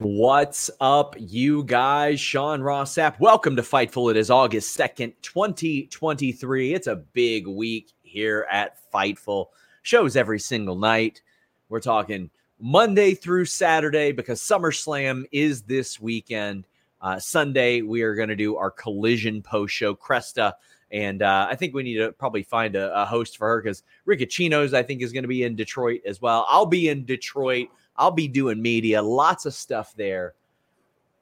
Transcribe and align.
What's 0.00 0.70
up, 0.80 1.16
you 1.18 1.64
guys? 1.64 2.20
Sean 2.20 2.62
Ross 2.62 2.94
Sapp. 2.94 3.18
Welcome 3.18 3.56
to 3.56 3.62
Fightful. 3.62 4.12
It 4.12 4.16
is 4.16 4.30
August 4.30 4.78
2nd, 4.78 5.14
2023. 5.22 6.72
It's 6.72 6.86
a 6.86 6.94
big 6.94 7.48
week 7.48 7.90
here 8.02 8.46
at 8.48 8.78
Fightful. 8.94 9.46
Shows 9.82 10.14
every 10.14 10.38
single 10.38 10.76
night. 10.76 11.20
We're 11.68 11.80
talking 11.80 12.30
Monday 12.60 13.14
through 13.14 13.46
Saturday 13.46 14.12
because 14.12 14.40
SummerSlam 14.40 15.24
is 15.32 15.62
this 15.62 15.98
weekend. 15.98 16.68
Uh, 17.00 17.18
Sunday, 17.18 17.82
we 17.82 18.02
are 18.02 18.14
going 18.14 18.28
to 18.28 18.36
do 18.36 18.56
our 18.56 18.70
collision 18.70 19.42
post 19.42 19.74
show. 19.74 19.96
Cresta 19.96 20.52
and 20.90 21.22
uh, 21.22 21.46
I 21.50 21.54
think 21.54 21.74
we 21.74 21.82
need 21.82 21.98
to 21.98 22.12
probably 22.12 22.42
find 22.42 22.76
a, 22.76 23.02
a 23.02 23.04
host 23.04 23.36
for 23.36 23.48
her 23.48 23.60
because 23.60 23.82
Riccacino's, 24.06 24.72
I 24.74 24.82
think, 24.82 25.02
is 25.02 25.12
going 25.12 25.24
to 25.24 25.28
be 25.28 25.42
in 25.42 25.56
Detroit 25.56 26.00
as 26.06 26.22
well. 26.22 26.46
I'll 26.48 26.66
be 26.66 26.88
in 26.88 27.04
Detroit. 27.04 27.68
I'll 27.98 28.12
be 28.12 28.28
doing 28.28 28.62
media, 28.62 29.02
lots 29.02 29.44
of 29.44 29.52
stuff 29.52 29.92
there. 29.96 30.34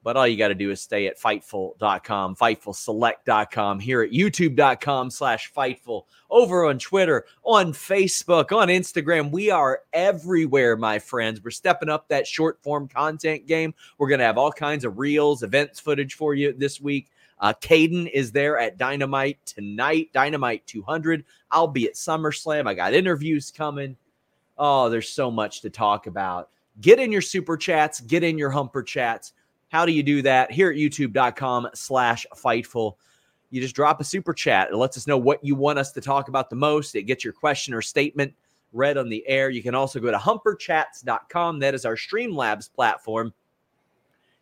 But 0.06 0.16
all 0.16 0.28
you 0.28 0.36
got 0.36 0.48
to 0.48 0.54
do 0.54 0.70
is 0.70 0.80
stay 0.80 1.08
at 1.08 1.18
Fightful.com, 1.18 2.36
FightfulSelect.com, 2.36 3.80
here 3.80 4.02
at 4.02 4.12
YouTube.com 4.12 5.10
slash 5.10 5.52
Fightful, 5.52 6.04
over 6.30 6.66
on 6.66 6.78
Twitter, 6.78 7.24
on 7.42 7.72
Facebook, 7.72 8.56
on 8.56 8.68
Instagram. 8.68 9.32
We 9.32 9.50
are 9.50 9.80
everywhere, 9.92 10.76
my 10.76 11.00
friends. 11.00 11.42
We're 11.42 11.50
stepping 11.50 11.88
up 11.88 12.06
that 12.06 12.24
short 12.24 12.62
form 12.62 12.86
content 12.86 13.48
game. 13.48 13.74
We're 13.98 14.08
going 14.08 14.20
to 14.20 14.26
have 14.26 14.38
all 14.38 14.52
kinds 14.52 14.84
of 14.84 14.96
reels, 14.96 15.42
events 15.42 15.80
footage 15.80 16.14
for 16.14 16.34
you 16.34 16.52
this 16.52 16.80
week. 16.80 17.10
Uh, 17.40 17.52
Caden 17.60 18.08
is 18.12 18.30
there 18.30 18.58
at 18.60 18.78
Dynamite 18.78 19.44
tonight, 19.44 20.10
Dynamite 20.12 20.64
200. 20.68 21.24
I'll 21.50 21.66
be 21.66 21.88
at 21.88 21.94
SummerSlam. 21.94 22.68
I 22.68 22.74
got 22.74 22.94
interviews 22.94 23.50
coming. 23.50 23.96
Oh, 24.56 24.88
there's 24.88 25.08
so 25.08 25.32
much 25.32 25.62
to 25.62 25.70
talk 25.70 26.06
about. 26.06 26.50
Get 26.80 26.98
in 26.98 27.10
your 27.10 27.22
super 27.22 27.56
chats, 27.56 28.00
get 28.00 28.22
in 28.22 28.38
your 28.38 28.50
humper 28.50 28.82
chats. 28.82 29.32
How 29.68 29.86
do 29.86 29.92
you 29.92 30.02
do 30.02 30.22
that? 30.22 30.50
Here 30.50 30.70
at 30.70 30.76
youtube.com 30.76 31.68
slash 31.74 32.26
fightful. 32.36 32.96
You 33.50 33.60
just 33.60 33.74
drop 33.74 34.00
a 34.00 34.04
super 34.04 34.34
chat. 34.34 34.70
It 34.70 34.76
lets 34.76 34.96
us 34.96 35.06
know 35.06 35.18
what 35.18 35.44
you 35.44 35.54
want 35.54 35.78
us 35.78 35.92
to 35.92 36.00
talk 36.00 36.28
about 36.28 36.50
the 36.50 36.56
most. 36.56 36.94
It 36.94 37.04
gets 37.04 37.24
your 37.24 37.32
question 37.32 37.74
or 37.74 37.82
statement 37.82 38.34
read 38.72 38.98
on 38.98 39.08
the 39.08 39.26
air. 39.26 39.50
You 39.50 39.62
can 39.62 39.74
also 39.74 40.00
go 40.00 40.10
to 40.10 40.18
humperchats.com. 40.18 41.60
That 41.60 41.74
is 41.74 41.84
our 41.84 41.96
Streamlabs 41.96 42.72
platform 42.72 43.32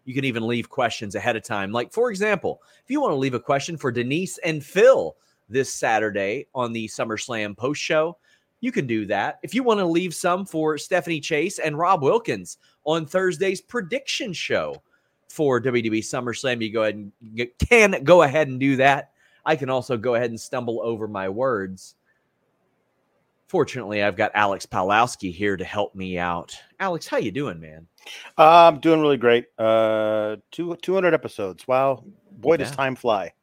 you 0.05 0.15
can 0.15 0.25
even 0.25 0.47
leave 0.47 0.69
questions 0.69 1.15
ahead 1.15 1.37
of 1.37 1.43
time. 1.43 1.72
Like, 1.72 1.93
for 1.93 2.11
example, 2.11 2.62
if 2.83 2.91
you 2.91 3.01
want 3.01 3.12
to 3.12 3.16
leave 3.16 3.34
a 3.34 3.41
question 3.41 3.77
for 3.77 3.91
Denise 3.91 4.39
and 4.39 4.65
Phil 4.65 5.16
this 5.49 5.72
Saturday 5.72 6.47
on 6.55 6.72
the 6.72 6.89
SummerSlam 6.89 7.56
post 7.56 7.81
show, 7.81 8.19
you 8.65 8.73
can 8.73 8.87
do 8.87 9.05
that. 9.05 9.41
If 9.43 9.55
you 9.55 9.63
want 9.63 9.81
to 9.81 9.85
leave 9.85 10.15
some 10.15 10.47
for 10.47 10.79
Stephanie 10.79 11.21
Chase 11.21 11.59
and 11.59 11.77
Rob 11.77 12.03
Wilkins 12.03 12.57
on 12.85 13.05
Thursday's 13.05 13.61
prediction 13.61 14.33
show 14.33 14.83
for 15.29 15.61
WWE 15.61 15.99
SummerSlam, 15.99 16.63
you 16.63 16.73
go 16.73 16.85
ahead 16.85 16.95
and 16.95 17.13
you 17.21 17.51
can 17.59 18.03
go 18.05 18.23
ahead 18.23 18.49
and 18.49 18.59
do 18.59 18.77
that. 18.77 19.11
I 19.45 19.55
can 19.57 19.69
also 19.69 19.99
go 19.99 20.15
ahead 20.15 20.31
and 20.31 20.41
stumble 20.41 20.81
over 20.83 21.07
my 21.07 21.29
words. 21.29 21.95
Fortunately, 23.49 24.03
I've 24.03 24.17
got 24.17 24.31
Alex 24.33 24.65
Pawlowski 24.65 25.31
here 25.31 25.59
to 25.59 25.65
help 25.65 25.95
me 25.95 26.19
out. 26.19 26.59
Alex, 26.81 27.07
how 27.07 27.19
you 27.19 27.33
doing, 27.33 27.61
man? 27.61 27.87
Uh, 28.39 28.69
I'm 28.73 28.81
doing 28.81 29.03
really 29.03 29.19
great. 29.19 29.45
Uh, 29.59 30.37
two, 30.51 30.75
200 30.81 31.13
episodes. 31.13 31.69
Wow. 31.69 32.03
Boy, 32.31 32.55
yeah. 32.55 32.57
does 32.57 32.71
time 32.71 32.97
fly. 32.97 33.35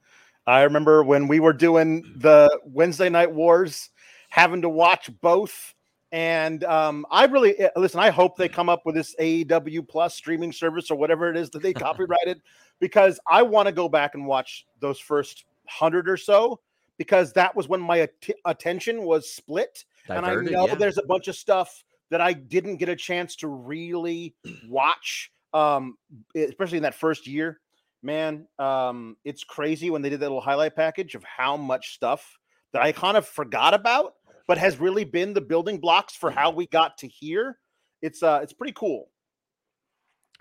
I 0.48 0.64
remember 0.64 1.03
when 1.03 1.28
we 1.28 1.40
were 1.40 1.53
doing 1.53 2.12
the 2.18 2.59
Wednesday 2.66 3.09
Night 3.09 3.32
Wars, 3.32 3.92
having 4.31 4.62
to 4.64 4.69
watch 4.69 5.09
both. 5.22 5.75
And 6.12 6.64
um, 6.64 7.06
I 7.12 7.25
really 7.25 7.58
eh, 7.59 7.69
listen. 7.75 8.00
I 8.00 8.09
hope 8.09 8.36
they 8.36 8.50
come 8.50 8.68
up 8.68 8.86
with 8.86 8.96
this 8.96 9.16
AEW 9.19 9.88
Plus 9.88 10.16
streaming 10.16 10.52
service 10.52 10.90
or 10.90 10.97
whatever 10.97 11.30
it 11.30 11.38
is 11.38 11.50
that 11.52 11.62
they 11.62 11.74
copyrighted, 11.74 12.41
because 12.80 13.20
I 13.28 13.44
want 13.44 13.68
to 13.68 13.72
go 13.72 13.88
back 13.88 14.16
and 14.16 14.25
watch 14.25 14.66
those 14.80 15.00
first 15.00 15.46
hundred 15.68 16.09
or 16.09 16.18
so, 16.18 16.59
because 16.97 17.31
that 17.34 17.56
was 17.56 17.70
when 17.70 17.80
my 17.80 18.02
at- 18.02 18.30
attention 18.44 19.03
was 19.03 19.31
split. 19.31 19.86
Diverted, 20.08 20.40
and 20.40 20.50
I 20.50 20.52
know 20.52 20.68
yeah. 20.68 20.75
there's 20.75 20.97
a 20.97 21.03
bunch 21.03 21.30
of 21.30 21.36
stuff 21.36 21.84
that 22.09 22.20
I 22.20 22.34
didn't 22.34 22.78
get 22.78 22.90
a 22.90 22.96
chance 22.96 23.38
to 23.38 23.47
really 23.47 24.36
watch, 24.68 25.31
um, 25.53 25.97
especially 26.36 26.78
in 26.78 26.84
that 26.84 26.96
first 26.96 27.25
year. 27.25 27.59
Man, 28.03 28.47
um, 28.59 29.16
it's 29.24 29.46
crazy 29.46 29.90
when 29.90 30.02
they 30.02 30.09
did 30.09 30.20
that 30.20 30.25
little 30.25 30.41
highlight 30.41 30.75
package 30.75 31.16
of 31.16 31.24
how 31.24 31.56
much 31.56 31.94
stuff 31.94 32.38
that 32.74 32.81
I 32.81 32.91
kind 32.91 33.18
of 33.18 33.28
forgot 33.28 33.74
about, 33.74 34.16
but 34.51 34.57
has 34.57 34.81
really 34.81 35.06
been 35.06 35.31
the 35.31 35.39
building 35.39 35.79
blocks 35.79 36.13
for 36.13 36.29
how 36.29 36.51
we 36.51 36.67
got 36.67 36.97
to 36.97 37.07
here. 37.07 37.57
It's 38.01 38.22
uh, 38.22 38.41
it's 38.44 38.51
pretty 38.51 38.73
cool. 38.73 39.09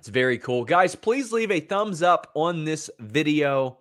It's 0.00 0.09
very 0.09 0.37
cool, 0.37 0.65
guys. 0.65 0.97
Please 0.97 1.31
leave 1.31 1.53
a 1.53 1.60
thumbs 1.60 2.03
up 2.03 2.28
on 2.34 2.65
this 2.65 2.91
video. 2.99 3.78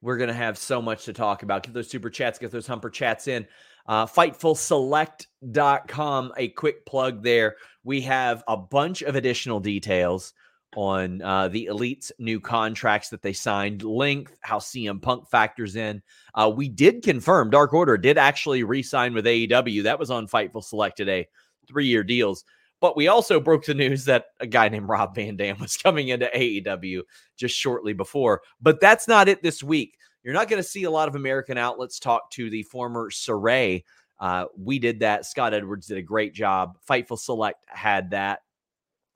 We're 0.00 0.18
gonna 0.18 0.34
have 0.34 0.56
so 0.56 0.80
much 0.80 1.06
to 1.06 1.12
talk 1.12 1.42
about. 1.42 1.64
Get 1.64 1.74
those 1.74 1.90
super 1.90 2.10
chats, 2.10 2.38
get 2.38 2.52
those 2.52 2.68
humper 2.68 2.90
chats 2.90 3.26
in. 3.26 3.44
Uh, 3.88 4.06
FightfulSelect.com, 4.06 6.32
a 6.36 6.48
quick 6.50 6.86
plug 6.86 7.24
there. 7.24 7.56
We 7.82 8.02
have 8.02 8.44
a 8.46 8.56
bunch 8.56 9.02
of 9.02 9.16
additional 9.16 9.58
details 9.58 10.32
on 10.76 11.22
uh, 11.22 11.48
the 11.48 11.66
Elite's 11.66 12.12
new 12.18 12.40
contracts 12.40 13.08
that 13.10 13.22
they 13.22 13.32
signed, 13.32 13.82
length, 13.82 14.36
how 14.40 14.58
CM 14.58 15.00
Punk 15.00 15.28
factors 15.28 15.76
in. 15.76 16.02
Uh, 16.34 16.52
we 16.54 16.68
did 16.68 17.02
confirm 17.02 17.50
Dark 17.50 17.72
Order 17.72 17.96
did 17.96 18.18
actually 18.18 18.62
re 18.64 18.82
sign 18.82 19.14
with 19.14 19.26
AEW. 19.26 19.82
That 19.84 19.98
was 19.98 20.10
on 20.10 20.26
Fightful 20.26 20.64
Select 20.64 20.96
today, 20.96 21.28
three 21.66 21.86
year 21.86 22.04
deals. 22.04 22.44
But 22.80 22.96
we 22.96 23.08
also 23.08 23.40
broke 23.40 23.64
the 23.64 23.74
news 23.74 24.04
that 24.04 24.26
a 24.40 24.46
guy 24.46 24.68
named 24.68 24.88
Rob 24.88 25.14
Van 25.14 25.36
Dam 25.36 25.58
was 25.58 25.76
coming 25.76 26.08
into 26.08 26.30
AEW 26.34 27.02
just 27.36 27.56
shortly 27.56 27.92
before. 27.92 28.42
But 28.60 28.80
that's 28.80 29.08
not 29.08 29.28
it 29.28 29.42
this 29.42 29.62
week. 29.62 29.96
You're 30.22 30.34
not 30.34 30.48
going 30.48 30.62
to 30.62 30.68
see 30.68 30.84
a 30.84 30.90
lot 30.90 31.08
of 31.08 31.16
American 31.16 31.58
outlets 31.58 31.98
talk 31.98 32.30
to 32.32 32.50
the 32.50 32.62
former 32.64 33.10
Sarray. 33.10 33.84
Uh, 34.18 34.46
we 34.58 34.78
did 34.78 35.00
that. 35.00 35.26
Scott 35.26 35.54
Edwards 35.54 35.86
did 35.86 35.98
a 35.98 36.02
great 36.02 36.34
job. 36.34 36.78
Fightful 36.88 37.18
Select 37.18 37.64
had 37.68 38.10
that. 38.10 38.40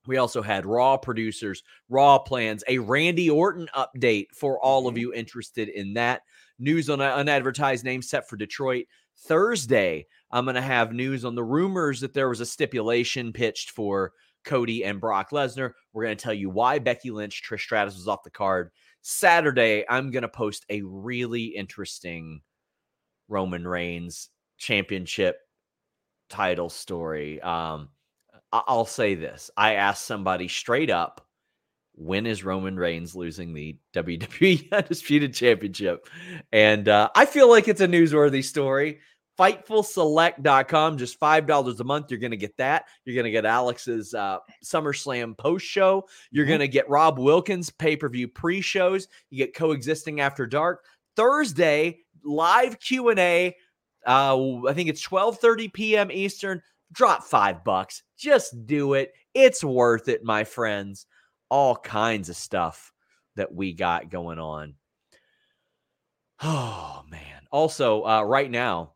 We 0.08 0.16
also 0.16 0.40
had 0.40 0.64
Raw 0.64 0.96
producers, 0.96 1.62
Raw 1.90 2.18
plans, 2.18 2.64
a 2.66 2.78
Randy 2.78 3.28
Orton 3.28 3.68
update 3.76 4.28
for 4.34 4.58
all 4.58 4.88
of 4.88 4.94
mm-hmm. 4.94 5.00
you 5.00 5.14
interested 5.14 5.68
in 5.68 5.92
that. 5.94 6.22
news 6.58 6.88
on 6.88 7.02
an 7.02 7.12
unadvertised 7.12 7.84
name 7.84 8.00
set 8.00 8.26
for 8.26 8.36
Detroit. 8.36 8.86
Thursday, 9.26 10.06
I'm 10.30 10.46
going 10.46 10.54
to 10.54 10.62
have 10.62 10.92
news 10.92 11.26
on 11.26 11.34
the 11.34 11.44
rumors 11.44 12.00
that 12.00 12.14
there 12.14 12.30
was 12.30 12.40
a 12.40 12.46
stipulation 12.46 13.34
pitched 13.34 13.70
for 13.70 14.12
Cody 14.44 14.82
and 14.82 14.98
Brock 14.98 15.30
Lesnar. 15.30 15.72
We're 15.92 16.04
going 16.04 16.16
to 16.16 16.22
tell 16.22 16.32
you 16.32 16.48
why 16.48 16.78
Becky 16.78 17.10
Lynch, 17.10 17.42
Trish 17.46 17.60
Stratus 17.60 17.94
was 17.94 18.08
off 18.08 18.22
the 18.24 18.30
card. 18.30 18.70
Saturday, 19.02 19.84
I'm 19.90 20.10
going 20.10 20.22
to 20.22 20.28
post 20.28 20.64
a 20.70 20.80
really 20.82 21.44
interesting 21.44 22.40
Roman 23.28 23.68
Reigns 23.68 24.30
championship 24.56 25.36
title 26.30 26.70
story. 26.70 27.42
Um, 27.42 27.90
I'll 28.52 28.86
say 28.86 29.14
this 29.14 29.50
I 29.56 29.74
asked 29.74 30.06
somebody 30.06 30.48
straight 30.48 30.90
up, 30.90 31.26
when 31.94 32.26
is 32.26 32.44
Roman 32.44 32.76
Reigns 32.76 33.14
losing 33.14 33.52
the 33.52 33.76
WWE 33.94 34.70
Undisputed 34.72 35.34
Championship? 35.34 36.08
And 36.52 36.88
uh, 36.88 37.10
I 37.14 37.26
feel 37.26 37.48
like 37.48 37.68
it's 37.68 37.80
a 37.80 37.88
newsworthy 37.88 38.44
story. 38.44 39.00
FightfulSelect.com, 39.38 40.98
just 40.98 41.20
$5 41.20 41.80
a 41.80 41.84
month. 41.84 42.10
You're 42.10 42.18
going 42.18 42.32
to 42.32 42.36
get 42.36 42.56
that. 42.56 42.86
You're 43.04 43.14
going 43.14 43.24
to 43.24 43.30
get 43.30 43.44
Alex's 43.44 44.12
uh, 44.12 44.38
SummerSlam 44.64 45.38
post 45.38 45.64
show. 45.64 46.08
You're 46.30 46.44
mm-hmm. 46.44 46.50
going 46.50 46.60
to 46.60 46.68
get 46.68 46.90
Rob 46.90 47.18
Wilkins 47.18 47.70
pay 47.70 47.96
per 47.96 48.08
view 48.08 48.26
pre 48.26 48.60
shows. 48.60 49.06
You 49.30 49.38
get 49.38 49.54
Coexisting 49.54 50.20
After 50.20 50.44
Dark. 50.44 50.84
Thursday, 51.14 52.00
live 52.24 52.80
Q&A. 52.80 53.54
Uh, 54.06 54.66
I 54.66 54.72
think 54.72 54.88
it's 54.88 55.06
12:30 55.06 55.72
p.m. 55.72 56.10
Eastern. 56.10 56.62
Drop 56.92 57.24
five 57.24 57.64
bucks. 57.64 58.02
Just 58.16 58.66
do 58.66 58.94
it. 58.94 59.12
It's 59.34 59.62
worth 59.62 60.08
it, 60.08 60.24
my 60.24 60.44
friends. 60.44 61.06
All 61.50 61.76
kinds 61.76 62.28
of 62.28 62.36
stuff 62.36 62.92
that 63.36 63.54
we 63.54 63.72
got 63.72 64.10
going 64.10 64.38
on. 64.38 64.74
Oh 66.42 67.02
man. 67.10 67.42
Also, 67.50 68.04
uh, 68.04 68.22
right 68.22 68.50
now, 68.50 68.92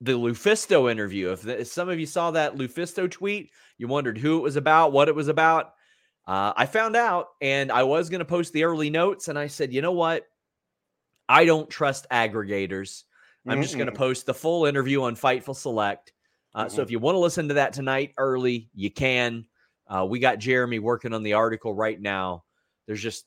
the 0.00 0.12
Lufisto 0.12 0.90
interview. 0.90 1.32
If, 1.32 1.42
the, 1.42 1.60
if, 1.60 1.68
some 1.68 1.88
of 1.88 1.98
you 1.98 2.06
saw 2.06 2.30
that 2.32 2.56
Lufisto 2.56 3.10
tweet, 3.10 3.50
you 3.78 3.88
wondered 3.88 4.18
who 4.18 4.38
it 4.38 4.42
was 4.42 4.56
about, 4.56 4.92
what 4.92 5.08
it 5.08 5.14
was 5.14 5.28
about. 5.28 5.72
Uh, 6.26 6.52
I 6.56 6.66
found 6.66 6.94
out, 6.94 7.28
and 7.40 7.72
I 7.72 7.84
was 7.84 8.10
going 8.10 8.18
to 8.18 8.24
post 8.24 8.52
the 8.52 8.64
early 8.64 8.90
notes, 8.90 9.28
and 9.28 9.38
I 9.38 9.46
said, 9.46 9.72
you 9.72 9.80
know 9.80 9.92
what? 9.92 10.26
I 11.28 11.44
don't 11.46 11.70
trust 11.70 12.06
aggregators. 12.10 13.04
I'm 13.46 13.62
just 13.62 13.76
going 13.76 13.86
to 13.86 13.92
post 13.92 14.26
the 14.26 14.34
full 14.34 14.66
interview 14.66 15.02
on 15.02 15.16
Fightful 15.16 15.56
Select. 15.56 16.12
Uh, 16.54 16.64
mm-hmm. 16.64 16.74
So 16.74 16.82
if 16.82 16.90
you 16.90 16.98
want 16.98 17.14
to 17.14 17.20
listen 17.20 17.48
to 17.48 17.54
that 17.54 17.72
tonight 17.72 18.14
early, 18.16 18.70
you 18.74 18.90
can. 18.90 19.46
Uh, 19.86 20.06
we 20.08 20.18
got 20.18 20.38
Jeremy 20.38 20.78
working 20.78 21.14
on 21.14 21.22
the 21.22 21.34
article 21.34 21.72
right 21.74 22.00
now. 22.00 22.44
There's 22.86 23.02
just 23.02 23.24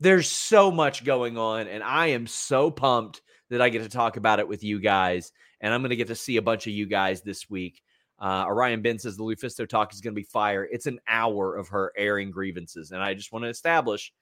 there's 0.00 0.28
so 0.28 0.70
much 0.70 1.04
going 1.04 1.38
on, 1.38 1.68
and 1.68 1.82
I 1.82 2.08
am 2.08 2.26
so 2.26 2.70
pumped 2.70 3.22
that 3.48 3.62
I 3.62 3.68
get 3.68 3.82
to 3.82 3.88
talk 3.88 4.16
about 4.16 4.40
it 4.40 4.48
with 4.48 4.62
you 4.62 4.80
guys 4.80 5.32
and 5.60 5.72
I'm 5.72 5.80
going 5.80 5.90
to 5.90 5.96
get 5.96 6.08
to 6.08 6.14
see 6.14 6.36
a 6.36 6.42
bunch 6.42 6.66
of 6.66 6.72
you 6.72 6.86
guys 6.86 7.22
this 7.22 7.48
week. 7.48 7.82
Uh, 8.18 8.44
Orion 8.46 8.82
Ben 8.82 8.98
says 8.98 9.16
the 9.16 9.24
Lufisto 9.24 9.68
talk 9.68 9.92
is 9.92 10.00
going 10.00 10.14
to 10.14 10.20
be 10.20 10.26
fire. 10.26 10.66
It's 10.70 10.86
an 10.86 11.00
hour 11.06 11.56
of 11.56 11.68
her 11.68 11.92
airing 11.96 12.30
grievances, 12.30 12.92
and 12.92 13.02
I 13.02 13.14
just 13.14 13.32
want 13.32 13.44
to 13.44 13.50
establish 13.50 14.12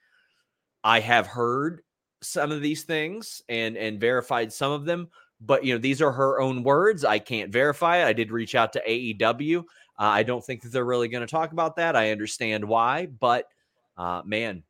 I 0.82 1.00
have 1.00 1.26
heard 1.26 1.80
some 2.20 2.50
of 2.50 2.60
these 2.60 2.82
things 2.82 3.42
and 3.48 3.76
and 3.76 4.00
verified 4.00 4.52
some 4.52 4.72
of 4.72 4.84
them, 4.84 5.08
but 5.44 5.64
you 5.64 5.74
know 5.74 5.78
these 5.78 6.02
are 6.02 6.12
her 6.12 6.40
own 6.40 6.62
words. 6.62 7.04
I 7.04 7.18
can't 7.18 7.52
verify 7.52 7.98
it. 7.98 8.06
I 8.06 8.12
did 8.12 8.32
reach 8.32 8.54
out 8.54 8.72
to 8.74 8.82
AEW. 8.86 9.58
Uh, 9.58 9.62
I 9.98 10.22
don't 10.22 10.44
think 10.44 10.62
that 10.62 10.72
they're 10.72 10.84
really 10.84 11.08
going 11.08 11.26
to 11.26 11.30
talk 11.30 11.52
about 11.52 11.76
that. 11.76 11.96
I 11.96 12.10
understand 12.10 12.64
why, 12.64 13.06
but 13.06 13.46
uh, 13.96 14.22
man, 14.24 14.62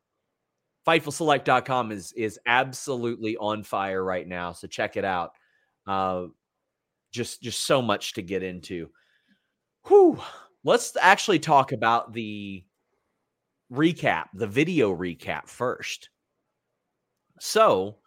FightfulSelect.com 0.87 1.91
is 1.91 2.11
is 2.13 2.39
absolutely 2.45 3.37
on 3.37 3.63
fire 3.63 4.03
right 4.03 4.27
now. 4.27 4.51
So 4.51 4.67
check 4.67 4.97
it 4.97 5.05
out. 5.05 5.31
Uh, 5.87 6.25
just 7.11 7.41
just 7.41 7.65
so 7.65 7.81
much 7.81 8.13
to 8.13 8.21
get 8.21 8.43
into. 8.43 8.89
Whew. 9.87 10.19
Let's 10.63 10.97
actually 10.99 11.39
talk 11.39 11.71
about 11.71 12.13
the 12.13 12.63
recap, 13.71 14.25
the 14.33 14.47
video 14.47 14.95
recap 14.95 15.47
first. 15.47 16.09
So 17.39 17.97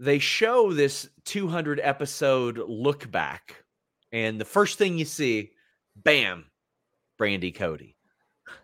they 0.00 0.18
show 0.18 0.72
this 0.72 1.08
200 1.26 1.78
episode 1.82 2.58
look 2.66 3.08
back, 3.10 3.62
and 4.12 4.40
the 4.40 4.46
first 4.46 4.78
thing 4.78 4.98
you 4.98 5.04
see, 5.04 5.50
bam, 5.94 6.46
Brandy 7.18 7.52
Cody. 7.52 7.96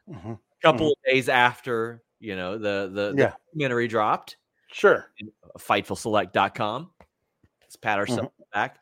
Mm-hmm. 0.09 0.33
A 0.33 0.39
couple 0.63 0.87
mm-hmm. 0.87 1.09
of 1.09 1.15
days 1.15 1.29
after, 1.29 2.03
you 2.21 2.35
know, 2.35 2.57
the 2.57 2.91
the, 2.93 3.15
yeah. 3.17 3.27
the 3.27 3.37
documentary 3.53 3.87
dropped. 3.87 4.39
Sure. 4.73 5.11
Fightfulselect.com. 5.59 6.91
Let's 7.63 7.77
pat 7.77 7.99
ourselves 7.99 8.23
mm-hmm. 8.23 8.59
back. 8.59 8.79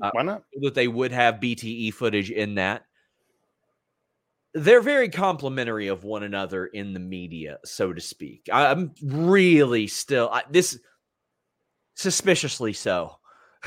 Uh, 0.00 0.10
Why 0.12 0.22
not? 0.22 0.42
That 0.62 0.74
they 0.74 0.88
would 0.88 1.12
have 1.12 1.36
BTE 1.36 1.92
footage 1.92 2.30
in 2.30 2.54
that. 2.54 2.84
They're 4.54 4.80
very 4.80 5.10
complimentary 5.10 5.88
of 5.88 6.04
one 6.04 6.22
another 6.22 6.66
in 6.66 6.94
the 6.94 7.00
media, 7.00 7.58
so 7.64 7.92
to 7.92 8.00
speak. 8.00 8.48
I'm 8.50 8.92
really 9.02 9.86
still 9.86 10.30
I, 10.32 10.42
this 10.50 10.80
suspiciously 11.98 12.72
so. 12.72 13.16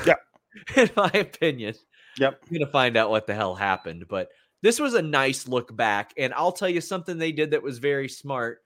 Yeah, 0.06 0.14
in 0.76 0.90
my 0.96 1.10
opinion. 1.14 1.74
Yep. 2.18 2.40
I'm 2.42 2.52
gonna 2.52 2.70
find 2.70 2.96
out 2.96 3.10
what 3.10 3.26
the 3.26 3.34
hell 3.34 3.54
happened, 3.54 4.06
but 4.08 4.28
this 4.62 4.80
was 4.80 4.94
a 4.94 5.02
nice 5.02 5.46
look 5.46 5.74
back, 5.74 6.12
and 6.16 6.34
I'll 6.34 6.52
tell 6.52 6.68
you 6.68 6.80
something 6.80 7.18
they 7.18 7.32
did 7.32 7.52
that 7.52 7.62
was 7.62 7.78
very 7.78 8.08
smart. 8.08 8.58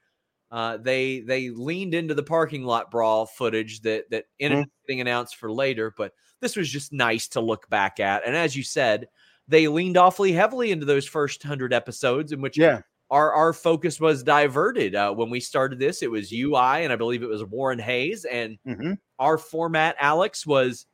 Uh, 0.51 0.77
they 0.77 1.21
they 1.21 1.51
leaned 1.51 1.95
into 1.95 2.15
the 2.15 2.23
parking 2.23 2.65
lot 2.65 2.91
brawl 2.91 3.27
footage 3.27 3.81
that 3.83 4.09
that 4.11 4.25
ended 4.41 4.61
mm-hmm. 4.61 4.87
getting 4.87 5.01
announced 5.01 5.37
for 5.37 5.51
later, 5.51 5.93
but 5.97 6.13
this 6.41 6.57
was 6.57 6.69
just 6.69 6.93
nice 6.93 7.29
to 7.29 7.41
look 7.41 7.69
back 7.69 7.99
at. 7.99 8.27
And 8.27 8.37
as 8.37 8.57
you 8.57 8.63
said, 8.63 9.09
they 9.49 9.69
leaned 9.69 9.97
awfully 9.97 10.33
heavily 10.33 10.71
into 10.71 10.87
those 10.87 11.07
first 11.07 11.43
hundred 11.43 11.73
episodes, 11.73 12.33
in 12.33 12.41
which 12.41 12.59
yeah. 12.59 12.83
Our 13.11 13.33
our 13.33 13.53
focus 13.53 14.01
was 14.01 14.23
diverted. 14.23 14.95
Uh, 14.95 15.13
when 15.13 15.31
we 15.31 15.41
started 15.41 15.79
this, 15.79 16.03
it 16.03 16.11
was 16.11 16.33
UI, 16.33 16.85
and 16.85 16.93
I 16.93 16.97
believe 16.97 17.23
it 17.23 17.29
was 17.29 17.45
Warren 17.45 17.79
Hayes, 17.79 18.25
and 18.25 18.59
mm-hmm. 18.67 18.93
our 19.19 19.39
format, 19.39 19.97
Alex, 19.99 20.47
was. 20.47 20.87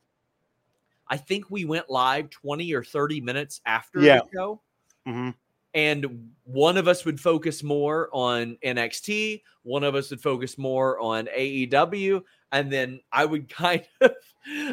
I 1.08 1.18
think 1.18 1.50
we 1.50 1.66
went 1.66 1.90
live 1.90 2.30
20 2.30 2.72
or 2.72 2.82
30 2.82 3.20
minutes 3.20 3.60
after 3.66 4.00
yeah. 4.00 4.20
the 4.20 4.28
show. 4.32 4.60
Mm-hmm 5.06 5.30
and 5.74 6.30
one 6.44 6.76
of 6.76 6.86
us 6.86 7.04
would 7.04 7.18
focus 7.18 7.62
more 7.62 8.08
on 8.12 8.56
NXT, 8.64 9.42
one 9.62 9.84
of 9.84 9.94
us 9.94 10.10
would 10.10 10.20
focus 10.20 10.58
more 10.58 11.00
on 11.00 11.28
AEW, 11.36 12.22
and 12.52 12.70
then 12.70 13.00
I 13.10 13.24
would 13.24 13.48
kind 13.48 13.84
of 14.00 14.12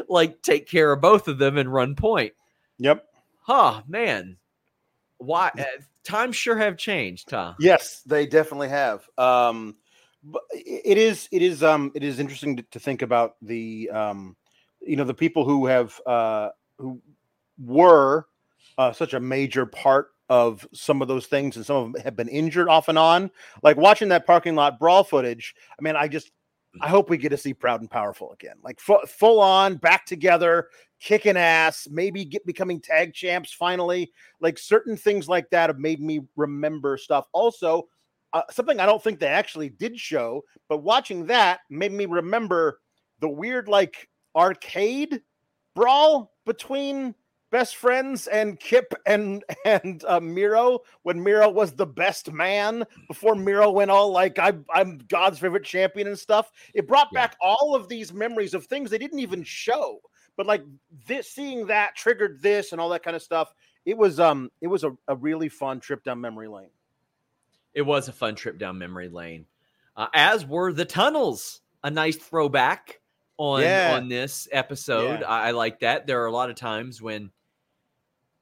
like 0.08 0.42
take 0.42 0.68
care 0.68 0.92
of 0.92 1.02
both 1.02 1.28
of 1.28 1.38
them 1.38 1.58
and 1.58 1.72
run 1.72 1.96
point. 1.96 2.34
Yep. 2.80 3.06
Huh, 3.42 3.82
man. 3.88 4.38
Why 5.18 5.52
times 6.04 6.36
sure 6.36 6.58
have 6.58 6.78
changed, 6.78 7.32
huh? 7.32 7.54
Yes, 7.60 8.02
they 8.06 8.26
definitely 8.26 8.70
have. 8.70 9.08
Um 9.18 9.76
but 10.24 10.42
it 10.52 10.98
is 10.98 11.30
it 11.32 11.42
is 11.42 11.64
um 11.64 11.92
it 11.96 12.04
is 12.04 12.20
interesting 12.20 12.58
to, 12.58 12.64
to 12.72 12.80
think 12.80 13.02
about 13.02 13.36
the 13.42 13.90
um 13.92 14.36
you 14.82 14.96
know 14.96 15.06
the 15.06 15.14
people 15.14 15.46
who 15.46 15.66
have 15.66 16.00
uh 16.06 16.50
who 16.78 17.02
were 17.58 18.28
uh, 18.78 18.94
such 18.94 19.14
a 19.14 19.20
major 19.20 19.66
part 19.66 20.12
of 20.30 20.66
some 20.74 21.02
of 21.02 21.08
those 21.08 21.26
things, 21.26 21.58
and 21.58 21.66
some 21.66 21.76
of 21.76 21.92
them 21.92 22.02
have 22.02 22.16
been 22.16 22.30
injured 22.30 22.70
off 22.70 22.88
and 22.88 22.98
on. 22.98 23.30
Like 23.62 23.78
watching 23.78 24.10
that 24.10 24.26
parking 24.26 24.56
lot 24.56 24.80
brawl 24.80 25.04
footage. 25.04 25.56
I 25.78 25.82
mean, 25.82 25.96
I 25.96 26.08
just 26.08 26.32
I 26.82 26.88
hope 26.88 27.10
we 27.10 27.18
get 27.18 27.30
to 27.30 27.38
see 27.38 27.54
Proud 27.54 27.82
and 27.82 27.90
Powerful 27.90 28.32
again, 28.32 28.56
like 28.64 28.80
fu- 28.80 29.06
full 29.08 29.42
on 29.42 29.76
back 29.76 30.06
together, 30.06 30.70
kicking 31.00 31.38
ass, 31.38 31.88
maybe 31.90 32.26
get 32.26 32.46
becoming 32.46 32.82
tag 32.82 33.14
champs 33.14 33.52
finally. 33.52 34.12
Like 34.40 34.58
certain 34.58 34.98
things 34.98 35.28
like 35.28 35.50
that 35.52 35.70
have 35.70 35.80
made 35.80 36.02
me 36.02 36.22
remember 36.36 36.98
stuff. 36.98 37.28
Also, 37.34 37.88
uh, 38.34 38.44
something 38.52 38.80
I 38.80 38.86
don't 38.86 39.04
think 39.04 39.20
they 39.20 39.28
actually 39.28 39.70
did 39.70 40.00
show, 40.00 40.44
but 40.68 40.84
watching 40.84 41.26
that 41.28 41.62
made 41.70 41.92
me 41.92 42.06
remember 42.06 42.80
the 43.20 43.30
weird 43.30 43.68
like 43.68 44.08
arcade 44.36 45.22
brawl 45.76 46.34
between 46.46 47.16
best 47.52 47.78
friends 47.78 48.28
and 48.28 48.60
Kip 48.60 48.94
and 49.06 49.44
and 49.66 50.04
uh, 50.08 50.20
Miro 50.20 50.80
when 51.04 51.24
Miro 51.24 51.50
was 51.50 51.72
the 51.72 51.86
best 51.86 52.32
man 52.32 52.84
before 53.08 53.36
Miro 53.36 53.72
went 53.72 53.92
all 53.92 54.12
like 54.12 54.40
I, 54.40 54.54
I'm 54.74 55.00
God's 55.08 55.40
favorite 55.40 55.64
champion 55.64 56.08
and 56.08 56.20
stuff. 56.20 56.52
It 56.74 56.88
brought 56.88 57.10
yeah. 57.12 57.28
back 57.28 57.38
all 57.42 57.76
of 57.76 57.88
these 57.88 58.14
memories 58.14 58.54
of 58.54 58.66
things 58.66 58.90
they 58.90 58.98
didn't 58.98 59.20
even 59.20 59.44
show, 59.44 60.00
but 60.40 60.48
like 60.48 60.64
this, 61.06 61.30
seeing 61.30 61.68
that 61.68 61.98
triggered 61.98 62.42
this 62.42 62.72
and 62.72 62.80
all 62.80 62.88
that 62.88 63.04
kind 63.04 63.14
of 63.14 63.22
stuff. 63.22 63.54
It 63.86 63.98
was 63.98 64.22
um 64.22 64.50
it 64.62 64.68
was 64.68 64.86
a, 64.86 64.96
a 65.10 65.16
really 65.18 65.50
fun 65.50 65.82
trip 65.82 66.02
down 66.02 66.22
memory 66.22 66.48
lane. 66.48 66.70
It 67.74 67.82
was 67.82 68.08
a 68.08 68.14
fun 68.14 68.36
trip 68.36 68.58
down 68.58 68.78
memory 68.78 69.10
lane, 69.10 69.48
uh, 69.98 70.08
as 70.14 70.46
were 70.46 70.72
the 70.72 70.86
tunnels. 70.86 71.60
A 71.84 71.92
nice 71.92 72.16
throwback 72.16 73.02
on 73.36 73.64
yeah. 73.64 73.98
on 73.98 74.08
this 74.08 74.48
episode. 74.50 75.20
Yeah. 75.20 75.28
I, 75.28 75.50
I 75.50 75.52
like 75.52 75.82
that. 75.82 76.08
There 76.08 76.24
are 76.24 76.28
a 76.28 76.32
lot 76.32 76.50
of 76.50 76.56
times 76.56 77.02
when 77.02 77.32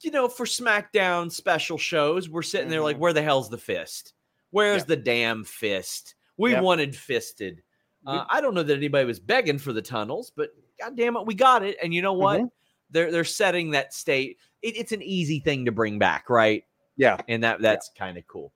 you 0.01 0.11
know, 0.11 0.27
for 0.27 0.45
SmackDown 0.45 1.31
special 1.31 1.79
shows, 1.79 2.29
we're 2.29 2.43
sitting 2.43 2.69
there 2.69 2.83
like, 2.83 2.97
mm-hmm. 2.97 3.01
where 3.01 3.13
the 3.13 3.23
hell's 3.23 3.49
the 3.49 3.57
fist? 3.57 4.13
Where's 4.51 4.85
the 4.85 4.95
damn 4.95 5.43
fist? 5.43 6.13
We 6.37 6.53
wanted 6.53 6.95
fisted. 6.95 7.63
Uh, 8.05 8.23
I 8.29 8.39
don't 8.39 8.53
know 8.53 8.61
that 8.61 8.77
anybody 8.77 9.05
was 9.05 9.19
begging 9.19 9.57
for 9.57 9.73
the 9.73 9.81
tunnels, 9.81 10.31
but 10.35 10.51
god 10.79 10.95
damn 10.95 11.15
it, 11.15 11.25
we 11.25 11.33
got 11.35 11.63
it. 11.63 11.77
And 11.81 11.93
you 11.93 12.01
know 12.01 12.13
what? 12.13 12.41
Mhm. 12.41 12.51
They're 12.91 13.11
they're 13.11 13.23
setting 13.23 13.71
that 13.71 13.93
state. 13.93 14.37
It, 14.61 14.77
it's 14.77 14.91
an 14.91 15.01
easy 15.01 15.39
thing 15.39 15.65
to 15.65 15.71
bring 15.71 15.99
back, 15.99 16.29
right? 16.29 16.63
Yeah. 16.95 17.17
And 17.27 17.43
that 17.43 17.61
that's 17.61 17.91
kind 17.97 18.17
of 18.17 18.25
cool. 18.27 18.53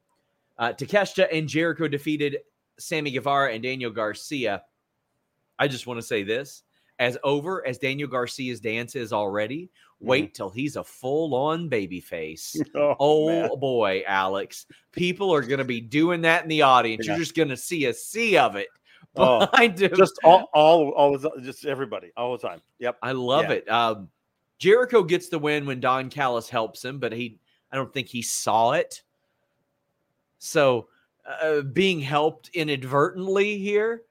Uh, 0.57 0.73
Takeshita 0.73 1.27
and 1.31 1.47
Jericho 1.47 1.87
defeated 1.87 2.37
Sammy 2.79 3.11
Guevara 3.11 3.53
and 3.53 3.61
Daniel 3.63 3.91
Garcia. 3.91 4.63
I 5.59 5.67
just 5.67 5.85
want 5.87 5.99
to 5.99 6.05
say 6.05 6.23
this: 6.23 6.63
as 6.99 7.17
over 7.23 7.65
as 7.67 7.77
Daniel 7.77 8.07
Garcia's 8.07 8.59
dance 8.59 8.95
is 8.95 9.11
already, 9.11 9.69
wait 9.99 10.33
till 10.33 10.49
he's 10.49 10.75
a 10.75 10.83
full-on 10.83 11.67
baby 11.67 11.99
face. 11.99 12.59
Oh, 12.75 12.95
Oh 13.51 13.57
boy, 13.57 14.03
Alex. 14.07 14.65
People 14.91 15.33
are 15.33 15.41
going 15.41 15.59
to 15.59 15.65
be 15.65 15.81
doing 15.81 16.21
that 16.21 16.43
in 16.43 16.49
the 16.49 16.61
audience. 16.61 17.05
Yeah. 17.05 17.13
You're 17.13 17.19
just 17.19 17.35
going 17.35 17.49
to 17.49 17.57
see 17.57 17.85
a 17.85 17.93
sea 17.93 18.37
of 18.37 18.55
it 18.55 18.67
Oh, 19.17 19.45
behind 19.45 19.79
him. 19.81 19.91
just 19.95 20.17
all, 20.23 20.49
all, 20.53 20.89
all, 20.91 21.17
the- 21.17 21.31
just 21.41 21.65
everybody, 21.65 22.11
all 22.15 22.37
the 22.37 22.47
time. 22.47 22.61
Yep. 22.79 22.97
I 23.03 23.11
love 23.11 23.45
Yeah. 23.49 23.51
it. 23.55 23.69
Um, 23.69 24.09
Jericho 24.57 25.03
gets 25.03 25.27
the 25.27 25.37
win 25.39 25.65
when 25.65 25.79
Don 25.81 26.09
Callis 26.09 26.47
helps 26.49 26.83
him, 26.85 26.97
but 26.99 27.11
he, 27.11 27.37
I 27.71 27.75
don't 27.75 27.91
think 27.93 28.07
he 28.07 28.21
saw 28.21 28.71
it. 28.71 29.01
So, 30.37 30.87
uh, 31.25 31.61
being 31.61 31.99
helped 31.99 32.49
inadvertently 32.53 33.57
here, 33.57 34.03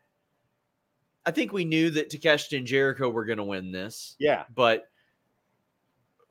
I 1.25 1.31
think 1.31 1.53
we 1.53 1.65
knew 1.65 1.91
that 1.91 2.11
Takeshita 2.11 2.59
and 2.59 2.67
Jericho 2.67 3.09
were 3.09 3.25
going 3.25 3.39
to 3.39 3.45
win 3.45 3.73
this. 3.73 4.17
Yeah. 4.19 4.45
But 4.55 4.85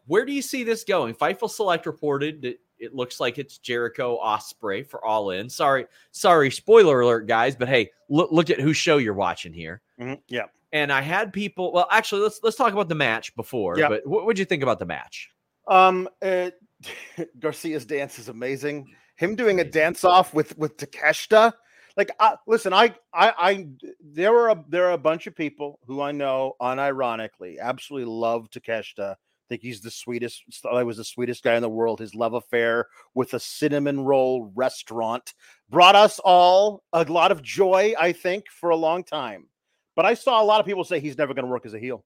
where 0.05 0.25
do 0.25 0.31
you 0.33 0.41
see 0.41 0.63
this 0.63 0.83
going? 0.83 1.13
Fightful 1.15 1.49
Select 1.49 1.85
reported 1.85 2.41
that 2.43 2.59
it 2.79 2.93
looks 2.95 3.19
like 3.19 3.37
it's 3.37 3.57
Jericho 3.57 4.19
Ospreay 4.23 4.85
for 4.85 5.03
All 5.05 5.31
In. 5.31 5.49
Sorry, 5.49 5.85
sorry, 6.11 6.51
spoiler 6.51 7.01
alert, 7.01 7.27
guys. 7.27 7.55
But 7.55 7.67
hey, 7.67 7.91
look 8.09 8.31
look 8.31 8.49
at 8.49 8.59
whose 8.59 8.77
show 8.77 8.97
you're 8.97 9.13
watching 9.13 9.53
here. 9.53 9.81
Mhm. 9.99 10.21
Yeah. 10.27 10.45
And 10.71 10.91
I 10.91 11.01
had 11.01 11.33
people. 11.33 11.71
Well, 11.73 11.87
actually, 11.91 12.21
let's 12.21 12.39
let's 12.43 12.55
talk 12.55 12.73
about 12.73 12.89
the 12.89 12.95
match 12.95 13.35
before. 13.35 13.77
Yeah. 13.77 13.89
But 13.89 14.05
what 14.05 14.25
would 14.25 14.37
you 14.37 14.45
think 14.45 14.63
about 14.63 14.79
the 14.79 14.85
match? 14.85 15.29
Um, 15.67 16.09
uh, 16.21 16.51
Garcia's 17.39 17.85
dance 17.85 18.19
is 18.19 18.29
amazing. 18.29 18.87
Him 19.15 19.35
doing 19.35 19.59
a 19.59 19.63
dance 19.63 20.03
off 20.03 20.33
with 20.33 20.57
with 20.57 20.77
Takeshita. 20.77 21.53
Like, 21.97 22.11
I, 22.19 22.35
listen, 22.47 22.71
I, 22.71 22.95
I, 23.13 23.33
I, 23.37 23.67
there 24.01 24.33
are 24.33 24.51
a, 24.51 24.65
there 24.69 24.85
are 24.85 24.93
a 24.93 24.97
bunch 24.97 25.27
of 25.27 25.35
people 25.35 25.79
who 25.85 26.01
I 26.01 26.13
know, 26.13 26.55
unironically, 26.61 27.59
absolutely 27.59 28.09
love 28.09 28.49
Takeshita. 28.51 29.15
Think 29.49 29.61
he's 29.63 29.81
the 29.81 29.91
sweetest. 29.91 30.43
He 30.47 30.83
was 30.83 30.97
the 30.97 31.03
sweetest 31.03 31.43
guy 31.43 31.55
in 31.55 31.63
the 31.63 31.69
world. 31.69 31.99
His 31.99 32.13
love 32.13 32.35
affair 32.35 32.87
with 33.15 33.33
a 33.33 33.39
cinnamon 33.39 34.01
roll 34.01 34.51
restaurant 34.55 35.33
brought 35.69 35.95
us 35.95 36.19
all 36.19 36.83
a 36.93 37.03
lot 37.03 37.31
of 37.31 37.41
joy. 37.41 37.95
I 37.99 38.11
think 38.11 38.45
for 38.49 38.69
a 38.69 38.75
long 38.75 39.03
time. 39.03 39.47
But 39.95 40.05
I 40.05 40.13
saw 40.13 40.41
a 40.41 40.45
lot 40.45 40.59
of 40.59 40.67
people 40.67 40.83
say 40.83 40.99
he's 40.99 41.17
never 41.17 41.33
going 41.33 41.45
to 41.45 41.51
work 41.51 41.65
as 41.65 41.73
a 41.73 41.79
heel. 41.79 42.05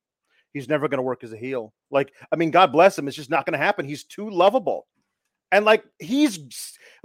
He's 0.54 0.70
never 0.70 0.88
going 0.88 1.00
to 1.00 1.04
work 1.04 1.24
as 1.24 1.34
a 1.34 1.38
heel. 1.38 1.74
Like, 1.92 2.14
I 2.32 2.38
mean, 2.38 2.50
God 2.50 2.72
bless 2.72 2.98
him. 2.98 3.08
It's 3.08 3.18
just 3.18 3.30
not 3.30 3.46
going 3.46 3.60
to 3.60 3.64
happen. 3.64 3.86
He's 3.86 4.06
too 4.06 4.30
lovable. 4.30 4.88
And 5.52 5.66
like 5.66 5.84
he's 6.00 6.40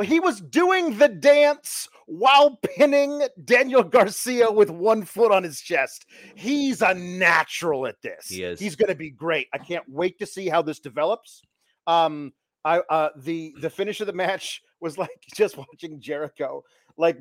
he 0.03 0.21
was 0.21 0.41
doing 0.41 0.97
the 0.97 1.09
dance 1.09 1.89
while 2.09 2.57
pinning 2.57 3.23
Daniel 3.45 3.83
Garcia 3.83 4.51
with 4.51 4.71
one 4.71 5.05
foot 5.05 5.31
on 5.31 5.45
his 5.45 5.61
chest. 5.61 6.07
He's 6.35 6.81
a 6.81 6.95
natural 6.95 7.87
at 7.87 8.01
this. 8.03 8.29
He 8.29 8.43
is. 8.43 8.59
He's 8.59 8.77
going 8.77 8.89
to 8.89 8.95
be 8.95 9.11
great. 9.11 9.47
I 9.53 9.59
can't 9.59 9.85
wait 9.87 10.19
to 10.19 10.27
see 10.27 10.49
how 10.49 10.63
this 10.63 10.81
develops. 10.81 11.43
Um, 11.87 12.33
I 12.65 12.79
uh, 12.91 13.11
the 13.17 13.55
the 13.61 13.71
finish 13.71 14.01
of 14.01 14.07
the 14.07 14.13
match 14.13 14.63
was 14.81 14.97
like 14.97 15.11
just 15.35 15.57
watching 15.57 16.01
Jericho 16.01 16.65
like 16.97 17.19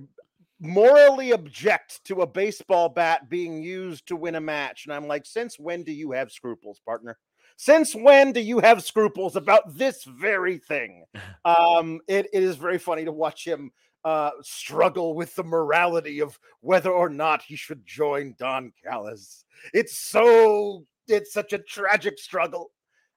morally 0.60 1.32
object 1.32 2.04
to 2.06 2.22
a 2.22 2.28
baseball 2.28 2.90
bat 2.90 3.30
being 3.30 3.62
used 3.62 4.08
to 4.08 4.16
win 4.16 4.36
a 4.36 4.42
match, 4.42 4.86
and 4.86 4.94
I'm 4.94 5.08
like, 5.08 5.26
since 5.26 5.60
when 5.60 5.84
do 5.84 5.92
you 5.92 6.12
have 6.12 6.32
scruples, 6.32 6.80
partner? 6.80 7.18
Since 7.58 7.96
when 7.96 8.34
do 8.34 8.40
you 8.40 8.60
have 8.60 8.84
scruples 8.84 9.36
about 9.36 9.78
this 9.78 10.04
very 10.04 10.58
thing? 10.58 11.06
Um, 11.46 12.02
it, 12.10 12.28
it 12.34 12.44
is 12.44 12.58
very 12.58 12.78
funny 12.78 13.06
to 13.06 13.12
watch 13.14 13.48
him 13.48 13.72
uh, 14.08 14.32
struggle 14.42 15.16
with 15.16 15.36
the 15.36 15.44
morality 15.44 16.22
of 16.22 16.40
whether 16.62 16.90
or 16.90 17.10
not 17.10 17.42
he 17.42 17.58
should 17.58 17.86
join 17.86 18.34
Don 18.40 18.72
Callis. 18.82 19.44
It's 19.74 19.98
so 19.98 20.86
it's 21.10 21.34
such 21.34 21.52
a 21.52 21.58
tragic 21.58 22.18
struggle. 22.18 22.72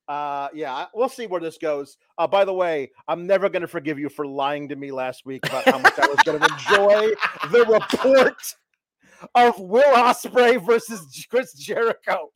Uh, 0.08 0.48
yeah, 0.52 0.86
we'll 0.92 1.08
see 1.08 1.28
where 1.28 1.40
this 1.40 1.58
goes. 1.58 1.96
Uh, 2.18 2.26
by 2.26 2.44
the 2.44 2.52
way, 2.52 2.90
I'm 3.06 3.24
never 3.24 3.48
going 3.48 3.62
to 3.62 3.68
forgive 3.68 4.00
you 4.00 4.08
for 4.08 4.26
lying 4.26 4.68
to 4.70 4.74
me 4.74 4.90
last 4.90 5.24
week 5.24 5.46
about 5.46 5.64
how 5.66 5.78
much 5.78 5.96
I 5.96 6.08
was 6.08 6.18
going 6.24 6.40
to 6.40 6.52
enjoy 6.54 7.10
the 7.52 7.66
report 7.66 8.56
of 9.34 9.58
Will 9.58 9.94
Ospreay 9.94 10.64
versus 10.64 11.26
Chris 11.28 11.54
Jericho 11.54 12.30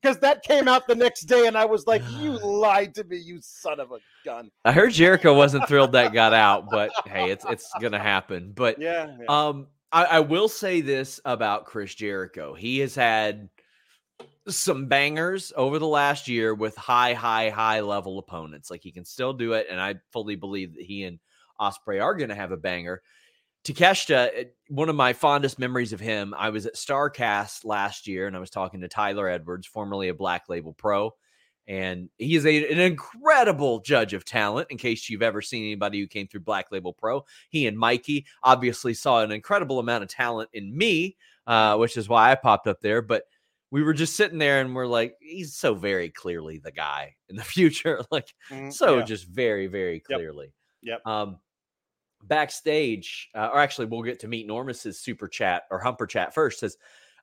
because 0.00 0.18
that 0.18 0.42
came 0.42 0.68
out 0.68 0.86
the 0.86 0.94
next 0.94 1.22
day, 1.22 1.46
and 1.46 1.56
I 1.56 1.64
was 1.64 1.86
like, 1.86 2.02
"You 2.18 2.32
lied 2.44 2.94
to 2.96 3.04
me, 3.04 3.16
you 3.16 3.38
son 3.40 3.80
of 3.80 3.92
a 3.92 3.98
gun." 4.24 4.50
I 4.64 4.72
heard 4.72 4.92
Jericho 4.92 5.34
wasn't 5.34 5.66
thrilled 5.68 5.92
that 5.92 6.12
got 6.12 6.34
out, 6.34 6.66
but 6.70 6.90
hey, 7.06 7.30
it's 7.30 7.44
it's 7.48 7.70
gonna 7.80 7.98
happen. 7.98 8.52
But 8.54 8.80
Yeah, 8.80 9.14
yeah. 9.18 9.26
Um, 9.28 9.68
I, 9.92 10.04
I 10.04 10.20
will 10.20 10.48
say 10.48 10.80
this 10.80 11.20
about 11.24 11.64
Chris 11.64 11.94
Jericho. 11.94 12.54
He 12.54 12.78
has 12.80 12.94
had 12.94 13.48
some 14.46 14.86
bangers 14.86 15.52
over 15.56 15.78
the 15.78 15.86
last 15.86 16.28
year 16.28 16.54
with 16.54 16.76
high, 16.76 17.14
high, 17.14 17.50
high 17.50 17.80
level 17.80 18.18
opponents. 18.18 18.70
Like 18.70 18.82
he 18.82 18.92
can 18.92 19.04
still 19.04 19.32
do 19.32 19.54
it, 19.54 19.66
and 19.70 19.80
I 19.80 19.96
fully 20.12 20.36
believe 20.36 20.74
that 20.74 20.84
he 20.84 21.04
and 21.04 21.18
Ospreay 21.60 22.02
are 22.02 22.14
going 22.14 22.28
to 22.28 22.34
have 22.34 22.52
a 22.52 22.56
banger. 22.56 23.02
Takeshita, 23.74 24.30
eh, 24.34 24.44
one 24.68 24.88
of 24.88 24.96
my 24.96 25.12
fondest 25.12 25.58
memories 25.58 25.92
of 25.92 26.00
him, 26.00 26.34
I 26.36 26.50
was 26.50 26.66
at 26.66 26.74
Starrcast 26.74 27.64
last 27.64 28.06
year, 28.06 28.26
and 28.26 28.36
I 28.36 28.40
was 28.40 28.50
talking 28.50 28.80
to 28.80 28.88
Tyler 28.88 29.28
Edwards, 29.28 29.66
formerly 29.66 30.08
a 30.08 30.14
Black 30.14 30.48
Label 30.48 30.72
Pro, 30.72 31.14
and 31.66 32.08
he 32.16 32.34
is 32.34 32.46
a, 32.46 32.72
an 32.72 32.80
incredible 32.80 33.80
judge 33.80 34.14
of 34.14 34.24
talent. 34.24 34.68
In 34.70 34.78
case 34.78 35.10
you've 35.10 35.22
ever 35.22 35.42
seen 35.42 35.64
anybody 35.64 36.00
who 36.00 36.06
came 36.06 36.26
through 36.26 36.40
Black 36.40 36.72
Label 36.72 36.94
Pro, 36.94 37.24
he 37.50 37.66
and 37.66 37.78
Mikey 37.78 38.24
obviously 38.42 38.94
saw 38.94 39.22
an 39.22 39.32
incredible 39.32 39.78
amount 39.78 40.02
of 40.02 40.08
talent 40.08 40.48
in 40.54 40.76
me, 40.76 41.16
uh, 41.46 41.76
which 41.76 41.96
is 41.96 42.08
why 42.08 42.30
I 42.30 42.36
popped 42.36 42.66
up 42.68 42.80
there. 42.80 43.02
But 43.02 43.24
we 43.70 43.82
were 43.82 43.92
just 43.92 44.16
sitting 44.16 44.38
there 44.38 44.62
and 44.62 44.74
we're 44.74 44.86
like, 44.86 45.14
he's 45.20 45.54
so 45.56 45.74
very 45.74 46.08
clearly 46.08 46.56
the 46.58 46.72
guy 46.72 47.16
in 47.28 47.36
the 47.36 47.44
future. 47.44 48.02
like, 48.10 48.32
Mhm, 48.50 48.72
so 48.72 48.98
yeah. 48.98 49.04
just 49.04 49.26
very, 49.26 49.66
very 49.66 50.02
Yep. 50.08 50.18
clearly. 50.18 50.54
Yep. 50.80 51.06
Um, 51.06 51.38
backstage, 52.22 53.28
uh, 53.34 53.50
or 53.52 53.58
actually, 53.58 53.86
we'll 53.86 54.02
get 54.02 54.20
to 54.20 54.28
meet 54.28 54.48
Normus's 54.48 55.00
super 55.00 55.28
chat 55.28 55.64
or 55.70 55.78
humper 55.78 56.06
chat 56.06 56.34
first. 56.34 56.60
Says, 56.60 56.76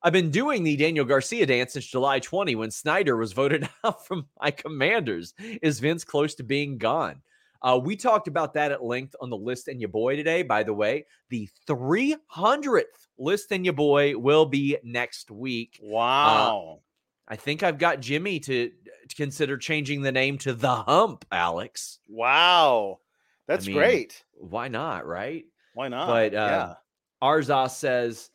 I've 0.04 0.14
been 0.14 0.32
doing 0.32 0.64
the 0.64 0.76
Daniel 0.76 1.06
Garcia 1.06 1.46
dance 1.46 1.74
since 1.74 1.88
July 1.88 2.20
20 2.20 2.56
when 2.56 2.72
Snyder 2.72 3.18
was 3.18 3.34
voted 3.34 3.68
out 3.84 4.06
from 4.06 4.28
my 4.40 4.52
commanders. 4.52 5.34
Is 5.62 5.80
Vince 5.80 6.04
close 6.04 6.36
to 6.36 6.44
being 6.44 6.78
gone? 6.78 7.22
Uh, 7.62 7.80
we 7.84 7.96
talked 7.96 8.28
about 8.28 8.54
that 8.54 8.72
at 8.72 8.84
length 8.84 9.16
on 9.20 9.32
the 9.32 9.38
list 9.38 9.68
and 9.68 9.82
your 9.82 9.90
boy 9.90 10.16
today. 10.16 10.44
By 10.44 10.62
the 10.62 10.74
way, 10.74 11.08
the 11.30 11.50
300th 11.68 12.84
list 13.18 13.52
and 13.52 13.66
your 13.66 13.74
boy 13.74 14.16
will 14.16 14.46
be 14.46 14.78
next 14.84 15.32
week. 15.32 15.80
wow. 15.82 16.82
I 17.28 17.38
think 17.38 17.64
I've 17.64 17.80
got 17.80 18.02
Jimmy 18.02 18.40
to, 18.42 18.70
to 19.10 19.16
consider 19.16 19.58
changing 19.58 20.04
the 20.04 20.12
name 20.12 20.38
to 20.40 20.54
the 20.54 20.76
Hump, 20.76 21.26
Alex. 21.32 21.98
wow. 22.08 23.00
That's 23.48 23.68
mean, 23.68 23.76
great. 23.76 24.24
Why 24.34 24.68
not? 24.68 25.06
Right? 25.06 25.46
Why 25.74 25.88
not? 25.88 26.08
but, 26.08 26.34
uh, 26.34 26.36
yeah. 26.36 26.74
Arzos 27.22 27.72
says, 27.72 28.30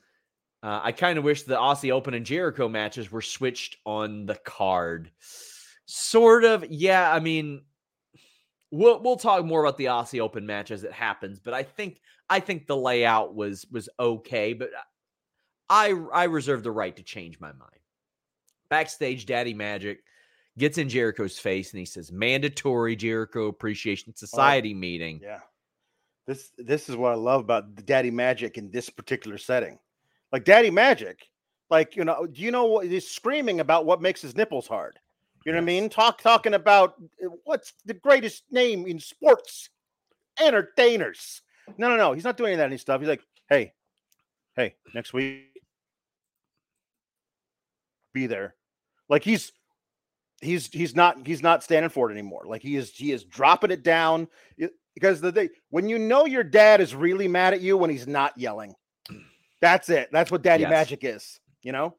uh, 0.62 0.80
I 0.82 0.92
kind 0.92 1.18
of 1.18 1.24
wish 1.24 1.42
the 1.42 1.56
Aussie 1.56 1.90
Open 1.90 2.14
and 2.14 2.26
Jericho 2.26 2.68
matches 2.68 3.10
were 3.10 3.22
switched 3.22 3.76
on 3.84 4.26
the 4.26 4.36
card. 4.36 5.10
Sort 5.86 6.44
of, 6.44 6.70
yeah. 6.70 7.12
I 7.12 7.20
mean, 7.20 7.62
we'll 8.70 9.02
we'll 9.02 9.16
talk 9.16 9.44
more 9.44 9.62
about 9.62 9.78
the 9.78 9.86
Aussie 9.86 10.20
Open 10.20 10.46
match 10.46 10.70
as 10.70 10.84
it 10.84 10.92
happens, 10.92 11.40
but 11.40 11.54
I 11.54 11.62
think 11.62 12.00
I 12.28 12.40
think 12.40 12.66
the 12.66 12.76
layout 12.76 13.34
was 13.34 13.66
was 13.70 13.88
okay, 13.98 14.52
but 14.52 14.70
I 15.68 15.94
I 16.12 16.24
reserve 16.24 16.62
the 16.62 16.70
right 16.70 16.94
to 16.96 17.02
change 17.02 17.40
my 17.40 17.52
mind. 17.52 17.70
Backstage, 18.68 19.26
Daddy 19.26 19.54
Magic 19.54 20.02
gets 20.60 20.78
in 20.78 20.88
Jericho's 20.88 21.38
face 21.38 21.72
and 21.72 21.80
he 21.80 21.84
says, 21.84 22.12
"Mandatory 22.12 22.94
Jericho 22.94 23.48
Appreciation 23.48 24.14
Society 24.14 24.74
meeting." 24.74 25.20
Yeah. 25.22 25.40
This 26.26 26.52
this 26.58 26.88
is 26.88 26.96
what 26.96 27.12
I 27.12 27.16
love 27.16 27.40
about 27.40 27.74
the 27.74 27.82
Daddy 27.82 28.10
Magic 28.10 28.56
in 28.56 28.70
this 28.70 28.88
particular 28.88 29.38
setting. 29.38 29.78
Like 30.30 30.44
Daddy 30.44 30.70
Magic, 30.70 31.26
like 31.70 31.96
you 31.96 32.04
know, 32.04 32.26
do 32.26 32.40
you 32.42 32.52
know 32.52 32.66
what 32.66 32.86
he's 32.86 33.10
screaming 33.10 33.58
about 33.60 33.86
what 33.86 34.00
makes 34.00 34.22
his 34.22 34.36
nipples 34.36 34.68
hard? 34.68 34.98
You 35.44 35.52
know 35.52 35.56
what 35.56 35.62
I 35.62 35.66
mean? 35.66 35.88
Talk 35.88 36.20
talking 36.20 36.54
about 36.54 36.94
uh, 37.24 37.30
what's 37.44 37.72
the 37.84 37.94
greatest 37.94 38.44
name 38.50 38.86
in 38.86 39.00
sports? 39.00 39.70
Entertainers. 40.38 41.42
No, 41.78 41.88
no, 41.88 41.96
no. 41.96 42.12
He's 42.12 42.24
not 42.24 42.36
doing 42.36 42.48
any 42.48 42.54
of 42.54 42.58
that 42.58 42.66
any 42.66 42.78
stuff. 42.78 43.00
He's 43.00 43.08
like, 43.08 43.24
hey, 43.48 43.72
hey, 44.56 44.74
next 44.94 45.12
week, 45.12 45.46
be 48.12 48.26
there. 48.26 48.54
Like 49.08 49.24
he's 49.24 49.52
he's 50.40 50.68
he's 50.68 50.94
not 50.94 51.26
he's 51.26 51.42
not 51.42 51.62
standing 51.62 51.90
for 51.90 52.10
it 52.10 52.14
anymore. 52.14 52.44
Like 52.46 52.62
he 52.62 52.76
is 52.76 52.90
he 52.94 53.12
is 53.12 53.24
dropping 53.24 53.70
it 53.70 53.82
down 53.82 54.28
it- 54.56 54.72
because 54.94 55.20
the 55.20 55.32
thing 55.32 55.48
when 55.70 55.88
you 55.88 55.98
know 55.98 56.26
your 56.26 56.42
dad 56.44 56.80
is 56.80 56.94
really 56.94 57.28
mad 57.28 57.54
at 57.54 57.60
you 57.60 57.76
when 57.76 57.90
he's 57.90 58.06
not 58.06 58.36
yelling. 58.38 58.74
That's 59.60 59.88
it. 59.90 60.08
That's 60.12 60.30
what 60.30 60.42
Daddy 60.42 60.62
Yes. 60.62 60.70
Magic 60.70 61.04
is. 61.04 61.38
You 61.62 61.72
know. 61.72 61.96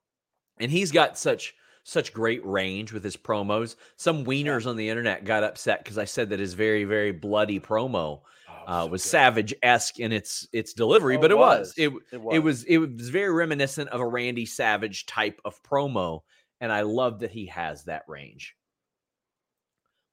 and 0.60 0.72
he's 0.72 0.92
got 0.92 1.18
such 1.18 1.54
such 1.84 2.14
great 2.14 2.46
range 2.46 2.92
with 2.94 3.04
his 3.04 3.18
promos. 3.18 3.76
Some 3.98 4.26
wieners 4.26 4.68
on 4.68 4.76
the 4.78 4.90
internet 4.90 5.26
got 5.26 5.44
upset 5.44 5.84
because 5.84 5.98
I 5.98 6.06
said 6.06 6.30
that 6.30 6.40
his 6.40 6.54
very 6.54 6.84
very 6.84 7.12
bloody 7.12 7.60
promo 7.60 8.22
uh, 8.68 8.88
was 8.90 9.04
savage 9.04 9.54
esque 9.64 10.00
in 10.00 10.12
its 10.12 10.48
its 10.54 10.74
delivery, 10.74 11.18
Oh, 11.18 11.22
but 11.22 11.32
it 11.32 11.38
was. 11.38 11.60
was. 11.60 11.74
it 11.78 11.88
It 12.12 12.22
it 12.34 12.40
was 12.40 12.64
it 12.66 12.78
was 12.78 13.10
very 13.10 13.32
reminiscent 13.34 13.90
of 13.90 14.00
a 14.02 14.06
Randy 14.08 14.46
Savage 14.46 15.06
type 15.08 15.40
of 15.46 15.62
promo, 15.64 16.22
and 16.62 16.72
I 16.72 16.82
love 16.82 17.20
that 17.20 17.32
he 17.32 17.48
has 17.48 17.84
that 17.84 18.04
range. 18.08 18.56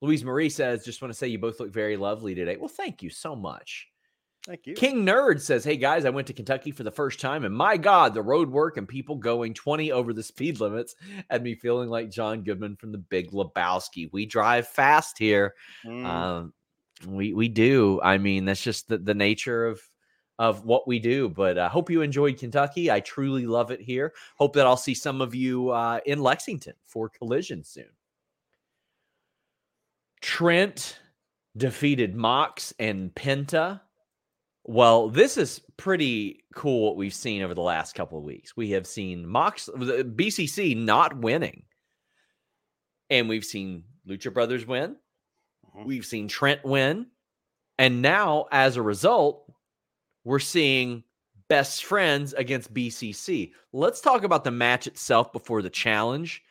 Louise 0.00 0.24
Marie 0.24 0.50
says, 0.50 0.84
"Just 0.84 1.00
want 1.00 1.12
to 1.12 1.18
say 1.18 1.28
you 1.28 1.38
both 1.38 1.60
look 1.60 1.72
very 1.72 1.96
lovely 1.96 2.34
today." 2.34 2.56
Well, 2.56 2.68
thank 2.68 3.02
you 3.02 3.10
so 3.10 3.36
much. 3.36 3.88
Thank 4.48 4.66
you. 4.66 4.74
King 4.74 5.04
Nerd 5.04 5.42
says, 5.42 5.62
Hey 5.62 5.76
guys, 5.76 6.06
I 6.06 6.10
went 6.10 6.26
to 6.28 6.32
Kentucky 6.32 6.70
for 6.70 6.82
the 6.82 6.90
first 6.90 7.20
time, 7.20 7.44
and 7.44 7.54
my 7.54 7.76
God, 7.76 8.14
the 8.14 8.22
road 8.22 8.48
work 8.48 8.78
and 8.78 8.88
people 8.88 9.16
going 9.16 9.52
20 9.52 9.92
over 9.92 10.14
the 10.14 10.22
speed 10.22 10.58
limits 10.58 10.94
had 11.28 11.42
me 11.42 11.54
feeling 11.54 11.90
like 11.90 12.10
John 12.10 12.42
Goodman 12.42 12.76
from 12.76 12.90
the 12.90 12.98
Big 12.98 13.30
Lebowski. 13.30 14.08
We 14.10 14.24
drive 14.24 14.66
fast 14.66 15.18
here. 15.18 15.54
Mm. 15.84 16.04
Um, 16.04 16.54
we 17.06 17.34
we 17.34 17.48
do. 17.48 18.00
I 18.02 18.16
mean, 18.16 18.46
that's 18.46 18.62
just 18.62 18.88
the, 18.88 18.96
the 18.96 19.14
nature 19.14 19.66
of 19.66 19.82
of 20.38 20.64
what 20.64 20.86
we 20.86 20.98
do. 20.98 21.28
But 21.28 21.58
I 21.58 21.68
hope 21.68 21.90
you 21.90 22.02
enjoyed 22.02 22.38
Kentucky. 22.38 22.90
I 22.90 23.00
truly 23.00 23.46
love 23.46 23.70
it 23.70 23.80
here. 23.80 24.14
Hope 24.36 24.54
that 24.54 24.66
I'll 24.66 24.76
see 24.76 24.94
some 24.94 25.20
of 25.20 25.34
you 25.34 25.70
uh, 25.70 26.00
in 26.06 26.20
Lexington 26.20 26.74
for 26.86 27.08
Collision 27.08 27.64
soon. 27.64 27.90
Trent 30.20 30.98
defeated 31.56 32.14
Mox 32.14 32.72
and 32.78 33.14
Penta. 33.14 33.80
Well, 34.64 35.08
this 35.08 35.36
is 35.36 35.60
pretty 35.76 36.44
cool 36.54 36.84
what 36.84 36.96
we've 36.96 37.14
seen 37.14 37.42
over 37.42 37.54
the 37.54 37.62
last 37.62 37.94
couple 37.94 38.18
of 38.18 38.24
weeks. 38.24 38.56
We 38.56 38.70
have 38.70 38.86
seen 38.86 39.26
Mox 39.26 39.66
the 39.66 40.04
BCC 40.04 40.76
not 40.76 41.16
winning. 41.16 41.64
And 43.10 43.28
we've 43.28 43.44
seen 43.44 43.84
Lucha 44.06 44.32
Brothers 44.32 44.66
win. 44.66 44.96
Mhm. 45.74 45.86
We've 45.86 46.04
seen 46.04 46.28
Trent 46.28 46.64
win. 46.64 47.06
And 47.78 48.02
now, 48.02 48.46
as 48.50 48.76
a 48.76 48.82
result, 48.82 49.47
we're 50.28 50.38
seeing 50.38 51.02
best 51.48 51.86
friends 51.86 52.34
against 52.34 52.74
BCC. 52.74 53.52
Let's 53.72 54.02
talk 54.02 54.24
about 54.24 54.44
the 54.44 54.50
match 54.50 54.86
itself 54.86 55.32
before 55.32 55.62
the 55.62 55.70
challenge. 55.70 56.42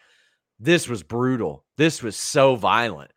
This 0.60 0.89
was 0.89 1.03
brutal. 1.03 1.63
This 1.77 2.01
was 2.01 2.15
so 2.15 2.55
violent. 2.55 3.12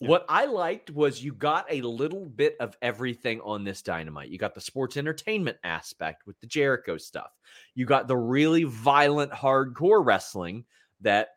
Yeah. 0.00 0.08
What 0.08 0.26
I 0.28 0.46
liked 0.46 0.90
was 0.90 1.22
you 1.22 1.32
got 1.32 1.64
a 1.70 1.82
little 1.82 2.26
bit 2.26 2.56
of 2.58 2.76
everything 2.82 3.40
on 3.42 3.62
this 3.62 3.82
dynamite. 3.82 4.30
You 4.30 4.38
got 4.38 4.56
the 4.56 4.60
sports 4.60 4.96
entertainment 4.96 5.58
aspect 5.62 6.26
with 6.26 6.40
the 6.40 6.48
Jericho 6.48 6.96
stuff. 6.96 7.30
You 7.76 7.86
got 7.86 8.08
the 8.08 8.16
really 8.16 8.64
violent 8.64 9.30
hardcore 9.30 10.04
wrestling 10.04 10.64
that 11.02 11.28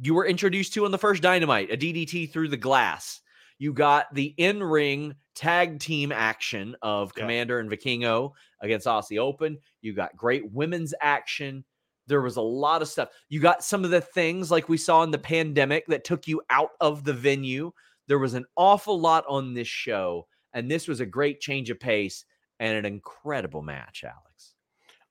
you 0.00 0.14
were 0.14 0.26
introduced 0.26 0.74
to 0.74 0.86
on 0.86 0.90
the 0.90 0.98
first 0.98 1.22
dynamite, 1.22 1.70
a 1.70 1.76
DDT 1.76 2.32
through 2.32 2.48
the 2.48 2.56
glass. 2.56 3.20
You 3.58 3.72
got 3.72 4.12
the 4.12 4.34
in-ring 4.38 5.14
tag 5.34 5.78
team 5.80 6.12
action 6.12 6.76
of 6.82 7.12
Yeah. 7.16 7.24
Komander 7.24 7.60
and 7.60 7.70
Vikingo 7.70 8.32
against 8.60 8.86
Aussie 8.86 9.18
Open. 9.18 9.58
You 9.80 9.92
got 9.94 10.16
great 10.16 10.50
women's 10.52 10.94
action. 11.00 11.64
There 12.06 12.20
was 12.20 12.36
a 12.36 12.42
lot 12.42 12.82
of 12.82 12.88
stuff. 12.88 13.10
You 13.28 13.40
got 13.40 13.64
some 13.64 13.84
of 13.84 13.90
the 13.90 14.00
things 14.00 14.50
like 14.50 14.68
we 14.68 14.76
saw 14.76 15.02
in 15.02 15.10
the 15.10 15.18
pandemic 15.18 15.86
that 15.86 16.04
took 16.04 16.26
you 16.26 16.42
out 16.50 16.70
of 16.80 17.04
the 17.04 17.12
venue. 17.14 17.72
There 18.08 18.18
was 18.18 18.34
an 18.34 18.44
awful 18.56 19.00
lot 19.00 19.24
on 19.28 19.54
this 19.54 19.68
show, 19.68 20.26
and 20.52 20.70
this 20.70 20.88
was 20.88 21.00
a 21.00 21.06
great 21.06 21.40
change 21.40 21.70
of 21.70 21.78
pace 21.78 22.24
and 22.60 22.76
an 22.76 22.84
incredible 22.84 23.62
match, 23.62 24.04
Alex. 24.04 24.54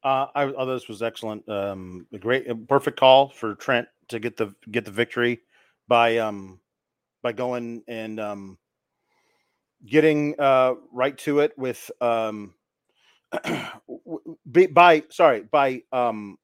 Uh, 0.04 0.28
I 0.36 0.44
oh, 0.44 0.66
this 0.66 0.88
was 0.88 1.02
excellent. 1.02 1.48
Um, 1.48 2.08
a 2.14 2.18
great, 2.18 2.50
a 2.50 2.56
perfect 2.56 3.00
call 3.00 3.30
for 3.30 3.56
Trent 3.56 3.88
to 4.10 4.20
get 4.20 4.36
the 4.36 4.54
get 4.72 4.84
the 4.84 4.92
victory 4.92 5.40
by 5.88 6.18
um 6.18 6.60
by 7.24 7.32
going 7.32 7.84
and 7.88 8.20
um 8.20 8.58
getting 9.86 10.36
uh 10.40 10.74
right 10.92 11.18
to 11.18 11.40
it 11.40 11.52
with 11.58 11.90
um 12.02 12.54
by 14.46 15.04
sorry 15.10 15.42
by 15.52 15.82
um 15.92 16.38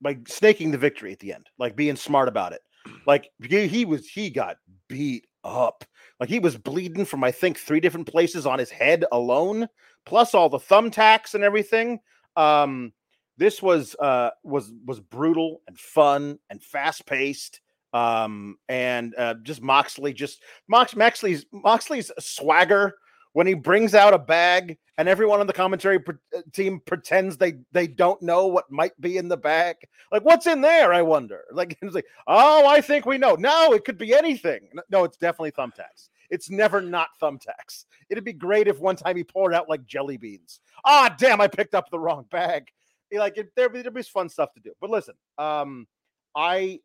by 0.00 0.18
snaking 0.26 0.70
the 0.70 0.78
victory 0.78 1.12
at 1.12 1.18
the 1.18 1.32
end, 1.32 1.48
like 1.58 1.76
being 1.76 1.96
smart 1.96 2.28
about 2.28 2.52
it. 2.52 2.62
Like 3.06 3.30
he, 3.42 3.66
he 3.66 3.84
was 3.84 4.08
he 4.08 4.30
got 4.30 4.56
beat 4.88 5.26
up. 5.44 5.84
Like 6.18 6.28
he 6.28 6.38
was 6.38 6.56
bleeding 6.56 7.04
from 7.04 7.24
I 7.24 7.30
think 7.30 7.58
three 7.58 7.80
different 7.80 8.08
places 8.08 8.46
on 8.46 8.58
his 8.58 8.70
head 8.70 9.04
alone, 9.12 9.68
plus 10.06 10.34
all 10.34 10.48
the 10.48 10.58
thumbtacks 10.58 11.34
and 11.34 11.44
everything. 11.44 12.00
Um, 12.36 12.92
this 13.36 13.62
was 13.62 13.94
uh 14.00 14.30
was 14.44 14.72
was 14.84 15.00
brutal 15.00 15.62
and 15.66 15.78
fun 15.78 16.38
and 16.48 16.62
fast 16.62 17.06
paced. 17.06 17.60
Um, 17.92 18.56
and 18.68 19.14
uh, 19.18 19.34
just 19.42 19.62
Moxley, 19.62 20.12
just 20.12 20.42
Mox 20.68 20.94
Moxley's 20.94 21.46
Moxley's 21.52 22.12
swagger 22.18 22.94
when 23.32 23.46
he 23.46 23.54
brings 23.54 23.94
out 23.94 24.14
a 24.14 24.18
bag 24.18 24.76
and 24.98 25.08
everyone 25.08 25.40
on 25.40 25.46
the 25.46 25.52
commentary 25.52 25.98
pre- 25.98 26.16
uh, 26.36 26.42
team 26.52 26.80
pretends 26.84 27.36
they 27.36 27.54
they 27.72 27.86
don't 27.86 28.20
know 28.20 28.46
what 28.46 28.70
might 28.70 28.98
be 29.00 29.16
in 29.16 29.28
the 29.28 29.36
bag. 29.36 29.76
Like, 30.12 30.24
what's 30.24 30.46
in 30.46 30.60
there? 30.60 30.92
I 30.92 31.02
wonder. 31.02 31.44
Like, 31.52 31.76
it's 31.82 31.94
like, 31.94 32.06
oh, 32.26 32.66
I 32.66 32.80
think 32.80 33.06
we 33.06 33.18
know. 33.18 33.34
No, 33.34 33.72
it 33.72 33.84
could 33.84 33.98
be 33.98 34.14
anything. 34.14 34.68
No, 34.88 35.04
it's 35.04 35.16
definitely 35.16 35.52
thumbtacks. 35.52 36.08
It's 36.30 36.48
never 36.48 36.80
not 36.80 37.08
thumbtacks. 37.20 37.84
It'd 38.08 38.24
be 38.24 38.32
great 38.32 38.68
if 38.68 38.78
one 38.78 38.96
time 38.96 39.16
he 39.16 39.24
poured 39.24 39.52
out 39.52 39.68
like 39.68 39.84
jelly 39.84 40.16
beans. 40.16 40.60
Ah, 40.84 41.14
damn, 41.18 41.40
I 41.40 41.48
picked 41.48 41.74
up 41.74 41.90
the 41.90 41.98
wrong 41.98 42.24
bag. 42.30 42.68
Like, 43.12 43.36
it, 43.36 43.50
there, 43.56 43.68
there'd 43.68 43.92
be 43.92 44.02
fun 44.02 44.28
stuff 44.28 44.52
to 44.54 44.60
do. 44.60 44.72
But 44.80 44.90
listen, 44.90 45.14
um, 45.38 45.86
I 46.34 46.80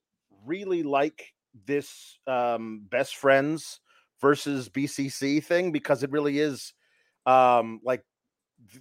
really 0.45 0.83
like 0.83 1.33
this 1.65 2.17
um 2.27 2.85
best 2.89 3.15
friends 3.15 3.79
versus 4.21 4.69
BCC 4.69 5.43
thing 5.43 5.71
because 5.71 6.03
it 6.03 6.11
really 6.11 6.39
is 6.39 6.73
um 7.25 7.79
like 7.83 8.03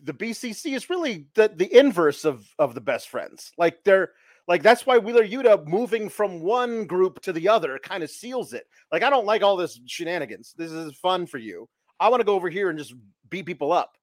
the 0.03 0.15
BCC 0.15 0.75
is 0.75 0.91
really 0.91 1.27
the 1.35 1.53
the 1.55 1.77
inverse 1.77 2.25
of 2.25 2.47
of 2.59 2.75
the 2.75 2.81
best 2.81 3.09
friends. 3.09 3.53
Like 3.59 3.85
they're 3.85 4.13
like 4.47 4.63
that's 4.63 4.87
why 4.87 4.99
Wheeler 4.99 5.27
Yuta 5.27 5.67
moving 5.67 6.09
from 6.09 6.41
one 6.41 6.87
group 6.87 7.21
to 7.23 7.33
the 7.33 7.49
other 7.49 7.79
kind 7.83 8.03
of 8.03 8.11
seals 8.11 8.53
it. 8.53 8.65
Like 8.93 9.03
I 9.03 9.11
don't 9.11 9.27
like 9.27 9.43
all 9.43 9.57
this 9.57 9.81
shenanigans. 9.87 10.55
This 10.57 10.71
is 10.71 10.95
fun 10.97 11.27
for 11.27 11.39
you. 11.39 11.69
I 12.01 12.09
want 12.09 12.21
to 12.21 12.25
go 12.25 12.35
over 12.35 12.49
here 12.49 12.71
and 12.71 12.79
just 12.79 12.95
beat 13.31 13.47
people 13.47 13.73
up. 13.73 13.97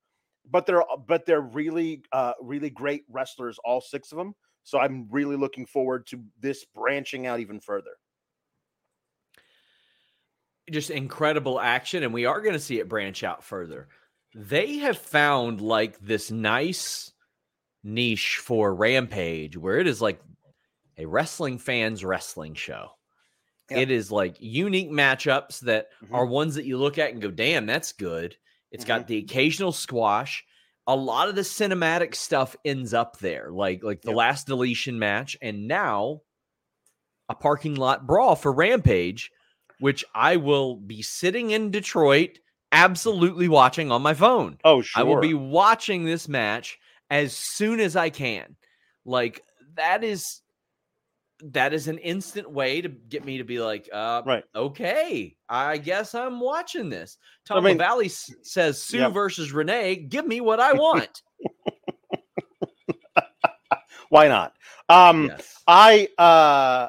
But 0.50 0.66
they're 0.66 0.84
but 1.08 1.26
they're 1.26 1.42
really 1.42 2.04
uh 2.12 2.34
really 2.42 2.70
great 2.70 3.04
wrestlers 3.10 3.60
all 3.64 3.82
six 3.82 4.12
of 4.12 4.18
them. 4.18 4.34
So 4.64 4.80
I'm 4.80 5.08
really 5.10 5.36
looking 5.36 5.66
forward 5.66 6.06
to 6.08 6.24
this 6.40 6.66
branching 6.66 7.28
out 7.28 7.40
even 7.40 7.60
further. 7.60 7.92
just 10.70 10.90
incredible 10.90 11.60
action, 11.60 12.02
and 12.04 12.14
we 12.14 12.26
are 12.26 12.40
going 12.40 12.54
to 12.54 12.60
see 12.60 12.80
it 12.80 12.88
branch 12.88 13.24
out 13.26 13.44
further. 13.44 13.90
They 14.34 14.78
have 14.78 14.98
found 14.98 15.60
like 15.60 16.00
this 16.00 16.32
nice 16.32 17.12
niche 17.84 18.38
for 18.38 18.74
Rampage 18.74 19.58
where 19.58 19.80
it 19.80 19.88
is 19.88 20.02
like 20.02 20.22
a 20.98 21.06
wrestling 21.06 21.58
fans 21.58 22.06
wrestling 22.06 22.54
show. 22.54 22.92
Yeah. 23.70 23.80
It 23.80 23.92
is 23.92 24.12
like 24.14 24.38
unique 24.40 24.92
matchups 24.92 25.60
that 25.62 25.90
Mhm. 26.04 26.14
are 26.14 26.26
ones 26.26 26.56
that 26.56 26.66
you 26.66 26.78
look 26.78 26.98
at 26.98 27.12
and 27.12 27.22
go, 27.22 27.32
damn, 27.32 27.66
that's 27.66 27.92
good. 27.92 28.38
It's 28.72 28.86
got 28.86 29.08
the 29.08 29.18
occasional 29.18 29.74
squash. 29.74 30.46
A 30.88 30.96
lot 30.96 31.30
of 31.30 31.36
the 31.36 31.42
cinematic 31.42 32.16
stuff 32.16 32.56
ends 32.66 32.94
up 32.94 33.20
there, 33.20 33.50
like 33.52 33.84
like 33.84 34.02
the 34.02 34.10
Yep. 34.10 34.18
last 34.18 34.48
deletion 34.48 34.98
match, 35.00 35.38
and 35.42 35.68
now 35.68 36.22
a 37.30 37.36
parking 37.36 37.76
lot 37.76 38.06
brawl 38.08 38.36
for 38.36 38.52
Rampage, 38.52 39.32
which 39.80 40.04
I 40.14 40.38
will 40.38 40.76
be 40.76 41.02
sitting 41.02 41.52
in 41.52 41.72
Detroit, 41.72 42.40
absolutely 42.72 43.48
watching 43.48 43.92
on 43.92 44.02
my 44.02 44.14
phone. 44.14 44.58
Oh, 44.64 44.82
sure. 44.82 45.00
I 45.02 45.04
will 45.04 45.22
be 45.22 45.34
watching 45.34 46.04
this 46.04 46.28
match 46.28 46.78
as 47.10 47.36
soon 47.36 47.80
as 47.80 47.96
I 47.96 48.10
can. 48.10 48.56
Like 49.06 49.44
that 49.76 50.04
is 50.04 50.41
that 51.44 51.74
is 51.74 51.88
an 51.88 51.98
instant 52.00 52.50
way 52.50 52.82
to 52.82 52.90
get 52.90 53.26
me 53.26 53.38
to 53.38 53.44
be 53.44 53.60
like, 53.60 53.90
uh, 53.92 54.22
Right. 54.26 54.44
okay, 54.56 55.36
I 55.50 55.78
guess 55.78 56.14
I'm 56.16 56.40
watching 56.40 56.90
this. 56.90 57.18
I 57.50 57.54
Tom 57.56 57.64
mean- 57.64 57.78
Valley 57.78 58.08
says 58.10 58.82
Sue 58.82 59.00
Yep. 59.00 59.12
versus 59.14 59.52
Renee. 59.52 59.96
Give 59.96 60.26
me 60.28 60.42
what 60.42 60.60
I 60.60 60.74
want. 60.74 61.22
Why 64.10 64.28
not? 64.28 64.54
Um, 64.90 65.28
yes. 65.28 65.64
I 65.68 66.10
uh, 66.18 66.88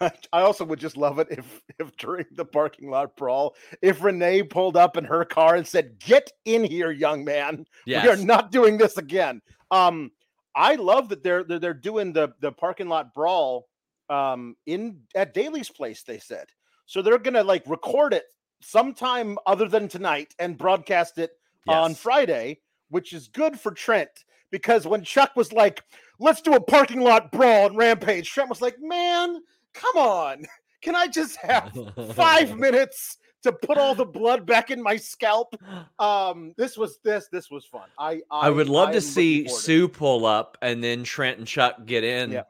I 0.32 0.42
also 0.42 0.64
would 0.64 0.78
just 0.78 0.96
love 0.96 1.18
it 1.18 1.26
if 1.30 1.60
if 1.80 1.96
during 1.96 2.26
the 2.32 2.44
parking 2.44 2.88
lot 2.88 3.16
brawl, 3.16 3.56
if 3.82 4.02
Renee 4.02 4.44
pulled 4.44 4.76
up 4.76 4.96
in 4.96 5.04
her 5.04 5.24
car 5.24 5.56
and 5.56 5.66
said, 5.66 5.98
"Get 5.98 6.30
in 6.44 6.62
here, 6.62 6.92
young 6.92 7.24
man. 7.24 7.66
We 7.86 7.96
are 7.96 8.16
not 8.16 8.52
doing 8.52 8.78
this 8.78 8.96
again." 8.96 9.42
Um, 9.72 10.12
I 10.56 10.76
love 10.76 11.10
that 11.10 11.22
they're 11.22 11.44
they're, 11.44 11.58
they're 11.58 11.74
doing 11.74 12.12
the 12.12 12.32
the 12.40 12.50
parking 12.50 12.88
lot 12.88 13.14
brawl 13.14 13.68
um 14.08 14.56
in 14.66 15.02
at 15.14 15.34
Daily's 15.34 15.68
Place. 15.68 16.02
They 16.02 16.18
said 16.18 16.46
so 16.86 17.02
they're 17.02 17.18
gonna 17.18 17.44
like 17.44 17.62
record 17.66 18.14
it 18.14 18.24
sometime 18.62 19.36
other 19.46 19.68
than 19.68 19.86
tonight 19.86 20.34
and 20.38 20.56
broadcast 20.56 21.18
it 21.18 21.32
on 21.68 21.94
Friday, 21.94 22.60
which 22.88 23.12
is 23.12 23.28
good 23.28 23.60
for 23.60 23.72
Trent 23.72 24.08
because 24.50 24.86
when 24.86 25.02
Chuck 25.02 25.32
was 25.36 25.52
like, 25.52 25.82
"Let's 26.18 26.40
do 26.40 26.54
a 26.54 26.60
parking 26.60 27.00
lot 27.00 27.30
brawl 27.30 27.66
and 27.66 27.76
Rampage," 27.76 28.30
Trent 28.30 28.48
was 28.48 28.62
like, 28.62 28.76
"Man, 28.80 29.42
come 29.74 29.96
on, 29.96 30.46
can 30.80 30.94
I 30.96 31.08
just 31.08 31.36
have 31.38 31.76
five 32.14 32.56
minutes 32.56 33.18
to 33.42 33.52
put 33.52 33.78
all 33.78 33.94
the 33.94 34.04
blood 34.20 34.46
back 34.46 34.70
in 34.70 34.82
my 34.82 34.96
scalp?" 34.96 35.54
Um, 35.98 36.54
this 36.56 36.76
was 36.76 36.98
this 37.04 37.28
this 37.30 37.50
was 37.50 37.64
fun. 37.64 37.88
I 37.98 38.22
I, 38.30 38.46
I 38.46 38.50
would 38.50 38.68
love 38.68 38.90
I 38.90 38.92
to 38.92 39.00
see 39.00 39.44
to 39.44 39.50
Sue 39.50 39.88
pull 39.88 40.26
up 40.26 40.58
and 40.62 40.82
then 40.82 41.04
Trent 41.04 41.38
and 41.38 41.46
Chuck 41.46 41.84
get 41.86 42.04
in. 42.04 42.32
Yeah. 42.32 42.42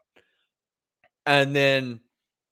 And 1.25 1.55
then 1.55 2.01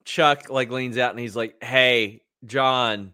Chuck 0.05 0.51
like 0.51 0.71
leans 0.71 0.99
out 0.99 1.11
and 1.11 1.21
he's 1.21 1.37
like, 1.37 1.63
Hey, 1.63 2.23
John. 2.45 3.13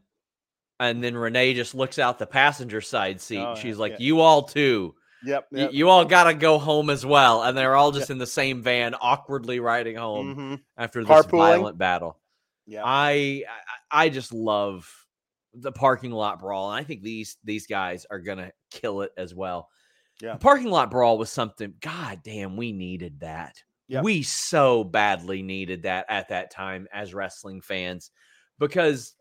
And 0.79 1.05
then 1.05 1.15
Renee 1.15 1.53
just 1.53 1.75
looks 1.75 1.99
out 1.99 2.19
the 2.19 2.27
passenger 2.27 2.81
side 2.81 3.21
seat. 3.21 3.39
Oh, 3.39 3.55
She's 3.55 3.77
like, 3.77 3.93
yeah. 3.93 3.99
You 4.01 4.21
all 4.21 4.45
too. 4.45 4.95
Yep. 5.27 5.49
Yep. 5.53 5.71
You 5.75 5.91
all 5.91 6.07
gotta 6.07 6.33
go 6.33 6.59
home 6.59 6.89
as 6.89 7.05
well. 7.05 7.43
And 7.43 7.55
they're 7.57 7.77
all 7.77 7.93
just 7.93 8.09
in 8.09 8.17
the 8.17 8.27
same 8.27 8.63
van, 8.63 8.95
awkwardly 8.95 9.61
riding 9.61 9.97
home 9.97 10.35
Mhm. 10.35 10.61
after 10.79 11.05
this 11.05 11.11
Carpooling. 11.11 11.39
violent 11.39 11.77
battle. 11.77 12.17
Yeah. 12.67 12.81
I, 12.83 13.45
I 13.93 14.05
I 14.07 14.09
just 14.09 14.33
love 14.33 14.91
the 15.55 15.73
parking 15.73 16.13
lot 16.13 16.41
brawl, 16.41 16.71
and 16.71 16.81
I 16.81 16.85
think 16.85 17.03
these 17.03 17.37
these 17.45 17.67
guys 17.67 18.07
are 18.11 18.21
gonna 18.21 18.53
kill 18.71 19.03
it 19.03 19.13
as 19.17 19.35
well. 19.35 19.69
Yeah. 20.21 20.35
The 20.35 20.39
parking 20.39 20.71
lot 20.71 20.91
brawl 20.91 21.19
was 21.19 21.31
something. 21.31 21.75
God 21.81 22.21
damn, 22.23 22.57
we 22.57 22.73
needed 22.73 23.21
that. 23.21 23.63
Yeah. 23.89 24.03
We 24.03 24.23
so 24.23 24.85
badly 24.85 25.43
needed 25.43 25.83
that 25.83 26.07
at 26.09 26.29
that 26.29 26.51
time 26.51 26.87
as 26.93 27.15
wrestling 27.15 27.61
fans 27.61 28.11
because 28.59 29.15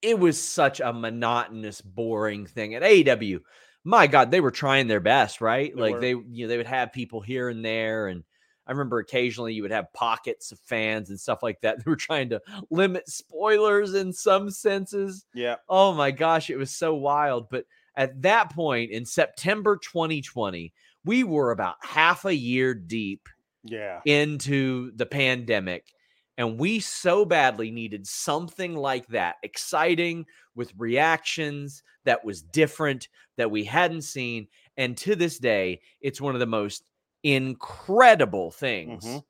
it 0.00 0.18
was 0.18 0.40
such 0.40 0.80
a 0.80 0.92
monotonous, 0.92 1.80
boring 1.80 2.46
thing 2.46 2.74
at 2.74 2.82
AEW. 2.82 3.40
My 3.84 4.06
God, 4.06 4.30
they 4.30 4.40
were 4.40 4.50
trying 4.50 4.86
their 4.86 5.00
best, 5.00 5.40
right? 5.40 5.74
They 5.74 5.80
like 5.80 5.94
were. 5.94 6.00
they, 6.00 6.10
you 6.10 6.44
know, 6.44 6.48
they 6.48 6.56
would 6.56 6.66
have 6.66 6.92
people 6.92 7.20
here 7.20 7.48
and 7.48 7.64
there, 7.64 8.06
and 8.06 8.22
I 8.66 8.72
remember 8.72 8.98
occasionally 8.98 9.54
you 9.54 9.62
would 9.62 9.70
have 9.72 9.92
pockets 9.92 10.52
of 10.52 10.58
fans 10.60 11.10
and 11.10 11.18
stuff 11.18 11.42
like 11.42 11.60
that. 11.62 11.78
They 11.84 11.90
were 11.90 11.96
trying 11.96 12.30
to 12.30 12.40
limit 12.70 13.08
spoilers 13.08 13.94
in 13.94 14.12
some 14.12 14.50
senses. 14.50 15.24
yeah. 15.34 15.56
Oh 15.68 15.92
my 15.92 16.10
gosh, 16.10 16.48
it 16.50 16.56
was 16.56 16.70
so 16.70 16.94
wild. 16.94 17.48
But 17.50 17.64
at 17.96 18.22
that 18.22 18.52
point 18.54 18.90
in 18.90 19.04
September 19.04 19.76
2020, 19.76 20.72
we 21.04 21.24
were 21.24 21.50
about 21.50 21.76
half 21.82 22.24
a 22.24 22.34
year 22.34 22.72
deep 22.74 23.28
Yeah. 23.64 24.00
into 24.04 24.92
the 24.96 25.06
pandemic. 25.06 25.92
And 26.38 26.58
we 26.58 26.80
so 26.80 27.24
badly 27.26 27.70
needed 27.70 28.06
something 28.06 28.74
like 28.74 29.06
that, 29.08 29.36
exciting 29.42 30.24
with 30.54 30.72
reactions 30.78 31.82
that 32.04 32.24
was 32.24 32.40
different 32.42 33.08
that 33.36 33.50
we 33.50 33.64
hadn't 33.64 34.02
seen. 34.02 34.48
And 34.76 34.96
to 34.98 35.14
this 35.14 35.38
day, 35.38 35.80
it's 36.00 36.20
one 36.20 36.34
of 36.34 36.40
the 36.40 36.46
most 36.46 36.84
incredible 37.22 38.50
things 38.50 39.04
Mhm. 39.04 39.24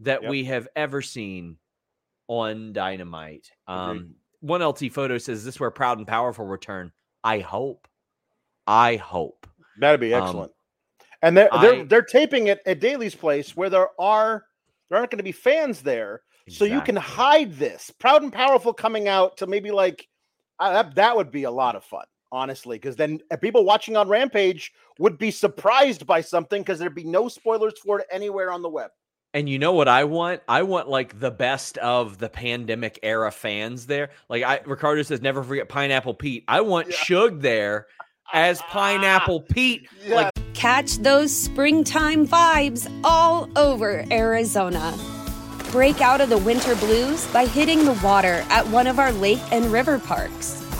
that 0.00 0.22
Yep. 0.22 0.30
we 0.30 0.44
have 0.44 0.68
ever 0.76 1.02
seen 1.02 1.58
on 2.28 2.72
Dynamite. 2.72 3.50
Um, 3.66 4.16
one 4.40 4.62
LT 4.62 4.88
photo 4.88 5.18
says, 5.18 5.38
"Is 5.38 5.44
this 5.44 5.60
where 5.60 5.70
Proud 5.70 5.98
and 5.98 6.06
Powerful 6.06 6.44
return?" 6.44 6.92
I 7.24 7.38
hope. 7.40 7.88
I 8.66 8.96
hope. 8.96 9.46
That'd 9.78 10.00
be 10.00 10.12
Um, 10.14 10.22
excellent. 10.22 10.52
and 11.22 11.36
they're 11.36 11.48
they're 11.60 11.74
I- 11.80 11.84
they're 11.84 12.02
taping 12.02 12.48
it 12.48 12.60
at 12.66 12.80
Daily's 12.80 13.14
Place 13.14 13.56
where 13.56 13.70
there 13.70 13.88
are 14.00 14.46
there 14.88 14.98
aren't 14.98 15.10
going 15.10 15.18
to 15.18 15.24
be 15.24 15.32
fans 15.32 15.82
there, 15.82 16.22
so 16.48 16.64
you 16.64 16.80
can 16.80 16.94
hide 16.96 17.54
this. 17.54 17.90
Proud 17.98 18.22
and 18.22 18.32
powerful 18.32 18.72
coming 18.72 19.08
out 19.08 19.36
to 19.38 19.46
maybe 19.46 19.70
like 19.72 20.08
uh, 20.58 20.72
that, 20.72 20.94
that 20.94 21.16
would 21.16 21.30
be 21.30 21.42
a 21.42 21.50
lot 21.50 21.74
of 21.76 21.84
fun, 21.84 22.06
honestly, 22.32 22.76
because 22.76 22.96
then 22.96 23.20
uh, 23.30 23.36
people 23.36 23.64
watching 23.64 23.96
on 23.96 24.08
Rampage 24.08 24.72
would 24.98 25.18
be 25.18 25.30
surprised 25.30 26.06
by 26.06 26.20
something 26.20 26.62
because 26.62 26.78
there'd 26.78 26.94
be 26.94 27.04
no 27.04 27.28
spoilers 27.28 27.78
for 27.78 28.00
it 28.00 28.06
anywhere 28.10 28.50
on 28.50 28.62
the 28.62 28.68
web. 28.68 28.90
And 29.34 29.48
you 29.48 29.58
know 29.58 29.72
what 29.72 29.86
I 29.86 30.04
want? 30.04 30.40
I 30.48 30.62
want 30.62 30.88
like 30.88 31.20
the 31.20 31.30
best 31.30 31.76
of 31.78 32.16
the 32.18 32.28
pandemic 32.28 32.98
era 33.02 33.30
fans 33.30 33.86
there. 33.86 34.10
Like 34.30 34.42
I 34.42 34.60
Ricardo 34.64 35.02
says, 35.02 35.20
never 35.20 35.42
forget 35.42 35.68
Pineapple 35.68 36.14
Pete. 36.14 36.44
I 36.48 36.62
want 36.62 36.88
Yeah. 36.88 36.96
Suge 36.96 37.42
there 37.42 37.86
as 38.32 38.62
Pineapple 38.70 39.42
Pete. 39.42 39.88
Yeah. 40.06 40.30
Catch 40.54 40.96
those 40.98 41.36
springtime 41.36 42.26
vibes 42.26 42.90
all 43.04 43.50
over 43.58 44.06
Arizona. 44.10 44.96
Break 45.70 46.00
out 46.00 46.22
of 46.22 46.30
the 46.30 46.38
winter 46.38 46.74
blues 46.76 47.26
by 47.26 47.44
hitting 47.44 47.84
the 47.84 47.92
water 48.02 48.42
at 48.48 48.66
one 48.68 48.86
of 48.86 48.98
our 48.98 49.12
lake 49.12 49.42
and 49.52 49.66
river 49.66 49.98
parks. 49.98 50.65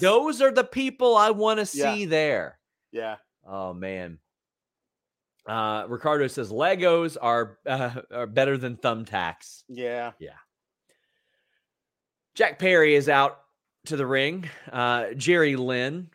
Those 0.00 0.40
are 0.42 0.50
the 0.50 0.64
people 0.64 1.16
I 1.16 1.30
want 1.30 1.58
to 1.64 1.76
Yeah. 1.76 1.94
see 1.94 2.04
there. 2.06 2.58
Yeah. 2.92 3.16
Oh 3.46 3.72
man. 3.74 4.18
Uh, 5.46 5.86
Ricardo 5.88 6.26
says 6.26 6.50
Legos 6.52 7.16
are 7.20 7.58
uh, 7.66 8.00
are 8.12 8.26
better 8.26 8.56
than 8.58 8.76
thumbtacks. 8.76 9.62
Yeah. 9.68 10.12
Yeah. 10.18 10.36
Jack 12.34 12.58
Perry 12.58 12.94
is 12.94 13.08
out 13.08 13.40
to 13.86 13.96
the 13.96 14.06
ring. 14.06 14.48
Uh, 14.70 15.12
Jerry 15.14 15.56
Lynn 15.56 16.10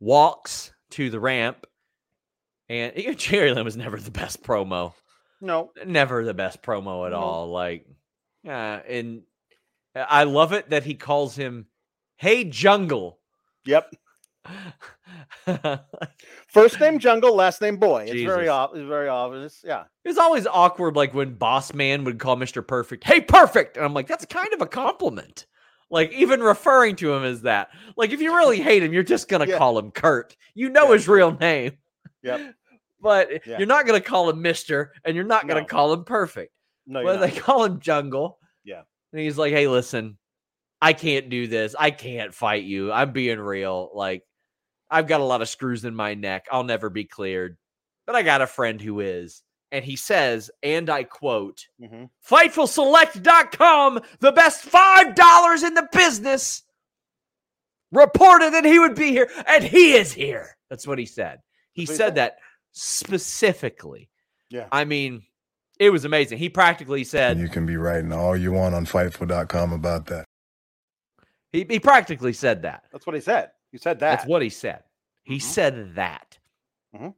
walks 0.00 0.72
to 0.90 1.10
the 1.10 1.20
ramp, 1.20 1.66
and 2.68 2.92
you 2.96 3.08
know, 3.08 3.14
Jerry 3.14 3.52
Lynn 3.52 3.64
was 3.64 3.76
never 3.76 3.98
the 3.98 4.10
best 4.10 4.42
promo. 4.42 4.94
No. 5.40 5.72
Never 5.84 6.24
the 6.24 6.34
best 6.34 6.62
promo 6.62 7.04
at 7.06 7.10
No. 7.12 7.18
all. 7.18 7.50
Like, 7.50 7.84
uh, 8.46 8.50
and 8.88 9.22
I 9.94 10.24
love 10.24 10.52
it 10.52 10.70
that 10.70 10.84
he 10.84 10.94
calls 10.94 11.34
him 11.34 11.66
"Hey 12.22 12.44
Jungle." 12.44 13.18
Yep. 13.66 13.92
First 16.48 16.78
name 16.80 16.98
Jungle, 17.00 17.34
last 17.34 17.60
name 17.60 17.76
Boy. 17.78 18.02
It's 18.04 18.22
very 18.22 18.44
Jesus. 18.46 18.68
It's 18.74 18.88
very 18.88 19.08
obvious. 19.08 19.60
Yeah. 19.64 19.84
It's 20.04 20.18
always 20.18 20.46
awkward, 20.46 20.94
like 20.96 21.14
when 21.14 21.34
Boss 21.34 21.74
Man 21.74 22.04
would 22.04 22.18
call 22.20 22.36
Mr. 22.36 22.66
Perfect, 22.66 23.04
"Hey, 23.04 23.20
Perfect," 23.20 23.76
and 23.76 23.84
I'm 23.84 23.94
like, 23.94 24.06
that's 24.06 24.24
kind 24.26 24.52
of 24.54 24.60
a 24.62 24.66
compliment. 24.66 25.46
Like 25.90 26.12
even 26.12 26.40
referring 26.40 26.96
to 26.96 27.12
him 27.12 27.24
as 27.24 27.42
that. 27.42 27.70
Like 27.96 28.10
if 28.12 28.20
you 28.20 28.34
really 28.36 28.60
hate 28.62 28.82
him, 28.82 28.92
you're 28.92 29.02
just 29.02 29.28
gonna 29.28 29.46
Yeah. 29.46 29.58
call 29.58 29.78
him 29.78 29.90
Kurt. 29.90 30.36
You 30.54 30.68
know 30.70 30.86
Yeah. 30.88 30.92
his 30.92 31.08
real 31.08 31.32
name, 31.36 31.72
Yep. 32.22 32.54
but 33.00 33.46
Yeah. 33.46 33.58
you're 33.58 33.66
not 33.66 33.84
gonna 33.86 34.00
call 34.00 34.30
him 34.30 34.40
Mister, 34.42 34.92
and 35.04 35.16
you're 35.16 35.24
not 35.24 35.48
gonna 35.48 35.60
No. 35.62 35.66
call 35.66 35.92
him 35.92 36.04
Perfect. 36.04 36.52
No. 36.86 37.00
you're 37.00 37.06
well, 37.10 37.18
they 37.18 37.30
call 37.32 37.64
him 37.64 37.80
Jungle. 37.80 38.38
Yeah. 38.64 38.82
and 39.12 39.20
he's 39.20 39.36
like, 39.38 39.52
"Hey, 39.52 39.66
listen, 39.68 40.16
I 40.82 40.92
can't 40.92 41.30
do 41.30 41.46
this. 41.46 41.74
I 41.78 41.92
can't 41.92 42.34
fight 42.34 42.64
you. 42.64 42.92
I'm 42.92 43.12
being 43.12 43.38
real. 43.38 43.90
Like, 43.94 44.24
I've 44.90 45.06
got 45.06 45.20
a 45.20 45.24
lot 45.24 45.40
of 45.40 45.48
screws 45.48 45.84
in 45.86 45.94
my 45.94 46.14
neck. 46.14 46.46
I'll 46.50 46.64
never 46.64 46.90
be 46.90 47.04
cleared, 47.04 47.56
but 48.04 48.16
I 48.16 48.22
got 48.22 48.42
a 48.42 48.46
friend 48.46 48.80
who 48.80 49.00
is." 49.00 49.42
And 49.70 49.84
he 49.84 49.96
says, 49.96 50.50
and 50.62 50.90
I 50.90 51.04
quote, 51.04 51.66
Mhm. 51.80 52.10
FightfulSelect.com, 52.28 54.00
the 54.20 54.32
best 54.32 54.64
$5 54.66 55.62
in 55.62 55.72
the 55.74 55.88
business. 55.92 56.64
reported 57.90 58.54
that 58.54 58.64
he 58.64 58.78
would 58.78 58.94
be 58.94 59.10
here, 59.10 59.30
and 59.46 59.62
he 59.62 59.92
is 59.92 60.12
here. 60.14 60.56
That's 60.70 60.86
what 60.86 60.98
he 60.98 61.04
said. 61.04 61.40
He 61.74 61.84
said, 61.84 61.96
said. 61.96 62.14
that 62.14 62.38
specifically. 62.72 64.08
Yeah. 64.48 64.66
I 64.72 64.84
mean, 64.86 65.24
it 65.78 65.90
was 65.90 66.06
amazing. 66.06 66.38
He 66.38 66.48
practically 66.48 67.04
said, 67.04 67.38
you 67.38 67.48
can 67.48 67.66
be 67.66 67.76
writing 67.76 68.12
all 68.12 68.34
you 68.36 68.52
want 68.52 68.74
on 68.74 68.86
Fightful.com 68.86 69.72
about 69.74 70.06
that. 70.06 70.24
He, 71.52 71.66
he 71.68 71.78
practically 71.80 72.32
said 72.32 72.62
that. 72.62 72.84
That's 72.92 73.06
what 73.06 73.14
he 73.14 73.20
said. 73.20 73.50
He 73.70 73.78
said 73.78 74.00
that. 74.00 74.16
That's 74.18 74.26
what 74.28 74.42
he 74.42 74.48
said. 74.50 74.82
He 75.22 75.36
Mhm. 75.36 75.42
said 75.42 75.94
that. 75.94 76.38
Mhm. 76.94 77.14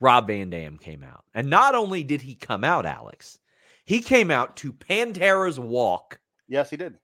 Rob 0.00 0.26
Van 0.28 0.50
Dam 0.50 0.78
came 0.78 1.02
out. 1.02 1.24
And 1.34 1.50
not 1.50 1.74
only 1.74 2.02
did 2.04 2.22
he 2.22 2.34
come 2.34 2.64
out, 2.64 2.86
Alex, 2.86 3.38
he 3.84 4.00
came 4.00 4.30
out 4.30 4.56
to 4.58 4.72
Pantera's 4.72 5.60
Walk, 5.60 6.20
yes, 6.48 6.70
he 6.70 6.76
did. 6.76 6.98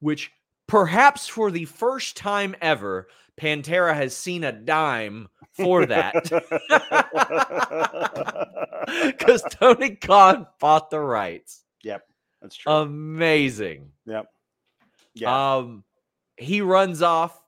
which 0.00 0.32
perhaps 0.66 1.26
for 1.28 1.50
the 1.50 1.64
first 1.66 2.16
time 2.16 2.54
ever, 2.60 3.08
Pantera 3.40 3.94
has 3.94 4.16
seen 4.16 4.42
a 4.44 4.52
dime 4.52 5.28
for 5.52 5.86
that. 5.86 6.14
Because 9.06 9.42
Tony 9.50 9.96
Khan 9.96 10.46
bought 10.58 10.90
the 10.90 11.00
rights. 11.00 11.64
Yep. 11.84 12.02
That's 12.42 12.56
true. 12.56 12.72
Amazing. 12.72 13.92
yep. 14.06 14.26
Yeah. 15.14 15.56
Um, 15.56 15.84
he 16.40 16.60
runs 16.60 17.02
off 17.02 17.40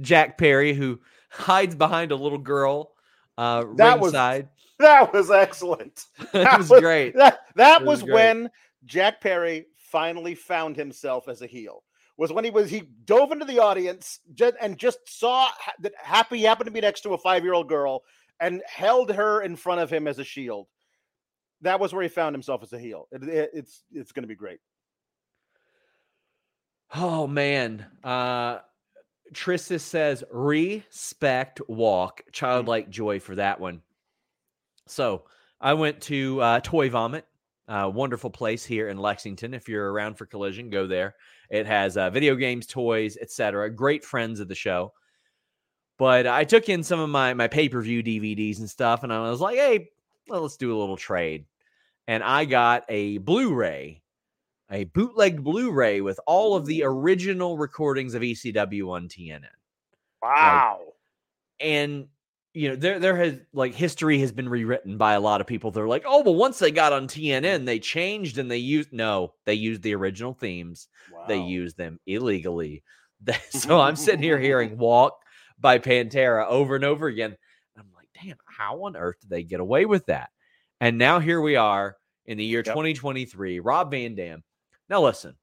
Jack 0.00 0.36
Perry, 0.38 0.74
who 0.74 1.00
hides 1.30 1.74
behind 1.74 2.12
a 2.12 2.16
little 2.16 2.38
girl. 2.38 2.92
Uh, 3.38 3.64
That 3.76 4.00
was- 4.00 4.12
that 4.78 5.12
was 5.12 5.30
excellent. 5.30 6.06
That 6.32 6.58
was 6.58 6.68
great. 6.68 7.14
That 7.14 7.40
that 7.54 7.84
was, 7.84 8.02
was 8.02 8.12
when 8.12 8.50
Jack 8.84 9.20
Perry 9.20 9.66
finally 9.76 10.34
found 10.34 10.76
himself 10.76 11.28
as 11.28 11.40
a 11.42 11.46
heel. 11.46 11.82
Was 12.18 12.32
when 12.32 12.44
he 12.44 12.50
was 12.50 12.70
he 12.70 12.82
dove 13.04 13.30
into 13.32 13.44
the 13.44 13.58
audience 13.58 14.20
just, 14.34 14.54
and 14.60 14.78
just 14.78 14.98
saw 15.06 15.48
that 15.80 15.92
Happy 16.02 16.42
happened 16.42 16.66
to 16.66 16.70
be 16.72 16.80
next 16.80 17.02
to 17.02 17.14
a 17.14 17.18
five 17.18 17.42
year 17.44 17.52
old 17.52 17.68
girl 17.68 18.02
and 18.40 18.62
held 18.66 19.10
her 19.12 19.42
in 19.42 19.54
front 19.56 19.80
of 19.80 19.90
him 19.90 20.06
as 20.08 20.18
a 20.18 20.24
shield. 20.24 20.66
That 21.62 21.80
was 21.80 21.92
where 21.94 22.02
he 22.02 22.08
found 22.08 22.34
himself 22.34 22.62
as 22.62 22.72
a 22.72 22.78
heel. 22.78 23.06
It- 23.12 23.22
it- 23.28 23.50
it's 23.54 23.82
it's 23.92 24.12
going 24.12 24.22
to 24.24 24.28
be 24.28 24.34
great. 24.34 24.60
Oh 26.94 27.26
man. 27.26 27.86
Uh 28.02 28.58
Tristis 29.32 29.80
says 29.80 30.24
respect 30.30 31.60
walk. 31.68 32.22
Childlike 32.32 32.90
joy 32.90 33.20
for 33.20 33.34
that 33.34 33.60
one. 33.60 33.82
So 34.86 35.24
I 35.60 35.74
went 35.74 36.00
to 36.02 36.40
uh 36.40 36.60
Toy 36.60 36.90
Vomit. 36.90 37.26
Uh, 37.68 37.90
wonderful 37.92 38.30
place 38.30 38.64
here 38.64 38.88
in 38.88 38.96
Lexington. 38.96 39.52
If 39.52 39.68
you're 39.68 39.92
around 39.92 40.14
for 40.14 40.24
collision, 40.24 40.70
go 40.70 40.86
there. 40.86 41.16
It 41.50 41.66
has 41.66 41.96
uh, 41.96 42.10
video 42.10 42.36
games, 42.36 42.64
toys, 42.66 43.18
etc. 43.20 43.68
Great 43.70 44.04
friends 44.04 44.38
of 44.38 44.46
the 44.46 44.54
show. 44.54 44.92
But 45.98 46.28
I 46.28 46.44
took 46.44 46.68
in 46.68 46.82
some 46.82 47.00
of 47.00 47.08
my 47.08 47.34
my 47.34 47.48
pay 47.48 47.68
per 47.68 47.80
view 47.80 48.02
DVDs 48.02 48.58
and 48.58 48.70
stuff, 48.70 49.02
and 49.02 49.12
I 49.12 49.30
was 49.30 49.40
like, 49.40 49.56
"Hey, 49.56 49.88
well, 50.28 50.42
let's 50.42 50.56
do 50.56 50.76
a 50.76 50.78
little 50.78 50.96
trade." 50.96 51.46
And 52.06 52.22
I 52.22 52.44
got 52.44 52.84
a 52.88 53.18
Blu-ray 53.18 54.02
a 54.70 54.84
bootleg 54.84 55.42
Blu-ray 55.42 56.00
with 56.00 56.18
all 56.26 56.56
of 56.56 56.66
the 56.66 56.82
original 56.84 57.56
recordings 57.56 58.14
of 58.14 58.22
ECW 58.22 58.90
on 58.90 59.08
TNN. 59.08 59.44
Wow. 60.22 60.80
And 61.60 62.08
you 62.52 62.70
know, 62.70 62.76
there 62.76 62.98
there 62.98 63.16
has 63.16 63.38
like 63.52 63.74
history 63.74 64.18
has 64.20 64.32
been 64.32 64.48
rewritten 64.48 64.96
by 64.96 65.12
a 65.12 65.20
lot 65.20 65.42
of 65.42 65.46
people. 65.46 65.70
They're 65.70 65.86
like, 65.86 66.04
oh, 66.06 66.22
well, 66.22 66.34
once 66.34 66.58
they 66.58 66.70
got 66.70 66.92
on 66.94 67.06
TNN, 67.06 67.66
they 67.66 67.78
changed 67.78 68.38
and 68.38 68.50
they 68.50 68.56
used 68.56 68.92
no, 68.92 69.34
they 69.44 69.54
used 69.54 69.82
the 69.82 69.94
original 69.94 70.32
themes. 70.32 70.88
They 71.28 71.38
Wow. 71.38 71.46
used 71.46 71.76
them 71.76 72.00
illegally. 72.06 72.82
so 73.50 73.78
I'm 73.80 73.96
sitting 73.96 74.22
here 74.22 74.38
hearing 74.38 74.78
"Walk" 74.78 75.18
by 75.58 75.78
Pantera 75.78 76.46
over 76.46 76.76
and 76.76 76.84
over 76.84 77.06
again. 77.08 77.36
I'm 77.78 77.88
like, 77.94 78.08
damn, 78.22 78.38
how 78.46 78.84
on 78.84 78.96
earth 78.96 79.20
did 79.20 79.30
they 79.30 79.42
get 79.42 79.60
away 79.60 79.84
with 79.84 80.06
that? 80.06 80.30
And 80.80 80.96
now 80.98 81.18
here 81.18 81.40
we 81.42 81.56
are 81.56 81.96
in 82.24 82.38
the 82.38 82.44
year 82.44 82.62
Yep. 82.64 82.74
2023. 82.74 83.60
Rob 83.60 83.90
Van 83.90 84.14
Dam. 84.14 84.42
Now 84.88 85.02
listen, 85.02 85.36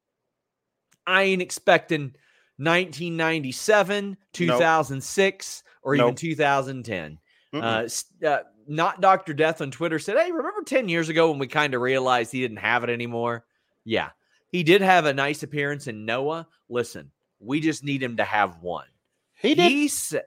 I 1.05 1.23
ain't 1.23 1.41
expecting 1.41 2.13
1997, 2.57 4.17
2006, 4.33 5.63
or 5.81 5.95
even 5.95 6.15
2010. 6.15 7.19
Uh, 7.53 7.87
uh, 8.25 8.39
not 8.67 9.01
Dr. 9.01 9.33
Death 9.33 9.61
on 9.61 9.69
Twitter 9.71 9.99
said, 9.99 10.17
Hey, 10.17 10.31
remember 10.31 10.63
10 10.65 10.89
years 10.89 11.09
ago 11.09 11.29
when 11.29 11.39
we 11.39 11.47
kind 11.47 11.73
of 11.73 11.81
realized 11.81 12.31
he 12.31 12.41
didn't 12.41 12.57
have 12.57 12.83
it 12.83 12.89
anymore? 12.89 13.45
Yeah. 13.85 14.09
He 14.49 14.63
did 14.63 14.81
have 14.81 15.05
a 15.05 15.13
nice 15.13 15.43
appearance 15.43 15.87
in 15.87 16.05
Noah. 16.05 16.47
Listen, 16.69 17.11
we 17.39 17.59
just 17.59 17.83
need 17.83 18.01
him 18.01 18.17
to 18.17 18.23
have 18.23 18.61
one. 18.61 18.87
he 19.35 19.55
did 19.55 19.71
He 19.71 19.87
said, 19.87 20.23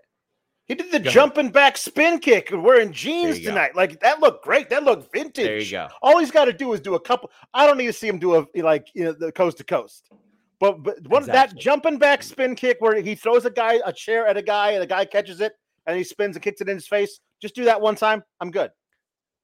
He 0.66 0.74
did 0.74 0.86
the 0.90 0.98
Go 0.98 1.02
ahead. 1.04 1.12
jumping 1.12 1.50
back 1.50 1.76
spin 1.76 2.18
kick 2.18 2.50
and 2.50 2.62
wearing 2.64 2.92
jeans 2.92 3.38
you 3.38 3.44
go. 3.44 3.50
tonight. 3.50 3.76
Like 3.76 4.00
that 4.00 4.20
looked 4.20 4.44
great. 4.44 4.68
That 4.70 4.82
looked 4.82 5.12
vintage. 5.12 5.44
There 5.44 5.58
you 5.58 5.70
go. 5.70 5.88
All 6.02 6.18
he's 6.18 6.30
got 6.32 6.46
to 6.46 6.52
do 6.52 6.72
is 6.72 6.80
do 6.80 6.94
a 6.96 7.00
couple. 7.00 7.30
I 7.54 7.66
don't 7.66 7.78
need 7.78 7.86
to 7.86 7.92
see 7.92 8.08
him 8.08 8.18
do 8.18 8.34
a 8.36 8.46
like 8.56 8.88
you 8.94 9.04
know 9.04 9.12
the 9.12 9.30
coast 9.30 9.58
to 9.58 9.64
coast. 9.64 10.08
But 10.58 10.82
but 10.82 11.06
one 11.06 11.24
that 11.26 11.54
jumping 11.56 11.98
back 11.98 12.22
spin 12.22 12.54
kick 12.56 12.78
where 12.80 13.00
he 13.00 13.14
throws 13.14 13.44
a 13.44 13.50
guy 13.50 13.78
a 13.84 13.92
chair 13.92 14.26
at 14.26 14.36
a 14.36 14.42
guy 14.42 14.72
and 14.72 14.82
the 14.82 14.86
guy 14.86 15.04
catches 15.04 15.40
it 15.40 15.52
and 15.86 15.96
he 15.96 16.02
spins 16.02 16.34
and 16.34 16.42
kicks 16.42 16.60
it 16.60 16.68
in 16.68 16.76
his 16.76 16.88
face. 16.88 17.20
Just 17.40 17.54
do 17.54 17.64
that 17.64 17.80
one 17.80 17.94
time. 17.94 18.24
I'm 18.40 18.50
good. 18.50 18.70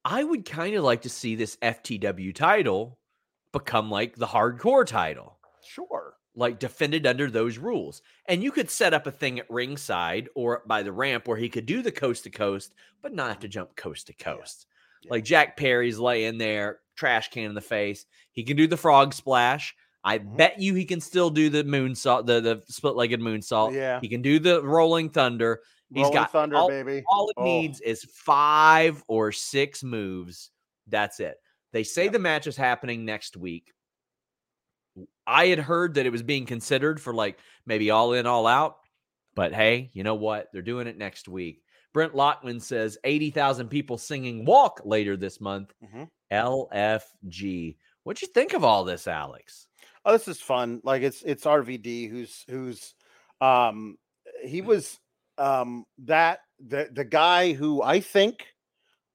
I 0.03 0.23
would 0.23 0.43
kind 0.43 0.75
of 0.75 0.83
like 0.83 1.03
to 1.03 1.09
see 1.09 1.35
this 1.35 1.55
FTW 1.61 2.35
title 2.35 2.97
become 3.53 3.89
like 3.89 4.15
the 4.17 4.27
hardcore 4.27 4.85
title. 4.85 5.37
Sure. 5.65 6.15
Like 6.35 6.59
defended 6.59 7.05
under 7.05 7.29
those 7.29 7.57
rules. 7.57 8.01
And 8.27 8.41
you 8.43 8.51
could 8.51 8.69
set 8.69 8.93
up 8.93 9.05
a 9.07 9.11
thing 9.11 9.39
at 9.39 9.49
ringside 9.49 10.29
or 10.35 10.63
by 10.65 10.81
the 10.83 10.91
ramp 10.91 11.27
where 11.27 11.37
he 11.37 11.49
could 11.49 11.65
do 11.65 11.81
the 11.81 11.91
coast 11.91 12.23
to 12.23 12.29
coast, 12.29 12.73
but 13.01 13.13
not 13.13 13.29
have 13.29 13.39
to 13.41 13.47
jump 13.47 13.75
coast 13.75 14.07
to 14.07 14.13
coast. 14.13 14.65
Yeah. 15.03 15.11
Like 15.11 15.23
Jack 15.25 15.57
Perry's 15.57 15.99
laying 15.99 16.37
there, 16.37 16.79
trash 16.95 17.29
can 17.29 17.43
in 17.43 17.53
the 17.53 17.61
face. 17.61 18.05
He 18.31 18.43
can 18.43 18.57
do 18.57 18.67
the 18.67 18.77
frog 18.77 19.13
splash. 19.13 19.75
I 20.03 20.19
Mhm. 20.19 20.37
bet 20.37 20.59
you 20.59 20.73
he 20.73 20.85
can 20.85 20.99
still 20.99 21.29
do 21.29 21.49
the 21.49 21.63
moonsault, 21.63 22.25
the 22.25 22.41
the 22.41 22.63
split 22.67 22.95
legged 22.95 23.19
moonsault. 23.21 23.73
Yeah. 23.73 23.99
He 24.01 24.09
can 24.09 24.21
do 24.21 24.39
the 24.39 24.61
rolling 24.63 25.09
thunder. 25.09 25.61
He's 25.93 26.01
Rolling 26.03 26.13
got 26.15 26.31
thunder, 26.31 26.55
all- 26.55 26.67
baby. 26.69 27.03
All 27.07 27.29
it 27.29 27.35
Oh. 27.37 27.43
needs 27.43 27.79
is 27.79 28.03
five 28.05 29.03
or 29.07 29.31
six 29.31 29.83
moves. 29.83 30.49
That's 30.87 31.19
it. 31.19 31.37
They 31.71 31.83
say 31.83 32.05
Yep. 32.05 32.13
the 32.13 32.19
match 32.19 32.47
is 32.47 32.57
happening 32.57 33.05
next 33.05 33.37
week. 33.37 33.71
I 35.25 35.47
had 35.47 35.59
heard 35.59 35.95
that 35.95 36.05
it 36.05 36.11
was 36.11 36.23
being 36.23 36.45
considered 36.45 37.01
for 37.01 37.13
like 37.13 37.39
maybe 37.65 37.89
all 37.89 38.13
in, 38.13 38.25
all 38.27 38.47
out. 38.47 38.77
But 39.35 39.53
hey, 39.53 39.89
you 39.93 40.03
know 40.03 40.15
what? 40.15 40.47
They're 40.53 40.61
doing 40.61 40.87
it 40.87 40.97
next 40.97 41.27
week. 41.27 41.61
Brent 41.93 42.13
Lockman 42.15 42.59
says 42.59 42.97
80,000 43.03 43.67
people 43.69 43.97
singing 43.97 44.45
Walk 44.45 44.81
later 44.83 45.15
this 45.15 45.39
month. 45.39 45.73
Mhm. 45.83 46.09
LFG. 46.31 47.77
What'd 48.03 48.21
you 48.21 48.27
think 48.27 48.53
of 48.53 48.63
all 48.63 48.83
this, 48.83 49.07
Alex? 49.07 49.67
Oh, 50.05 50.11
this 50.11 50.27
is 50.27 50.41
fun. 50.41 50.81
Like 50.83 51.01
it's 51.03 51.21
it's 51.23 51.45
RVD 51.45 52.09
who's 52.09 52.43
who's 52.49 52.93
um 53.39 53.97
he 54.43 54.61
was 54.61 54.99
um 55.37 55.85
that 55.99 56.39
the 56.65 56.89
the 56.91 57.05
guy 57.05 57.53
who 57.53 57.81
I 57.81 58.01
think 58.01 58.45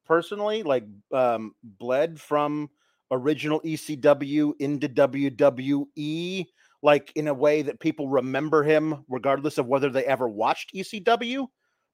personally 0.06 0.62
like 0.62 0.84
um 1.12 1.52
bled 1.62 2.20
from 2.20 2.70
original 3.10 3.60
ECW 3.60 4.52
into 4.58 4.88
WWE 4.88 6.46
like 6.82 7.12
in 7.16 7.28
a 7.28 7.34
way 7.34 7.62
that 7.62 7.80
people 7.80 8.08
remember 8.08 8.62
him 8.62 9.04
regardless 9.08 9.58
of 9.58 9.66
whether 9.66 9.90
they 9.90 10.04
ever 10.04 10.28
watched 10.28 10.74
ECW. 10.74 11.46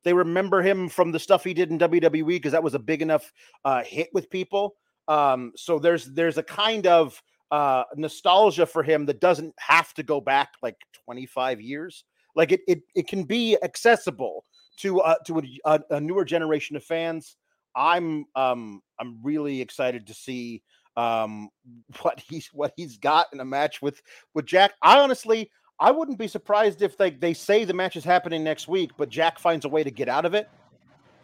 They 0.02 0.12
remember 0.12 0.60
him 0.60 0.88
from 0.88 1.12
the 1.12 1.18
stuff 1.18 1.44
he 1.44 1.54
did 1.54 1.70
in 1.70 1.78
WWE 1.78 2.26
because 2.26 2.52
that 2.52 2.62
was 2.62 2.74
a 2.74 2.78
big 2.78 3.02
enough 3.02 3.32
uh 3.64 3.82
hit 3.82 4.08
with 4.12 4.30
people. 4.30 4.74
Um 5.08 5.52
so 5.56 5.78
there's 5.78 6.06
there's 6.06 6.38
a 6.38 6.42
kind 6.42 6.86
of 6.86 7.20
uh 7.50 7.84
nostalgia 7.96 8.66
for 8.66 8.82
him 8.82 9.06
that 9.06 9.20
doesn't 9.20 9.54
have 9.58 9.94
to 9.94 10.02
go 10.02 10.20
back 10.20 10.50
like 10.62 10.76
25 11.04 11.60
years 11.60 12.04
like 12.34 12.52
it 12.52 12.60
it, 12.66 12.82
it 12.94 13.08
can 13.08 13.24
be 13.24 13.56
accessible 13.62 14.44
to 14.78 15.00
uh 15.00 15.16
to 15.26 15.42
a, 15.66 15.80
a, 15.90 16.00
newer 16.00 16.24
generation 16.24 16.76
of 16.76 16.82
fans 16.82 17.36
i'm 17.76 18.24
um 18.34 18.80
i'm 18.98 19.18
really 19.22 19.60
excited 19.60 20.06
to 20.06 20.14
see 20.14 20.62
um 20.96 21.48
what 22.02 22.20
he's 22.20 22.48
what 22.48 22.72
he's 22.76 22.96
got 22.98 23.26
in 23.32 23.40
a 23.40 23.44
match 23.44 23.82
with 23.82 24.02
with 24.34 24.44
jack 24.46 24.72
i 24.82 24.98
honestly 24.98 25.50
i 25.80 25.90
wouldn't 25.90 26.18
be 26.18 26.28
surprised 26.28 26.82
if 26.82 26.96
they 26.96 27.10
they 27.10 27.34
say 27.34 27.64
the 27.64 27.72
match 27.72 27.96
is 27.96 28.04
happening 28.04 28.44
next 28.44 28.68
week 28.68 28.90
but 28.96 29.08
jack 29.08 29.38
finds 29.38 29.64
a 29.64 29.68
way 29.68 29.82
to 29.82 29.90
get 29.90 30.08
out 30.08 30.24
of 30.24 30.34
it 30.34 30.48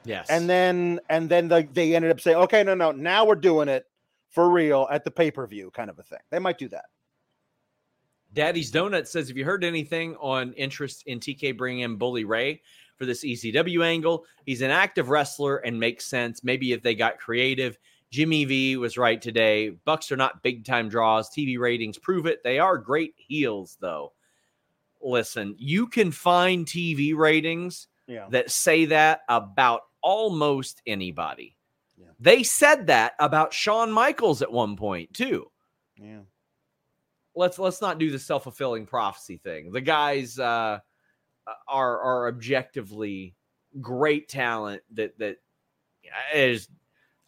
Yes. 0.05 0.29
and 0.31 0.49
then 0.49 0.99
and 1.11 1.29
then 1.29 1.47
they, 1.49 1.65
they 1.65 1.95
ended 1.95 2.11
up 2.11 2.21
saying 2.21 2.37
okay 2.39 2.65
no 2.65 2.75
no 2.75 2.91
now 2.91 3.25
we're 3.27 3.35
doing 3.35 3.69
it 3.69 3.85
for 4.31 4.51
real 4.51 4.89
at 4.91 5.05
the 5.05 5.11
pay-per-view 5.11 5.71
kind 5.75 5.91
of 5.91 5.99
a 5.99 6.03
thing 6.03 6.21
they 6.31 6.39
might 6.39 6.57
do 6.57 6.69
that 6.69 6.87
Daddy's 8.33 8.71
Donut 8.71 9.07
says, 9.07 9.29
Have 9.29 9.37
you 9.37 9.45
heard 9.45 9.65
anything 9.65 10.15
on 10.17 10.53
interest 10.53 11.03
in 11.07 11.19
TK 11.19 11.57
bringing 11.57 11.81
in 11.81 11.97
Bully 11.97 12.25
Ray 12.25 12.63
for 12.97 13.05
this 13.05 13.25
ECW 13.25 13.85
angle? 13.85 14.25
He's 14.47 14.63
an 14.63 14.71
active 14.71 15.09
wrestler 15.09 15.57
and 15.59 15.79
makes 15.79 16.07
sense. 16.07 16.45
Maybe 16.45 16.73
if 16.73 16.83
they 16.83 16.95
got 16.95 17.19
creative. 17.19 17.77
Jimmy 18.11 18.45
V 18.45 18.77
was 18.77 18.99
right 18.99 19.21
today. 19.23 19.71
Bucks 19.71 20.11
are 20.11 20.17
not 20.17 20.43
big 20.43 20.65
time 20.65 20.89
draws. 20.89 21.31
TV 21.31 21.59
ratings 21.59 21.99
prove 21.99 22.27
it. 22.27 22.43
They 22.43 22.59
are 22.59 22.77
great 22.79 23.15
heels, 23.17 23.77
though. 23.81 24.13
listen, 25.03 25.55
you 25.59 25.87
can 25.87 26.11
find 26.13 26.67
TV 26.67 27.15
ratings 27.15 27.89
Yeah. 28.07 28.27
that 28.31 28.51
say 28.51 28.85
that 28.87 29.23
about 29.31 29.83
almost 30.03 30.83
anybody. 30.87 31.57
Yeah. 31.97 32.09
They 32.19 32.43
said 32.43 32.89
that 32.89 33.15
about 33.19 33.55
Shawn 33.55 33.91
Michaels 33.93 34.43
at 34.43 34.53
one 34.53 34.77
point 34.77 35.15
too. 35.15 35.51
Yeah. 35.97 36.21
Let's 37.35 37.59
let's 37.59 37.81
not 37.81 37.99
do 37.99 38.11
the 38.11 38.19
self 38.19 38.43
fulfilling 38.43 38.85
prophecy 38.87 39.39
thing. 39.39 39.73
The 39.73 39.81
guys 39.81 40.39
uh, 40.39 40.81
are 41.69 42.01
are 42.01 42.29
objectively 42.29 43.35
great 43.81 44.29
talent 44.29 44.83
that 44.93 45.17
that 45.19 45.37
is 46.35 46.69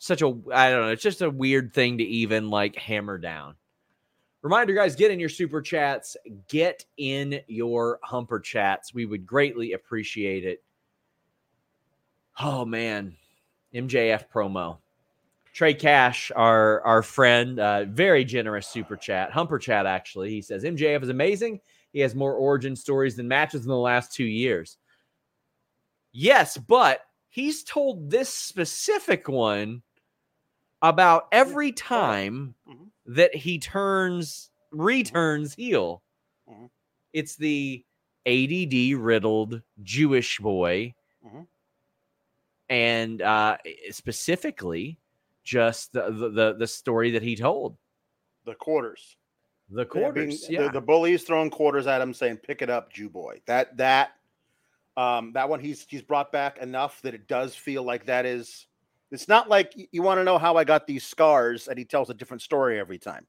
such 0.02 0.20
a 0.20 0.26
I 0.52 0.68
don't 0.68 0.82
know. 0.82 0.88
It's 0.90 1.02
just 1.02 1.22
a 1.22 1.30
weird 1.30 1.72
thing 1.72 1.98
to 1.98 2.04
even 2.04 2.50
like 2.50 2.74
hammer 2.74 3.18
down. 3.18 3.54
Reminder, 4.42 4.74
guys, 4.74 4.96
get 4.96 5.12
in 5.12 5.20
your 5.20 5.28
super 5.28 5.62
chats, 5.62 6.16
get 6.48 6.84
in 6.96 7.40
your 7.46 8.00
humper 8.02 8.40
chats. 8.40 8.92
We 8.92 9.06
would 9.06 9.24
greatly 9.24 9.74
appreciate 9.74 10.44
it. 10.44 10.60
Oh 12.40 12.64
man, 12.64 13.14
MJF 13.72 14.24
promo. 14.34 14.78
Trey 15.52 15.72
Cash, 15.72 16.32
our 16.34 16.80
our 16.80 17.04
friend, 17.04 17.60
uh, 17.60 17.84
very 17.84 18.24
generous 18.24 18.66
super 18.66 18.96
chat, 18.96 19.30
humper 19.30 19.58
chat 19.60 19.86
actually. 19.86 20.30
He 20.30 20.42
says 20.42 20.64
MJF 20.64 21.04
is 21.04 21.10
amazing. 21.10 21.60
He 21.92 22.00
has 22.00 22.16
more 22.16 22.34
origin 22.34 22.74
stories 22.74 23.14
than 23.14 23.28
matches 23.28 23.62
in 23.62 23.68
the 23.68 23.76
last 23.76 24.12
two 24.12 24.24
years. 24.24 24.78
Yes, 26.10 26.58
but 26.58 27.02
he's 27.28 27.62
told 27.62 28.10
this 28.10 28.30
specific 28.30 29.28
one 29.28 29.80
about 30.82 31.28
every 31.32 31.72
time 31.72 32.54
Mhm. 32.68 32.90
that 33.06 33.34
he 33.34 33.58
turns 33.58 34.50
returns 34.70 35.54
heel. 35.54 36.02
Mhm. 36.48 36.70
It's 37.12 37.36
the 37.36 37.84
ADD 38.26 38.94
riddled 38.94 39.62
Jewish 39.82 40.38
boy, 40.38 40.94
Mhm. 41.24 41.46
and 42.68 43.22
uh, 43.22 43.58
specifically 43.90 44.98
just 45.44 45.92
the, 45.92 46.10
the 46.10 46.54
the 46.58 46.66
story 46.66 47.10
that 47.12 47.22
he 47.22 47.34
told 47.36 47.76
The 48.44 48.54
quarters. 48.54 49.16
the 49.68 49.82
Yeah, 49.82 49.84
being- 49.84 50.02
quarters. 50.28 50.50
Yeah, 50.50 50.62
The, 50.64 50.70
the 50.72 50.80
bullies 50.80 51.24
throwing 51.24 51.50
quarters 51.50 51.86
at 51.86 52.00
him, 52.00 52.14
saying, 52.14 52.38
"Pick 52.38 52.62
it 52.62 52.70
up, 52.70 52.92
Jew 52.92 53.08
boy." 53.10 53.40
That 53.46 53.76
that 53.76 54.12
um 54.96 55.32
that 55.32 55.48
one 55.48 55.60
he's 55.60 55.84
he's 55.88 56.02
brought 56.02 56.30
back 56.32 56.58
enough 56.58 57.00
that 57.02 57.14
it 57.14 57.26
does 57.26 57.54
feel 57.56 57.82
like 57.82 58.06
that 58.06 58.24
is. 58.26 58.66
It's 59.12 59.28
not 59.28 59.48
like 59.48 59.74
you 59.92 60.02
want 60.02 60.18
to 60.18 60.24
know 60.24 60.38
how 60.38 60.56
I 60.56 60.64
got 60.64 60.86
these 60.86 61.04
scars, 61.04 61.68
and 61.68 61.78
he 61.78 61.84
tells 61.84 62.10
a 62.10 62.14
different 62.14 62.42
story 62.42 62.80
every 62.80 62.98
time. 62.98 63.26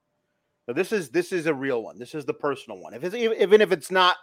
So 0.66 0.74
this 0.74 0.92
is 0.92 1.10
this 1.10 1.32
is 1.32 1.46
a 1.46 1.54
real 1.54 1.84
one. 1.84 2.00
This 2.00 2.16
is 2.16 2.26
the 2.26 2.34
personal 2.34 2.80
one. 2.80 2.94
If 2.94 3.04
it's 3.04 3.16
even 3.16 3.62
if 3.62 3.72
it's 3.72 3.92
not 3.92 4.16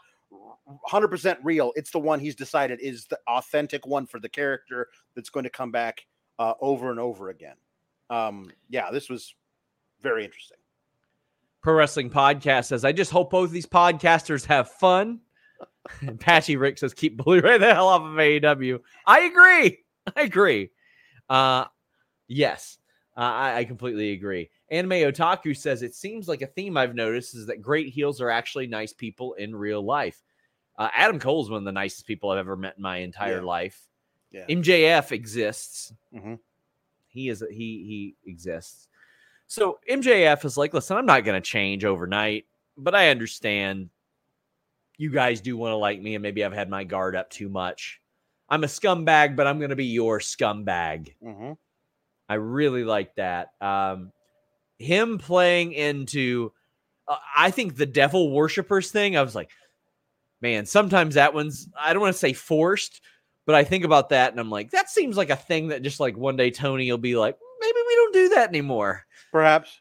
100% 0.90 1.36
real, 1.42 1.72
it's 1.76 1.90
the 1.90 1.98
one 1.98 2.18
he's 2.18 2.34
decided 2.34 2.80
is 2.80 3.06
the 3.06 3.18
authentic 3.28 3.86
one 3.86 4.06
for 4.06 4.20
the 4.20 4.28
character 4.28 4.88
that's 5.14 5.28
going 5.28 5.44
to 5.44 5.50
come 5.50 5.70
back 5.70 6.06
uh, 6.38 6.54
over 6.60 6.90
and 6.90 6.98
over 6.98 7.28
again. 7.28 7.56
Um, 8.08 8.50
yeah, 8.68 8.90
this 8.90 9.08
was 9.08 9.34
very 10.00 10.24
interesting. 10.24 10.56
Pro 11.62 11.74
Wrestling 11.74 12.08
Podcast 12.08 12.66
says, 12.66 12.84
I 12.84 12.92
just 12.92 13.10
hope 13.10 13.30
both 13.30 13.50
these 13.50 13.66
podcasters 13.66 14.44
have 14.46 14.70
fun. 14.70 15.20
And 16.02 16.20
Patchy 16.20 16.56
Rick 16.56 16.78
says, 16.78 16.94
keep 16.94 17.16
Bully 17.16 17.40
Ray 17.40 17.58
the 17.58 17.74
hell 17.74 17.88
off 17.88 18.02
of 18.02 18.12
AEW. 18.12 18.80
I 19.06 19.20
agree. 19.20 19.78
I 20.14 20.22
agree. 20.22 20.70
Uh, 21.30 21.64
yes, 22.28 22.78
uh, 23.16 23.20
I, 23.20 23.58
I 23.58 23.64
completely 23.64 24.12
agree. 24.12 24.50
Anime 24.70 24.90
Otaku 24.90 25.56
says, 25.56 25.82
it 25.82 25.94
seems 25.94 26.28
like 26.28 26.42
a 26.42 26.46
theme 26.46 26.76
I've 26.76 26.94
noticed 26.94 27.34
is 27.34 27.46
that 27.46 27.62
great 27.62 27.88
heels 27.88 28.20
are 28.20 28.30
actually 28.30 28.66
nice 28.66 28.92
people 28.92 29.34
in 29.34 29.54
real 29.54 29.82
life. 29.82 30.22
Uh, 30.76 30.88
Adam 30.94 31.18
Cole 31.18 31.42
is 31.42 31.50
one 31.50 31.58
of 31.58 31.64
the 31.64 31.72
nicest 31.72 32.06
people 32.06 32.30
I've 32.30 32.38
ever 32.38 32.56
met 32.56 32.76
in 32.76 32.82
my 32.82 32.98
entire 32.98 33.36
Yeah. 33.38 33.44
life. 33.44 33.80
Yeah. 34.32 34.46
MJF 34.48 35.12
exists. 35.12 35.92
Mhm. 36.14 36.38
He 37.08 37.28
is 37.28 37.44
he 37.50 37.56
he 38.24 38.30
exists. 38.30 38.88
So 39.48 39.80
MJF 39.88 40.44
is 40.44 40.56
like, 40.56 40.72
listen, 40.72 40.96
I'm 40.96 41.06
not 41.06 41.24
going 41.24 41.40
to 41.40 41.46
change 41.46 41.84
overnight, 41.84 42.46
but 42.76 42.94
I 42.94 43.10
understand 43.10 43.90
you 44.96 45.10
guys 45.10 45.40
do 45.40 45.56
want 45.56 45.72
to 45.72 45.76
like 45.76 46.00
me, 46.00 46.14
and 46.14 46.22
maybe 46.22 46.44
I've 46.44 46.52
had 46.52 46.70
my 46.70 46.84
guard 46.84 47.16
up 47.16 47.28
too 47.30 47.48
much. 47.48 47.99
I'm 48.50 48.64
a 48.64 48.68
scumbag, 48.68 49.36
but 49.36 49.46
I'm 49.46 49.58
going 49.58 49.70
to 49.70 49.76
be 49.76 49.86
your 49.86 50.18
scumbag. 50.18 51.14
Mhm. 51.22 51.56
I 52.28 52.34
really 52.34 52.84
like 52.84 53.14
that. 53.16 53.48
Um, 53.60 54.12
him 54.78 55.18
playing 55.18 55.72
into, 55.72 56.52
uh, 57.08 57.16
I 57.36 57.50
think 57.50 57.76
the 57.76 57.86
devil 57.86 58.30
worshippers 58.32 58.90
thing. 58.90 59.16
I 59.16 59.22
was 59.22 59.34
like, 59.34 59.50
man, 60.40 60.66
sometimes 60.66 61.14
that 61.16 61.34
one's 61.34 61.68
I 61.78 61.92
don't 61.92 62.02
want 62.02 62.14
to 62.14 62.18
say 62.18 62.32
forced, 62.32 63.00
but 63.46 63.54
I 63.54 63.64
think 63.64 63.84
about 63.84 64.08
that 64.10 64.30
and 64.32 64.40
I'm 64.40 64.50
like, 64.50 64.70
that 64.70 64.88
seems 64.90 65.16
like 65.16 65.30
a 65.30 65.36
thing 65.36 65.68
that 65.68 65.82
just 65.82 66.00
like 66.00 66.16
one 66.16 66.36
day 66.36 66.50
Tony 66.50 66.90
will 66.90 66.98
be 66.98 67.16
like, 67.16 67.36
maybe 67.60 67.78
we 67.86 67.94
don't 67.96 68.14
do 68.14 68.28
that 68.30 68.48
anymore. 68.48 69.06
Perhaps. 69.32 69.80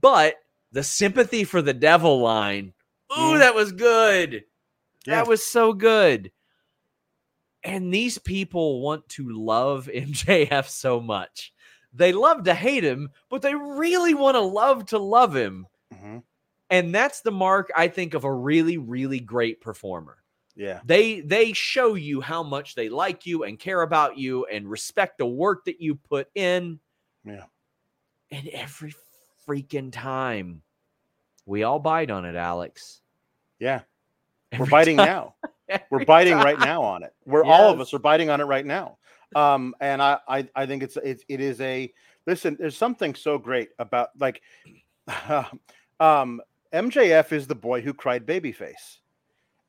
But 0.00 0.36
the 0.72 0.82
sympathy 0.84 1.44
for 1.44 1.60
the 1.62 1.74
devil 1.74 2.20
line, 2.20 2.72
ooh, 3.12 3.34
Mm. 3.34 3.38
that 3.40 3.54
was 3.54 3.72
good. 3.72 4.44
Yeah. 5.06 5.16
That 5.16 5.26
was 5.28 5.44
so 5.44 5.72
good. 5.72 6.30
And 7.66 7.92
these 7.92 8.16
people 8.16 8.80
want 8.80 9.08
to 9.10 9.28
love 9.30 9.86
MJF 9.92 10.68
so 10.68 11.00
much. 11.00 11.52
They 11.92 12.12
love 12.12 12.44
to 12.44 12.54
hate 12.54 12.84
him, 12.84 13.10
but 13.28 13.42
they 13.42 13.54
really 13.54 14.14
want 14.14 14.36
to 14.36 14.40
love 14.40 14.86
to 14.86 14.98
love 14.98 15.34
him. 15.34 15.66
Mhm. 15.92 16.22
And 16.70 16.94
that's 16.94 17.20
the 17.22 17.30
mark, 17.32 17.70
I 17.76 17.88
think, 17.88 18.14
of 18.14 18.24
a 18.24 18.32
really, 18.32 18.76
really 18.78 19.20
great 19.20 19.60
performer. 19.60 20.18
Yeah. 20.54 20.80
They 20.84 21.20
they 21.20 21.52
show 21.52 21.94
you 21.94 22.20
how 22.20 22.42
much 22.42 22.74
they 22.74 22.88
like 22.88 23.26
you 23.26 23.44
and 23.44 23.58
care 23.58 23.82
about 23.82 24.16
you 24.18 24.46
and 24.46 24.70
respect 24.70 25.18
the 25.18 25.26
work 25.26 25.64
that 25.66 25.80
you 25.80 25.96
put 25.96 26.28
in. 26.34 26.80
Yeah. 27.24 27.44
And 28.30 28.48
every 28.48 28.94
freaking 29.46 29.90
time 29.92 30.62
we 31.46 31.62
all 31.62 31.78
bite 31.78 32.10
on 32.10 32.24
it, 32.24 32.34
Alex. 32.36 33.00
Yeah. 33.58 33.82
We're 34.58 34.66
biting 34.66 34.96
time- 34.98 35.06
now. 35.06 35.34
We're 35.90 36.04
biting 36.04 36.36
right 36.36 36.58
now 36.58 36.82
on 36.82 37.02
it. 37.02 37.12
We're 37.24 37.44
all 37.44 37.70
of 37.72 37.80
us 37.80 37.92
are 37.94 37.98
biting 37.98 38.30
on 38.30 38.40
it 38.40 38.44
right 38.44 38.66
now. 38.66 38.98
Um, 39.34 39.74
and 39.80 40.00
I, 40.00 40.18
I, 40.28 40.48
I 40.54 40.66
think 40.66 40.82
it's, 40.82 40.96
it's, 41.02 41.24
it 41.28 41.40
is 41.40 41.60
a, 41.60 41.92
listen, 42.26 42.56
there's 42.58 42.76
something 42.76 43.14
so 43.14 43.38
great 43.38 43.70
about 43.78 44.10
like, 44.18 44.40
um, 46.00 46.40
MJF 46.72 47.32
is 47.32 47.46
the 47.46 47.54
boy 47.54 47.80
who 47.80 47.92
cried 47.92 48.26
babyface 48.26 48.98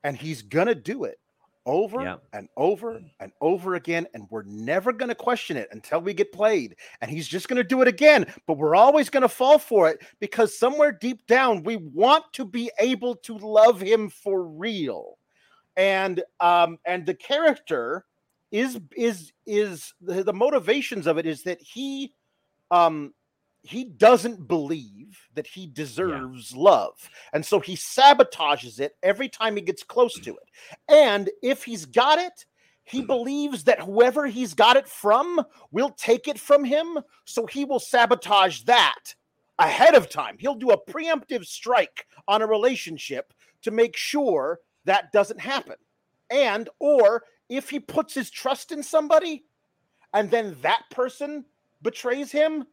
and 0.04 0.16
he's 0.16 0.42
gonna 0.42 0.74
do 0.74 1.04
it 1.04 1.18
over 1.66 2.00
Yeah. 2.02 2.16
and 2.32 2.48
over 2.56 3.00
and 3.20 3.32
over 3.40 3.74
again. 3.74 4.06
And 4.14 4.26
we're 4.30 4.44
never 4.44 4.92
gonna 4.92 5.14
question 5.14 5.56
it 5.56 5.68
until 5.72 6.00
we 6.00 6.14
get 6.14 6.32
played. 6.32 6.76
And 7.00 7.10
he's 7.10 7.28
just 7.28 7.48
gonna 7.48 7.64
do 7.64 7.82
it 7.82 7.88
again, 7.88 8.32
but 8.46 8.56
we're 8.56 8.74
always 8.76 9.10
gonna 9.10 9.28
fall 9.28 9.58
for 9.58 9.88
it 9.88 10.00
because 10.20 10.58
somewhere 10.58 10.92
deep 10.92 11.26
down 11.26 11.62
we 11.62 11.76
want 11.76 12.24
to 12.34 12.44
be 12.44 12.70
able 12.80 13.16
to 13.16 13.36
love 13.38 13.80
him 13.80 14.08
for 14.08 14.44
real 14.44 15.17
and 15.78 16.22
um 16.40 16.78
and 16.84 17.06
the 17.06 17.14
character 17.14 18.04
is 18.50 18.78
is 18.94 19.32
is 19.46 19.94
the, 20.02 20.22
the 20.22 20.32
motivations 20.32 21.06
of 21.06 21.16
it 21.16 21.24
is 21.24 21.42
that 21.44 21.60
he 21.62 22.12
um 22.70 23.14
he 23.62 23.84
doesn't 23.84 24.46
believe 24.46 25.18
that 25.34 25.46
he 25.46 25.66
deserves 25.66 26.54
love. 26.54 26.94
And 27.32 27.44
so 27.44 27.58
he 27.58 27.74
sabotages 27.74 28.78
it 28.78 28.96
every 29.02 29.28
time 29.28 29.56
he 29.56 29.62
gets 29.62 29.82
close 29.82 30.14
to 30.20 30.30
it. 30.30 30.48
And 30.88 31.28
if 31.42 31.64
he's 31.64 31.84
got 31.84 32.18
it 32.18 32.46
he 32.84 33.02
believes 33.06 33.64
that 33.64 33.80
whoever 33.80 34.26
he's 34.26 34.54
got 34.54 34.76
it 34.76 34.88
from 34.88 35.40
will 35.70 35.90
take 35.90 36.28
it 36.28 36.38
from 36.38 36.64
him. 36.64 36.98
So 37.24 37.46
he 37.46 37.64
will 37.64 37.80
sabotage 37.80 38.62
that 38.62 39.14
ahead 39.58 39.94
of 39.94 40.08
time. 40.08 40.36
He'll 40.38 40.54
do 40.54 40.70
a 40.70 40.90
preemptive 40.90 41.44
strike 41.44 42.06
on 42.26 42.42
a 42.42 42.46
relationship 42.46 43.32
to 43.62 43.70
make 43.70 43.96
sure 43.96 44.60
that 44.88 45.12
doesn't 45.12 45.40
happen. 45.40 45.76
And 46.30 46.68
or 46.78 47.24
if 47.48 47.70
he 47.70 47.78
puts 47.78 48.14
his 48.14 48.30
trust 48.30 48.72
in 48.72 48.82
somebody 48.82 49.44
and 50.14 50.30
then 50.30 50.56
that 50.62 50.82
person 50.90 51.44
betrays 51.82 52.32
him, 52.32 52.64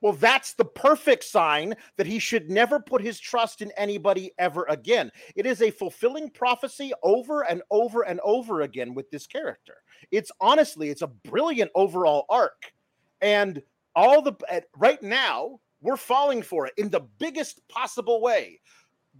well 0.00 0.12
that's 0.12 0.54
the 0.54 0.64
perfect 0.64 1.24
sign 1.24 1.74
that 1.96 2.06
he 2.06 2.18
should 2.18 2.50
never 2.50 2.78
put 2.78 3.02
his 3.02 3.18
trust 3.18 3.62
in 3.62 3.72
anybody 3.76 4.30
ever 4.38 4.64
again. 4.68 5.10
It 5.34 5.46
is 5.46 5.62
a 5.62 5.70
fulfilling 5.70 6.30
prophecy 6.30 6.92
over 7.02 7.42
and 7.42 7.62
over 7.70 8.02
and 8.02 8.20
over 8.20 8.60
again 8.62 8.94
with 8.94 9.10
this 9.10 9.26
character. 9.26 9.74
It's 10.10 10.30
honestly 10.40 10.90
it's 10.90 11.02
a 11.02 11.08
brilliant 11.08 11.70
overall 11.74 12.26
arc. 12.28 12.72
And 13.20 13.62
all 13.96 14.22
the 14.22 14.34
right 14.76 15.02
now 15.02 15.60
we're 15.80 15.96
falling 15.96 16.42
for 16.42 16.66
it 16.66 16.74
in 16.76 16.90
the 16.90 17.06
biggest 17.18 17.66
possible 17.68 18.20
way 18.20 18.60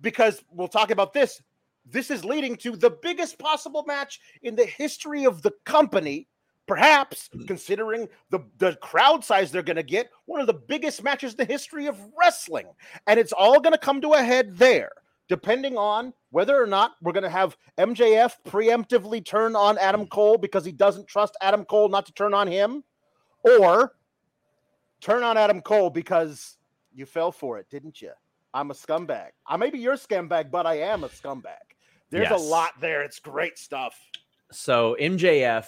because 0.00 0.42
we'll 0.50 0.68
talk 0.68 0.90
about 0.90 1.12
this. 1.12 1.42
This 1.90 2.10
is 2.10 2.24
leading 2.24 2.56
to 2.56 2.76
the 2.76 2.90
biggest 2.90 3.38
possible 3.38 3.84
match 3.86 4.20
in 4.42 4.54
the 4.54 4.66
history 4.66 5.24
of 5.24 5.42
the 5.42 5.52
company, 5.64 6.28
perhaps 6.66 7.28
mm-hmm. 7.28 7.46
considering 7.46 8.08
the, 8.30 8.40
the 8.58 8.76
crowd 8.76 9.24
size 9.24 9.50
they're 9.50 9.62
going 9.62 9.76
to 9.76 9.82
get, 9.82 10.10
one 10.26 10.40
of 10.40 10.46
the 10.46 10.54
biggest 10.54 11.02
matches 11.02 11.32
in 11.32 11.38
the 11.38 11.44
history 11.44 11.86
of 11.86 11.98
wrestling. 12.18 12.66
And 13.06 13.18
it's 13.18 13.32
all 13.32 13.60
going 13.60 13.72
to 13.72 13.78
come 13.78 14.00
to 14.02 14.12
a 14.12 14.22
head 14.22 14.56
there. 14.56 14.90
depending 15.28 15.76
on 15.76 16.12
whether 16.30 16.60
or 16.60 16.66
not 16.66 16.92
we're 17.02 17.12
going 17.12 17.22
to 17.22 17.30
have 17.30 17.56
MJF 17.78 18.32
preemptively 18.46 19.24
turn 19.24 19.54
on 19.54 19.78
Adam 19.78 20.02
mm-hmm. 20.02 20.08
Cole 20.08 20.38
because 20.38 20.64
he 20.64 20.72
doesn't 20.72 21.06
trust 21.06 21.36
Adam 21.40 21.64
Cole 21.64 21.88
not 21.88 22.06
to 22.06 22.12
turn 22.12 22.34
on 22.34 22.48
him, 22.48 22.82
or 23.44 23.92
turn 25.00 25.22
on 25.22 25.36
Adam 25.36 25.60
Cole 25.60 25.90
because 25.90 26.56
you 26.92 27.06
fell 27.06 27.30
for 27.30 27.58
it, 27.58 27.68
didn't 27.70 28.02
you? 28.02 28.10
I'm 28.52 28.70
a 28.70 28.74
scumbag. 28.74 29.28
I 29.46 29.56
may 29.56 29.70
be 29.70 29.78
your 29.78 29.96
scumbag, 29.96 30.50
but 30.50 30.66
I 30.66 30.78
am 30.78 31.04
a 31.04 31.08
scumbag. 31.08 31.67
There's 32.10 32.28
Yes. 32.30 32.40
a 32.40 32.44
lot 32.44 32.80
there. 32.80 33.02
It's 33.02 33.18
great 33.18 33.58
stuff. 33.58 33.98
So 34.50 34.96
MJF, 34.98 35.66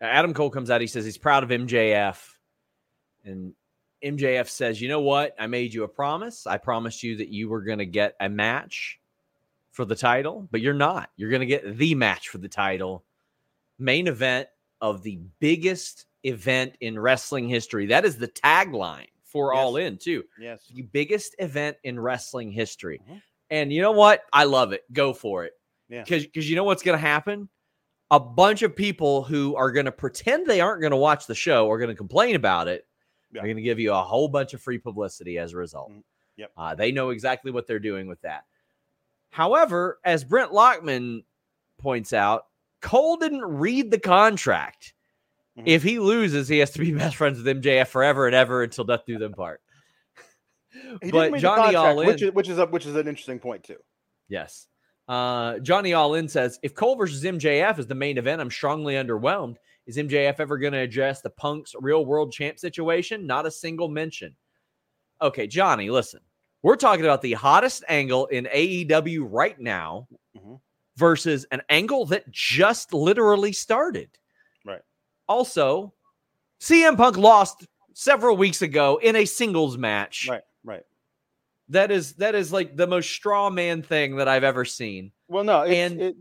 Adam 0.00 0.34
Cole 0.34 0.50
comes 0.50 0.70
out. 0.70 0.80
He 0.80 0.86
says 0.86 1.04
he's 1.04 1.18
proud 1.18 1.44
of 1.44 1.50
MJF, 1.50 2.36
and 3.24 3.54
MJF 4.02 4.48
says, 4.48 4.80
"You 4.82 4.88
know 4.88 5.00
what? 5.00 5.34
I 5.38 5.46
made 5.46 5.72
you 5.72 5.84
a 5.84 5.88
promise. 5.88 6.46
I 6.46 6.58
promised 6.58 7.02
you 7.02 7.16
that 7.18 7.28
you 7.28 7.48
were 7.48 7.62
going 7.62 7.78
to 7.78 7.86
get 7.86 8.16
a 8.20 8.28
match 8.28 9.00
for 9.70 9.84
the 9.84 9.94
title, 9.96 10.48
but 10.50 10.60
you're 10.60 10.74
not. 10.74 11.10
You're 11.16 11.30
going 11.30 11.40
to 11.40 11.46
get 11.46 11.78
the 11.78 11.94
match 11.94 12.28
for 12.28 12.38
the 12.38 12.48
title, 12.48 13.04
main 13.78 14.06
event 14.08 14.48
of 14.80 15.02
the 15.02 15.20
biggest 15.40 16.06
event 16.24 16.76
in 16.80 16.98
wrestling 16.98 17.48
history. 17.48 17.86
That 17.86 18.04
is 18.04 18.18
the 18.18 18.28
tagline 18.28 19.08
for 19.24 19.52
Yes. 19.54 19.60
All 19.60 19.76
In, 19.76 19.98
too. 19.98 20.24
Yes. 20.38 20.66
The 20.74 20.82
biggest 20.82 21.34
event 21.38 21.76
in 21.84 21.98
wrestling 21.98 22.50
history. 22.52 23.00
Mhm. 23.08 23.22
And 23.50 23.72
you 23.72 23.82
know 23.82 23.92
what? 23.92 24.22
I 24.32 24.44
love 24.44 24.72
it. 24.72 24.82
Go 24.92 25.12
for 25.12 25.44
it. 25.44 25.52
Yeah. 25.88 26.02
Because 26.02 26.24
because 26.24 26.48
you 26.48 26.56
know 26.56 26.64
what's 26.64 26.82
going 26.82 26.96
to 26.98 27.00
happen? 27.06 27.48
A 28.10 28.20
bunch 28.20 28.62
of 28.62 28.74
people 28.76 29.22
who 29.22 29.56
are 29.56 29.70
going 29.72 29.86
to 29.86 29.92
pretend 29.92 30.46
they 30.46 30.60
aren't 30.60 30.80
going 30.80 30.90
to 30.92 30.96
watch 30.96 31.26
the 31.26 31.34
show 31.34 31.70
are 31.70 31.78
going 31.78 31.90
to 31.90 31.96
complain 31.96 32.36
about 32.36 32.68
it. 32.68 32.86
Yeah. 33.32 33.40
Are 33.40 33.44
going 33.44 33.56
to 33.56 33.62
give 33.62 33.78
you 33.80 33.92
a 33.92 34.02
whole 34.02 34.28
bunch 34.28 34.54
of 34.54 34.60
free 34.62 34.78
publicity 34.78 35.38
as 35.38 35.52
a 35.52 35.56
result. 35.56 35.90
Mhm. 35.90 36.02
Yep. 36.36 36.52
Uh, 36.56 36.74
they 36.74 36.92
know 36.92 37.10
exactly 37.10 37.50
what 37.50 37.66
they're 37.66 37.78
doing 37.78 38.06
with 38.06 38.20
that. 38.22 38.44
However, 39.30 39.98
as 40.04 40.24
Brent 40.24 40.52
Lockman 40.52 41.24
points 41.78 42.12
out, 42.12 42.46
Cole 42.80 43.16
didn't 43.16 43.44
read 43.44 43.90
the 43.90 43.98
contract. 43.98 44.94
Mhm. 45.58 45.62
If 45.66 45.82
he 45.82 45.98
loses, 45.98 46.48
he 46.48 46.58
has 46.58 46.70
to 46.72 46.78
be 46.78 46.92
best 46.94 47.16
friends 47.16 47.42
with 47.42 47.46
MJF 47.46 47.88
forever 47.88 48.26
and 48.26 48.34
ever 48.34 48.62
until 48.62 48.84
death 48.84 49.04
do 49.06 49.18
them 49.18 49.32
part. 49.32 49.60
He 50.74 50.80
but 50.90 51.00
didn't 51.02 51.14
read 51.14 51.34
the 51.34 51.38
Johnny 51.38 51.74
All 51.76 52.00
In, 52.00 52.06
which 52.06 52.22
is 52.22 52.32
which 52.32 52.48
is 52.48 52.58
a, 52.58 52.66
which 52.66 52.86
is 52.86 52.96
an 52.96 53.06
interesting 53.08 53.38
point 53.38 53.62
too. 53.64 53.76
Yes. 54.28 54.66
Uh, 55.06 55.58
Johnny 55.58 55.92
All 55.92 56.14
In 56.14 56.28
says 56.28 56.58
if 56.62 56.74
Cole 56.74 56.96
versus 56.96 57.22
MJF 57.22 57.78
is 57.78 57.86
the 57.86 57.94
main 57.94 58.18
event, 58.18 58.40
I'm 58.40 58.50
strongly 58.50 58.94
underwhelmed. 58.94 59.56
Is 59.86 59.96
MJF 59.98 60.36
ever 60.40 60.56
going 60.58 60.72
to 60.72 60.78
address 60.78 61.20
the 61.20 61.30
Punk's 61.30 61.74
real 61.78 62.06
world 62.06 62.32
champ 62.32 62.58
situation? 62.58 63.26
Not 63.26 63.46
a 63.46 63.50
single 63.50 63.88
mention. 63.88 64.34
Okay, 65.20 65.46
Johnny, 65.46 65.90
listen. 65.90 66.20
We're 66.62 66.76
talking 66.76 67.04
about 67.04 67.20
the 67.20 67.34
hottest 67.34 67.84
angle 67.88 68.26
in 68.26 68.46
AEW 68.46 69.26
right 69.30 69.60
now 69.60 70.08
Mhm. 70.34 70.58
versus 70.96 71.44
an 71.50 71.60
angle 71.68 72.06
that 72.06 72.30
just 72.30 72.94
literally 72.94 73.52
started. 73.52 74.08
Right. 74.64 74.80
Also, 75.28 75.92
CM 76.60 76.96
Punk 76.96 77.18
lost 77.18 77.66
several 77.92 78.38
weeks 78.38 78.62
ago 78.62 78.96
in 79.02 79.14
a 79.16 79.26
singles 79.26 79.76
match. 79.76 80.26
Right. 80.30 80.42
That 81.70 81.90
is 81.90 82.14
that 82.14 82.34
is 82.34 82.52
like 82.52 82.76
the 82.76 82.86
most 82.86 83.10
straw 83.10 83.48
man 83.50 83.82
thing 83.82 84.16
that 84.16 84.28
I've 84.28 84.44
ever 84.44 84.64
seen. 84.64 85.12
Well, 85.28 85.44
no, 85.44 85.62
it's, 85.62 85.74
And- 85.92 86.00
it, 86.02 86.16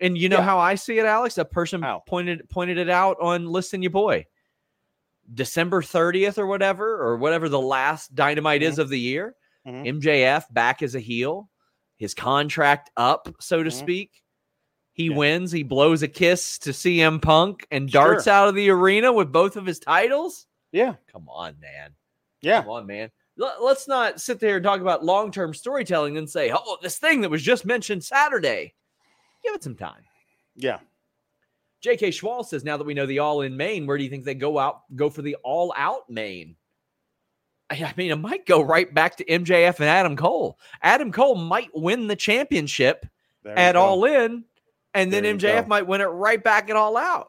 And 0.00 0.16
you 0.16 0.28
know 0.28 0.36
Yeah. 0.38 0.44
how 0.44 0.58
I 0.60 0.76
see 0.76 0.98
it, 0.98 1.04
Alex? 1.04 1.38
A 1.38 1.44
person 1.44 1.82
How? 1.82 2.04
pointed 2.06 2.48
pointed 2.48 2.78
it 2.78 2.88
out 2.88 3.16
on 3.20 3.46
Listen 3.46 3.82
You 3.82 3.90
Boy. 3.90 4.26
December 5.34 5.82
30th 5.82 6.38
or 6.38 6.46
whatever, 6.46 7.02
or 7.02 7.16
whatever 7.16 7.48
the 7.48 7.60
last 7.60 8.14
dynamite 8.14 8.62
is 8.62 8.78
of 8.78 8.88
the 8.88 8.98
year. 8.98 9.34
Mhm. 9.66 9.86
MJF 10.00 10.46
back 10.54 10.82
as 10.82 10.94
a 10.94 11.00
heel, 11.00 11.50
his 11.96 12.14
contract 12.14 12.90
up, 12.96 13.28
so 13.40 13.62
to 13.62 13.68
Mhm. 13.70 13.72
speak. 13.72 14.22
He 14.92 15.06
Yeah. 15.06 15.16
wins, 15.16 15.52
he 15.52 15.62
blows 15.64 16.02
a 16.02 16.08
kiss 16.08 16.58
to 16.60 16.72
CM 16.72 17.20
Punk 17.20 17.66
and 17.70 17.90
darts 17.90 18.24
Sure. 18.24 18.32
out 18.32 18.48
of 18.48 18.54
the 18.54 18.70
arena 18.70 19.12
with 19.12 19.30
both 19.32 19.56
of 19.56 19.66
his 19.66 19.78
titles. 19.78 20.46
yeah, 20.72 20.94
Come 21.12 21.28
on, 21.28 21.58
man. 21.60 21.94
yeah. 22.40 22.60
Come 22.62 22.70
on, 22.70 22.86
man. 22.86 23.10
Let- 23.38 23.62
Let's 23.62 23.88
not 23.88 24.20
sit 24.20 24.40
there 24.40 24.56
and 24.56 24.64
talk 24.64 24.80
about 24.80 25.04
long 25.04 25.30
term 25.30 25.54
storytelling 25.54 26.18
and 26.18 26.28
say, 26.28 26.52
oh, 26.52 26.76
this 26.82 26.98
thing 26.98 27.22
that 27.22 27.30
was 27.30 27.42
just 27.42 27.64
mentioned 27.64 28.04
Saturday. 28.04 28.74
Give 29.42 29.54
it 29.54 29.62
some 29.62 29.76
time. 29.76 30.02
Yeah. 30.56 30.78
J.K. 31.80 32.10
Schwal 32.10 32.44
says, 32.44 32.64
now 32.64 32.76
that 32.76 32.84
we 32.84 32.92
know 32.94 33.06
the 33.06 33.20
all 33.20 33.42
in 33.42 33.56
main, 33.56 33.86
where 33.86 33.96
do 33.96 34.02
you 34.02 34.10
think 34.10 34.24
they 34.24 34.34
go 34.34 34.58
out, 34.58 34.80
go 34.96 35.08
for 35.08 35.22
the 35.22 35.36
all 35.44 35.72
out 35.76 36.10
main? 36.10 36.56
I 37.70 37.92
mean, 37.96 38.10
it 38.10 38.16
might 38.16 38.46
go 38.46 38.62
right 38.62 38.92
back 38.92 39.16
to 39.18 39.24
MJF 39.24 39.76
and 39.78 39.88
Adam 39.88 40.16
Cole. 40.16 40.58
Adam 40.82 41.12
Cole 41.12 41.34
might 41.36 41.68
win 41.74 42.06
the 42.08 42.16
championship 42.16 43.06
at 43.46 43.72
go. 43.74 43.80
all 43.80 44.04
in, 44.06 44.44
and 44.94 45.12
then 45.12 45.22
MJF 45.24 45.62
go. 45.62 45.68
might 45.68 45.86
win 45.86 46.00
it 46.00 46.06
right 46.06 46.42
back 46.42 46.70
at 46.70 46.76
all 46.76 46.96
out. 46.96 47.28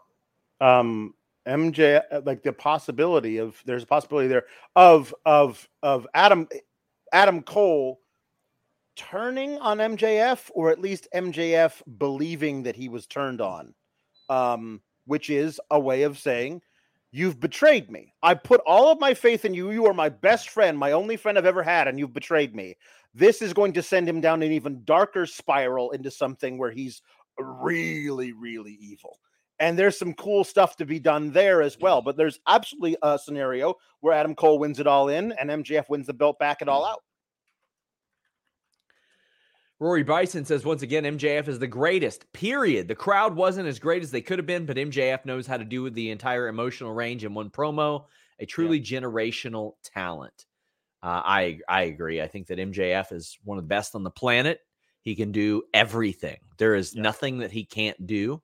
um 0.62 1.14
MJ 1.48 2.02
uh, 2.12 2.22
like 2.26 2.44
the 2.44 2.54
possibility 2.54 3.38
of 3.38 3.62
there's 3.66 3.84
a 3.84 3.88
possibility 3.88 4.28
there 4.28 4.46
of 4.76 5.14
of 5.26 5.68
of 5.84 6.08
Adam 6.14 6.48
Adam 7.14 7.42
Cole 7.42 8.00
turning 8.96 9.58
on 9.60 9.78
MJF 9.78 10.50
or 10.54 10.70
at 10.70 10.82
least 10.82 11.08
MJF 11.14 11.82
believing 11.98 12.64
that 12.64 12.76
he 12.76 12.90
was 12.90 13.08
turned 13.08 13.42
on 13.42 13.74
um 14.30 14.82
which 15.06 15.30
is 15.30 15.60
a 15.72 15.80
way 15.80 16.04
of 16.04 16.20
saying 16.20 16.62
you've 17.12 17.40
betrayed 17.40 17.90
me. 17.90 18.14
I 18.22 18.36
put 18.36 18.62
all 18.68 18.92
of 18.92 19.00
my 19.00 19.16
faith 19.16 19.44
in 19.44 19.56
you. 19.56 19.72
You 19.72 19.88
are 19.88 19.94
my 19.94 20.10
best 20.10 20.50
friend 20.50 20.78
my 20.78 20.92
only 20.92 21.16
friend 21.16 21.38
I've 21.38 21.46
ever 21.46 21.64
had 21.64 21.88
and 21.88 21.98
you've 21.98 22.14
betrayed 22.14 22.54
me. 22.54 22.76
This 23.16 23.42
is 23.42 23.54
going 23.54 23.74
to 23.74 23.82
send 23.82 24.08
him 24.08 24.22
down 24.22 24.44
an 24.44 24.52
even 24.52 24.84
darker 24.84 25.26
spiral 25.26 25.92
into 25.92 26.12
something 26.12 26.58
where 26.58 26.72
he's 26.72 27.02
really 27.40 28.34
really 28.34 28.78
evil 28.82 29.20
and 29.60 29.78
there's 29.78 29.98
some 29.98 30.14
cool 30.14 30.44
stuff 30.44 30.76
to 30.78 30.86
be 30.86 31.00
done 31.00 31.32
there 31.32 31.62
as 31.62 31.78
well. 31.80 32.02
But 32.02 32.18
there's 32.18 32.40
absolutely 32.48 32.98
a 33.02 33.20
scenario 33.20 33.76
where 34.00 34.14
Adam 34.14 34.36
Cole 34.36 34.60
wins 34.60 34.80
it 34.80 34.88
all 34.88 35.10
in 35.10 35.32
and 35.34 35.50
MJF 35.50 35.90
wins 35.90 36.08
the 36.08 36.14
belt 36.14 36.40
back 36.40 36.62
at 36.62 36.70
all 36.70 36.86
out. 36.86 37.02
Rory 39.80 40.04
Bison 40.04 40.44
says 40.44 40.66
once 40.66 40.82
again, 40.82 41.04
MJF 41.06 41.48
is 41.48 41.58
the 41.60 41.68
greatest. 41.68 42.32
Period. 42.34 42.88
The 42.88 42.96
crowd 42.96 43.36
wasn't 43.36 43.68
as 43.68 43.80
great 43.80 44.04
as 44.04 44.12
they 44.12 44.22
could 44.22 44.38
have 44.40 44.46
been, 44.46 44.66
but 44.66 44.76
MJF 44.76 45.24
knows 45.26 45.48
how 45.48 45.56
to 45.58 45.64
do 45.64 45.82
with 45.82 45.94
the 45.94 46.12
entire 46.12 46.50
emotional 46.50 46.94
range 46.94 47.24
in 47.24 47.34
one 47.34 47.50
promo. 47.50 48.06
A 48.40 48.46
truly 48.46 48.82
generational 48.82 49.74
talent. 49.84 50.46
Uh, 51.02 51.22
I 51.24 51.60
I 51.70 51.84
agree. 51.84 52.22
I 52.22 52.28
think 52.28 52.48
that 52.48 52.58
MJF 52.60 53.14
is 53.14 53.38
one 53.46 53.58
of 53.58 53.64
the 53.64 53.70
best 53.70 53.96
on 53.96 54.04
the 54.04 54.12
planet. 54.12 54.60
He 55.02 55.16
can 55.16 55.32
do 55.32 55.64
everything. 55.74 56.38
There 56.58 56.76
is 56.76 56.94
Yeah. 56.94 57.02
nothing 57.04 57.38
that 57.40 57.52
he 57.52 57.64
can't 57.64 58.06
do. 58.06 58.42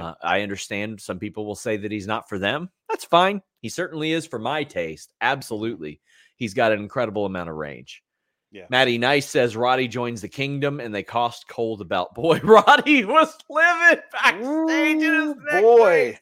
Uh, 0.00 0.14
I 0.22 0.42
understand 0.42 1.00
some 1.00 1.18
people 1.18 1.46
will 1.46 1.54
say 1.54 1.76
that 1.76 1.92
he's 1.92 2.06
not 2.06 2.28
for 2.28 2.38
them. 2.38 2.70
That's 2.88 3.04
fine. 3.04 3.42
He 3.60 3.68
certainly 3.68 4.12
is 4.12 4.26
for 4.26 4.38
my 4.38 4.64
taste. 4.64 5.12
Absolutely. 5.20 6.00
He's 6.36 6.54
got 6.54 6.72
an 6.72 6.80
incredible 6.80 7.26
amount 7.26 7.50
of 7.50 7.56
range. 7.56 8.02
Yeah. 8.50 8.66
Matty 8.70 8.98
Nice 8.98 9.28
says 9.28 9.56
Roddy 9.56 9.88
joins 9.88 10.20
the 10.20 10.28
kingdom 10.28 10.78
and 10.78 10.94
they 10.94 11.02
cost 11.02 11.48
Cole 11.48 11.76
the 11.76 11.84
belt. 11.84 12.14
Boy, 12.14 12.38
Roddy 12.44 13.04
was 13.04 13.36
living 13.50 14.02
backstage 14.12 15.02
in 15.02 15.14
his 15.14 15.34
boy. 15.60 16.18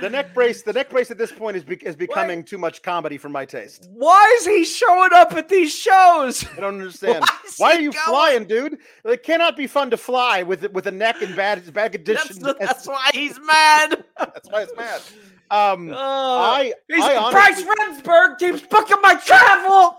The 0.00 0.10
neck 0.10 0.34
brace, 0.34 0.62
the 0.62 0.74
neck 0.74 0.90
brace 0.90 1.10
at 1.10 1.16
this 1.16 1.32
point 1.32 1.56
is, 1.56 1.64
be- 1.64 1.76
is 1.76 1.96
becoming 1.96 2.44
too 2.44 2.58
much 2.58 2.82
comedy 2.82 3.16
for 3.16 3.30
my 3.30 3.46
taste. 3.46 3.88
Why 3.90 4.36
is 4.38 4.44
he 4.46 4.62
showing 4.64 5.10
up 5.14 5.32
at 5.32 5.48
these 5.48 5.74
shows? 5.74 6.44
I 6.56 6.60
don't 6.60 6.74
understand. 6.74 7.24
Why 7.24 7.38
Why 7.56 7.72
are 7.76 7.80
you 7.80 7.92
going? 7.92 8.04
flying, 8.04 8.44
dude? 8.44 8.78
It 9.06 9.22
cannot 9.22 9.56
be 9.56 9.66
fun 9.66 9.88
to 9.90 9.96
fly 9.96 10.42
with 10.42 10.70
with 10.72 10.86
a 10.88 10.90
neck 10.90 11.22
in 11.22 11.34
bad 11.34 11.72
bad 11.72 11.92
That's, 12.04 12.28
condition. 12.28 12.54
that's 12.60 12.86
why 12.86 13.08
he's 13.14 13.40
mad. 13.40 14.04
That's 14.18 14.50
why 14.50 14.62
it's 14.62 14.76
mad. 14.76 15.00
Um, 15.50 15.90
Oh, 15.90 15.96
I 15.96 16.74
he's, 16.88 17.02
I 17.02 17.30
Bryce 17.30 17.64
honestly, 17.64 18.02
Remsburg 18.02 18.38
keeps 18.38 18.60
booking 18.66 19.00
my 19.00 19.14
travel. 19.14 19.96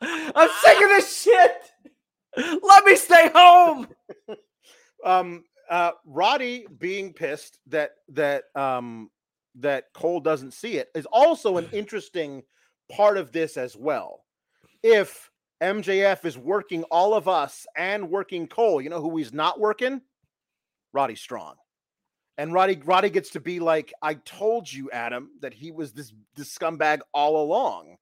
I'm 0.00 0.48
sick 0.62 0.76
of 0.80 0.88
this 0.90 1.22
shit. 1.22 1.56
Let 2.62 2.84
me 2.84 2.94
stay 2.94 3.28
home. 3.34 3.88
um 5.04 5.42
uh 5.70 5.92
Roddy 6.04 6.66
being 6.78 7.12
pissed 7.12 7.58
that 7.68 7.92
that 8.08 8.44
um 8.54 9.10
that 9.56 9.84
Cole 9.94 10.20
doesn't 10.20 10.52
see 10.52 10.76
it 10.76 10.88
is 10.94 11.06
also 11.06 11.56
an 11.56 11.68
interesting 11.72 12.42
part 12.90 13.16
of 13.16 13.32
this 13.32 13.56
as 13.56 13.76
well. 13.76 14.24
If 14.82 15.30
MJF 15.62 16.24
is 16.24 16.36
working 16.36 16.82
all 16.84 17.14
of 17.14 17.28
us 17.28 17.66
and 17.76 18.10
working 18.10 18.46
Cole, 18.46 18.80
you 18.80 18.90
know 18.90 19.00
who 19.00 19.16
he's 19.16 19.32
not 19.32 19.58
working? 19.58 20.00
Roddy 20.92 21.14
Strong. 21.14 21.54
And 22.36 22.52
Roddy 22.52 22.80
Roddy 22.84 23.10
gets 23.10 23.30
to 23.30 23.40
be 23.40 23.60
like, 23.60 23.92
I 24.02 24.14
told 24.14 24.70
you, 24.70 24.90
Adam, 24.90 25.30
that 25.40 25.54
he 25.54 25.70
was 25.70 25.92
this 25.92 26.12
this 26.34 26.56
scumbag 26.56 27.00
all 27.12 27.42
along. 27.42 27.96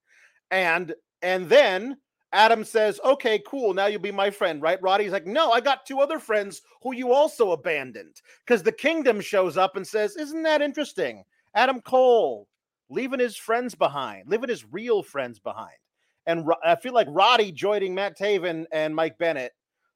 And 0.49 0.93
and 1.21 1.47
then 1.47 1.97
Adam 2.33 2.63
says, 2.63 2.99
Okay, 3.05 3.41
cool. 3.47 3.73
Now 3.73 3.85
you'll 3.85 4.01
be 4.01 4.11
my 4.11 4.29
friend, 4.29 4.61
right? 4.61 4.81
Roddy's 4.81 5.11
like, 5.11 5.27
No, 5.27 5.51
I 5.51 5.61
got 5.61 5.85
two 5.85 5.99
other 6.01 6.19
friends 6.19 6.61
who 6.81 6.93
you 6.93 7.13
also 7.13 7.51
abandoned. 7.51 8.21
Because 8.45 8.63
the 8.63 8.71
kingdom 8.71 9.21
shows 9.21 9.55
up 9.55 9.77
and 9.77 9.87
says, 9.87 10.17
Isn't 10.17 10.43
that 10.43 10.61
interesting? 10.61 11.23
Adam 11.55 11.79
Cole 11.81 12.47
leaving 12.89 13.19
his 13.19 13.37
friends 13.37 13.75
behind, 13.75 14.27
leaving 14.27 14.49
his 14.49 14.65
real 14.71 15.03
friends 15.03 15.39
behind. 15.39 15.77
and 16.25 16.45
Ro- 16.47 16.55
I 16.65 16.75
feel 16.75 16.93
like 16.93 17.07
Roddy 17.09 17.51
joining 17.51 17.93
Matt 17.95 18.17
Taven 18.17 18.65
and 18.71 18.95
Mike 18.95 19.17
Bennett 19.17 19.53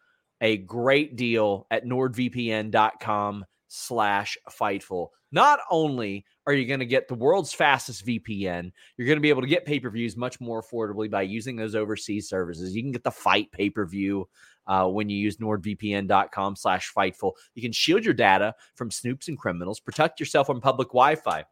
a 0.41 0.59
great 0.59 1.17
deal 1.17 1.67
at 1.71 1.85
nordvpn.com 1.85 3.45
slash 3.69 4.37
fightful. 4.51 5.09
Not 5.31 5.61
only 5.71 6.27
are 6.47 6.53
you 6.53 6.67
going 6.67 6.81
to 6.81 6.87
get 6.87 7.09
the 7.09 7.15
world's 7.15 7.55
fastest 7.55 8.07
VPN, 8.07 8.71
you're 8.97 9.07
going 9.07 9.17
to 9.17 9.23
be 9.23 9.31
able 9.31 9.41
to 9.41 9.49
get 9.49 9.65
pay-per-views 9.65 10.17
much 10.17 10.41
more 10.41 10.63
affordably 10.63 11.11
by 11.11 11.23
using 11.23 11.57
those 11.57 11.75
overseas 11.75 12.29
services. 12.29 12.77
You 12.77 12.83
can 12.83 12.93
get 12.93 13.03
the 13.03 13.11
fight 13.11 13.51
pay-per-view 13.51 14.29
uh, 14.67 14.89
when 14.89 15.09
you 15.09 15.17
use 15.17 15.39
nordvpn.com 15.39 16.57
slash 16.57 16.93
fightful. 16.93 17.33
You 17.55 17.63
can 17.63 17.73
shield 17.73 18.05
your 18.05 18.15
data 18.15 18.55
from 18.75 18.91
snoops 18.91 19.29
and 19.29 19.39
criminals, 19.39 19.81
protect 19.81 20.21
yourself 20.21 20.51
on 20.51 20.61
public 20.61 20.89
Wi-Fi. 20.89 21.45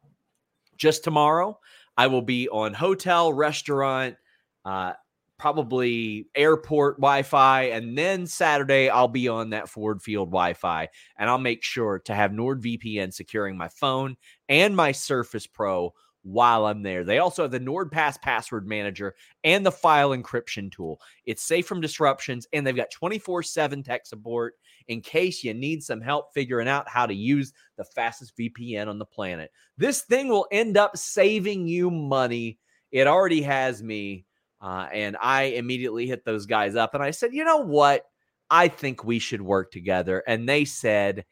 Just 0.77 1.05
tomorrow, 1.05 1.59
I 2.01 2.07
will 2.07 2.23
be 2.23 2.49
on 2.49 2.73
hotel, 2.73 3.31
restaurant, 3.31 4.17
uh, 4.65 4.95
probably 5.39 6.29
airport 6.35 6.97
Wi 6.97 7.23
Fi. 7.23 7.65
And 7.65 7.97
then 7.99 8.27
Saturday, 8.27 8.89
I'll 8.89 9.07
be 9.07 9.29
on 9.29 9.51
that 9.51 9.69
Ford 9.69 10.01
Field 10.01 10.31
Wi 10.31 10.55
Fi. 10.55 10.89
And 11.19 11.29
I'll 11.29 11.37
make 11.37 11.63
sure 11.63 11.99
to 12.07 12.15
have 12.15 12.31
NordVPN 12.31 13.13
securing 13.13 13.59
my 13.59 13.69
phone 13.69 14.17
and 14.49 14.75
my 14.75 14.93
Surface 14.93 15.47
Pro 15.47 15.93
while 16.23 16.67
I'm 16.67 16.83
there. 16.83 17.05
They 17.05 17.19
also 17.19 17.43
have 17.43 17.51
the 17.51 17.61
NordPass 17.61 18.21
password 18.21 18.67
manager 18.67 19.15
and 19.45 19.65
the 19.65 19.73
file 19.73 20.11
encryption 20.11 20.71
tool. 20.71 21.01
It's 21.25 21.43
safe 21.43 21.67
from 21.67 21.81
disruptions 21.81 22.47
and 22.53 22.67
they've 22.67 22.77
got 22.77 22.91
24/7 22.91 23.83
tech 23.85 24.07
support 24.07 24.55
in 24.89 25.01
case 25.01 25.43
you 25.43 25.55
need 25.55 25.83
some 25.83 26.01
help 26.01 26.33
figuring 26.35 26.69
out 26.69 26.89
how 26.89 27.07
to 27.07 27.15
use 27.15 27.53
the 27.77 27.85
fastest 27.85 28.37
VPN 28.37 28.89
on 28.89 28.99
the 28.99 29.07
planet. 29.07 29.51
This 29.79 30.03
thing 30.03 30.29
will 30.29 30.47
end 30.51 30.77
up 30.77 30.97
saving 30.97 31.67
you 31.67 31.91
money. 31.91 32.59
It 32.91 33.07
already 33.07 33.43
has 33.43 33.83
me. 33.83 34.27
Uh, 34.61 34.89
and 34.93 35.17
I 35.23 35.45
immediately 35.45 36.07
hit 36.07 36.25
those 36.25 36.45
guys 36.45 36.77
up 36.77 36.95
and 36.95 37.03
I 37.03 37.13
said, 37.13 37.33
you 37.33 37.45
know 37.45 37.59
what? 37.59 38.05
I 38.51 38.69
think 38.69 39.05
we 39.05 39.19
should 39.19 39.41
work 39.41 39.71
together. 39.71 40.23
And 40.27 40.47
they 40.47 40.67
said, 40.67 41.25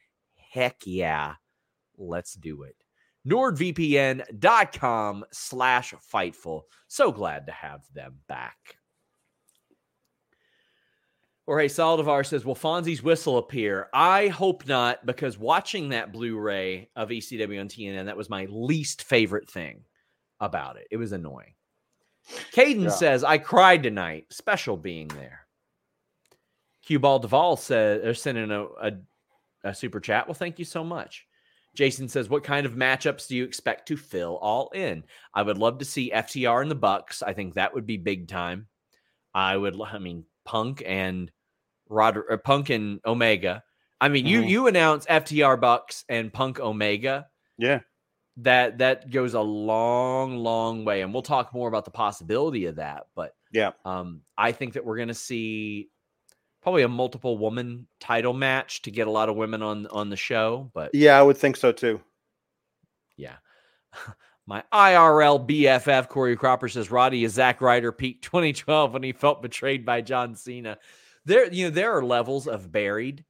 heck 0.51 0.78
yeah, 0.86 1.34
let's 1.99 2.34
do 2.34 2.62
it 2.62 2.76
nordvpn.com 3.27 5.25
slash 5.33 5.95
fightful. 6.12 6.62
So 6.87 7.12
glad 7.12 7.47
to 7.47 7.53
have 7.53 7.83
them 7.95 8.19
back. 8.29 8.79
Jorge 11.49 11.69
Saldivar 11.69 12.27
says, 12.27 12.45
Will 12.45 12.55
Fonzie's 12.55 13.03
whistle 13.03 13.39
appear? 13.39 13.89
I 13.95 14.29
hope 14.29 14.66
not, 14.66 15.07
because 15.07 15.39
watching 15.39 15.89
that 15.89 16.12
Blu 16.12 16.39
ray 16.39 16.91
of 16.95 17.09
ECW 17.09 17.59
on 17.59 17.69
TNN, 17.69 18.05
that 18.05 18.19
was 18.19 18.29
my 18.29 18.47
least 18.51 19.05
favorite 19.05 19.51
thing 19.51 19.85
about 20.41 20.77
it. 20.77 20.87
It 20.91 20.99
was 20.99 21.12
annoying. 21.12 21.55
Caden 22.53 22.85
yeah. 22.85 22.91
says, 22.91 23.25
I 23.25 23.39
cried 23.39 23.83
tonight. 23.83 24.27
Special 24.31 24.77
being 24.77 25.09
there. 25.09 25.47
Q 26.85 26.99
Ball 26.99 27.19
Duvall 27.19 27.57
said, 27.57 28.03
they're 28.03 28.12
sending 28.12 28.51
a, 28.51 28.64
a, 28.64 28.93
a 29.64 29.75
super 29.75 30.01
chat. 30.01 30.27
Well, 30.27 30.35
thank 30.35 30.59
you 30.59 30.66
so 30.66 30.85
much. 30.85 31.27
Jason 31.79 32.09
says, 32.09 32.29
"What 32.29 32.43
kind 32.43 32.66
of 32.66 32.72
matchups 32.72 33.29
do 33.29 33.37
you 33.37 33.45
expect 33.45 33.87
to 33.87 33.97
fill 33.97 34.37
all 34.39 34.68
in?" 34.70 35.05
I 35.33 35.43
would 35.43 35.59
love 35.59 35.79
to 35.79 35.85
see 35.85 36.11
FTR 36.11 36.61
and 36.61 36.68
the 36.68 36.74
Bucks. 36.74 37.22
I 37.22 37.35
think 37.35 37.55
that 37.55 37.72
would 37.72 37.87
be 37.87 37.97
big 37.97 38.26
time. 38.26 38.66
I 39.33 39.57
would. 39.57 39.81
I 39.81 40.01
mean, 40.01 40.24
Punk 40.45 40.83
and 40.85 41.31
Rod, 41.89 42.18
uh, 42.29 42.37
Punk 42.39 42.70
and 42.70 42.99
Omega. 43.07 43.62
I 44.01 44.09
mean, 44.09 44.24
mm-hmm. 44.24 44.43
you 44.43 44.49
you 44.49 44.66
announce 44.66 45.07
FTR 45.07 45.61
Bucks 45.61 46.05
and 46.09 46.33
Punk 46.33 46.59
Omega. 46.59 47.29
Yeah, 47.59 47.83
that 48.39 48.79
that 48.79 49.09
goes 49.09 49.35
a 49.35 49.41
long, 49.41 50.37
long 50.37 50.85
way, 50.85 51.03
and 51.03 51.12
we'll 51.12 51.22
talk 51.22 51.55
more 51.55 51.68
about 51.68 51.85
the 51.85 51.93
possibility 51.93 52.66
of 52.66 52.74
that. 52.76 53.07
But 53.14 53.37
yeah, 53.53 53.70
um, 53.85 54.22
I 54.37 54.51
think 54.51 54.72
that 54.72 54.85
we're 54.85 54.97
going 54.97 55.09
to 55.09 55.14
see 55.14 55.91
probably 56.69 56.83
a 56.83 56.89
multiple 56.89 57.39
woman 57.39 57.87
title 57.99 58.35
match 58.35 58.83
to 58.83 58.91
get 58.91 59.07
a 59.07 59.11
lot 59.11 59.31
of 59.31 59.37
women 59.37 59.62
on 59.62 59.87
on 59.87 60.11
the 60.11 60.16
show. 60.16 60.71
But 60.75 60.95
yeah, 60.95 61.19
I 61.19 61.23
would 61.23 61.39
think 61.39 61.57
so 61.57 61.73
too. 61.73 61.99
Yeah. 63.16 63.37
My 64.47 64.62
IRL 64.71 65.49
BFF 65.49 66.11
Corey 66.11 66.37
Cropper 66.37 66.69
says 66.69 66.91
Roddy 66.91 67.25
is 67.25 67.33
Zack 67.33 67.62
Ryder 67.62 67.91
peak 67.91 68.21
2012 68.21 68.93
when 68.93 69.03
he 69.03 69.12
felt 69.12 69.41
betrayed 69.41 69.87
by 69.87 70.03
John 70.03 70.35
Cena. 70.35 70.77
There, 71.25 71.51
you 71.51 71.64
know, 71.64 71.71
there 71.71 71.93
are 71.97 72.05
levels 72.05 72.47
of 72.47 72.71
buried. 72.71 73.25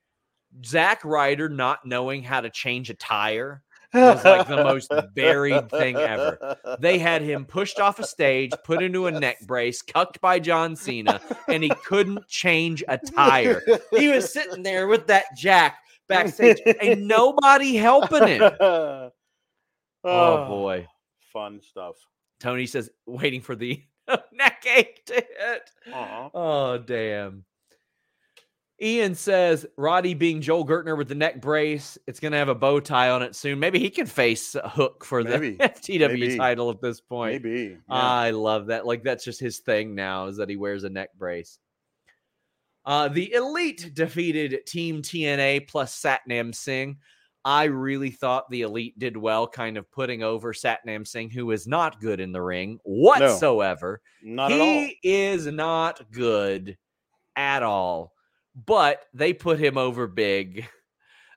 Zack 0.65 1.05
Ryder 1.05 1.49
not 1.49 1.87
knowing 1.87 2.25
how 2.25 2.41
to 2.41 2.51
change 2.51 2.91
a 2.91 2.95
tire 2.95 3.63
was 3.95 4.25
like 4.25 4.47
the 4.49 4.57
most 4.57 4.93
buried 5.15 5.71
thing 5.71 5.97
ever. 5.97 6.57
They 6.79 6.99
had 6.99 7.23
him 7.23 7.45
pushed 7.45 7.81
off 7.81 7.99
a 7.99 8.07
stage, 8.07 8.53
put 8.65 8.83
into 8.83 9.07
a 9.07 9.11
neck 9.11 9.39
brace, 9.47 9.83
cucked 9.83 10.21
by 10.21 10.39
John 10.39 10.77
Cena, 10.77 11.21
and 11.49 11.63
he 11.63 11.71
couldn't 11.85 12.27
change 12.29 12.85
a 12.89 12.99
tire. 12.99 13.63
He 13.91 14.09
was 14.09 14.33
sitting 14.33 14.63
there 14.63 14.87
with 14.87 15.07
that 15.07 15.25
jack 15.37 15.79
backstage, 16.09 16.61
and 16.81 17.07
nobody 17.09 17.77
helping 17.77 18.27
him. 18.27 18.51
Oh, 20.05 20.45
oh 20.45 20.47
boy, 20.47 20.87
fun 21.33 21.61
stuff. 21.61 21.97
Tony 22.39 22.67
says, 22.67 22.89
waiting 23.05 23.41
for 23.41 23.57
the 23.57 23.83
neck 24.33 24.65
ache 24.65 25.05
to 25.07 25.15
hit. 25.15 25.71
Uh-huh. 25.93 26.31
Oh 26.33 26.79
damn. 26.79 27.45
Ian 28.81 29.17
says 29.17 29.67
Roddy 29.77 30.15
being 30.15 30.41
Joel 30.41 30.65
Gertner 30.65 30.97
with 30.97 31.09
the 31.09 31.15
neck 31.15 31.41
brace. 31.41 31.99
It's 32.07 32.21
going 32.21 32.31
to 32.31 32.39
have 32.39 32.49
a 32.49 32.55
bow 32.55 32.79
tie 32.79 33.11
on 33.11 33.23
it 33.23 33.35
soon. 33.35 33.59
Maybe 33.59 33.81
he 33.81 33.91
can 33.91 34.07
face 34.07 34.55
a 34.55 34.69
Hook 34.69 35.05
for 35.05 35.23
Maybe. 35.25 35.51
the 35.57 35.69
FTW 35.69 36.21
Maybe. 36.21 36.37
title 36.37 36.71
at 36.71 36.81
this 36.81 37.01
point. 37.01 37.43
Maybe. 37.43 37.71
Yeah. 37.71 37.77
I 37.89 38.31
love 38.31 38.67
that. 38.67 38.87
Like 38.87 39.03
that's 39.03 39.25
just 39.25 39.41
his 39.41 39.59
thing 39.59 39.95
now 39.97 40.27
is 40.27 40.37
that 40.37 40.49
he 40.49 40.57
wears 40.57 40.85
a 40.85 40.91
neck 40.91 41.11
brace. 41.19 41.59
Uh, 42.85 43.09
the 43.09 43.33
Elite 43.33 43.91
defeated 43.95 44.61
Team 44.67 45.03
TNA 45.03 45.67
plus 45.69 46.01
Satnam 46.01 46.55
Singh. 46.55 46.99
I 47.45 47.65
really 47.65 48.11
thought 48.11 48.49
the 48.49 48.63
Elite 48.63 48.99
did 48.99 49.17
well, 49.17 49.47
kind 49.47 49.77
of 49.77 49.91
putting 49.91 50.23
over 50.23 50.53
Satnam 50.53 51.07
Singh, 51.07 51.31
who 51.31 51.51
is 51.51 51.67
not 51.67 52.01
good 52.01 52.21
in 52.21 52.31
the 52.31 52.43
ring 52.43 52.79
whatsoever. 52.85 54.01
No, 54.23 54.49
not 54.49 54.51
he 54.53 54.57
at 54.57 54.61
all. 54.61 54.69
He 54.69 54.99
is 55.03 55.47
not 55.47 56.11
good 56.13 56.79
at 57.37 57.63
all 57.63 58.13
but 58.67 59.05
they 59.15 59.33
put 59.33 59.59
him 59.59 59.79
over 59.79 60.07
big 60.07 60.67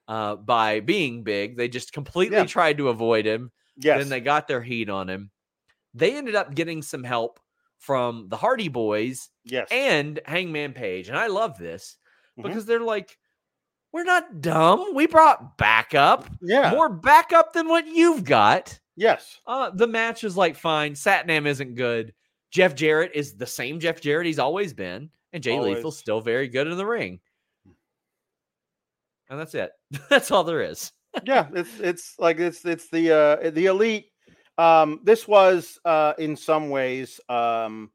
uh, 0.07 0.35
by 0.35 0.79
being 0.79 1.23
big. 1.23 1.57
They 1.57 1.67
just 1.67 1.93
completely 1.93 2.37
yeah. 2.37 2.45
tried 2.45 2.77
to 2.77 2.89
avoid 2.89 3.25
him. 3.25 3.51
Yes. 3.77 3.99
Then 3.99 4.09
they 4.09 4.19
got 4.21 4.47
their 4.47 4.61
heat 4.61 4.89
on 4.89 5.09
him. 5.09 5.31
they 5.93 6.15
ended 6.15 6.35
up 6.35 6.55
getting 6.55 6.81
some 6.81 7.03
help 7.03 7.39
from 7.77 8.27
the 8.29 8.37
Hardy 8.37 8.69
Boys 8.69 9.29
Yes. 9.43 9.67
and 9.71 10.19
Hangman 10.25 10.71
Page. 10.73 11.09
And 11.09 11.17
I 11.17 11.27
love 11.27 11.57
this 11.57 11.97
Mhm. 12.39 12.43
because 12.43 12.65
they're 12.65 12.79
like, 12.79 13.17
we're 13.91 14.05
not 14.05 14.39
dumb. 14.39 14.93
We 14.95 15.05
brought 15.07 15.57
backup, 15.57 16.29
yeah. 16.41 16.71
more 16.71 16.87
backup 16.87 17.51
than 17.53 17.67
what 17.67 17.87
you've 17.87 18.23
got. 18.23 18.79
yes. 18.95 19.37
Uh, 19.45 19.69
the 19.71 19.87
match 19.87 20.23
is 20.23 20.37
like 20.37 20.55
fine. 20.55 20.93
Satnam 20.93 21.45
isn't 21.45 21.75
good. 21.75 22.13
Jeff 22.51 22.73
Jarrett 22.75 23.11
is 23.13 23.35
the 23.35 23.47
same 23.47 23.79
Jeff 23.79 23.99
Jarrett 23.99 24.27
he's 24.27 24.39
always 24.39 24.73
been, 24.73 25.09
and 25.33 25.43
Jay 25.43 25.57
Always. 25.57 25.77
Lethal's 25.77 25.97
still 25.97 26.21
very 26.21 26.47
good 26.47 26.67
in 26.67 26.77
the 26.77 26.85
ring. 26.85 27.19
And 29.29 29.39
that's 29.39 29.55
it. 29.55 29.71
that's 30.09 30.31
all 30.31 30.43
there 30.43 30.61
is. 30.61 30.91
yeah, 31.23 31.47
it's 31.53 31.79
it's 31.79 32.15
like 32.19 32.39
it's 32.39 32.65
it's 32.65 32.89
the 32.89 33.11
uh 33.11 33.49
the 33.51 33.65
elite. 33.67 34.07
Um, 34.57 34.99
this 35.03 35.27
was 35.27 35.79
uh 35.85 36.13
in 36.19 36.35
some 36.35 36.69
ways 36.69 37.19
um 37.29 37.91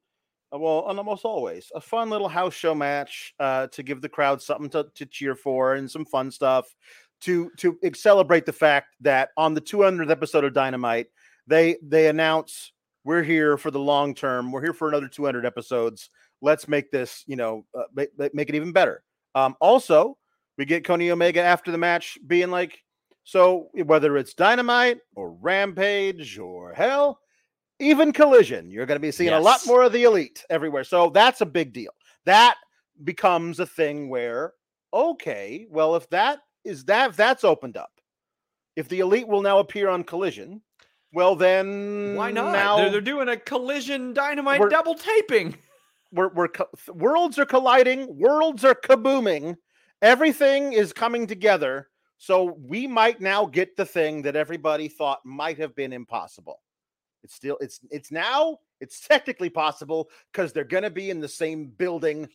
uh, 0.53 0.59
well 0.59 0.89
and 0.89 0.99
almost 0.99 1.25
always 1.25 1.71
a 1.75 1.81
fun 1.81 2.09
little 2.09 2.29
house 2.29 2.55
show 2.55 2.75
match 2.75 3.35
uh 3.41 3.67
to 3.69 3.83
give 3.83 4.01
the 4.01 4.09
crowd 4.09 4.41
something 4.41 4.71
to, 4.71 4.87
to 4.95 5.05
cheer 5.07 5.35
for 5.35 5.75
and 5.75 5.91
some 5.91 6.05
fun 6.05 6.31
stuff 6.31 6.75
to 7.21 7.51
to 7.59 7.79
celebrate 7.95 8.47
the 8.47 8.53
fact 8.53 8.95
that 9.01 9.31
on 9.37 9.55
the 9.55 9.61
200th 9.61 10.11
episode 10.11 10.45
of 10.45 10.53
Dynamite 10.53 11.07
they 11.47 11.77
they 11.83 12.09
announce 12.09 12.73
we're 13.05 13.23
here 13.23 13.57
for 13.57 13.71
the 13.71 13.81
long 13.81 14.15
term 14.15 14.53
we're 14.53 14.63
here 14.63 14.73
for 14.73 14.89
another 14.89 15.09
200 15.09 15.45
episodes 15.45 16.11
let's 16.43 16.69
make 16.69 16.91
this 16.91 17.25
you 17.27 17.37
know 17.37 17.65
uh, 17.77 17.85
make, 17.95 18.35
make 18.35 18.49
it 18.49 18.55
even 18.55 18.73
better 18.73 19.03
um 19.35 19.57
also 19.61 20.17
we 20.59 20.65
get 20.65 20.85
Kenny 20.85 21.11
Omega 21.11 21.43
after 21.43 21.71
the 21.71 21.79
match 21.79 22.19
being 22.27 22.51
like 22.51 22.83
so 23.25 23.69
whether 23.75 24.17
it's 24.17 24.35
Dynamite 24.35 24.99
or 25.17 25.33
Rampage 25.33 26.39
or 26.39 26.73
hell, 26.73 27.19
even 27.81 28.13
Collision, 28.13 28.71
you're 28.71 28.87
going 28.87 28.97
to 28.97 29.01
be 29.01 29.11
seeing 29.11 29.33
a 29.33 29.41
lot 29.41 29.61
more 29.67 29.83
of 29.83 29.93
the 29.93 30.05
elite 30.05 30.45
everywhere. 30.49 30.85
So 30.85 31.11
that's 31.11 31.41
a 31.41 31.47
big 31.47 31.73
deal. 31.73 31.91
That 32.25 32.55
becomes 33.03 33.59
a 33.59 33.67
thing 33.67 34.09
where 34.09 34.53
okay, 34.95 35.67
well 35.69 35.97
if 35.97 36.09
that 36.11 36.39
is 36.65 36.85
that 36.85 37.11
if 37.11 37.17
that's 37.17 37.43
opened 37.43 37.77
up, 37.77 37.91
if 38.77 38.89
the 38.89 39.01
elite 39.01 39.27
will 39.27 39.43
now 39.43 39.59
appear 39.59 39.89
on 39.89 40.05
Collision, 40.05 40.63
well 41.13 41.35
then 41.35 42.15
Why 42.15 42.31
not? 42.31 42.53
Now 42.53 42.77
they're, 42.77 42.91
they're 42.91 43.01
doing 43.01 43.29
a 43.29 43.37
collision 43.37 44.15
dynamite 44.15 44.63
double 44.71 44.95
taping. 44.95 45.57
We're, 46.13 46.29
we're 46.29 46.49
co- 46.49 46.71
worlds 46.89 47.39
are 47.39 47.47
colliding, 47.47 48.19
worlds 48.19 48.65
are 48.65 48.75
kabooming, 48.75 49.57
everything 50.03 50.73
is 50.73 50.93
coming 50.93 51.27
together. 51.27 51.89
So 52.19 52.57
we 52.59 52.87
might 52.87 53.21
now 53.21 53.45
get 53.45 53.77
the 53.77 53.85
thing 53.85 54.23
that 54.23 54.37
everybody 54.37 54.89
thought 54.89 55.25
might 55.25 55.59
have 55.59 55.75
been 55.75 55.93
impossible. 55.93 56.61
It's 57.23 57.35
still 57.35 57.59
it's 57.61 57.81
it's 57.91 58.13
now 58.13 58.59
it's 58.81 59.01
technically 59.01 59.51
possible 59.51 60.09
because 60.33 60.53
they're 60.53 60.65
going 60.65 60.85
to 60.85 60.91
be 60.91 61.11
in 61.11 61.21
the 61.21 61.29
same 61.29 61.67
building 61.67 62.29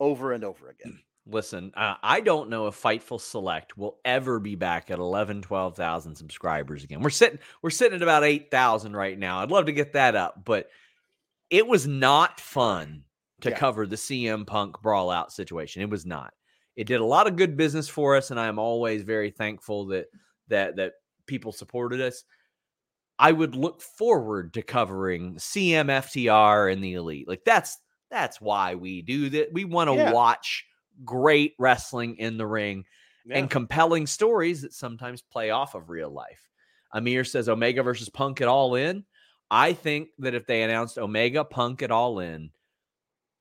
over 0.00 0.32
and 0.32 0.42
over 0.42 0.70
again. 0.70 0.98
Listen, 1.26 1.70
uh, 1.76 1.94
I 2.02 2.20
don't 2.20 2.50
know 2.50 2.66
if 2.66 2.82
Fightful 2.82 3.20
Select 3.20 3.78
will 3.78 3.98
ever 4.04 4.40
be 4.40 4.56
back 4.56 4.90
at 4.90 4.98
11, 4.98 5.42
12,000 5.42 6.16
subscribers 6.16 6.82
again. 6.82 7.00
We're 7.00 7.10
sitting 7.10 7.38
we're 7.62 7.70
sitting 7.70 7.94
at 7.94 8.02
about 8.02 8.24
8,000 8.24 8.96
right 8.96 9.16
now. 9.16 9.38
I'd 9.38 9.50
love 9.50 9.66
to 9.66 9.72
get 9.72 9.92
that 9.92 10.16
up, 10.16 10.44
but 10.44 10.68
it 11.52 11.66
was 11.66 11.86
not 11.86 12.40
fun 12.40 13.04
to 13.42 13.50
Yeah. 13.50 13.58
cover 13.58 13.86
the 13.86 13.96
CM 13.96 14.44
Punk 14.46 14.80
brawl 14.82 15.10
out 15.10 15.32
situation. 15.32 15.82
It 15.82 15.90
was 15.90 16.06
not. 16.06 16.32
It 16.76 16.86
did 16.86 17.00
a 17.00 17.04
lot 17.04 17.26
of 17.26 17.36
good 17.36 17.56
business 17.56 17.88
for 17.88 18.16
us 18.16 18.30
and 18.30 18.40
I 18.40 18.46
am 18.46 18.58
always 18.58 19.02
very 19.02 19.30
thankful 19.30 19.86
that 19.88 20.06
that 20.48 20.76
that 20.76 20.94
people 21.26 21.52
supported 21.52 22.00
us. 22.00 22.24
I 23.18 23.30
would 23.30 23.54
look 23.54 23.80
forward 23.82 24.54
to 24.54 24.62
covering 24.62 25.38
CMFTR 25.38 26.72
and 26.72 26.82
the 26.82 26.94
Elite. 26.94 27.28
Like 27.28 27.44
that's 27.44 27.78
that's 28.10 28.40
why 28.40 28.74
we 28.74 29.02
do 29.02 29.28
that. 29.30 29.52
We 29.52 29.64
want 29.64 29.90
to 29.90 29.96
Yeah. 29.96 30.12
watch 30.12 30.64
great 31.04 31.54
wrestling 31.58 32.16
in 32.16 32.36
the 32.38 32.46
ring 32.46 32.84
Yeah. 33.26 33.38
and 33.38 33.50
compelling 33.50 34.06
stories 34.06 34.62
that 34.62 34.72
sometimes 34.74 35.22
play 35.22 35.50
off 35.50 35.74
of 35.74 35.90
real 35.90 36.10
life. 36.10 36.48
Amir 36.94 37.24
says 37.24 37.48
Omega 37.48 37.82
versus 37.82 38.08
Punk 38.08 38.40
at 38.40 38.48
All 38.48 38.74
In. 38.74 39.04
I 39.52 39.74
think 39.74 40.08
that 40.18 40.34
if 40.34 40.46
they 40.46 40.62
announced 40.62 40.96
Omega 40.96 41.44
Punk 41.44 41.82
at 41.82 41.90
All 41.90 42.20
In, 42.20 42.50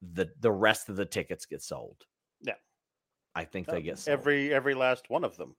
the 0.02 0.30
the 0.42 0.52
rest 0.52 0.90
of 0.90 0.98
the 0.98 1.06
tickets 1.06 1.46
get 1.46 1.64
sold. 1.64 1.96
Yeah. 2.42 2.56
I 3.34 3.46
think 3.46 3.68
they 3.68 3.82
get 3.82 3.98
sold. 3.98 4.20
every 4.20 4.54
every 4.54 4.74
last 4.74 5.10
one 5.10 5.24
of 5.24 5.38
them. 5.38 5.56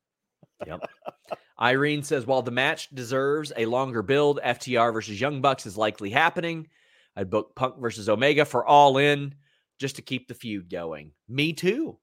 Yep. 0.66 0.90
Irene 1.60 2.02
says 2.02 2.26
while 2.26 2.42
the 2.42 2.50
match 2.50 2.90
deserves 2.90 3.50
a 3.56 3.64
longer 3.64 4.02
build, 4.02 4.40
FTR 4.44 4.92
versus 4.92 5.18
Young 5.18 5.40
Bucks 5.40 5.64
is 5.64 5.78
likely 5.78 6.10
happening. 6.10 6.68
I'd 7.16 7.30
book 7.30 7.56
Punk 7.56 7.78
versus 7.80 8.10
Omega 8.10 8.44
for 8.44 8.66
all 8.66 8.98
in 8.98 9.34
just 9.78 9.96
to 9.96 10.02
keep 10.02 10.28
the 10.28 10.34
feud 10.34 10.68
going. 10.68 11.12
Me 11.28 11.54
too. 11.54 11.98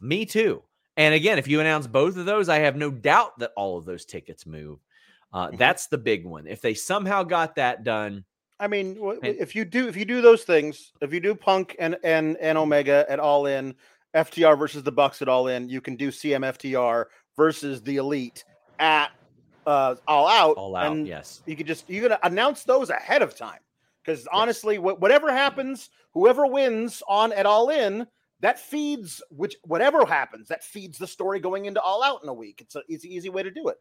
Me 0.00 0.24
too. 0.24 0.62
And 0.96 1.14
again, 1.14 1.38
if 1.38 1.48
you 1.48 1.60
announce 1.60 1.88
both 1.88 2.16
of 2.16 2.26
those, 2.26 2.48
I 2.48 2.58
have 2.60 2.76
no 2.76 2.90
doubt 2.92 3.40
that 3.40 3.52
all 3.56 3.76
of 3.76 3.84
those 3.86 4.04
tickets 4.04 4.46
move. 4.46 4.78
Uh, 5.32 5.48
Mhm. 5.48 5.58
That's 5.58 5.86
the 5.88 5.98
big 5.98 6.24
one. 6.24 6.46
If 6.46 6.60
they 6.60 6.74
somehow 6.74 7.22
got 7.22 7.54
that 7.56 7.84
done, 7.84 8.24
I 8.60 8.66
mean, 8.66 8.98
if 9.22 9.54
you 9.54 9.64
do 9.64 9.86
if 9.88 9.96
you 9.96 10.04
do 10.04 10.20
those 10.20 10.42
things, 10.44 10.92
if 11.00 11.12
you 11.12 11.20
do 11.20 11.34
Punk 11.34 11.76
and 11.78 11.96
and 12.02 12.36
and 12.38 12.56
Omega 12.58 13.04
at 13.08 13.20
All 13.20 13.46
In, 13.46 13.74
FTR 14.14 14.56
versus 14.58 14.82
the 14.82 14.90
Bucks 14.92 15.22
at 15.22 15.28
All 15.28 15.48
In, 15.48 15.68
you 15.68 15.80
can 15.80 15.96
do 15.96 16.10
CMFTR 16.10 17.04
versus 17.36 17.82
the 17.82 17.96
Elite 17.96 18.44
at 18.78 19.10
uh, 19.66 19.94
All 20.08 20.26
Out. 20.26 20.56
all 20.56 20.74
out, 20.74 20.92
and 20.92 21.06
yes. 21.06 21.42
you 21.46 21.54
could 21.54 21.66
just 21.66 21.88
you 21.90 22.00
can 22.08 22.16
announce 22.22 22.64
those 22.64 22.88
ahead 22.90 23.20
of 23.22 23.36
time 23.36 23.60
because 24.02 24.26
honestly, 24.32 24.76
wh- 24.76 24.98
whatever 25.00 25.30
happens, 25.30 25.90
whoever 26.14 26.46
wins 26.46 27.02
on 27.08 27.32
at 27.32 27.46
All 27.46 27.68
In. 27.68 28.06
That 28.40 28.60
feeds 28.60 29.20
which 29.30 29.56
whatever 29.64 30.06
happens, 30.06 30.46
that 30.46 30.62
feeds 30.62 30.96
the 30.96 31.08
story 31.08 31.40
going 31.40 31.66
into 31.66 31.80
All 31.82 32.04
Out 32.04 32.20
in 32.22 32.28
a 32.28 32.32
week. 32.34 32.60
It's 32.60 32.76
a 32.76 32.82
it's 32.88 33.04
an 33.04 33.10
easy 33.10 33.28
way 33.30 33.42
to 33.42 33.50
do 33.50 33.66
it. 33.66 33.78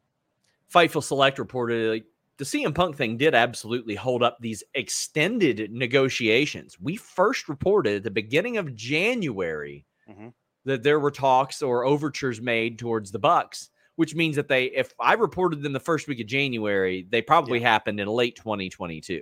Fightful 0.74 1.04
Select 1.04 1.40
reported 1.40 1.90
like, 1.90 2.06
the 2.38 2.46
CM 2.46 2.74
Punk 2.76 2.96
thing 2.96 3.18
did 3.18 3.34
absolutely 3.34 3.96
hold 3.96 4.22
up 4.22 4.38
these 4.40 4.64
extended 4.76 5.72
negotiations. 5.72 6.80
We 6.80 6.96
first 6.96 7.50
reported 7.50 7.96
at 7.98 8.04
the 8.04 8.12
beginning 8.12 8.58
of 8.58 8.76
January 8.76 9.86
Mhm. 10.08 10.34
that 10.66 10.84
there 10.84 11.00
were 11.00 11.10
talks 11.12 11.62
or 11.64 11.84
overtures 11.86 12.40
made 12.40 12.78
towards 12.78 13.12
the 13.12 13.18
Bucks, 13.20 13.70
which 13.96 14.14
means 14.14 14.36
that 14.36 14.48
they, 14.48 14.66
if 14.66 14.94
I 15.00 15.14
reported 15.14 15.64
them 15.64 15.74
the 15.74 15.80
first 15.80 16.08
week 16.08 16.20
of 16.20 16.28
January, 16.28 17.08
they 17.10 17.22
probably 17.24 17.60
happened 17.60 18.00
in 18.00 18.08
late 18.08 18.36
2022. 18.36 19.22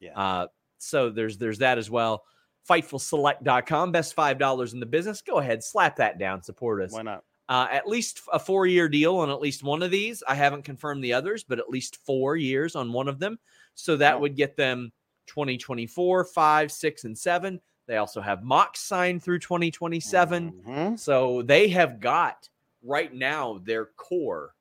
Yeah. 0.00 0.18
Uh, 0.18 0.46
so 0.78 1.10
there's 1.10 1.36
there's 1.38 1.58
that 1.58 1.76
as 1.78 1.90
well. 1.90 2.24
FightfulSelect.com, 2.68 3.92
best 3.92 4.14
five 4.14 4.38
dollars 4.38 4.72
in 4.72 4.80
the 4.80 4.86
business. 4.86 5.20
Go 5.22 5.38
ahead, 5.38 5.62
slap 5.62 5.96
that 5.96 6.18
down, 6.18 6.42
support 6.42 6.82
us 6.82 6.92
Why 6.92 7.02
not? 7.02 7.24
Uh, 7.48 7.68
at 7.70 7.86
least 7.86 8.22
a 8.32 8.38
four 8.38 8.66
year 8.66 8.88
deal 8.88 9.16
on 9.16 9.30
at 9.30 9.40
least 9.40 9.62
one 9.62 9.82
of 9.82 9.90
these. 9.90 10.22
I 10.26 10.34
haven't 10.34 10.64
confirmed 10.64 11.02
the 11.04 11.12
others, 11.12 11.44
but 11.44 11.58
at 11.58 11.68
least 11.68 12.04
four 12.04 12.36
years 12.36 12.74
on 12.74 12.92
one 12.92 13.08
of 13.08 13.18
them. 13.18 13.38
So 13.74 13.96
that 13.96 14.20
would 14.20 14.36
get 14.36 14.56
them 14.56 14.92
2024, 15.26 16.24
five, 16.24 16.72
six, 16.72 17.04
and 17.04 17.16
seven. 17.16 17.60
They 17.86 17.98
also 17.98 18.20
have 18.20 18.42
Mox 18.42 18.80
signed 18.80 19.22
through 19.22 19.38
2027. 19.40 20.52
Mhm. 20.66 20.98
So 20.98 21.42
they 21.42 21.68
have 21.68 22.00
got 22.00 22.48
right 22.82 23.12
now 23.12 23.60
their 23.64 23.86
core 23.96 24.54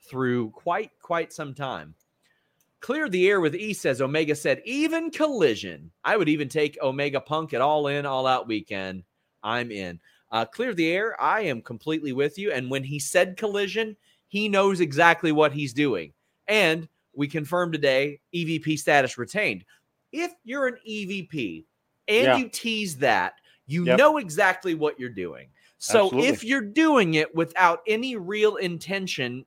through 0.00 0.50
quite, 0.50 0.90
quite 1.00 1.32
some 1.32 1.54
time. 1.54 1.94
Clear 2.80 3.08
the 3.08 3.28
air 3.28 3.40
with 3.40 3.54
E 3.54 3.72
says 3.72 4.00
Omega 4.00 4.34
said, 4.34 4.60
even 4.64 5.12
collision. 5.12 5.92
I 6.02 6.16
would 6.16 6.28
even 6.28 6.48
take 6.48 6.76
Omega 6.82 7.20
Punk 7.20 7.54
at 7.54 7.60
all 7.60 7.86
in, 7.86 8.04
all 8.04 8.26
out 8.26 8.48
weekend. 8.48 9.04
I'm 9.44 9.70
in. 9.70 10.00
Uh, 10.32 10.46
clear 10.46 10.72
the 10.74 10.90
air. 10.90 11.20
I 11.22 11.42
am 11.42 11.60
completely 11.60 12.12
with 12.12 12.38
you. 12.38 12.50
And 12.52 12.70
when 12.70 12.82
he 12.82 12.98
said 12.98 13.36
collision, 13.36 13.96
he 14.28 14.48
knows 14.48 14.80
exactly 14.80 15.30
what 15.30 15.52
he's 15.52 15.74
doing. 15.74 16.12
And 16.48 16.88
we 17.14 17.28
confirmed 17.28 17.74
today 17.74 18.18
EVP 18.34 18.78
status 18.78 19.18
retained. 19.18 19.64
If 20.10 20.32
you're 20.44 20.66
an 20.66 20.78
EVP 20.88 21.66
and 22.08 22.24
Yeah. 22.24 22.36
you 22.38 22.48
tease 22.48 22.96
that, 22.98 23.34
you 23.66 23.84
Yep. 23.84 23.98
know 23.98 24.16
exactly 24.16 24.74
what 24.74 24.98
you're 24.98 25.10
doing. 25.10 25.48
So 25.76 26.04
Absolutely. 26.06 26.28
if 26.28 26.44
you're 26.44 26.60
doing 26.62 27.14
it 27.14 27.34
without 27.34 27.82
any 27.86 28.16
real 28.16 28.56
intention 28.56 29.44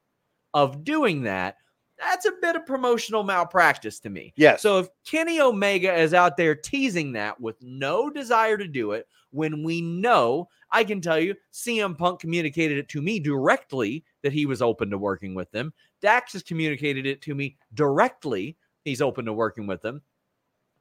of 0.53 0.83
doing 0.83 1.23
that, 1.23 1.57
that's 1.97 2.25
a 2.25 2.31
bit 2.41 2.55
of 2.55 2.65
promotional 2.65 3.23
malpractice 3.23 3.99
to 4.01 4.09
me. 4.09 4.33
Yes. 4.35 4.61
So 4.61 4.79
if 4.79 4.89
Kenny 5.05 5.39
Omega 5.39 5.93
is 5.95 6.13
out 6.13 6.37
there 6.37 6.53
teasing 6.53 7.13
that 7.13 7.39
with 7.39 7.55
no 7.61 8.09
desire 8.09 8.57
to 8.57 8.67
do 8.67 8.91
it, 8.91 9.07
when 9.31 9.63
we 9.63 9.81
know, 9.81 10.47
I 10.75 10.83
can 10.83 10.99
tell 10.99 11.17
you, 11.17 11.35
CM 11.53 11.97
Punk 11.97 12.19
communicated 12.19 12.77
it 12.77 12.89
to 12.89 13.01
me 13.01 13.17
directly 13.17 14.03
that 14.23 14.33
he 14.33 14.45
was 14.45 14.61
open 14.61 14.89
to 14.89 14.97
working 14.97 15.33
with 15.33 15.49
them. 15.51 15.71
Dax 16.01 16.33
has 16.33 16.43
communicated 16.43 17.05
it 17.05 17.21
to 17.21 17.33
me 17.33 17.55
directly. 17.73 18.57
He's 18.83 19.01
open 19.01 19.23
to 19.23 19.31
working 19.31 19.67
with 19.67 19.81
them. 19.81 20.01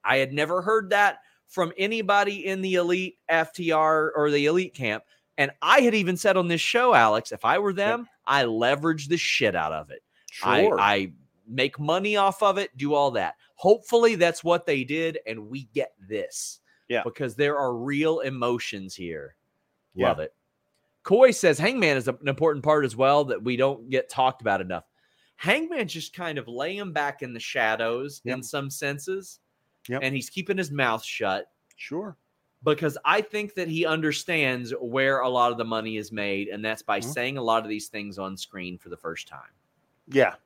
I 0.05 0.17
had 0.17 0.33
never 0.33 0.63
heard 0.63 0.91
that 0.91 1.19
from 1.47 1.73
anybody 1.79 2.45
in 2.45 2.61
the 2.61 2.75
elite 2.75 3.19
FTR 3.31 4.11
or 4.17 4.31
the 4.33 4.47
elite 4.47 4.75
camp. 4.75 5.05
And 5.39 5.53
I 5.63 5.83
had 5.83 5.95
even 5.95 6.17
said 6.17 6.37
on 6.37 6.49
this 6.49 6.61
show, 6.61 6.93
Alex, 6.93 7.31
if 7.31 7.45
I 7.45 7.61
were 7.61 7.73
them, 7.73 8.09
I 8.27 8.47
leverage 8.47 9.07
the 9.07 9.17
shit 9.17 9.55
out 9.55 9.73
of 9.73 9.91
it. 9.93 10.03
Sure. 10.33 10.81
I, 10.81 10.95
I 10.95 11.13
make 11.47 11.79
money 11.79 12.17
off 12.17 12.43
of 12.43 12.59
it, 12.59 12.77
do 12.77 12.95
all 12.95 13.13
that. 13.13 13.37
Hopefully, 13.55 14.17
that's 14.17 14.43
what 14.43 14.67
they 14.67 14.83
did, 14.83 15.21
and 15.25 15.49
we 15.49 15.69
get 15.73 15.93
this. 16.09 16.59
Yeah. 16.89 17.03
Because 17.05 17.37
there 17.37 17.57
are 17.57 17.77
real 17.77 18.19
emotions 18.21 18.97
here. 18.97 19.37
Yeah. 19.95 20.09
Love 20.09 20.21
it. 20.21 20.35
Coy 21.03 21.31
says 21.31 21.59
Hangman 21.59 21.97
is 21.97 22.09
an 22.09 22.17
important 22.27 22.65
part 22.65 22.85
as 22.85 22.97
well 22.97 23.25
that 23.27 23.43
we 23.43 23.57
don't 23.57 23.91
get 23.91 24.09
talked 24.09 24.41
about 24.41 24.61
enough. 24.61 24.85
Hangman's 25.37 25.93
just 25.93 26.15
kind 26.15 26.39
of 26.39 26.49
laying 26.49 26.93
back 26.93 27.23
in 27.23 27.35
the 27.35 27.41
shadows 27.41 28.23
Yep. 28.25 28.37
in 28.37 28.43
some 28.43 28.71
senses, 28.71 29.41
Yep. 29.89 30.01
and 30.03 30.15
he's 30.15 30.31
keeping 30.31 30.57
his 30.57 30.71
mouth 30.71 31.05
shut 31.05 31.47
Sure. 31.77 32.17
because 32.63 32.97
I 33.05 33.21
think 33.21 33.55
that 33.55 33.69
he 33.69 33.85
understands 33.85 34.73
where 34.81 35.21
a 35.21 35.29
lot 35.29 35.53
of 35.53 35.59
the 35.59 35.65
money 35.65 35.99
is 35.99 36.11
made, 36.11 36.49
and 36.49 36.65
that's 36.65 36.83
by 36.83 37.01
Mhm. 37.01 37.05
saying 37.13 37.37
a 37.37 37.43
lot 37.43 37.63
of 37.63 37.69
these 37.69 37.89
things 37.89 38.19
on 38.19 38.37
screen 38.37 38.79
for 38.79 38.89
the 38.89 38.97
first 38.97 39.29
time. 39.29 39.51
Yeah. 40.09 40.37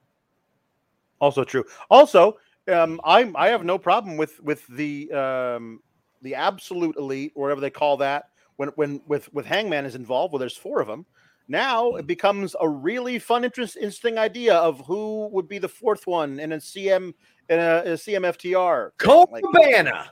Also 1.21 1.45
true. 1.45 1.65
Also, 1.91 2.39
um, 2.69 3.01
I 3.05 3.31
I 3.35 3.49
have 3.49 3.65
no 3.65 3.79
problem 3.79 4.17
with 4.17 4.41
with 4.41 4.67
the 4.69 5.13
um, 5.13 5.83
the 6.23 6.35
absolute 6.35 6.97
elite, 6.97 7.33
or 7.37 7.43
whatever 7.43 7.61
they 7.61 7.71
call 7.71 7.97
that. 7.99 8.31
When 8.59 8.69
when 8.71 9.01
with 9.07 9.33
with 9.33 9.47
Hangman 9.47 9.87
is 9.87 9.95
involved, 9.95 10.33
well, 10.33 10.41
there's 10.41 10.57
four 10.57 10.81
of 10.81 10.89
them. 10.89 11.07
Now 11.49 11.95
it 11.95 12.01
mm-hmm. 12.01 12.07
becomes 12.07 12.55
a 12.61 12.69
really 12.69 13.19
fun, 13.19 13.45
interest, 13.45 13.77
interesting 13.77 14.19
idea 14.19 14.55
of 14.55 14.85
who 14.87 15.29
would 15.29 15.49
be 15.49 15.59
the 15.59 15.69
fourth 15.69 16.07
one 16.07 16.39
in 16.39 16.53
a 16.53 16.57
CM 16.57 17.15
in 17.49 17.59
a, 17.59 17.79
a 17.79 17.93
CMFTR. 17.95 18.91
Colt 18.99 19.31
Like, 19.33 19.45
Cabana. 19.45 20.11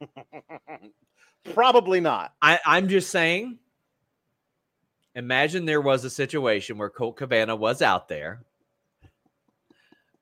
probably 1.52 2.00
not. 2.00 2.32
I, 2.40 2.58
I'm 2.64 2.88
just 2.88 3.10
saying. 3.10 3.58
Imagine 5.16 5.64
there 5.64 5.80
was 5.80 6.04
a 6.04 6.10
situation 6.10 6.78
where 6.78 6.88
Colt 6.88 7.16
Cabana 7.16 7.56
was 7.56 7.82
out 7.82 8.08
there, 8.08 8.44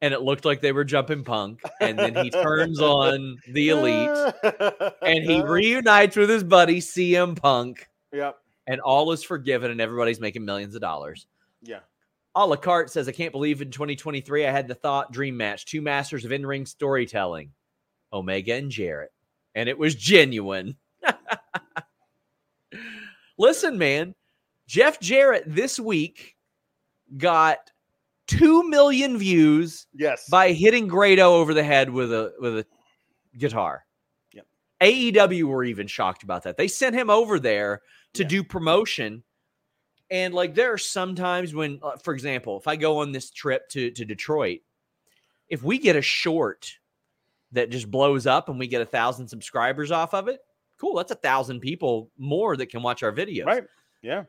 and 0.01 0.15
it 0.15 0.23
looked 0.23 0.45
like 0.45 0.61
they 0.61 0.73
were 0.73 0.85
jumping 0.85 1.25
Punk, 1.25 1.61
and 1.81 1.99
then 1.99 2.15
he 2.15 2.31
turns 2.31 2.81
on 2.81 3.37
the 3.49 3.71
elite, 3.71 4.35
and 5.03 5.25
he 5.25 5.43
reunites 5.47 6.17
with 6.17 6.31
his 6.31 6.45
buddy 6.45 6.81
CM 6.81 7.37
Punk, 7.37 7.89
Yep. 8.13 8.37
and 8.67 8.81
all 8.81 9.11
is 9.13 9.23
forgiven, 9.25 9.71
and 9.71 9.81
everybody's 9.81 10.21
making 10.21 10.45
millions 10.45 10.75
of 10.75 10.81
dollars. 10.81 11.27
Yeah. 11.63 11.81
A 12.35 12.47
la 12.47 12.57
carte 12.57 12.91
says, 12.91 13.09
I 13.09 13.13
can't 13.13 13.33
believe 13.33 13.61
in 13.63 13.71
2023 13.73 14.47
I 14.47 14.51
had 14.53 14.69
the 14.69 14.75
thought 14.75 15.11
dream 15.13 15.37
match, 15.37 15.67
two 15.67 15.83
masters 15.83 16.25
of 16.25 16.31
in 16.31 16.47
ring 16.47 16.67
storytelling, 16.67 17.51
Omega 18.13 18.55
and 18.55 18.71
Jarrett. 18.71 19.11
And 19.57 19.69
it 19.69 19.77
was 19.77 19.97
genuine. 19.97 20.77
Listen, 23.39 23.79
man, 23.79 24.15
Jeff 24.67 25.01
Jarrett 25.01 25.45
this 25.47 25.81
week 25.81 26.37
got 27.17 27.59
2 28.29 28.69
million 28.69 29.19
views 29.19 29.87
Yes. 29.95 30.29
by 30.29 30.53
hitting 30.53 30.87
Grado 30.87 31.35
over 31.35 31.53
the 31.55 31.65
head 31.65 31.91
with 31.91 32.13
a 32.13 32.33
with 32.39 32.59
a 32.59 32.67
guitar. 33.37 33.85
Yep. 34.33 34.47
AEW 34.81 35.45
were 35.45 35.65
even 35.65 35.87
shocked 35.87 36.23
about 36.23 36.43
that. 36.45 36.57
They 36.57 36.69
sent 36.69 36.95
him 36.95 37.11
over 37.11 37.39
there 37.41 37.83
to 38.15 38.23
Yeah. 38.23 38.29
do 38.29 38.45
promotion. 38.45 39.23
And 40.11 40.33
like 40.33 40.55
there 40.55 40.73
are 40.73 40.79
sometimes 40.79 41.55
when, 41.55 41.81
uh, 41.83 41.97
for 41.97 42.15
example, 42.15 42.59
if 42.59 42.67
I 42.67 42.77
go 42.77 42.99
on 42.99 43.13
this 43.13 43.31
trip 43.31 43.69
to 43.71 43.91
to 43.91 44.05
Detroit, 44.05 44.61
if 45.49 45.63
we 45.63 45.79
get 45.79 45.97
a 45.97 46.03
short 46.03 46.71
that 47.53 47.71
just 47.71 47.91
blows 47.91 48.27
up 48.27 48.49
and 48.49 48.59
we 48.59 48.67
get 48.67 48.83
a 48.83 48.87
thousand 48.87 49.27
subscribers 49.29 49.91
off 49.91 50.13
of 50.15 50.29
it, 50.29 50.41
cool. 50.79 50.95
That's 50.97 51.13
a 51.13 51.17
thousand 51.17 51.61
people 51.61 52.11
more 52.19 52.57
that 52.57 52.67
can 52.67 52.83
watch 52.83 53.03
our 53.03 53.13
videos. 53.13 53.47
Right. 53.47 53.65
Yeah. 54.03 54.25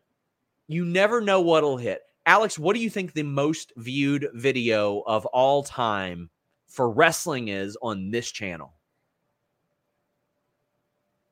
You 0.68 0.86
never 0.86 1.20
know 1.20 1.42
what'll 1.42 1.78
hit. 1.78 2.02
Alex, 2.26 2.60
what 2.60 2.76
do 2.76 2.82
you 2.82 2.90
think 2.90 3.14
the 3.14 3.24
most 3.24 3.74
viewed 3.78 4.28
video 4.34 5.02
of 5.02 5.26
all 5.28 5.64
time 5.64 6.30
for 6.68 6.90
wrestling 6.90 7.48
is 7.48 7.78
on 7.82 8.12
this 8.12 8.32
channel? 8.32 8.74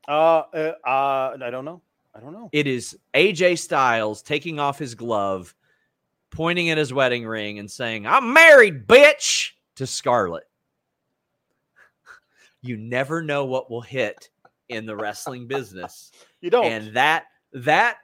Uh, 0.08 0.44
uh, 0.54 0.74
uh, 0.86 1.38
I 1.42 1.50
don't 1.50 1.66
know. 1.66 1.82
I 2.16 2.20
don't 2.20 2.34
know. 2.34 2.50
It 2.52 2.66
is 2.66 2.98
AJ 3.14 3.60
Styles 3.60 4.22
taking 4.22 4.60
off 4.60 4.80
his 4.80 4.96
glove, 4.96 5.54
pointing 6.32 6.70
at 6.70 6.78
his 6.78 6.94
wedding 6.94 7.28
ring, 7.28 7.60
and 7.60 7.70
saying, 7.70 8.08
I'm 8.08 8.34
married, 8.34 8.88
bitch, 8.88 9.52
to 9.76 9.88
Scarlett. 9.88 10.44
You 12.64 12.76
never 12.76 13.22
know 13.22 13.46
what 13.46 13.70
will 13.70 13.82
hit 13.82 14.30
in 14.68 14.88
the 14.88 14.96
wrestling 14.96 15.48
business. 15.48 16.12
You 16.42 16.52
don't. 16.52 16.66
And 16.66 16.96
that 16.96 17.26
that 17.54 17.98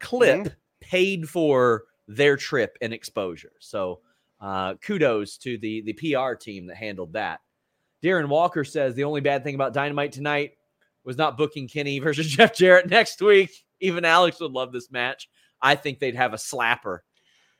clip 0.00 0.54
paid 0.80 1.28
for 1.28 1.84
their 2.08 2.36
trip 2.36 2.76
and 2.82 2.92
exposure. 2.92 3.52
So 3.60 4.00
uh, 4.40 4.74
kudos 4.74 5.38
to 5.38 5.56
the 5.58 5.80
the 5.82 5.92
PR 5.94 6.34
team 6.34 6.66
that 6.66 6.76
handled 6.76 7.12
that. 7.14 7.40
Darren 8.02 8.28
Walker 8.28 8.64
says 8.64 8.94
the 8.94 9.04
only 9.04 9.20
bad 9.22 9.42
thing 9.44 9.54
about 9.54 9.72
Dynamite 9.72 10.12
tonight 10.12 10.52
was 11.04 11.16
not 11.16 11.38
booking 11.38 11.68
Kenny 11.68 11.98
versus 12.00 12.26
Jeff 12.26 12.54
Jarrett 12.54 12.90
next 12.90 13.20
week. 13.22 13.50
Even 13.80 14.04
Alex 14.04 14.40
would 14.40 14.52
love 14.52 14.72
this 14.72 14.90
match. 14.90 15.28
I 15.62 15.74
think 15.74 15.98
they'd 15.98 16.14
have 16.16 16.34
a 16.34 16.38
slapper. 16.38 16.98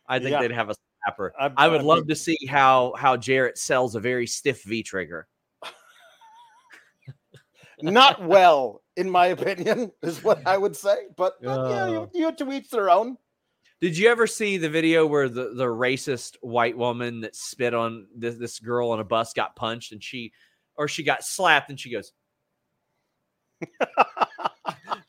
I 0.06 0.18
think 0.18 0.30
Yeah. 0.32 0.42
they'd 0.42 0.50
have 0.52 0.70
a 0.70 0.74
slapper. 0.74 1.30
I- 1.38 1.52
I 1.56 1.68
would 1.68 1.80
I 1.80 1.84
love 1.84 1.98
think- 2.00 2.08
to 2.08 2.16
see 2.16 2.38
how 2.48 2.92
how 2.98 3.16
Jarrett 3.16 3.56
sells 3.58 3.94
a 3.94 4.00
very 4.00 4.26
stiff 4.26 4.62
V 4.64 4.82
trigger. 4.82 5.26
not 7.80 8.22
well, 8.24 8.82
in 8.96 9.10
my 9.10 9.26
opinion, 9.28 9.90
is 10.02 10.22
what 10.22 10.46
I 10.46 10.56
would 10.56 10.76
say. 10.76 11.06
But 11.16 11.34
uh, 11.44 11.68
yeah, 11.68 11.88
you, 11.88 12.10
you 12.14 12.32
to 12.32 12.52
each 12.52 12.70
their 12.70 12.90
own. 12.90 13.16
Did 13.84 13.98
you 13.98 14.08
ever 14.08 14.26
see 14.26 14.56
the 14.56 14.70
video 14.70 15.04
where 15.04 15.28
the, 15.28 15.52
the 15.54 15.66
racist 15.66 16.36
white 16.40 16.74
woman 16.74 17.20
that 17.20 17.36
spit 17.36 17.74
on 17.74 18.06
this, 18.16 18.34
this 18.36 18.58
girl 18.58 18.92
on 18.92 18.98
a 18.98 19.04
bus 19.04 19.34
got 19.34 19.54
punched 19.56 19.92
and 19.92 20.02
she, 20.02 20.32
or 20.78 20.88
she 20.88 21.02
got 21.02 21.22
slapped 21.22 21.68
and 21.68 21.78
she 21.78 21.92
goes, 21.92 22.12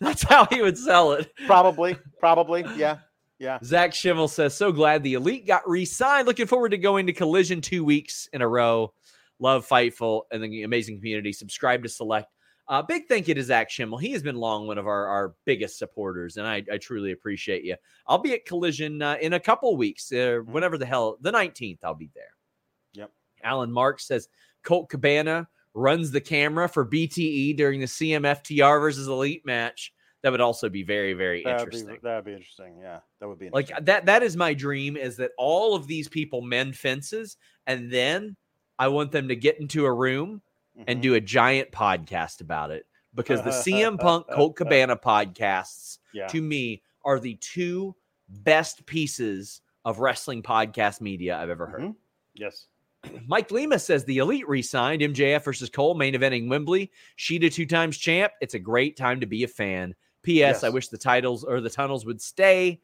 That's 0.02 0.24
how 0.24 0.44
he 0.48 0.62
would 0.62 0.78
sell 0.78 1.14
it. 1.14 1.32
Probably, 1.46 1.96
probably, 2.20 2.66
yeah, 2.76 2.98
yeah. 3.40 3.60
Zach 3.64 3.94
Schimmel 3.94 4.28
says, 4.28 4.54
So 4.54 4.74
glad 4.74 5.04
the 5.04 5.14
elite 5.14 5.48
got 5.48 5.66
re 5.66 5.86
signed. 5.86 6.28
Looking 6.28 6.46
forward 6.46 6.72
to 6.72 6.78
going 6.78 7.08
to 7.08 7.14
Collision 7.14 7.62
two 7.62 7.86
weeks 7.86 8.28
in 8.34 8.42
a 8.42 8.48
row. 8.50 8.94
Love 9.40 9.66
Fightful 9.66 10.24
and 10.34 10.44
the 10.44 10.64
amazing 10.64 10.98
community. 10.98 11.32
Subscribe 11.32 11.82
to 11.84 11.88
Select. 11.88 12.28
Uh, 12.68 12.82
big 12.82 13.08
thank 13.08 13.28
you 13.28 13.36
to 13.36 13.44
Zach 13.44 13.70
Schimmel. 13.70 14.00
He 14.00 14.12
has 14.12 14.24
been 14.24 14.36
long 14.36 14.66
one 14.66 14.78
of 14.78 14.88
our, 14.88 15.06
our 15.06 15.36
biggest 15.46 15.78
supporters, 15.78 16.38
and 16.38 16.48
I, 16.48 16.64
I 16.72 16.78
truly 16.78 17.12
appreciate 17.12 17.64
you. 17.64 17.76
I'll 18.08 18.18
be 18.18 18.34
at 18.34 18.46
Collision 18.46 19.02
uh, 19.02 19.18
in 19.22 19.34
a 19.34 19.40
couple 19.40 19.76
weeks, 19.78 20.12
uh, 20.12 20.40
whenever 20.46 20.78
the 20.78 20.86
hell, 20.86 21.18
the 21.22 21.32
19th, 21.32 21.80
I'll 21.84 21.94
be 21.94 22.10
there. 22.16 22.34
Yep. 22.94 23.12
Alan 23.44 23.72
Marks 23.72 24.08
says 24.08 24.30
Colt 24.64 24.90
Cabana 24.90 25.48
runs 25.76 26.10
the 26.10 26.22
camera 26.22 26.68
for 26.68 26.86
BTE 26.86 27.56
during 27.56 27.82
the 27.82 27.86
CMFTR 27.86 28.82
versus 28.82 29.08
Elite 29.08 29.46
match. 29.46 29.94
That 30.24 30.32
would 30.32 30.42
also 30.42 30.70
be 30.70 30.82
very, 30.82 31.14
very 31.14 31.44
That'd 31.44 31.70
be, 31.70 31.78
interesting. 31.78 32.00
that'd 32.02 32.26
be 32.26 32.34
interesting. 32.34 32.78
Yeah, 32.82 33.02
that 33.20 33.28
would 33.28 33.38
be 33.38 33.52
Like 33.52 33.72
that 33.86 34.08
that 34.08 34.24
is 34.24 34.36
my 34.36 34.56
dream 34.56 34.98
is 34.98 35.18
that 35.18 35.32
all 35.38 35.76
of 35.76 35.86
these 35.86 36.08
people 36.08 36.42
mend 36.42 36.76
fences 36.76 37.38
and 37.68 37.92
then 37.92 38.36
I 38.80 38.88
want 38.88 39.12
them 39.12 39.28
to 39.28 39.36
get 39.36 39.60
into 39.60 39.86
a 39.86 39.94
room 39.94 40.42
and 40.88 41.00
Mhm. 41.00 41.04
do 41.04 41.14
a 41.16 41.22
giant 41.22 41.72
podcast 41.72 42.42
about 42.42 42.72
it 42.72 42.86
because 43.14 43.42
the 43.44 43.50
CM 43.52 43.98
Punk 44.00 44.28
Colt 44.32 44.56
Cabana 44.56 44.96
podcasts 44.98 46.00
yeah. 46.14 46.28
to 46.28 46.42
me 46.42 46.82
are 47.04 47.20
the 47.20 47.36
two 47.36 47.96
best 48.28 48.86
pieces 48.86 49.62
of 49.86 50.00
wrestling 50.00 50.42
podcast 50.42 51.00
media 51.02 51.38
I've 51.38 51.50
ever 51.50 51.68
heard. 51.68 51.82
Mhm. 51.82 51.96
Yes. 52.34 52.68
Mike 53.28 53.52
Lima 53.52 53.78
says 53.78 54.04
the 54.06 54.18
Elite 54.18 54.48
re-signed 54.48 55.02
MJF 55.02 55.44
versus 55.46 55.70
Cole 55.70 55.94
main 55.94 56.16
eventing 56.16 56.50
Wembley. 56.50 56.92
Shida 57.18 57.54
two 57.54 57.66
times 57.68 57.98
champ. 57.98 58.34
It's 58.42 58.56
a 58.56 58.60
great 58.60 58.98
time 58.98 59.20
to 59.20 59.28
be 59.28 59.44
a 59.44 59.48
fan. 59.48 59.94
P.S. 60.24 60.64
I 60.64 60.70
wish 60.70 60.88
the 60.88 60.98
titles 60.98 61.44
or 61.44 61.62
the 61.62 61.70
tunnels 61.70 62.04
would 62.08 62.20
stay 62.20 62.82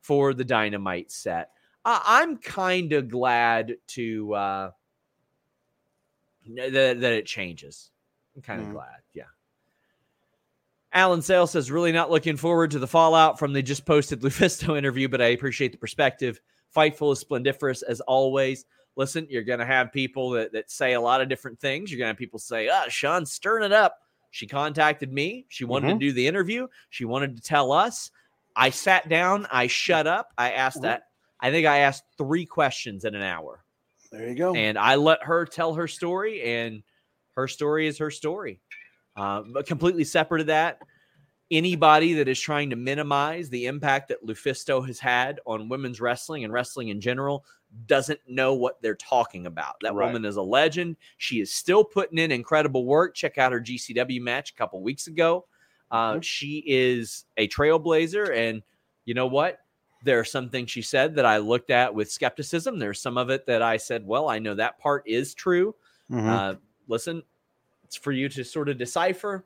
for 0.00 0.32
the 0.32 0.44
Dynamite 0.44 1.10
set. 1.10 1.50
I 1.84 2.00
I'm 2.22 2.36
kind 2.36 2.92
of 2.92 3.08
glad 3.08 3.74
to 3.88 4.32
uh, 4.34 4.70
that, 6.46 7.00
that 7.00 7.12
it 7.12 7.26
changes. 7.26 7.90
I'm 8.36 8.42
kind 8.42 8.60
of 8.60 8.68
Mhm. 8.68 8.72
glad. 8.72 8.96
Yeah. 9.12 9.24
Alan 10.92 11.22
Sale 11.22 11.46
says, 11.48 11.70
really 11.70 11.92
not 11.92 12.10
looking 12.10 12.36
forward 12.36 12.70
to 12.72 12.78
the 12.78 12.86
fallout 12.86 13.38
from 13.38 13.52
the 13.52 13.62
just 13.62 13.84
posted 13.84 14.20
Lufisto 14.22 14.76
interview, 14.78 15.08
but 15.08 15.20
I 15.20 15.26
appreciate 15.26 15.72
the 15.72 15.78
perspective. 15.78 16.40
Fightful 16.74 17.12
is 17.12 17.18
splendiferous 17.20 17.82
as 17.82 18.00
always. 18.02 18.64
Listen, 18.96 19.26
you're 19.28 19.42
going 19.42 19.58
to 19.58 19.66
have 19.66 19.92
people 19.92 20.30
that, 20.30 20.52
that 20.52 20.70
say 20.70 20.92
a 20.92 21.00
lot 21.00 21.20
of 21.20 21.28
different 21.28 21.58
things. 21.58 21.90
You're 21.90 21.98
going 21.98 22.06
to 22.06 22.12
have 22.12 22.16
people 22.18 22.38
say, 22.38 22.68
ah, 22.68 22.84
Sean's 22.88 23.32
stirring 23.32 23.64
it 23.64 23.72
up. 23.72 23.98
She 24.30 24.46
contacted 24.46 25.12
me. 25.12 25.46
She 25.48 25.64
wanted 25.64 25.88
Mhm. 25.88 25.92
to 25.94 25.98
do 25.98 26.12
the 26.12 26.26
interview. 26.28 26.68
She 26.90 27.04
wanted 27.04 27.36
to 27.36 27.42
tell 27.42 27.72
us. 27.72 28.10
I 28.54 28.70
sat 28.70 29.08
down. 29.08 29.46
I 29.50 29.66
shut 29.66 30.06
up. 30.06 30.28
I 30.38 30.52
asked 30.52 30.78
Mhm. 30.78 30.82
that. 30.82 31.04
I 31.40 31.50
think 31.50 31.66
I 31.66 31.78
asked 31.78 32.04
three 32.16 32.46
questions 32.46 33.04
in 33.04 33.14
an 33.16 33.22
hour 33.22 33.63
There 34.18 34.28
you 34.28 34.34
go. 34.34 34.54
and 34.54 34.78
I 34.78 34.94
let 34.96 35.22
her 35.22 35.44
tell 35.44 35.74
her 35.74 35.88
story, 35.88 36.42
and 36.42 36.82
her 37.36 37.48
story 37.48 37.86
is 37.86 37.98
her 37.98 38.10
story. 38.10 38.60
Uh, 39.16 39.42
but 39.52 39.66
completely 39.66 40.04
separate 40.04 40.40
of 40.40 40.46
that, 40.48 40.80
anybody 41.50 42.14
that 42.14 42.28
is 42.28 42.40
trying 42.40 42.70
to 42.70 42.76
minimize 42.76 43.48
the 43.48 43.66
impact 43.66 44.08
that 44.08 44.24
Lufisto 44.26 44.84
has 44.86 44.98
had 44.98 45.40
on 45.46 45.68
women's 45.68 46.00
wrestling 46.00 46.44
and 46.44 46.52
wrestling 46.52 46.88
in 46.88 47.00
general 47.00 47.44
doesn't 47.86 48.20
know 48.26 48.54
what 48.54 48.80
they're 48.82 48.94
talking 48.96 49.46
about. 49.46 49.74
That 49.82 49.94
Right. 49.94 50.06
woman 50.06 50.24
is 50.24 50.36
a 50.36 50.42
legend. 50.42 50.96
She 51.18 51.40
is 51.40 51.52
still 51.52 51.84
putting 51.84 52.18
in 52.18 52.30
incredible 52.32 52.86
work. 52.86 53.14
Check 53.14 53.36
out 53.36 53.52
her 53.52 53.60
GCW 53.60 54.20
match 54.20 54.50
a 54.52 54.54
couple 54.54 54.80
weeks 54.82 55.06
ago. 55.06 55.46
Uh, 55.90 56.20
She 56.20 56.62
is 56.66 57.24
a 57.36 57.46
trailblazer. 57.48 58.34
And 58.34 58.62
you 59.04 59.14
know 59.14 59.26
what? 59.26 59.60
There 60.04 60.20
are 60.20 60.24
some 60.24 60.50
things 60.50 60.70
she 60.70 60.82
said 60.82 61.14
that 61.16 61.24
I 61.24 61.38
looked 61.38 61.70
at 61.70 61.94
with 61.94 62.10
skepticism. 62.10 62.78
There's 62.78 63.00
some 63.00 63.16
of 63.18 63.30
it 63.30 63.46
that 63.46 63.62
I 63.62 63.76
said, 63.78 64.06
well, 64.06 64.28
I 64.28 64.38
know 64.38 64.54
that 64.54 64.78
part 64.78 65.02
is 65.06 65.34
true. 65.34 65.74
Mhm. 66.10 66.28
Uh, 66.28 66.54
listen, 66.88 67.22
it's 67.84 67.96
for 67.96 68.12
you 68.12 68.28
to 68.28 68.44
sort 68.44 68.68
of 68.68 68.78
decipher. 68.78 69.44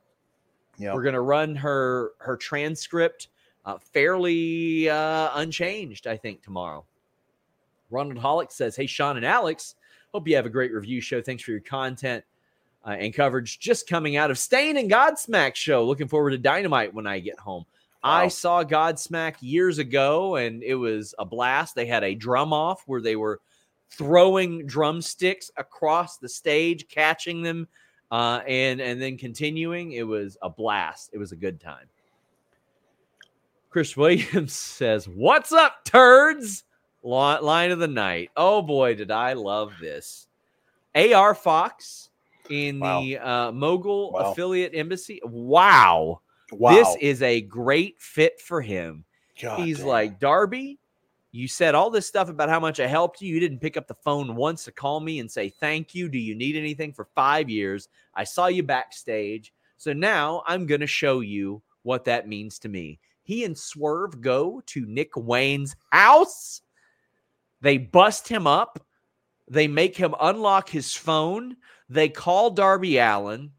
Yeah. 0.77 0.93
We're 0.93 1.03
gonna 1.03 1.21
run 1.21 1.55
her 1.55 2.11
her 2.19 2.37
transcript 2.37 3.29
uh, 3.65 3.77
fairly 3.77 4.89
uh, 4.89 5.31
unchanged, 5.35 6.07
I 6.07 6.15
think, 6.17 6.41
tomorrow. 6.41 6.85
Ronald 7.89 8.17
Hollick 8.17 8.51
says, 8.51 8.75
"Hey, 8.75 8.85
Sean 8.87 9.17
and 9.17 9.25
Alex, 9.25 9.75
hope 10.13 10.27
you 10.27 10.35
have 10.35 10.45
a 10.45 10.49
great 10.49 10.71
review 10.73 11.01
show. 11.01 11.21
Thanks 11.21 11.43
for 11.43 11.51
your 11.51 11.59
content 11.59 12.23
uh, 12.85 12.91
and 12.91 13.13
coverage. 13.13 13.59
Just 13.59 13.87
coming 13.87 14.15
out 14.15 14.31
of 14.31 14.37
Staind 14.37 14.77
and 14.77 14.89
Godsmack 14.89 15.55
show. 15.55 15.83
Looking 15.85 16.07
forward 16.07 16.31
to 16.31 16.37
Dynamite 16.37 16.93
when 16.93 17.05
I 17.07 17.19
get 17.19 17.39
home. 17.39 17.65
I 18.03 18.27
saw 18.29 18.63
Godsmack 18.63 19.35
years 19.41 19.77
ago, 19.77 20.37
and 20.37 20.63
it 20.63 20.75
was 20.75 21.13
a 21.19 21.25
blast. 21.25 21.75
They 21.75 21.85
had 21.85 22.03
a 22.03 22.15
drum 22.15 22.53
off 22.53 22.83
where 22.85 23.01
they 23.01 23.15
were 23.15 23.39
throwing 23.91 24.65
drumsticks 24.65 25.51
across 25.57 26.17
the 26.17 26.29
stage, 26.29 26.87
catching 26.87 27.41
them, 27.41 27.67
uh, 28.11 28.41
and 28.47 28.79
and 28.79 29.01
then 29.01 29.17
continuing. 29.17 29.91
It 29.93 30.03
was 30.07 30.37
a 30.41 30.49
blast. 30.49 31.09
It 31.13 31.17
was 31.17 31.31
a 31.33 31.35
good 31.35 31.59
time. 31.59 31.87
Chris 33.69 33.95
Williams 33.97 34.53
says, 34.53 35.07
"What's 35.07 35.51
up, 35.51 35.83
turds?" 35.85 36.63
Line 37.01 37.71
of 37.71 37.79
the 37.79 37.87
night. 37.87 38.29
Oh 38.35 38.61
boy, 38.61 38.95
did 38.95 39.09
I 39.11 39.33
love 39.33 39.73
this. 39.79 40.27
AR 40.95 41.33
Fox 41.33 42.09
in 42.49 42.79
Wow. 42.79 43.01
the 43.01 43.17
uh, 43.17 43.51
Mogul 43.53 44.11
Wow. 44.11 44.31
affiliate 44.31 44.71
embassy. 44.75 45.21
Wow. 45.23 46.21
Wow. 46.51 46.73
This 46.73 46.95
is 46.99 47.21
a 47.21 47.41
great 47.41 47.99
fit 48.01 48.39
for 48.41 48.61
him. 48.61 49.05
God 49.41 49.59
He's 49.59 49.77
damn. 49.77 49.87
like, 49.87 50.19
Darby, 50.19 50.79
you 51.31 51.47
said 51.47 51.75
all 51.75 51.89
this 51.89 52.07
stuff 52.07 52.29
about 52.29 52.49
how 52.49 52.59
much 52.59 52.79
I 52.79 52.87
helped 52.87 53.21
you. 53.21 53.33
You 53.33 53.39
didn't 53.39 53.59
pick 53.59 53.77
up 53.77 53.87
the 53.87 53.93
phone 53.93 54.35
once 54.35 54.63
to 54.65 54.71
call 54.71 54.99
me 54.99 55.19
and 55.19 55.29
say 55.29 55.49
thank 55.49 55.93
you. 55.93 56.09
Do 56.09 56.17
you 56.17 56.35
need 56.35 56.55
anything 56.55 56.91
for 56.91 57.07
five 57.15 57.49
years? 57.49 57.87
I 58.15 58.23
saw 58.23 58.47
you 58.47 58.63
backstage. 58.63 59.53
So 59.77 59.93
now 59.93 60.43
I'm 60.47 60.65
going 60.65 60.81
to 60.81 60.87
show 60.87 61.21
you 61.21 61.61
what 61.83 62.05
that 62.05 62.27
means 62.27 62.59
to 62.59 62.69
me. 62.69 62.99
He 63.23 63.45
and 63.45 63.57
Swerve 63.57 64.21
go 64.21 64.61
to 64.67 64.85
Nick 64.87 65.15
Wayne's 65.15 65.75
house. 65.91 66.61
They 67.61 67.77
bust 67.77 68.27
him 68.27 68.47
up. 68.47 68.83
They 69.47 69.67
make 69.67 69.95
him 69.95 70.15
unlock 70.19 70.67
his 70.67 70.93
phone. 70.93 71.57
They 71.89 72.09
call 72.09 72.49
Darby 72.49 72.97
Allin 72.97 73.51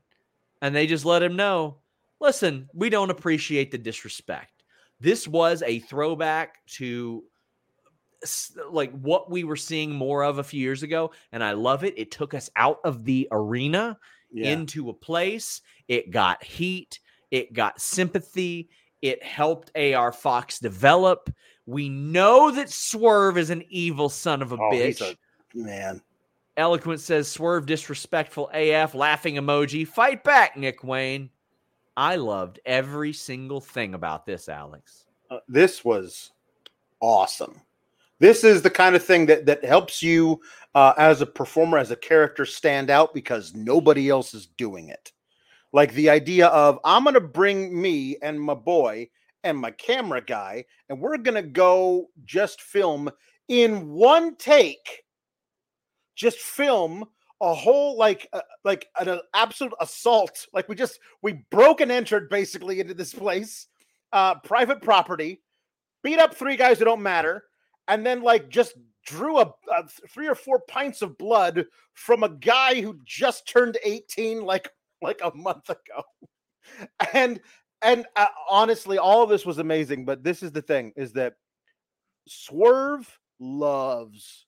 and 0.60 0.74
they 0.74 0.86
just 0.86 1.04
let 1.04 1.22
him 1.22 1.36
know 1.36 1.79
listen, 2.20 2.68
we 2.74 2.90
don't 2.90 3.10
appreciate 3.10 3.70
the 3.70 3.78
disrespect. 3.78 4.64
This 5.00 5.26
was 5.26 5.62
a 5.62 5.78
throwback 5.80 6.64
to 6.76 7.24
like 8.70 8.92
what 9.00 9.30
we 9.30 9.44
were 9.44 9.56
seeing 9.56 9.90
more 9.90 10.22
of 10.22 10.38
a 10.38 10.44
few 10.44 10.60
years 10.60 10.82
ago 10.82 11.10
and 11.32 11.42
I 11.42 11.52
love 11.52 11.84
it. 11.84 11.94
It 11.96 12.10
took 12.10 12.34
us 12.34 12.50
out 12.54 12.78
of 12.84 13.04
the 13.04 13.26
arena 13.32 13.98
Yeah. 14.30 14.50
into 14.52 14.90
a 14.90 14.94
place. 14.94 15.62
It 15.88 16.10
got 16.10 16.44
heat, 16.44 17.00
it 17.30 17.54
got 17.54 17.80
sympathy, 17.80 18.68
it 19.00 19.22
helped 19.22 19.70
AR 19.74 20.12
Fox 20.12 20.58
develop. 20.58 21.30
We 21.64 21.88
know 21.88 22.50
that 22.50 22.68
Swerve 22.68 23.38
is 23.38 23.48
an 23.48 23.64
evil 23.70 24.10
son 24.10 24.42
of 24.42 24.52
a 24.52 24.56
Oh, 24.56 24.70
bitch. 24.70 25.00
a- 25.00 25.16
man. 25.54 26.02
Eloquent 26.58 27.00
says 27.00 27.26
Swerve 27.30 27.64
disrespectful 27.64 28.50
AF 28.52 28.94
laughing 28.94 29.36
emoji. 29.36 29.88
Fight 29.88 30.22
back, 30.24 30.58
Nick 30.58 30.84
Wayne. 30.84 31.30
I 32.00 32.16
loved 32.16 32.60
every 32.64 33.12
single 33.12 33.60
thing 33.60 33.92
about 33.92 34.24
this, 34.24 34.48
Alex. 34.48 35.04
Uh, 35.30 35.40
this 35.48 35.84
was 35.84 36.32
awesome. 36.98 37.60
This 38.20 38.42
is 38.42 38.62
the 38.62 38.70
kind 38.70 38.96
of 38.96 39.04
thing 39.04 39.26
that 39.26 39.44
that 39.44 39.62
helps 39.62 40.02
you 40.02 40.40
uh, 40.74 40.94
as 40.96 41.20
a 41.20 41.26
performer, 41.26 41.76
as 41.76 41.90
a 41.90 41.96
character, 41.96 42.46
stand 42.46 42.88
out 42.88 43.12
because 43.12 43.54
nobody 43.54 44.08
else 44.08 44.32
is 44.32 44.46
doing 44.46 44.88
it. 44.88 45.12
Like 45.74 45.92
the 45.92 46.08
idea 46.08 46.46
of 46.46 46.78
I'm 46.86 47.04
to 47.04 47.20
bring 47.20 47.78
me 47.78 48.16
and 48.22 48.40
my 48.40 48.54
boy 48.54 49.10
and 49.44 49.58
my 49.58 49.70
camera 49.72 50.22
guy, 50.22 50.64
and 50.88 50.98
we're 50.98 51.18
to 51.34 51.42
go 51.42 52.08
just 52.24 52.62
film 52.62 53.10
in 53.48 53.90
one 53.90 54.36
take. 54.36 55.04
Just 56.16 56.38
film 56.38 57.04
a 57.40 57.54
whole 57.54 57.96
like 57.96 58.28
uh, 58.32 58.40
like 58.64 58.88
an, 58.98 59.08
uh, 59.08 59.18
absolute 59.34 59.72
assault. 59.80 60.46
Like 60.52 60.68
we 60.68 60.74
just 60.74 60.98
we 61.22 61.44
broke 61.50 61.80
and 61.80 61.90
entered 61.90 62.28
basically 62.28 62.80
into 62.80 62.94
this 62.94 63.14
place, 63.14 63.66
uh, 64.12 64.36
private 64.40 64.82
property 64.82 65.40
beat 66.02 66.18
up 66.18 66.34
three 66.34 66.56
guys 66.56 66.78
who 66.78 66.84
don't 66.84 67.02
matter, 67.02 67.44
and 67.88 68.04
then 68.04 68.22
like 68.22 68.48
just 68.48 68.74
drew 69.06 69.38
a, 69.38 69.52
a 69.72 69.88
three 70.08 70.28
or 70.28 70.34
four 70.34 70.60
pints 70.68 71.02
of 71.02 71.16
blood 71.18 71.64
from 71.94 72.22
a 72.22 72.28
guy 72.28 72.80
who 72.80 72.98
just 73.04 73.48
turned 73.48 73.78
18 73.82 74.42
like 74.42 74.70
like 75.02 75.20
a 75.22 75.34
month 75.34 75.70
ago. 75.70 76.02
And 77.14 77.40
and 77.82 78.06
uh, 78.14 78.26
honestly, 78.48 78.98
all 78.98 79.22
of 79.24 79.30
this 79.30 79.46
was 79.46 79.58
amazing. 79.58 80.04
But 80.04 80.22
this 80.22 80.42
is 80.42 80.52
the 80.52 80.62
thing: 80.62 80.92
is 80.94 81.12
that 81.14 81.34
Swerve 82.28 83.18
loves 83.40 84.46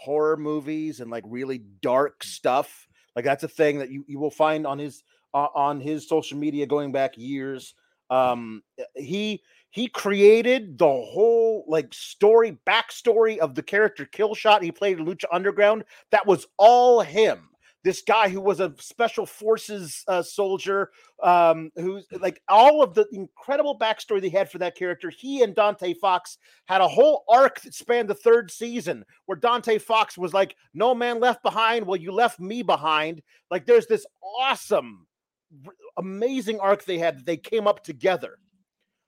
horror 0.00 0.36
movies 0.36 1.00
and 1.00 1.10
like 1.10 1.24
really 1.26 1.58
dark 1.82 2.24
stuff. 2.24 2.88
Like 3.14 3.24
that's 3.24 3.44
a 3.44 3.48
thing 3.48 3.78
that 3.78 3.90
you, 3.90 4.04
you 4.08 4.18
will 4.18 4.30
find 4.30 4.66
on 4.66 4.78
his 4.78 5.02
uh, 5.34 5.48
on 5.54 5.80
his 5.80 6.08
social 6.08 6.38
media 6.38 6.66
going 6.66 6.92
back 6.92 7.16
years. 7.16 7.74
Um, 8.08 8.62
he 8.96 9.42
he 9.70 9.86
created 9.86 10.78
the 10.78 10.86
whole 10.86 11.64
like 11.68 11.92
story 11.92 12.58
backstory 12.66 13.38
of 13.38 13.54
the 13.54 13.62
character 13.62 14.06
Killshot. 14.06 14.62
He 14.62 14.72
played 14.72 14.98
in 14.98 15.06
Lucha 15.06 15.26
Underground. 15.30 15.84
That 16.10 16.26
was 16.26 16.46
all 16.56 17.02
him. 17.02 17.49
This 17.82 18.02
guy 18.02 18.28
who 18.28 18.40
was 18.40 18.60
a 18.60 18.74
special 18.78 19.24
forces 19.24 20.04
uh, 20.06 20.22
soldier, 20.22 20.90
um, 21.22 21.70
who's 21.76 22.06
like 22.20 22.42
all 22.48 22.82
of 22.82 22.94
the 22.94 23.06
incredible 23.12 23.78
backstory 23.78 24.20
they 24.20 24.28
had 24.28 24.50
for 24.50 24.58
that 24.58 24.76
character. 24.76 25.10
He 25.10 25.42
and 25.42 25.54
Dante 25.54 25.94
Fox 25.94 26.38
had 26.66 26.80
a 26.80 26.88
whole 26.88 27.24
arc 27.28 27.60
that 27.62 27.74
spanned 27.74 28.08
the 28.08 28.14
third 28.14 28.50
season, 28.50 29.04
where 29.26 29.38
Dante 29.38 29.78
Fox 29.78 30.18
was 30.18 30.34
like, 30.34 30.56
"No 30.74 30.94
man 30.94 31.20
left 31.20 31.42
behind." 31.42 31.86
Well, 31.86 31.96
you 31.96 32.12
left 32.12 32.38
me 32.38 32.62
behind. 32.62 33.22
Like, 33.50 33.64
there's 33.64 33.86
this 33.86 34.06
awesome, 34.22 35.06
amazing 35.96 36.60
arc 36.60 36.84
they 36.84 36.98
had. 36.98 37.18
that 37.18 37.26
They 37.26 37.38
came 37.38 37.66
up 37.66 37.82
together. 37.82 38.38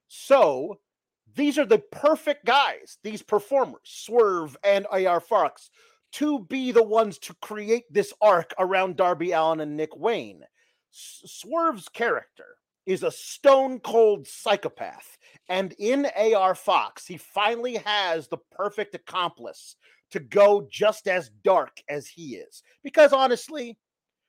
So 0.07 0.79
these 1.35 1.57
are 1.57 1.65
the 1.65 1.79
perfect 1.79 2.45
guys, 2.45 2.97
these 3.03 3.21
performers, 3.21 3.81
Swerve 3.83 4.55
and 4.63 4.85
AR 4.91 5.19
Fox, 5.19 5.69
to 6.13 6.39
be 6.45 6.71
the 6.71 6.83
ones 6.83 7.17
to 7.17 7.35
create 7.41 7.85
this 7.91 8.13
arc 8.21 8.53
around 8.59 8.95
Darby 8.95 9.31
Allin 9.31 9.61
and 9.61 9.75
Nick 9.75 9.95
Wayne. 9.95 10.43
Swerve's 10.91 11.89
character 11.89 12.55
is 12.85 13.03
a 13.03 13.11
stone 13.11 13.79
cold 13.79 14.27
psychopath. 14.27 15.17
And 15.49 15.73
in 15.79 16.07
AR 16.15 16.55
Fox, 16.55 17.07
he 17.07 17.17
finally 17.17 17.75
has 17.77 18.27
the 18.27 18.37
perfect 18.51 18.93
accomplice 18.93 19.75
to 20.11 20.19
go 20.19 20.67
just 20.69 21.07
as 21.07 21.31
dark 21.43 21.81
as 21.89 22.07
he 22.07 22.35
is. 22.35 22.61
Because 22.83 23.13
honestly, 23.13 23.77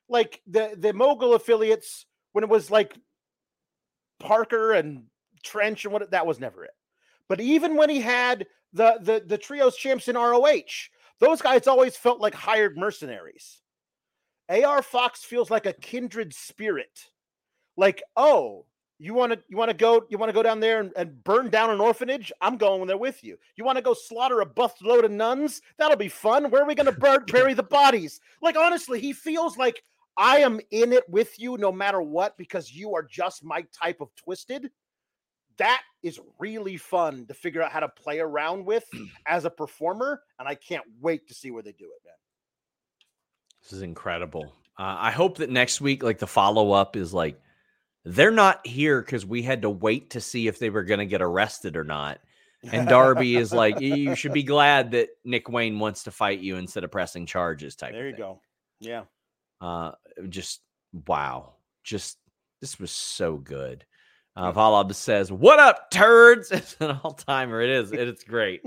like 0.09 0.41
the, 0.47 0.75
the 0.79 0.93
mogul 0.93 1.35
affiliates, 1.35 2.07
when 2.33 2.45
it 2.45 2.51
was 2.51 2.71
like 2.71 2.97
Parker 4.21 4.73
and 4.73 5.05
Trench 5.43 5.85
and 5.85 5.93
what 5.93 6.11
that 6.11 6.27
was 6.27 6.41
never 6.41 6.65
it. 6.65 6.71
But 7.29 7.41
even 7.41 7.77
when 7.77 7.91
he 7.91 8.01
had 8.01 8.47
the 8.73 8.99
the 9.01 9.23
the 9.25 9.39
trios 9.39 9.77
champs 9.77 10.09
in 10.09 10.17
ROH, 10.17 10.89
those 11.21 11.41
guys 11.41 11.67
always 11.67 11.97
felt 11.97 12.21
like 12.21 12.35
hired 12.35 12.77
mercenaries. 12.77 13.61
AR 14.49 14.83
Fox 14.83 15.25
feels 15.25 15.51
like 15.51 15.67
a 15.67 15.73
kindred 15.73 16.35
spirit. 16.35 17.07
Like, 17.77 18.03
oh, 18.17 18.67
you 18.99 19.15
want 19.15 19.33
to 19.33 19.39
you 19.49 19.57
want 19.57 19.71
to 19.71 19.77
go 19.77 20.05
you 20.09 20.19
want 20.19 20.31
to 20.31 20.35
go 20.35 20.43
down 20.43 20.61
there 20.61 20.81
and, 20.81 20.93
and 20.97 21.23
burn 21.25 21.51
down 21.51 21.71
an 21.71 21.81
orphanage? 21.81 22.33
I'm 22.41 22.57
going 22.57 22.87
there 22.87 22.97
with 22.97 23.25
you. 23.25 23.37
You 23.57 23.65
want 23.65 23.77
to 23.77 23.83
go 23.83 23.95
slaughter 23.95 24.41
a 24.41 24.47
buffed 24.47 24.83
load 24.83 25.05
of 25.05 25.11
nuns? 25.11 25.63
That'll 25.79 25.97
be 25.97 26.09
fun. 26.09 26.51
Where 26.51 26.63
are 26.63 26.67
we 26.67 26.75
going 26.75 26.93
to 26.93 26.93
bur- 26.93 27.25
bury 27.27 27.55
the 27.55 27.63
bodies? 27.63 28.21
Like 28.41 28.57
honestly, 28.57 29.01
he 29.01 29.13
feels 29.13 29.57
like 29.57 29.83
I 30.17 30.39
am 30.39 30.61
in 30.71 30.93
it 30.93 31.09
with 31.09 31.39
you 31.41 31.57
no 31.59 31.73
matter 31.73 32.01
what 32.01 32.37
because 32.37 32.73
you 32.73 32.95
are 32.95 33.03
just 33.03 33.45
my 33.45 33.65
type 33.73 34.01
of 34.01 34.15
twisted. 34.15 34.71
That 35.59 35.83
is 36.03 36.21
really 36.39 36.77
fun 36.77 37.27
to 37.27 37.35
figure 37.35 37.63
out 37.63 37.73
how 37.73 37.81
to 37.81 37.89
play 37.89 38.21
around 38.21 38.65
with 38.65 38.85
as 39.27 39.45
a 39.45 39.51
performer, 39.51 40.23
and 40.39 40.49
I 40.49 40.55
can't 40.55 40.85
wait 41.01 41.29
to 41.29 41.35
see 41.35 41.51
where 41.51 41.63
they 41.63 41.73
do 41.73 41.85
it, 41.85 42.05
man. 42.05 42.15
This 43.63 43.73
is 43.73 43.83
incredible. 43.83 44.53
Uh, 44.79 44.97
I 44.99 45.11
hope 45.11 45.39
that 45.39 45.51
next 45.51 45.81
week, 45.81 46.03
like 46.03 46.19
the 46.19 46.27
follow 46.27 46.73
up 46.73 46.97
is 46.97 47.15
like 47.15 47.41
they're 48.05 48.31
not 48.31 48.67
here 48.67 49.01
because 49.01 49.25
we 49.25 49.43
had 49.43 49.63
to 49.63 49.71
wait 49.71 50.11
to 50.11 50.21
see 50.21 50.49
if 50.49 50.59
they 50.59 50.69
were 50.69 50.85
going 50.85 50.99
to 50.99 51.07
get 51.07 51.23
arrested 51.23 51.77
or 51.77 51.85
not. 51.85 52.21
And 52.73 52.89
Darby 52.89 53.37
is 53.37 53.53
like, 53.53 53.81
you 53.81 54.15
should 54.15 54.33
be 54.33 54.43
glad 54.43 54.93
that 54.93 55.11
Nick 55.25 55.49
Wayne 55.49 55.79
wants 55.79 56.05
to 56.05 56.11
fight 56.11 56.41
you 56.41 56.57
instead 56.57 56.85
of 56.85 56.91
pressing 56.91 57.27
charges. 57.27 57.77
Type. 57.77 57.93
There 57.93 58.07
you 58.07 58.13
thing. 58.13 58.21
go. 58.21 58.41
Yeah. 58.81 59.03
Uh, 59.61 59.93
just 60.29 60.61
wow, 61.07 61.55
just 61.83 62.19
this 62.61 62.79
was 62.79 62.91
so 62.91 63.37
good. 63.37 63.85
Uh, 64.37 64.53
Valab 64.53 64.95
says, 64.95 65.31
"What 65.31 65.61
up, 65.61 65.91
turds?" 65.91 66.51
It's 66.53 66.77
an 66.81 66.99
all 67.03 67.13
timer. 67.13 67.61
It 67.61 67.71
is. 67.71 67.93
It's 67.93 68.25
great. 68.25 68.63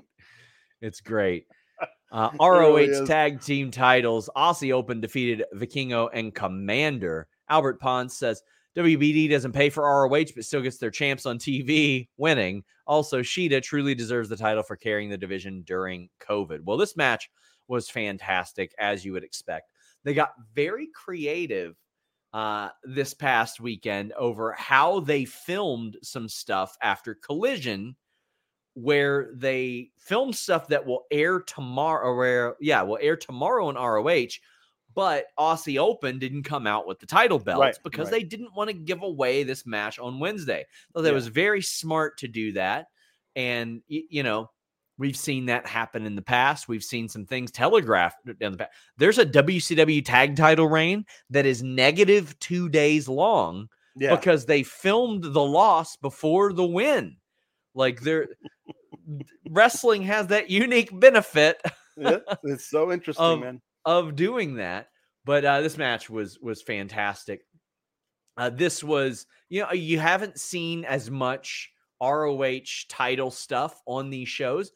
It's 0.82 1.02
great. 1.02 1.48
Uh, 2.10 2.30
ROH 2.40 2.76
really 2.76 3.06
tag 3.06 3.42
team 3.42 3.70
titles. 3.70 4.30
Aussie 4.34 4.72
Open 4.72 5.02
defeated 5.02 5.44
Vikingo 5.54 6.08
and 6.14 6.34
Komander. 6.34 7.26
Albert 7.50 7.82
Pons 7.82 8.18
says 8.18 8.42
WBD 8.78 9.30
doesn't 9.30 9.52
pay 9.52 9.70
for 9.70 9.84
ROH, 9.84 10.32
but 10.34 10.46
still 10.46 10.62
gets 10.62 10.78
their 10.78 10.90
champs 10.90 11.26
on 11.26 11.38
TV 11.38 12.08
winning. 12.16 12.64
Also, 12.86 13.22
Shida 13.22 13.62
truly 13.62 13.94
deserves 13.94 14.30
the 14.30 14.38
title 14.38 14.64
for 14.64 14.78
carrying 14.78 15.10
the 15.10 15.18
division 15.18 15.64
during 15.64 16.10
COVID. 16.22 16.62
Well, 16.64 16.78
this 16.78 16.96
match 16.96 17.30
was 17.68 17.90
fantastic, 17.90 18.74
as 18.80 19.04
you 19.04 19.12
would 19.14 19.26
expect. 19.26 19.72
They 20.04 20.14
got 20.14 20.32
very 20.54 20.88
creative 20.96 21.76
uh, 22.34 22.70
this 22.84 23.14
past 23.14 23.60
weekend 23.60 24.14
over 24.14 24.54
how 24.54 25.00
they 25.00 25.26
filmed 25.26 25.98
some 26.04 26.30
stuff 26.30 26.78
after 26.82 27.16
Collision, 27.16 27.96
where 28.76 29.32
they 29.36 29.92
filmed 29.98 30.36
stuff 30.36 30.68
that 30.68 30.86
will 30.86 31.06
air 31.12 31.40
tomorrow. 31.42 32.08
Or 32.10 32.16
where 32.18 32.56
yeah, 32.62 32.82
will 32.84 33.00
air 33.02 33.18
tomorrow 33.18 33.70
in 33.70 33.76
ROH, 33.78 34.40
but 34.94 35.28
Aussie 35.40 35.80
Open 35.80 36.20
didn't 36.20 36.44
come 36.44 36.68
out 36.68 36.88
with 36.88 37.00
the 37.00 37.06
title 37.06 37.40
belts 37.40 37.78
Right, 37.78 37.80
because 37.84 38.10
right. 38.10 38.12
they 38.12 38.24
didn't 38.24 38.56
want 38.56 38.70
to 38.70 38.74
give 38.76 39.04
away 39.04 39.44
this 39.44 39.66
match 39.66 40.00
on 40.00 40.20
Wednesday. 40.20 40.66
So 40.96 41.02
that 41.02 41.14
Yeah. 41.14 41.14
was 41.14 41.28
very 41.28 41.62
smart 41.62 42.18
to 42.20 42.28
do 42.28 42.54
that, 42.54 42.88
and 43.36 43.82
you 43.88 44.24
know. 44.24 44.52
We've 45.00 45.16
seen 45.18 45.46
that 45.46 45.68
happen 45.68 46.06
in 46.06 46.16
the 46.16 46.22
past. 46.22 46.68
We've 46.68 46.84
seen 46.84 47.08
some 47.08 47.26
things 47.26 47.52
telegraphed 47.52 48.18
in 48.40 48.52
the 48.54 48.58
past. 48.58 48.72
There's 48.98 49.20
a 49.20 49.26
WCW 49.26 50.04
tag 50.04 50.36
title 50.36 50.68
reign 50.68 51.06
that 51.30 51.46
is 51.46 51.62
negative 51.62 52.38
two 52.40 52.68
days 52.70 53.08
long 53.08 53.68
Yeah. 53.96 54.16
because 54.16 54.46
they 54.46 54.64
filmed 54.64 55.24
the 55.24 55.44
loss 55.44 55.96
before 55.98 56.52
the 56.54 56.66
win. 56.66 57.18
Like 57.76 58.02
they're 58.02 58.28
wrestling 59.50 60.02
has 60.04 60.28
that 60.28 60.50
unique 60.50 60.98
benefit 61.00 61.62
Yeah, 61.96 62.18
It's 62.44 62.70
so 62.70 62.92
interesting, 62.92 63.24
Um, 63.26 63.40
man. 63.40 63.62
of 63.86 64.16
doing 64.16 64.56
that. 64.56 64.88
But 65.26 65.44
uh, 65.46 65.62
this 65.62 65.78
match 65.78 66.10
was 66.10 66.40
was 66.40 66.62
fantastic. 66.62 67.42
Uh, 68.38 68.50
this 68.50 68.84
was 68.84 69.26
you 69.50 69.62
know 69.64 69.74
you 69.74 70.00
haven't 70.00 70.40
seen 70.40 70.86
as 70.86 71.12
much 71.12 71.70
ROH 72.02 72.86
title 72.90 73.32
stuff 73.32 73.82
on 73.86 74.10
these 74.10 74.30
shows, 74.30 74.72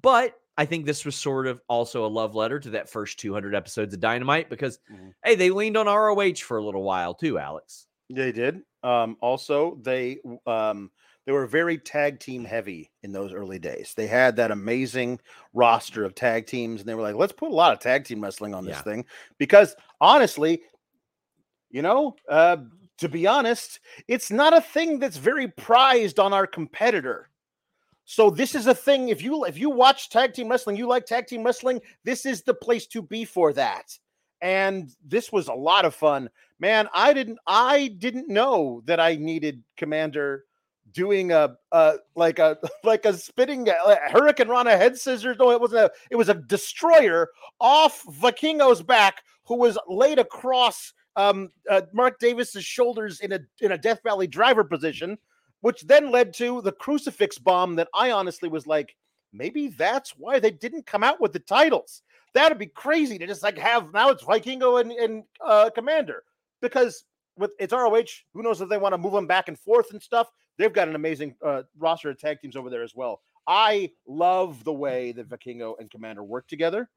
but 0.00 0.38
I 0.56 0.66
think 0.66 0.86
this 0.86 1.04
was 1.04 1.16
sort 1.16 1.46
of 1.46 1.60
also 1.68 2.06
a 2.06 2.08
love 2.08 2.34
letter 2.34 2.60
to 2.60 2.70
that 2.70 2.88
first 2.88 3.18
200 3.18 3.54
episodes 3.54 3.94
of 3.94 4.00
Dynamite 4.00 4.48
because 4.50 4.78
Mhm. 4.88 5.14
hey, 5.24 5.34
they 5.34 5.50
leaned 5.50 5.76
on 5.76 5.88
ROH 5.88 6.42
for 6.42 6.58
a 6.58 6.64
little 6.64 6.82
while 6.82 7.14
too, 7.14 7.38
Alex. 7.38 7.86
They 8.10 8.32
did. 8.32 8.62
Um, 8.82 9.16
also, 9.20 9.76
they 9.76 10.18
um, 10.46 10.90
they 11.24 11.32
were 11.32 11.46
very 11.46 11.78
tag 11.78 12.20
team 12.20 12.44
heavy 12.44 12.92
in 13.02 13.12
those 13.12 13.32
early 13.32 13.58
days. 13.58 13.94
They 13.96 14.06
had 14.06 14.36
that 14.36 14.50
amazing 14.50 15.20
roster 15.54 16.04
of 16.04 16.14
tag 16.14 16.46
teams, 16.46 16.80
and 16.80 16.88
they 16.88 16.94
were 16.94 17.00
like, 17.02 17.14
"Let's 17.14 17.32
put 17.32 17.50
a 17.50 17.54
lot 17.54 17.72
of 17.72 17.78
tag 17.80 18.04
team 18.04 18.20
wrestling 18.20 18.54
on 18.54 18.66
this 18.66 18.80
Yeah. 18.80 18.82
thing," 18.82 19.06
because 19.38 19.74
honestly, 20.02 20.62
you 21.70 21.82
know, 21.82 22.16
uh, 22.28 22.58
to 22.98 23.08
be 23.08 23.26
honest, 23.26 23.80
it's 24.08 24.30
not 24.30 24.56
a 24.56 24.60
thing 24.60 24.98
that's 24.98 25.16
very 25.16 25.48
prized 25.48 26.18
on 26.18 26.32
our 26.32 26.46
competitor. 26.46 27.30
So 28.04 28.30
this 28.30 28.54
is 28.54 28.66
a 28.66 28.74
thing. 28.74 29.08
If 29.08 29.22
you 29.22 29.44
if 29.44 29.58
you 29.58 29.70
watch 29.70 30.10
tag 30.10 30.34
team 30.34 30.48
wrestling, 30.48 30.76
you 30.76 30.86
like 30.86 31.06
tag 31.06 31.26
team 31.26 31.42
wrestling. 31.42 31.80
This 32.04 32.26
is 32.26 32.42
the 32.42 32.54
place 32.54 32.86
to 32.88 33.00
be 33.02 33.24
for 33.24 33.52
that. 33.54 33.98
And 34.42 34.90
this 35.02 35.32
was 35.32 35.48
a 35.48 35.54
lot 35.54 35.86
of 35.86 35.94
fun 35.94 36.28
man 36.60 36.88
i 36.94 37.12
didn't 37.12 37.38
i 37.46 37.88
didn't 37.98 38.28
know 38.28 38.82
that 38.84 39.00
i 39.00 39.16
needed 39.16 39.62
Komander 39.78 40.40
doing 40.92 41.32
a 41.32 41.56
uh 41.72 41.96
like 42.14 42.38
a 42.38 42.58
like 42.84 43.04
a 43.04 43.14
spitting 43.14 43.68
uh, 43.68 43.96
hurricanrana 44.10 44.76
head 44.76 44.96
scissors 44.96 45.36
no 45.38 45.50
it 45.50 45.60
wasn't 45.60 45.82
a 45.82 45.90
it 46.10 46.16
was 46.16 46.28
a 46.28 46.34
destroyer 46.34 47.28
off 47.60 48.02
vikingo's 48.20 48.82
back 48.82 49.22
who 49.44 49.56
was 49.56 49.78
laid 49.88 50.18
across 50.18 50.92
um 51.16 51.50
uh, 51.70 51.82
mark 51.92 52.18
davis's 52.18 52.64
shoulders 52.64 53.20
in 53.20 53.32
a 53.32 53.40
in 53.60 53.72
a 53.72 53.78
death 53.78 54.00
valley 54.02 54.26
driver 54.26 54.64
position 54.64 55.18
which 55.60 55.82
then 55.82 56.10
led 56.10 56.34
to 56.34 56.60
the 56.62 56.72
crucifix 56.72 57.38
bomb 57.38 57.74
that 57.74 57.88
i 57.94 58.10
honestly 58.10 58.48
was 58.48 58.66
like 58.66 58.96
maybe 59.32 59.68
that's 59.68 60.10
why 60.16 60.38
they 60.38 60.50
didn't 60.50 60.86
come 60.86 61.02
out 61.02 61.20
with 61.20 61.32
the 61.32 61.38
titles 61.38 62.02
that'd 62.32 62.58
be 62.58 62.66
crazy 62.66 63.18
to 63.18 63.26
just 63.26 63.42
like 63.42 63.58
have 63.58 63.92
now 63.92 64.08
it's 64.08 64.24
vikingo 64.24 64.80
and, 64.80 64.92
and 64.92 65.24
uh 65.44 65.70
Komander 65.76 66.20
because 66.60 67.04
with 67.36 67.52
it's 67.58 67.72
ROH, 67.72 68.04
who 68.32 68.42
knows 68.42 68.60
if 68.60 68.68
they 68.68 68.78
want 68.78 68.92
to 68.92 68.98
move 68.98 69.12
them 69.12 69.26
back 69.26 69.48
and 69.48 69.58
forth 69.58 69.90
and 69.92 70.02
stuff. 70.02 70.30
They've 70.56 70.72
got 70.72 70.88
an 70.88 70.94
amazing 70.94 71.34
uh, 71.44 71.62
roster 71.78 72.10
of 72.10 72.18
tag 72.18 72.40
teams 72.40 72.56
over 72.56 72.70
there 72.70 72.82
as 72.82 72.94
well. 72.94 73.20
I 73.46 73.90
love 74.06 74.62
the 74.64 74.72
way 74.72 75.12
that 75.12 75.28
Vikingo 75.28 75.74
and 75.78 75.90
Komander 75.90 76.24
work 76.24 76.46
together. 76.46 76.88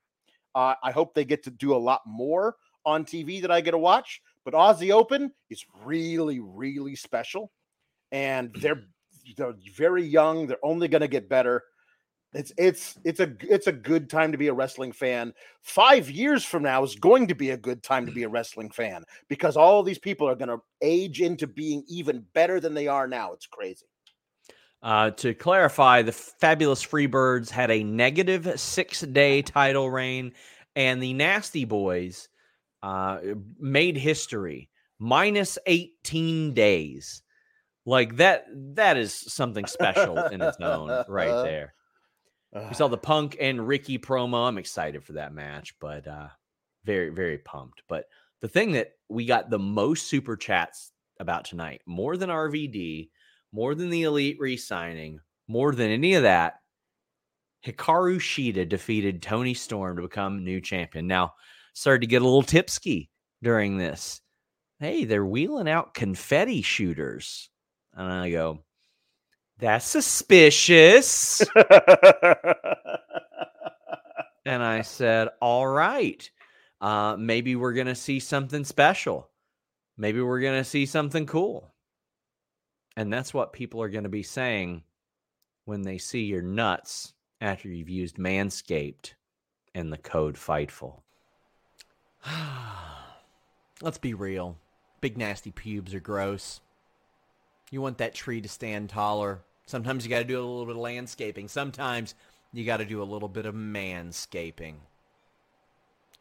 Uh, 0.54 0.76
I 0.84 0.92
hope 0.92 1.14
they 1.14 1.26
get 1.26 1.44
to 1.44 1.52
do 1.52 1.76
a 1.76 1.78
lot 1.78 2.02
more 2.06 2.56
on 2.88 3.06
TV 3.06 3.42
that 3.42 3.52
I 3.52 3.62
get 3.62 3.72
to 3.72 3.78
watch. 3.78 4.22
But 4.46 4.54
Aussie 4.56 4.92
Open 4.92 5.32
is 5.50 5.66
really, 5.84 6.40
really 6.40 6.96
special, 6.96 7.52
and 8.12 8.56
they're 8.62 8.82
they're 9.36 9.54
very 9.76 10.04
young. 10.04 10.48
They're 10.48 10.66
only 10.66 10.88
going 10.88 11.02
to 11.02 11.08
get 11.08 11.30
better. 11.30 11.64
It's 12.34 12.52
it's 12.58 12.98
it's 13.04 13.20
a 13.20 13.34
it's 13.42 13.68
a 13.68 13.72
good 13.72 14.10
time 14.10 14.32
to 14.32 14.38
be 14.38 14.48
a 14.48 14.54
wrestling 14.54 14.94
fan. 14.94 15.34
Five 15.62 16.10
years 16.10 16.46
from 16.46 16.64
now 16.64 16.84
is 16.84 16.96
going 16.96 17.28
to 17.28 17.36
be 17.36 17.52
a 17.52 17.58
good 17.58 17.84
time 17.84 18.06
to 18.06 18.12
be 18.12 18.24
a 18.24 18.30
wrestling 18.30 18.70
fan 18.70 19.04
because 19.28 19.58
all 19.58 19.80
of 19.80 19.86
these 19.86 20.00
people 20.00 20.28
are 20.30 20.36
going 20.36 20.50
to 20.50 20.62
age 20.82 21.22
into 21.22 21.48
being 21.48 21.84
even 21.88 22.26
better 22.34 22.60
than 22.60 22.74
they 22.74 22.88
are 22.88 23.08
now. 23.08 23.34
It's 23.34 23.48
crazy. 23.48 23.86
Uh, 24.84 25.12
to 25.12 25.34
clarify, 25.34 26.02
the 26.02 26.12
Fabulous 26.12 26.86
Freebirds 26.86 27.50
had 27.50 27.72
a 27.72 27.84
negative 27.84 28.60
six 28.60 29.02
day 29.02 29.42
title 29.42 29.90
reign, 29.90 30.34
and 30.76 31.02
the 31.02 31.14
Nasty 31.14 31.66
Boys 31.66 32.30
uh, 32.84 33.20
made 33.60 33.98
history 33.98 34.70
minus 35.00 35.58
18 35.66 36.54
days. 36.54 37.22
Like 37.86 38.18
that, 38.18 38.46
that 38.76 38.98
is 38.98 39.14
something 39.14 39.66
special 39.66 40.18
in 40.18 40.42
its 40.42 40.58
own, 40.60 41.06
right 41.10 41.44
there. 41.44 41.74
We 42.54 42.74
saw 42.74 42.88
the 42.88 42.98
Punk 42.98 43.38
and 43.40 43.68
Ricky 43.68 44.00
promo. 44.00 44.48
I'm 44.48 44.58
excited 44.58 45.04
for 45.04 45.14
that 45.14 45.34
match, 45.34 45.76
but 45.80 46.08
uh, 46.08 46.28
very, 46.86 47.10
very 47.10 47.38
pumped. 47.38 47.84
But 47.88 48.06
the 48.42 48.48
thing 48.48 48.72
that 48.74 48.94
we 49.10 49.26
got 49.26 49.50
the 49.50 49.60
most 49.60 50.08
super 50.08 50.36
chats 50.36 50.92
about 51.20 51.46
tonight, 51.46 51.82
more 51.86 52.18
than 52.18 52.30
RVD, 52.30 53.10
more 53.52 53.76
than 53.76 53.90
the 53.90 54.04
Elite 54.04 54.38
re 54.40 54.58
signing, 54.58 55.20
more 55.48 55.74
than 55.74 55.92
any 55.92 56.16
of 56.16 56.24
that, 56.24 56.56
Hikaru 57.66 58.18
Shida 58.18 58.68
defeated 58.68 59.22
Toni 59.22 59.54
Storm 59.54 59.98
to 59.98 60.04
become 60.04 60.44
new 60.44 60.62
champion. 60.62 61.08
Now, 61.08 61.34
started 61.78 62.02
to 62.02 62.08
get 62.08 62.24
a 62.24 62.26
little 62.26 62.42
tipsy 62.42 63.10
during 63.44 63.78
this. 63.78 64.20
Hey, 64.80 65.06
they're 65.06 65.26
wheeling 65.26 65.70
out 65.70 65.94
confetti 65.94 66.64
shooters. 66.64 67.50
And 67.94 68.12
I 68.12 68.32
go, 68.32 68.64
that's 69.60 69.86
suspicious. 69.86 71.42
and 74.46 74.64
I 74.64 74.82
said, 74.82 75.30
All 75.40 75.68
right. 75.68 76.30
Uh, 76.82 77.16
maybe 77.18 77.56
we're 77.56 77.74
going 77.74 77.88
to 77.88 77.96
see 77.96 78.20
something 78.20 78.64
special. 78.64 79.30
Maybe 79.98 80.22
we're 80.22 80.42
going 80.42 80.60
to 80.60 80.70
see 80.70 80.86
something 80.86 81.26
cool. 81.26 81.74
And 82.96 83.12
that's 83.12 83.34
what 83.34 83.54
people 83.54 83.82
are 83.82 83.90
going 83.90 84.04
to 84.04 84.10
be 84.10 84.24
saying 84.24 84.84
when 85.66 85.82
they 85.84 85.98
see 85.98 86.24
your 86.24 86.42
nuts 86.42 87.14
after 87.42 87.68
you've 87.68 87.90
used 87.90 88.18
Manscaped 88.18 89.14
and 89.76 89.92
the 89.92 89.98
code 89.98 90.36
FIGHTFUL. 90.36 91.02
Let's 93.82 93.98
be 93.98 94.14
real. 94.14 94.58
Big 95.02 95.18
nasty 95.18 95.52
pubes 95.52 95.94
are 95.94 96.00
gross. 96.00 96.62
You 97.72 97.82
want 97.82 97.98
that 97.98 98.16
tree 98.16 98.42
to 98.42 98.50
stand 98.50 98.90
taller. 98.90 99.42
Sometimes 99.66 100.06
you 100.06 100.10
got 100.10 100.20
to 100.20 100.24
do 100.24 100.40
a 100.40 100.42
little 100.42 100.66
bit 100.66 100.76
of 100.76 100.82
landscaping. 100.82 101.48
Sometimes 101.48 102.16
you 102.54 102.66
got 102.66 102.78
to 102.78 102.86
do 102.86 103.02
a 103.02 103.04
little 103.04 103.28
bit 103.28 103.46
of 103.46 103.54
manscaping. 103.54 104.76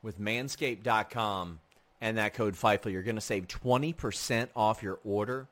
With 0.03 0.21
manscaped.com 0.21 1.61
and 2.01 2.19
that 2.19 2.35
code 2.35 2.55
FIGHTFUL, 2.55 2.93
you're 2.93 3.03
going 3.03 3.15
to 3.15 3.21
save 3.21 3.49
20% 3.49 4.49
off 4.55 4.83
your 4.83 4.99
order 5.05 5.49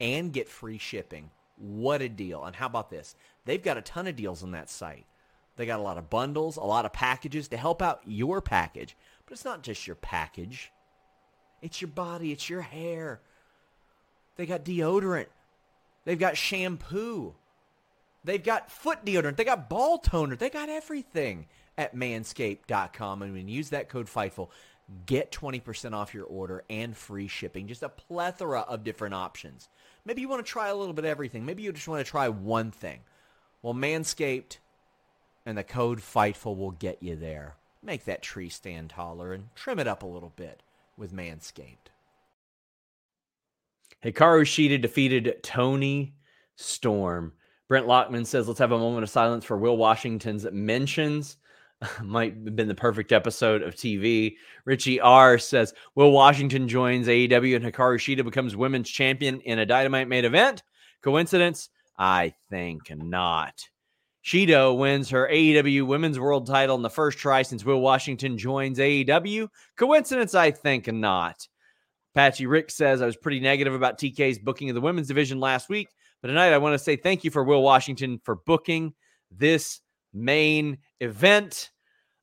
and 0.00 0.32
get 0.32 0.48
free 0.48 0.78
shipping. 0.78 1.30
What 1.56 2.02
a 2.02 2.08
deal. 2.08 2.44
And 2.44 2.56
how 2.56 2.66
about 2.66 2.90
this? 2.90 3.14
They've 3.44 3.62
got 3.62 3.78
a 3.78 3.82
ton 3.82 4.06
of 4.06 4.16
deals 4.16 4.42
on 4.42 4.52
that 4.52 4.70
site. 4.70 5.06
They 5.56 5.66
got 5.66 5.80
a 5.80 5.82
lot 5.82 5.98
of 5.98 6.10
bundles, 6.10 6.56
a 6.56 6.62
lot 6.62 6.86
of 6.86 6.92
packages 6.92 7.48
to 7.48 7.56
help 7.56 7.82
out 7.82 8.00
your 8.06 8.40
package. 8.40 8.96
But 9.26 9.34
it's 9.34 9.44
not 9.44 9.62
just 9.62 9.86
your 9.86 9.96
package. 9.96 10.72
It's 11.60 11.80
your 11.80 11.90
body, 11.90 12.32
it's 12.32 12.48
your 12.48 12.62
hair. 12.62 13.20
They 14.36 14.46
got 14.46 14.64
deodorant. 14.64 15.26
They've 16.04 16.18
got 16.18 16.36
shampoo. 16.36 17.34
They've 18.24 18.42
got 18.42 18.70
foot 18.70 19.04
deodorant. 19.04 19.36
They 19.36 19.44
got 19.44 19.68
ball 19.68 19.98
toner. 19.98 20.36
They 20.36 20.50
got 20.50 20.68
everything 20.68 21.46
at 21.76 21.94
manscaped.com. 21.94 23.22
And 23.22 23.32
when 23.34 23.48
you 23.48 23.56
use 23.56 23.70
that 23.70 23.88
code 23.88 24.06
FIGHTFUL, 24.06 24.48
get 25.06 25.32
20% 25.32 25.92
off 25.92 26.14
your 26.14 26.24
order 26.24 26.64
and 26.70 26.96
free 26.96 27.28
shipping. 27.28 27.66
Just 27.66 27.82
a 27.82 27.88
plethora 27.88 28.60
of 28.60 28.84
different 28.84 29.14
options. 29.14 29.68
Maybe 30.04 30.20
you 30.20 30.28
want 30.28 30.44
to 30.44 30.50
try 30.50 30.68
a 30.68 30.74
little 30.74 30.94
bit 30.94 31.04
of 31.04 31.10
everything. 31.10 31.44
Maybe 31.44 31.62
you 31.62 31.72
just 31.72 31.88
want 31.88 32.04
to 32.04 32.10
try 32.10 32.28
one 32.28 32.70
thing. 32.70 33.00
Well, 33.62 33.74
Manscaped 33.74 34.58
and 35.44 35.56
the 35.56 35.64
code 35.64 36.00
FIGHTFUL 36.00 36.56
will 36.56 36.70
get 36.70 37.02
you 37.02 37.16
there. 37.16 37.56
Make 37.82 38.04
that 38.04 38.22
tree 38.22 38.48
stand 38.48 38.90
taller 38.90 39.32
and 39.32 39.48
trim 39.54 39.78
it 39.78 39.88
up 39.88 40.02
a 40.02 40.06
little 40.06 40.32
bit 40.36 40.62
with 40.96 41.12
Manscaped. 41.12 41.90
Hikaru 44.04 44.42
Shida 44.42 44.80
defeated 44.80 45.36
Toni 45.42 46.14
Storm. 46.56 47.32
Brent 47.68 47.86
Lockman 47.86 48.26
says, 48.26 48.46
let's 48.46 48.58
have 48.58 48.72
a 48.72 48.78
moment 48.78 49.04
of 49.04 49.10
silence 49.10 49.44
for 49.44 49.56
Will 49.56 49.76
Washington's 49.76 50.44
mentions. 50.50 51.36
Might 52.02 52.34
have 52.34 52.56
been 52.56 52.68
the 52.68 52.74
perfect 52.74 53.12
episode 53.12 53.62
of 53.62 53.74
TV. 53.74 54.36
Richie 54.64 55.00
R 55.00 55.38
says, 55.38 55.72
Will 55.94 56.12
Washington 56.12 56.68
joins 56.68 57.08
AEW 57.08 57.56
and 57.56 57.64
Hikaru 57.64 57.96
Shida 57.96 58.24
becomes 58.24 58.54
women's 58.54 58.90
champion 58.90 59.40
in 59.40 59.58
a 59.58 59.66
Dynamite 59.66 60.08
main 60.08 60.24
event. 60.24 60.62
Coincidence? 61.02 61.70
I 61.98 62.34
think 62.50 62.82
not. 62.94 63.68
Shida 64.24 64.76
wins 64.76 65.10
her 65.10 65.28
AEW 65.28 65.86
Women's 65.86 66.20
World 66.20 66.46
title 66.46 66.76
in 66.76 66.82
the 66.82 66.90
first 66.90 67.18
try 67.18 67.42
since 67.42 67.64
Will 67.64 67.80
Washington 67.80 68.38
joins 68.38 68.78
AEW. 68.78 69.48
Coincidence? 69.76 70.34
I 70.34 70.52
think 70.52 70.86
not. 70.86 71.48
Patchy 72.14 72.46
Rick 72.46 72.70
says, 72.70 73.02
I 73.02 73.06
was 73.06 73.16
pretty 73.16 73.40
negative 73.40 73.74
about 73.74 73.98
TK's 73.98 74.38
booking 74.38 74.68
of 74.68 74.74
the 74.74 74.80
women's 74.80 75.08
division 75.08 75.40
last 75.40 75.68
week, 75.68 75.88
but 76.20 76.28
tonight 76.28 76.52
I 76.52 76.58
want 76.58 76.74
to 76.74 76.78
say 76.78 76.94
thank 76.94 77.24
you 77.24 77.30
for 77.30 77.42
Will 77.42 77.62
Washington 77.62 78.20
for 78.22 78.36
booking 78.36 78.94
this 79.30 79.80
main 80.12 80.78
event. 81.00 81.70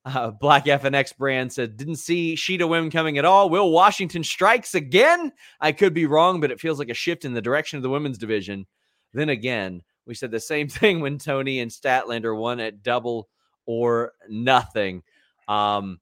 Uh, 0.06 0.32
Black 0.32 0.66
FNX 0.66 1.18
brand 1.18 1.52
said, 1.52 1.76
didn't 1.76 1.98
see 1.98 2.36
Shida 2.36 2.70
women 2.70 2.90
coming 2.90 3.18
at 3.18 3.26
all. 3.26 3.50
Will 3.50 3.72
Washington 3.72 4.24
strikes 4.24 4.74
again? 4.74 5.34
I 5.60 5.74
could 5.74 5.94
be 5.94 6.06
wrong, 6.06 6.40
but 6.40 6.52
it 6.52 6.62
feels 6.62 6.80
like 6.80 6.90
a 6.90 6.94
shift 6.94 7.26
in 7.26 7.34
the 7.34 7.42
direction 7.42 7.78
of 7.78 7.84
the 7.84 7.90
women's 7.90 8.18
division. 8.18 8.66
Then 9.14 9.30
again, 9.30 9.82
we 10.06 10.16
said 10.16 10.32
the 10.32 10.40
same 10.40 10.68
thing 10.70 11.00
when 11.02 11.18
Toni 11.18 11.60
and 11.60 11.72
Statlander 11.72 12.38
won 12.38 12.60
at 12.60 12.84
double 12.84 13.30
or 13.66 14.14
nothing. 14.28 15.04
Um, 15.48 16.00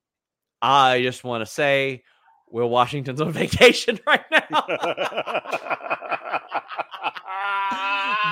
I 0.61 1.01
just 1.01 1.23
want 1.23 1.41
to 1.41 1.45
say, 1.45 2.03
Will 2.49 2.69
Washington's 2.69 3.21
on 3.21 3.31
vacation 3.33 3.99
right 4.07 4.23
now. 4.31 4.63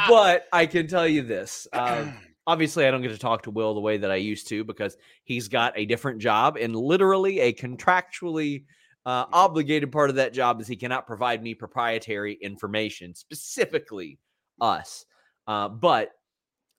but 0.07 0.45
I 0.51 0.65
can 0.65 0.87
tell 0.87 1.07
you 1.07 1.21
this. 1.21 1.67
Um, 1.73 2.13
obviously, 2.47 2.85
I 2.85 2.91
don't 2.91 3.01
get 3.01 3.11
to 3.11 3.17
talk 3.17 3.43
to 3.43 3.51
Will 3.51 3.73
the 3.73 3.81
way 3.81 3.97
that 3.97 4.11
I 4.11 4.15
used 4.15 4.47
to 4.49 4.63
because 4.63 4.97
he's 5.23 5.47
got 5.47 5.73
a 5.75 5.85
different 5.85 6.19
job 6.19 6.57
and 6.57 6.75
literally 6.75 7.39
a 7.39 7.53
contractually 7.53 8.63
uh, 9.05 9.25
obligated 9.31 9.91
part 9.91 10.09
of 10.09 10.15
that 10.15 10.33
job 10.33 10.59
is 10.59 10.67
he 10.67 10.75
cannot 10.75 11.05
provide 11.05 11.43
me 11.43 11.53
proprietary 11.53 12.33
information, 12.41 13.13
specifically 13.13 14.17
us. 14.59 15.05
Uh, 15.47 15.69
but 15.69 16.11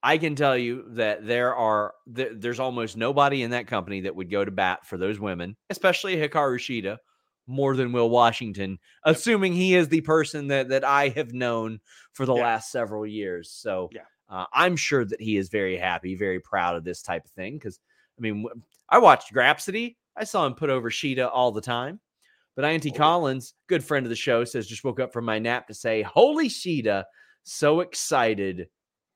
I 0.02 0.18
can 0.18 0.34
tell 0.36 0.56
you 0.56 0.84
that 0.90 1.26
there 1.26 1.54
are 1.54 1.94
th- 2.14 2.32
there's 2.36 2.60
almost 2.60 2.96
nobody 2.96 3.42
in 3.42 3.50
that 3.50 3.66
company 3.66 4.02
that 4.02 4.14
would 4.14 4.30
go 4.30 4.44
to 4.44 4.50
bat 4.50 4.86
for 4.86 4.96
those 4.98 5.18
women, 5.18 5.56
especially 5.70 6.16
Hikaru 6.16 6.58
Shida, 6.58 6.98
more 7.46 7.74
than 7.76 7.92
Will 7.92 8.10
Washington, 8.10 8.78
assuming 9.04 9.52
he 9.52 9.74
is 9.74 9.88
the 9.88 10.00
person 10.02 10.48
that 10.48 10.68
that 10.68 10.84
I 10.84 11.08
have 11.10 11.32
known 11.32 11.80
for 12.12 12.26
the 12.26 12.34
Yeah. 12.34 12.42
last 12.42 12.70
several 12.70 13.06
years. 13.06 13.50
So 13.50 13.88
Yeah. 13.92 14.02
uh, 14.28 14.46
I'm 14.52 14.76
sure 14.76 15.04
that 15.04 15.20
he 15.20 15.36
is 15.36 15.48
very 15.48 15.76
happy, 15.76 16.14
very 16.16 16.40
proud 16.40 16.76
of 16.76 16.84
this 16.84 17.02
type 17.02 17.24
of 17.24 17.30
thing. 17.32 17.54
Because 17.54 17.80
I 18.18 18.20
mean, 18.20 18.46
I 18.88 18.98
watched 18.98 19.32
Grapsity. 19.32 19.96
I 20.16 20.24
saw 20.24 20.46
him 20.46 20.54
put 20.54 20.70
over 20.70 20.90
Shida 20.90 21.28
all 21.32 21.52
the 21.52 21.60
time. 21.60 22.00
But 22.54 22.64
Auntie 22.64 22.90
Oh. 22.92 22.96
Collins, 22.96 23.54
good 23.66 23.84
friend 23.84 24.06
of 24.06 24.10
the 24.10 24.16
show, 24.16 24.44
says 24.44 24.66
just 24.66 24.82
woke 24.84 24.98
up 25.00 25.12
from 25.12 25.24
my 25.26 25.38
nap 25.38 25.66
to 25.66 25.74
say, 25.74 26.00
"Holy 26.02 26.48
Shida, 26.48 27.04
so 27.46 27.80
excited 27.80 28.68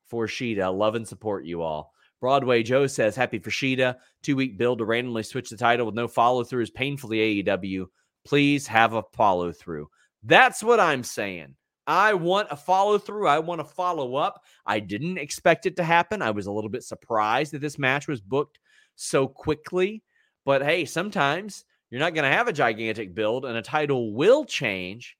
for 0.09 0.26
Shida. 0.26 0.76
Love 0.76 0.95
and 0.95 1.07
support 1.07 1.45
you 1.45 1.62
all." 1.62 1.93
Broadway 2.20 2.62
Joe 2.62 2.87
says, 2.87 3.16
"Happy 3.16 3.39
for 3.39 3.51
Shida. 3.51 3.97
Two 4.22 4.37
week 4.37 4.59
build 4.59 4.78
to 4.78 4.85
randomly 4.85 5.22
switch 5.22 5.51
the 5.51 5.57
title 5.57 5.87
with 5.87 5.95
no 5.95 6.09
follow 6.09 6.45
through 6.45 6.62
is 6.62 6.70
painfully 6.70 7.18
AEW. 7.18 7.87
Please 8.24 8.66
have 8.66 8.95
a 8.95 9.03
follow 9.14 9.53
through." 9.53 9.89
That's 10.22 10.62
what 10.62 10.81
I'm 10.81 11.03
saying. 11.03 11.57
I 11.87 12.14
want 12.14 12.49
a 12.51 12.57
follow 12.57 12.99
through. 12.99 13.26
I 13.26 13.39
want 13.39 13.61
to 13.61 13.64
follow 13.64 14.14
up. 14.14 14.45
I 14.66 14.81
didn't 14.81 15.18
expect 15.18 15.66
it 15.66 15.76
to 15.76 15.83
happen. 15.83 16.22
I 16.22 16.31
was 16.31 16.47
a 16.47 16.53
little 16.53 16.70
bit 16.70 16.85
surprised 16.85 17.53
that 17.53 17.61
this 17.61 17.78
match 17.78 18.07
was 18.07 18.20
booked 18.20 18.59
so 18.97 19.26
quickly. 19.26 20.03
But 20.45 20.62
hey, 20.62 20.85
sometimes 20.85 21.64
you're 21.91 22.01
not 22.01 22.14
going 22.14 22.31
to 22.31 22.37
have 22.37 22.49
a 22.49 22.53
gigantic 22.53 23.14
build 23.14 23.45
and 23.45 23.57
a 23.57 23.62
title 23.62 24.14
will 24.14 24.45
change. 24.45 25.16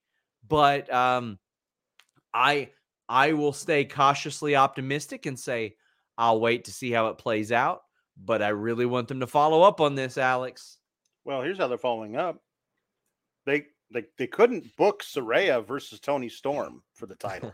But 0.46 0.92
um, 0.92 1.38
I 2.32 2.70
I 3.11 3.32
will 3.32 3.52
stay 3.52 3.84
cautiously 3.84 4.54
optimistic 4.54 5.26
and 5.26 5.36
say 5.36 5.74
I'll 6.16 6.40
wait 6.40 6.64
to 6.66 6.72
see 6.72 6.92
how 6.92 7.08
it 7.08 7.18
plays 7.18 7.50
out. 7.50 7.82
But 8.16 8.40
I 8.40 8.48
really 8.48 8.86
want 8.86 9.08
them 9.08 9.18
to 9.20 9.26
follow 9.26 9.62
up 9.62 9.80
on 9.80 9.96
this, 9.96 10.16
Alex. 10.16 10.78
Well, 11.24 11.42
here's 11.42 11.58
how 11.58 11.66
they're 11.66 11.76
following 11.76 12.16
up. 12.16 12.40
They 13.46 13.66
they, 13.92 14.04
they 14.16 14.28
couldn't 14.28 14.76
book 14.76 15.02
Saraya 15.02 15.66
versus 15.66 15.98
Toni 15.98 16.28
Storm 16.28 16.82
for 16.94 17.06
the 17.06 17.14
title. 17.16 17.52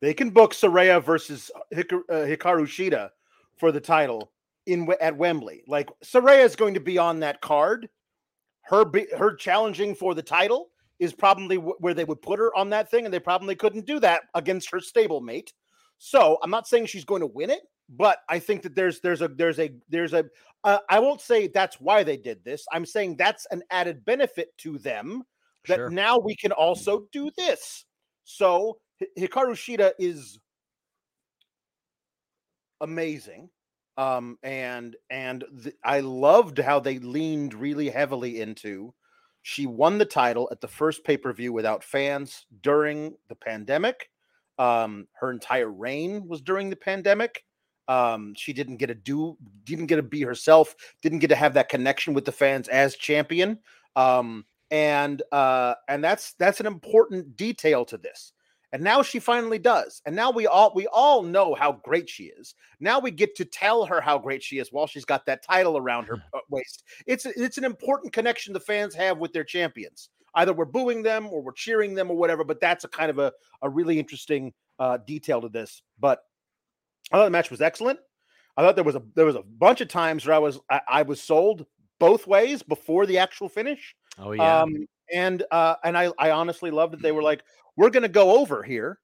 they 0.00 0.12
can 0.12 0.28
book 0.28 0.52
Saraya 0.52 1.02
versus 1.02 1.50
Hik- 1.70 1.92
uh, 1.92 2.26
Hikaru 2.26 2.66
Shida 2.66 3.10
for 3.56 3.72
the 3.72 3.80
title 3.80 4.32
in 4.66 4.86
at 5.00 5.16
Wembley. 5.16 5.62
Like 5.66 5.88
Saraya 6.04 6.44
is 6.44 6.56
going 6.56 6.74
to 6.74 6.80
be 6.80 6.98
on 6.98 7.20
that 7.20 7.40
card. 7.40 7.88
Her 8.62 8.84
be, 8.84 9.06
her 9.16 9.34
challenging 9.34 9.94
for 9.94 10.14
the 10.14 10.22
title 10.22 10.71
is 11.02 11.12
probably 11.12 11.56
wh- 11.56 11.80
where 11.80 11.94
they 11.94 12.04
would 12.04 12.22
put 12.22 12.38
her 12.38 12.54
on 12.56 12.70
that 12.70 12.88
thing, 12.88 13.04
and 13.04 13.12
they 13.12 13.18
probably 13.18 13.56
couldn't 13.56 13.86
do 13.86 13.98
that 13.98 14.22
against 14.34 14.70
her 14.70 14.78
stablemate. 14.78 15.52
So 15.98 16.38
I'm 16.42 16.50
not 16.50 16.68
saying 16.68 16.86
she's 16.86 17.04
going 17.04 17.22
to 17.22 17.26
win 17.26 17.50
it, 17.50 17.62
but 17.88 18.18
I 18.28 18.38
think 18.38 18.62
that 18.62 18.76
there's 18.76 19.00
there's 19.00 19.20
a 19.20 19.26
there's 19.28 19.58
a 19.58 19.72
there's 19.88 20.12
a 20.12 20.24
uh, 20.62 20.78
I 20.88 21.00
won't 21.00 21.20
say 21.20 21.48
that's 21.48 21.80
why 21.80 22.04
they 22.04 22.16
did 22.16 22.44
this. 22.44 22.64
I'm 22.72 22.86
saying 22.86 23.16
that's 23.16 23.46
an 23.50 23.62
added 23.70 24.04
benefit 24.04 24.56
to 24.58 24.78
them 24.78 25.24
that 25.66 25.76
Sure. 25.78 25.90
now 25.90 26.18
we 26.18 26.36
can 26.36 26.52
also 26.52 27.08
do 27.10 27.30
this. 27.36 27.84
So 28.22 28.78
Hi- 29.00 29.08
Hikaru 29.18 29.54
Shida 29.54 29.92
is 29.98 30.38
amazing. 32.80 33.50
Um, 33.96 34.38
and 34.44 34.94
and 35.10 35.44
I 35.84 35.98
loved 36.00 36.58
how 36.58 36.78
they 36.78 37.00
leaned 37.00 37.54
really 37.54 37.90
heavily 37.90 38.40
into. 38.40 38.94
She 39.42 39.66
won 39.66 39.98
the 39.98 40.04
title 40.04 40.48
at 40.52 40.60
the 40.60 40.68
first 40.68 41.04
pay 41.04 41.16
per 41.16 41.32
view 41.32 41.52
without 41.52 41.84
fans 41.84 42.46
during 42.62 43.16
the 43.28 43.34
pandemic. 43.34 44.10
Um, 44.58 45.08
her 45.14 45.30
entire 45.30 45.70
reign 45.70 46.28
was 46.28 46.40
during 46.40 46.70
the 46.70 46.76
pandemic. 46.76 47.44
Um, 47.88 48.34
she 48.36 48.52
didn't 48.52 48.76
get 48.76 48.86
to 48.86 48.94
do, 48.94 49.36
didn't 49.64 49.86
get 49.86 49.96
to 49.96 50.02
be 50.02 50.22
herself, 50.22 50.74
didn't 51.02 51.18
get 51.18 51.28
to 51.28 51.36
have 51.36 51.54
that 51.54 51.68
connection 51.68 52.14
with 52.14 52.24
the 52.24 52.32
fans 52.32 52.68
as 52.68 52.94
champion. 52.94 53.58
Um, 53.96 54.44
and 54.70 55.22
uh, 55.32 55.74
and 55.88 56.02
that's 56.02 56.32
that's 56.34 56.60
an 56.60 56.66
important 56.66 57.36
detail 57.36 57.84
to 57.86 57.98
this. 57.98 58.32
And 58.72 58.82
now 58.82 59.02
she 59.02 59.18
finally 59.18 59.58
does. 59.58 60.00
And 60.06 60.16
now 60.16 60.30
we 60.30 60.46
all 60.46 60.72
we 60.74 60.86
all 60.86 61.22
know 61.22 61.54
how 61.54 61.72
great 61.84 62.08
she 62.08 62.24
is. 62.24 62.54
Now 62.80 62.98
we 62.98 63.10
get 63.10 63.36
to 63.36 63.44
tell 63.44 63.84
her 63.84 64.00
how 64.00 64.18
great 64.18 64.42
she 64.42 64.58
is 64.58 64.72
while 64.72 64.86
she's 64.86 65.04
got 65.04 65.26
that 65.26 65.44
title 65.44 65.76
around 65.76 66.06
her 66.06 66.22
uh, 66.34 66.38
waist. 66.48 66.84
It's 67.06 67.26
it's 67.26 67.58
an 67.58 67.64
important 67.64 68.12
connection 68.12 68.52
the 68.52 68.60
fans 68.60 68.94
have 68.94 69.18
with 69.18 69.32
their 69.32 69.44
champions. 69.44 70.08
Either 70.34 70.54
we're 70.54 70.64
booing 70.64 71.02
them 71.02 71.26
or 71.26 71.42
we're 71.42 71.52
cheering 71.52 71.94
them 71.94 72.10
or 72.10 72.16
whatever. 72.16 72.44
But 72.44 72.60
that's 72.60 72.84
a 72.84 72.88
kind 72.88 73.10
of 73.10 73.18
a 73.18 73.32
a 73.60 73.68
really 73.68 73.98
interesting 73.98 74.54
uh, 74.78 74.98
detail 75.06 75.42
to 75.42 75.50
this. 75.50 75.82
But 76.00 76.20
I 77.12 77.16
thought 77.16 77.24
the 77.24 77.30
match 77.30 77.50
was 77.50 77.60
excellent. 77.60 77.98
I 78.56 78.62
thought 78.62 78.74
there 78.74 78.84
was 78.84 78.96
a 78.96 79.02
there 79.14 79.26
was 79.26 79.36
a 79.36 79.42
bunch 79.42 79.82
of 79.82 79.88
times 79.88 80.26
where 80.26 80.34
I 80.34 80.38
was 80.38 80.60
I, 80.70 80.80
I 80.88 81.02
was 81.02 81.22
sold 81.22 81.66
both 81.98 82.26
ways 82.26 82.62
before 82.62 83.04
the 83.04 83.18
actual 83.18 83.48
finish. 83.48 83.94
Oh 84.18 84.32
yeah. 84.32 84.62
Um, 84.62 84.86
and 85.12 85.42
uh, 85.50 85.76
and 85.84 85.96
I 85.96 86.10
I 86.18 86.30
honestly 86.30 86.70
loved 86.70 86.94
that 86.94 87.02
they 87.02 87.12
were 87.12 87.22
like, 87.22 87.42
we're 87.76 87.90
going 87.90 88.02
to 88.02 88.08
go 88.08 88.38
over 88.38 88.62
here, 88.62 88.98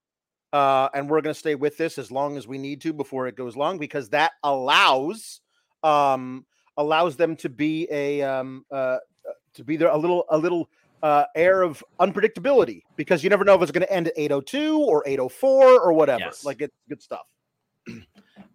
uh, 0.53 0.89
and 0.93 1.09
we're 1.09 1.21
going 1.21 1.33
to 1.33 1.39
stay 1.39 1.55
with 1.55 1.77
this 1.77 1.97
as 1.97 2.11
long 2.11 2.37
as 2.37 2.47
we 2.47 2.57
need 2.57 2.81
to 2.81 2.93
before 2.93 3.27
it 3.27 3.35
goes 3.35 3.55
long 3.55 3.77
because 3.77 4.09
that 4.09 4.33
allows 4.43 5.41
um 5.83 6.45
allows 6.77 7.15
them 7.15 7.35
to 7.37 7.49
be 7.49 7.87
a 7.91 8.21
um 8.21 8.65
uh 8.71 8.75
uh, 8.75 8.97
to 9.53 9.63
be 9.63 9.77
there 9.77 9.89
a 9.89 9.97
little 9.97 10.25
a 10.29 10.37
little 10.37 10.69
uh 11.03 11.23
air 11.35 11.61
of 11.61 11.81
unpredictability 12.01 12.83
because 12.97 13.23
you 13.23 13.29
never 13.29 13.45
know 13.45 13.55
if 13.55 13.61
it's 13.61 13.71
going 13.71 13.85
to 13.85 13.91
end 13.93 14.07
at 14.07 14.13
802 14.17 14.77
or 14.79 15.03
804 15.05 15.79
or 15.79 15.93
whatever 15.93 16.25
Yes. 16.25 16.43
like 16.43 16.61
it's 16.61 16.75
good 16.89 17.01
stuff 17.01 17.25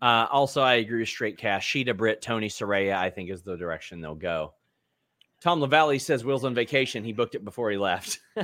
Uh, 0.03 0.27
also, 0.31 0.61
I 0.61 0.75
agree 0.75 0.99
with 0.99 1.09
Straight 1.09 1.39
Cash. 1.39 1.73
Shida 1.73 1.97
Britt, 1.97 2.21
Toni 2.21 2.51
Saraya, 2.51 2.95
I 2.95 3.09
think 3.09 3.31
is 3.31 3.43
the 3.43 3.57
direction 3.57 4.03
they'll 4.03 4.15
go. 4.15 4.53
Tom 5.45 5.61
LaValle 5.61 5.99
says 5.99 6.25
Will's 6.25 6.47
on 6.47 6.55
vacation. 6.55 7.05
He 7.05 7.13
booked 7.13 7.35
it 7.35 7.45
before 7.45 7.71
he 7.71 7.77
left. 7.77 8.19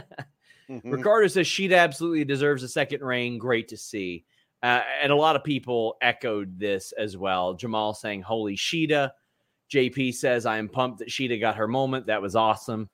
Mhm. 0.70 0.92
Ricardo 0.92 1.26
says 1.26 1.48
Shida 1.48 1.76
absolutely 1.76 2.24
deserves 2.24 2.62
a 2.62 2.68
second 2.68 3.02
reign. 3.02 3.38
Great 3.38 3.66
to 3.68 3.76
see. 3.76 4.24
Uh, 4.62 4.82
and 5.02 5.10
a 5.10 5.16
lot 5.16 5.34
of 5.34 5.42
people 5.42 5.96
echoed 6.00 6.60
this 6.60 6.92
as 6.92 7.16
well. 7.16 7.54
Jamal 7.54 7.92
saying, 7.92 8.22
Holy 8.22 8.54
Shida. 8.54 9.10
JP 9.68 10.14
says, 10.14 10.46
I 10.46 10.58
am 10.58 10.68
pumped 10.68 11.00
that 11.00 11.08
Shida 11.08 11.40
got 11.40 11.56
her 11.56 11.66
moment. 11.66 12.06
That 12.06 12.22
was 12.22 12.36
awesome. 12.36 12.88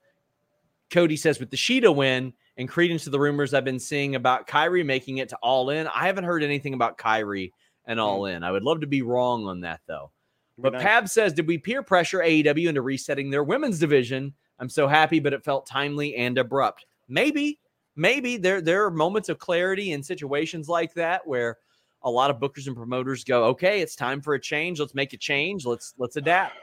Cody 0.91 1.17
says, 1.19 1.39
with 1.39 1.51
the 1.51 1.59
Shida 1.59 1.95
win 1.95 2.33
and 2.57 2.67
credence 2.67 3.05
to 3.05 3.11
the 3.11 3.21
rumors 3.21 3.53
I've 3.53 3.65
been 3.67 3.79
seeing 3.79 4.15
about 4.15 4.47
Kairi 4.47 4.83
making 4.83 5.19
it 5.19 5.29
to 5.29 5.37
All 5.43 5.69
In, 5.69 5.87
I 5.87 6.07
haven't 6.07 6.25
heard 6.25 6.43
anything 6.43 6.73
about 6.73 6.97
Kairi 6.97 7.51
and 7.85 8.01
All 8.01 8.25
In. 8.25 8.43
I 8.43 8.53
would 8.53 8.63
love 8.63 8.81
to 8.81 8.87
be 8.87 9.03
wrong 9.03 9.47
on 9.49 9.61
that, 9.61 9.81
though. 9.87 10.13
But 10.59 10.75
Nice. 10.75 10.83
Pab 10.83 11.09
says, 11.09 11.33
did 11.33 11.47
we 11.47 11.59
peer 11.59 11.83
pressure 11.83 12.21
AEW 12.21 12.69
into 12.69 12.83
resetting 12.83 13.31
their 13.31 13.45
women's 13.45 13.79
division? 13.79 14.33
I'm 14.59 14.69
so 14.69 14.89
happy, 14.89 15.21
but 15.21 15.33
it 15.33 15.45
felt 15.45 15.67
timely 15.67 16.17
and 16.17 16.39
abrupt. 16.39 16.87
Maybe, 17.09 17.61
maybe 17.95 18.37
there 18.37 18.61
there 18.61 18.85
are 18.85 18.91
moments 18.91 19.29
of 19.29 19.39
clarity 19.39 19.93
in 19.93 20.03
situations 20.03 20.69
like 20.69 20.95
that 20.95 21.27
where 21.27 21.59
a 22.03 22.11
lot 22.11 22.31
of 22.31 22.39
bookers 22.39 22.67
and 22.67 22.77
promoters 22.77 23.25
go, 23.25 23.45
okay, 23.45 23.81
it's 23.81 23.97
time 23.97 24.21
for 24.21 24.35
a 24.35 24.41
change. 24.41 24.81
Let's 24.81 24.95
make 24.95 25.13
a 25.13 25.19
change. 25.19 25.67
Let's 25.67 25.95
let's 25.99 26.17
adapt. 26.17 26.55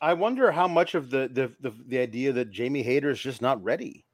I 0.00 0.14
wonder 0.14 0.52
how 0.52 0.68
much 0.68 0.94
of 0.94 1.10
the 1.10 1.28
the 1.32 1.52
the, 1.60 1.74
the 1.86 1.98
idea 1.98 2.32
that 2.32 2.50
Jamie 2.50 2.82
Hayter 2.82 3.10
is 3.10 3.20
just 3.20 3.42
not 3.42 3.62
ready. 3.62 4.04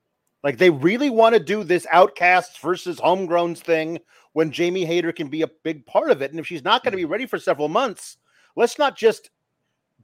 Like 0.42 0.58
they 0.58 0.70
really 0.70 1.10
want 1.10 1.34
to 1.34 1.40
do 1.40 1.64
this 1.64 1.86
outcasts 1.90 2.58
versus 2.58 3.00
homegrowns 3.00 3.58
thing 3.58 3.98
when 4.34 4.52
Jamie 4.52 4.84
Hayter 4.84 5.12
can 5.12 5.28
be 5.28 5.42
a 5.42 5.50
big 5.64 5.84
part 5.84 6.10
of 6.10 6.22
it. 6.22 6.30
And 6.30 6.38
if 6.38 6.46
she's 6.46 6.64
not 6.64 6.84
going 6.84 6.92
to 6.92 6.98
hmm. 6.98 7.02
be 7.02 7.12
ready 7.12 7.26
for 7.26 7.38
several 7.38 7.68
months, 7.68 8.18
let's 8.56 8.78
not 8.78 8.96
just 8.96 9.30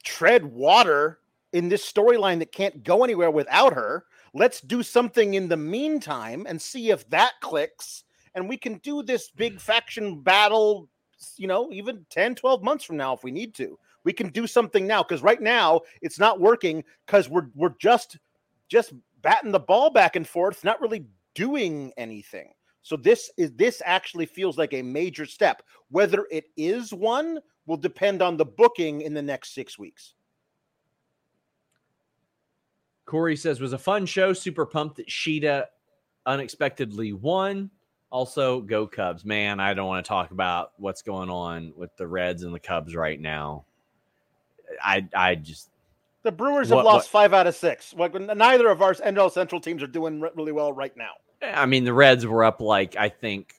tread 0.02 0.44
water 0.44 1.20
in 1.52 1.68
this 1.68 1.90
storyline 1.90 2.38
that 2.40 2.52
can't 2.52 2.82
go 2.82 3.04
anywhere 3.04 3.30
without 3.30 3.72
her. 3.72 4.04
Let's 4.34 4.60
do 4.60 4.82
something 4.82 5.34
in 5.34 5.48
the 5.48 5.56
meantime 5.56 6.46
and 6.48 6.60
see 6.60 6.90
if 6.90 7.08
that 7.10 7.32
clicks. 7.40 8.04
And 8.34 8.48
we 8.48 8.56
can 8.56 8.78
do 8.78 9.02
this 9.02 9.30
big 9.30 9.52
hmm. 9.52 9.58
faction 9.58 10.20
battle, 10.20 10.88
you 11.36 11.46
know, 11.46 11.70
even 11.72 12.04
10, 12.10 12.34
12 12.34 12.62
months 12.62 12.84
from 12.84 12.96
now 12.96 13.14
if 13.14 13.22
we 13.22 13.30
need 13.30 13.54
to. 13.54 13.78
We 14.02 14.12
can 14.12 14.28
do 14.28 14.46
something 14.46 14.86
now 14.86 15.02
because 15.02 15.22
right 15.22 15.40
now 15.40 15.80
it's 16.02 16.18
not 16.18 16.40
working 16.40 16.84
because 17.06 17.30
we're 17.30 17.46
we're 17.54 17.74
just 17.78 18.18
just 18.68 18.92
batting 19.22 19.52
the 19.52 19.60
ball 19.60 19.88
back 19.88 20.14
and 20.16 20.28
forth, 20.28 20.62
not 20.62 20.80
really 20.80 21.06
doing 21.34 21.92
anything. 21.96 22.52
So 22.85 22.97
this 22.97 23.31
is 23.39 23.51
this 23.55 23.81
actually 23.85 24.27
feels 24.27 24.59
like 24.59 24.74
a 24.74 24.82
major 24.82 25.24
step. 25.24 25.62
Whether 25.90 26.27
it 26.31 26.44
is 26.56 26.93
one 26.93 27.39
will 27.66 27.78
depend 27.78 28.20
on 28.20 28.36
the 28.36 28.44
booking 28.44 29.01
in 29.01 29.15
the 29.15 29.23
next 29.23 29.55
six 29.55 29.78
weeks. 29.78 30.12
Corey 33.06 33.36
says 33.36 33.59
was 33.59 33.73
a 33.73 33.78
fun 33.78 34.05
show. 34.05 34.35
Super 34.35 34.66
pumped 34.66 34.97
that 34.98 35.09
Shida 35.09 35.65
unexpectedly 36.27 37.15
won. 37.15 37.70
Also, 38.11 38.61
go 38.61 38.86
Cubs. 38.86 39.24
Man, 39.24 39.61
I 39.61 39.73
don't 39.73 39.89
want 39.89 40.05
to 40.05 40.09
talk 40.09 40.31
about 40.31 40.73
what's 40.77 41.01
going 41.01 41.31
on 41.31 41.73
with 41.77 41.97
the 41.97 42.06
Reds 42.06 42.43
and 42.43 42.55
the 42.55 42.61
Cubs 42.61 42.94
right 42.94 43.19
now. 43.19 43.65
I 44.82 45.09
I 45.15 45.36
just 45.36 45.70
The 46.23 46.32
Brewers 46.32 46.69
What- 46.69 46.78
have 46.78 46.85
lost 46.85 47.06
what- 47.06 47.23
five 47.23 47.32
out 47.32 47.47
of 47.47 47.55
six. 47.55 47.94
Like 47.94 48.12
neither 48.15 48.69
of 48.69 48.82
our 48.82 48.93
NL 48.93 49.31
Central 49.31 49.59
teams 49.61 49.82
are 49.82 49.86
doing 49.86 50.20
really 50.20 50.52
well 50.52 50.74
right 50.74 50.94
now. 50.98 51.12
I 51.52 51.66
mean 51.66 51.84
the 51.84 51.92
Reds 51.92 52.26
were 52.26 52.44
up 52.44 52.60
like 52.60 52.96
I 52.96 53.08
think 53.08 53.54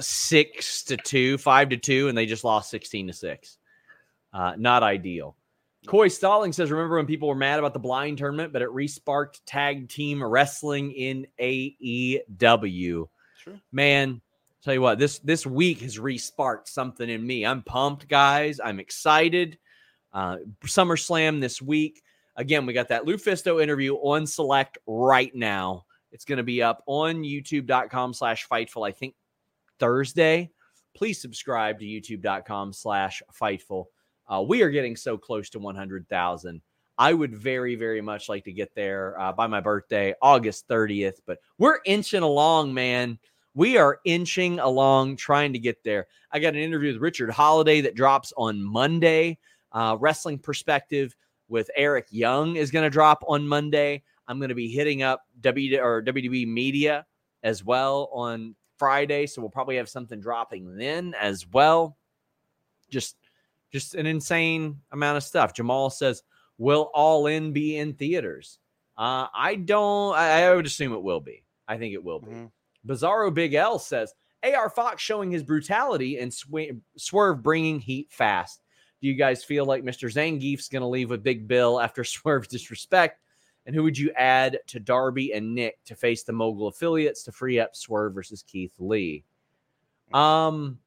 six 0.00 0.82
to 0.84 0.96
two, 0.96 1.38
five 1.38 1.70
to 1.70 1.76
two, 1.76 2.08
and 2.08 2.16
they 2.16 2.26
just 2.26 2.44
lost 2.44 2.70
sixteen 2.70 3.06
to 3.06 3.12
six. 3.12 3.58
Uh, 4.32 4.54
not 4.56 4.82
ideal. 4.82 5.36
Coy 5.86 6.08
Stalling 6.08 6.52
says, 6.52 6.70
"Remember 6.70 6.96
when 6.96 7.06
people 7.06 7.28
were 7.28 7.34
mad 7.34 7.58
about 7.58 7.72
the 7.72 7.78
blind 7.78 8.18
tournament, 8.18 8.52
but 8.52 8.62
it 8.62 8.68
resparked 8.68 9.40
tag 9.46 9.88
team 9.88 10.22
wrestling 10.22 10.92
in 10.92 11.26
AEW." 11.40 13.08
True. 13.38 13.60
Man, 13.70 14.20
tell 14.62 14.74
you 14.74 14.80
what, 14.80 14.98
this 14.98 15.20
this 15.20 15.46
week 15.46 15.80
has 15.80 15.98
resparked 15.98 16.68
something 16.68 17.08
in 17.08 17.24
me. 17.24 17.46
I'm 17.46 17.62
pumped, 17.62 18.08
guys. 18.08 18.60
I'm 18.62 18.80
excited. 18.80 19.58
Uh, 20.12 20.38
SummerSlam 20.64 21.40
this 21.40 21.62
week. 21.62 22.02
Again, 22.36 22.66
we 22.66 22.72
got 22.72 22.88
that 22.88 23.04
Lufisto 23.04 23.62
interview 23.62 23.94
on 23.94 24.26
Select 24.26 24.78
right 24.86 25.34
now. 25.34 25.85
It's 26.12 26.24
going 26.24 26.38
to 26.38 26.44
be 26.44 26.62
up 26.62 26.82
on 26.86 27.22
youtube.com 27.22 28.14
slash 28.14 28.48
fightful, 28.48 28.86
I 28.86 28.92
think 28.92 29.14
Thursday. 29.78 30.50
Please 30.94 31.20
subscribe 31.20 31.78
to 31.80 31.84
youtube.com 31.84 32.72
slash 32.72 33.22
fightful. 33.38 33.86
Uh, 34.28 34.42
we 34.46 34.62
are 34.62 34.70
getting 34.70 34.96
so 34.96 35.16
close 35.16 35.50
to 35.50 35.58
100,000. 35.58 36.60
I 36.98 37.12
would 37.12 37.34
very, 37.34 37.74
very 37.74 38.00
much 38.00 38.28
like 38.28 38.44
to 38.44 38.52
get 38.52 38.74
there 38.74 39.20
uh, 39.20 39.32
by 39.32 39.46
my 39.46 39.60
birthday, 39.60 40.14
August 40.22 40.66
30th, 40.68 41.20
but 41.26 41.38
we're 41.58 41.80
inching 41.84 42.22
along, 42.22 42.72
man. 42.72 43.18
We 43.54 43.76
are 43.76 44.00
inching 44.04 44.58
along 44.58 45.16
trying 45.16 45.52
to 45.52 45.58
get 45.58 45.82
there. 45.84 46.06
I 46.30 46.38
got 46.38 46.54
an 46.54 46.60
interview 46.60 46.92
with 46.92 47.02
Richard 47.02 47.30
Holliday 47.30 47.82
that 47.82 47.94
drops 47.94 48.32
on 48.36 48.62
Monday. 48.62 49.38
Uh, 49.72 49.96
wrestling 50.00 50.38
perspective 50.38 51.14
with 51.48 51.70
Eric 51.76 52.06
Young 52.10 52.56
is 52.56 52.70
going 52.70 52.84
to 52.84 52.90
drop 52.90 53.22
on 53.26 53.46
Monday. 53.46 54.02
I'm 54.28 54.38
going 54.38 54.48
to 54.48 54.54
be 54.54 54.68
hitting 54.68 55.02
up 55.02 55.22
W 55.40 55.78
or 55.80 56.02
WDB 56.02 56.46
Media 56.46 57.06
as 57.42 57.64
well 57.64 58.08
on 58.12 58.54
Friday, 58.78 59.26
so 59.26 59.40
we'll 59.40 59.50
probably 59.50 59.76
have 59.76 59.88
something 59.88 60.20
dropping 60.20 60.76
then 60.76 61.14
as 61.20 61.46
well. 61.46 61.96
Just, 62.90 63.16
just 63.72 63.94
an 63.94 64.06
insane 64.06 64.80
amount 64.92 65.16
of 65.16 65.22
stuff. 65.22 65.54
Jamal 65.54 65.90
says, 65.90 66.22
"Will 66.58 66.90
All 66.94 67.26
In 67.26 67.52
be 67.52 67.76
in 67.76 67.94
theaters?" 67.94 68.58
Uh, 68.98 69.26
I 69.34 69.56
don't. 69.56 70.14
I, 70.16 70.44
I 70.44 70.54
would 70.54 70.66
assume 70.66 70.92
it 70.92 71.02
will 71.02 71.20
be. 71.20 71.44
I 71.68 71.76
think 71.78 71.94
it 71.94 72.02
will 72.04 72.20
be. 72.20 72.30
Mhm. 72.30 72.50
Bizarro 72.86 73.34
Big 73.34 73.54
L 73.54 73.78
says, 73.78 74.14
AR 74.44 74.70
Fox 74.70 75.02
showing 75.02 75.30
his 75.30 75.42
brutality 75.42 76.18
and 76.18 76.32
sw- 76.32 76.70
Swerve 76.96 77.42
bringing 77.42 77.80
heat 77.80 78.12
fast. 78.12 78.62
Do 79.02 79.08
you 79.08 79.14
guys 79.14 79.42
feel 79.44 79.64
like 79.64 79.82
Mr. 79.82 80.10
Zangief's 80.10 80.68
going 80.68 80.82
to 80.82 80.86
leave 80.88 81.10
with 81.10 81.22
Big 81.24 81.48
Bill 81.48 81.80
after 81.80 82.04
Swerve's 82.04 82.48
disrespect? 82.48 83.20
And 83.66 83.74
who 83.74 83.82
would 83.82 83.98
you 83.98 84.12
add 84.12 84.60
to 84.68 84.80
Darby 84.80 85.32
and 85.32 85.54
Nick 85.54 85.82
to 85.86 85.96
face 85.96 86.22
the 86.22 86.32
mogul 86.32 86.68
affiliates 86.68 87.24
to 87.24 87.32
free 87.32 87.58
up 87.58 87.74
Swerve 87.74 88.14
versus 88.14 88.42
Keith 88.42 88.74
Lee? 88.78 89.24
Um, 90.12 90.78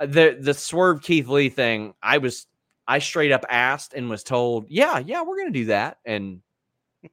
the 0.00 0.36
the 0.40 0.52
Swerve 0.52 1.00
Keith 1.02 1.28
Lee 1.28 1.48
thing, 1.48 1.94
I 2.02 2.18
was 2.18 2.46
I 2.88 2.98
straight 2.98 3.30
up 3.30 3.44
asked 3.48 3.94
and 3.94 4.10
was 4.10 4.24
told, 4.24 4.66
yeah, 4.68 4.98
yeah, 4.98 5.22
we're 5.22 5.36
to 5.44 5.50
do 5.50 5.66
that, 5.66 5.98
and 6.04 6.42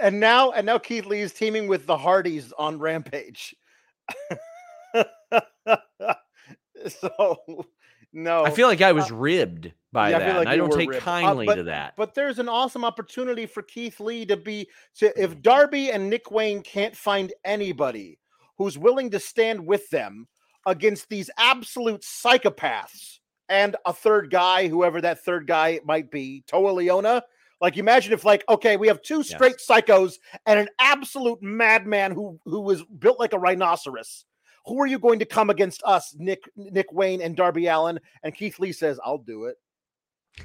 And 0.00 0.20
now 0.20 0.52
and 0.52 0.64
now 0.66 0.78
Keith 0.78 1.06
Lee 1.06 1.20
is 1.20 1.32
teaming 1.32 1.66
with 1.66 1.86
the 1.86 1.96
Hardys 1.96 2.52
on 2.56 2.78
Rampage. 2.78 3.54
so 6.88 7.66
no, 8.12 8.44
I 8.44 8.50
feel 8.50 8.68
like 8.68 8.80
I 8.80 8.92
was 8.92 9.10
ribbed 9.10 9.72
by 9.92 10.10
yeah, 10.10 10.16
I 10.16 10.18
that. 10.18 10.26
feel 10.26 10.36
like 10.36 10.48
I 10.48 10.56
don't 10.56 10.72
take 10.72 10.90
ribbed. 10.90 11.02
Uh, 11.02 11.04
kindly 11.04 11.46
but- 11.46 11.54
to 11.56 11.62
that. 11.64 11.94
But 11.96 12.14
there's 12.14 12.38
an 12.38 12.48
awesome 12.48 12.84
opportunity 12.84 13.46
for 13.46 13.62
Keith 13.62 14.00
Lee 14.00 14.26
to 14.26 14.36
be 14.36 14.68
to 14.96 15.22
if 15.22 15.40
Darby 15.42 15.92
and 15.92 16.08
Nick 16.08 16.30
Wayne 16.30 16.62
can't 16.62 16.96
find 16.96 17.32
anybody 17.44 18.18
who's 18.58 18.78
willing 18.78 19.10
to 19.10 19.20
stand 19.20 19.66
with 19.66 19.88
them 19.90 20.26
against 20.66 21.08
these 21.08 21.30
absolute 21.38 22.02
psychopaths 22.02 23.18
and 23.48 23.76
a 23.84 23.92
third 23.92 24.30
guy, 24.30 24.68
whoever 24.68 25.00
that 25.00 25.24
third 25.24 25.46
guy 25.46 25.80
might 25.84 26.10
be, 26.10 26.44
Toa 26.46 26.72
Liona. 26.72 27.22
Like 27.60 27.76
imagine 27.76 28.12
if 28.12 28.24
like 28.24 28.44
okay, 28.48 28.76
we 28.76 28.88
have 28.88 29.02
two 29.02 29.22
straight 29.22 29.56
psychos 29.58 30.14
and 30.46 30.58
an 30.58 30.68
absolute 30.80 31.40
madman 31.42 32.10
who 32.10 32.38
who 32.44 32.60
was 32.60 32.82
built 32.98 33.20
like 33.20 33.32
a 33.34 33.38
rhinoceros. 33.38 34.24
Who 34.66 34.80
are 34.80 34.86
you 34.86 34.98
going 34.98 35.18
to 35.18 35.24
come 35.24 35.50
against 35.50 35.82
us, 35.84 36.14
Nick 36.18 36.42
Nick 36.56 36.92
Wayne 36.92 37.20
and 37.20 37.36
Darby 37.36 37.66
Allin? 37.66 37.98
And 38.22 38.34
Keith 38.34 38.58
Lee 38.58 38.72
says, 38.72 38.98
"I'll 39.04 39.18
do 39.18 39.44
it." 39.46 39.56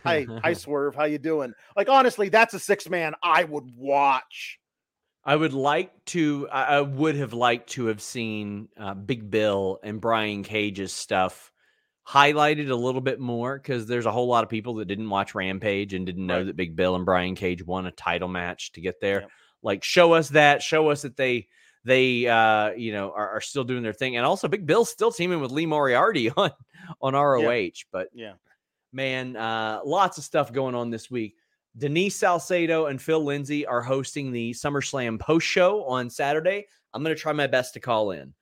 Hi, 0.04 0.26
hi, 0.44 0.54
Swerve. 0.54 0.96
How 0.96 1.06
you 1.06 1.18
doing? 1.18 1.54
Like 1.76 1.90
honestly, 1.90 2.30
that's 2.30 2.54
a 2.54 2.60
six 2.60 2.90
man 2.90 3.14
I 3.24 3.44
would 3.44 3.66
watch. 3.76 4.60
I 5.24 5.36
would 5.36 5.54
like 5.54 5.92
to. 6.08 6.48
I 6.50 6.82
would 6.82 7.16
have 7.16 7.34
liked 7.34 7.72
to 7.72 7.88
have 7.88 8.02
seen 8.02 8.70
uh, 8.80 8.94
Big 8.94 9.30
Bill 9.30 9.80
and 9.84 10.00
Brian 10.02 10.44
Cage's 10.44 10.94
stuff 10.94 11.52
highlighted 12.08 12.70
a 12.70 12.76
little 12.76 13.02
bit 13.02 13.20
more 13.20 13.58
because 13.58 13.86
there's 13.88 14.06
a 14.06 14.12
whole 14.12 14.28
lot 14.28 14.44
of 14.46 14.50
people 14.50 14.76
that 14.76 14.86
didn't 14.88 15.10
watch 15.10 15.36
Rampage 15.36 15.94
and 15.94 16.06
didn't 16.06 16.26
know 16.26 16.38
Right. 16.38 16.46
that 16.46 16.56
Big 16.56 16.76
Bill 16.76 16.96
and 16.96 17.06
Brian 17.06 17.36
Cage 17.36 17.66
won 17.66 17.86
a 17.86 17.92
title 17.92 18.30
match 18.30 18.72
to 18.74 18.82
get 18.82 19.02
there. 19.02 19.22
Yep. 19.22 19.30
Like, 19.64 19.84
show 19.84 20.14
us 20.14 20.30
that. 20.30 20.62
Show 20.62 20.90
us 20.90 21.02
that 21.02 21.18
they 21.18 21.48
they 21.88 22.28
uh 22.28 22.72
you 22.72 22.92
know 22.92 23.12
are, 23.16 23.30
are 23.30 23.42
still 23.42 23.64
doing 23.64 23.82
their 23.82 23.94
thing, 23.94 24.18
and 24.18 24.26
also 24.26 24.48
Big 24.48 24.66
Bill's 24.66 24.90
still 24.90 25.12
teaming 25.12 25.40
with 25.40 25.52
Lee 25.52 25.66
Moriarty 25.66 26.30
on 26.38 26.52
on 27.02 27.14
ROH. 27.14 27.70
But 27.92 28.10
Yeah. 28.14 28.34
man, 28.92 29.36
uh, 29.36 29.80
lots 29.86 30.18
of 30.18 30.24
stuff 30.24 30.52
going 30.54 30.76
on 30.76 30.90
this 30.90 31.10
week. 31.10 31.36
Denise 31.78 32.16
Salcedo 32.16 32.88
and 32.88 33.02
Phil 33.02 33.24
Lindsay 33.24 33.66
are 33.66 33.82
hosting 33.82 34.32
the 34.32 34.52
SummerSlam 34.52 35.20
post 35.20 35.46
show 35.46 35.84
on 35.86 36.10
Saturday. 36.10 36.66
I'm 36.94 37.04
going 37.04 37.16
to 37.16 37.22
try 37.22 37.34
my 37.34 37.48
best 37.48 37.74
to 37.76 37.80
call 37.80 38.12
in. 38.12 38.34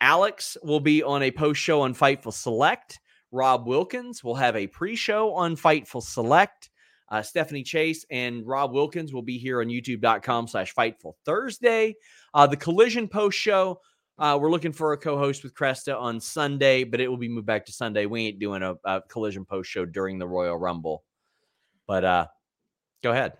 Alex 0.00 0.56
will 0.64 0.80
be 0.80 1.02
on 1.02 1.22
a 1.22 1.30
post 1.30 1.60
show 1.60 1.80
on 1.82 1.94
Fightful 1.94 2.32
Select. 2.32 2.98
Rob 3.30 3.66
Wilkins 3.68 4.24
will 4.24 4.34
have 4.34 4.56
a 4.56 4.66
pre 4.66 4.96
show 4.96 5.32
on 5.32 5.56
Fightful 5.56 6.02
Select. 6.02 6.70
Uh, 7.12 7.22
Stephanie 7.22 7.62
Chase 7.62 8.06
and 8.10 8.46
Rob 8.46 8.72
Wilkins 8.72 9.12
will 9.12 9.22
be 9.22 9.36
here 9.36 9.60
on 9.60 9.66
youtube.com 9.66 10.48
slash 10.48 10.74
Fightful 10.74 11.12
Thursday. 11.26 11.94
Uh, 12.32 12.46
the 12.46 12.56
Collision 12.56 13.06
Post 13.06 13.38
Show, 13.38 13.80
uh, 14.18 14.38
we're 14.40 14.50
looking 14.50 14.72
for 14.72 14.94
a 14.94 14.96
co-host 14.96 15.44
with 15.44 15.52
Cresta 15.52 15.94
on 16.00 16.18
Sunday, 16.20 16.84
but 16.84 17.00
it 17.00 17.08
will 17.08 17.18
be 17.18 17.28
moved 17.28 17.46
back 17.46 17.66
to 17.66 17.72
Sunday. 17.72 18.06
We 18.06 18.28
ain't 18.28 18.38
doing 18.38 18.62
a, 18.62 18.76
a 18.86 19.02
Collision 19.02 19.44
Post 19.44 19.70
Show 19.70 19.84
during 19.84 20.18
the 20.18 20.26
Royal 20.26 20.56
Rumble. 20.56 21.04
But 21.86 22.02
uh, 22.02 22.26
go 23.02 23.10
ahead. 23.10 23.34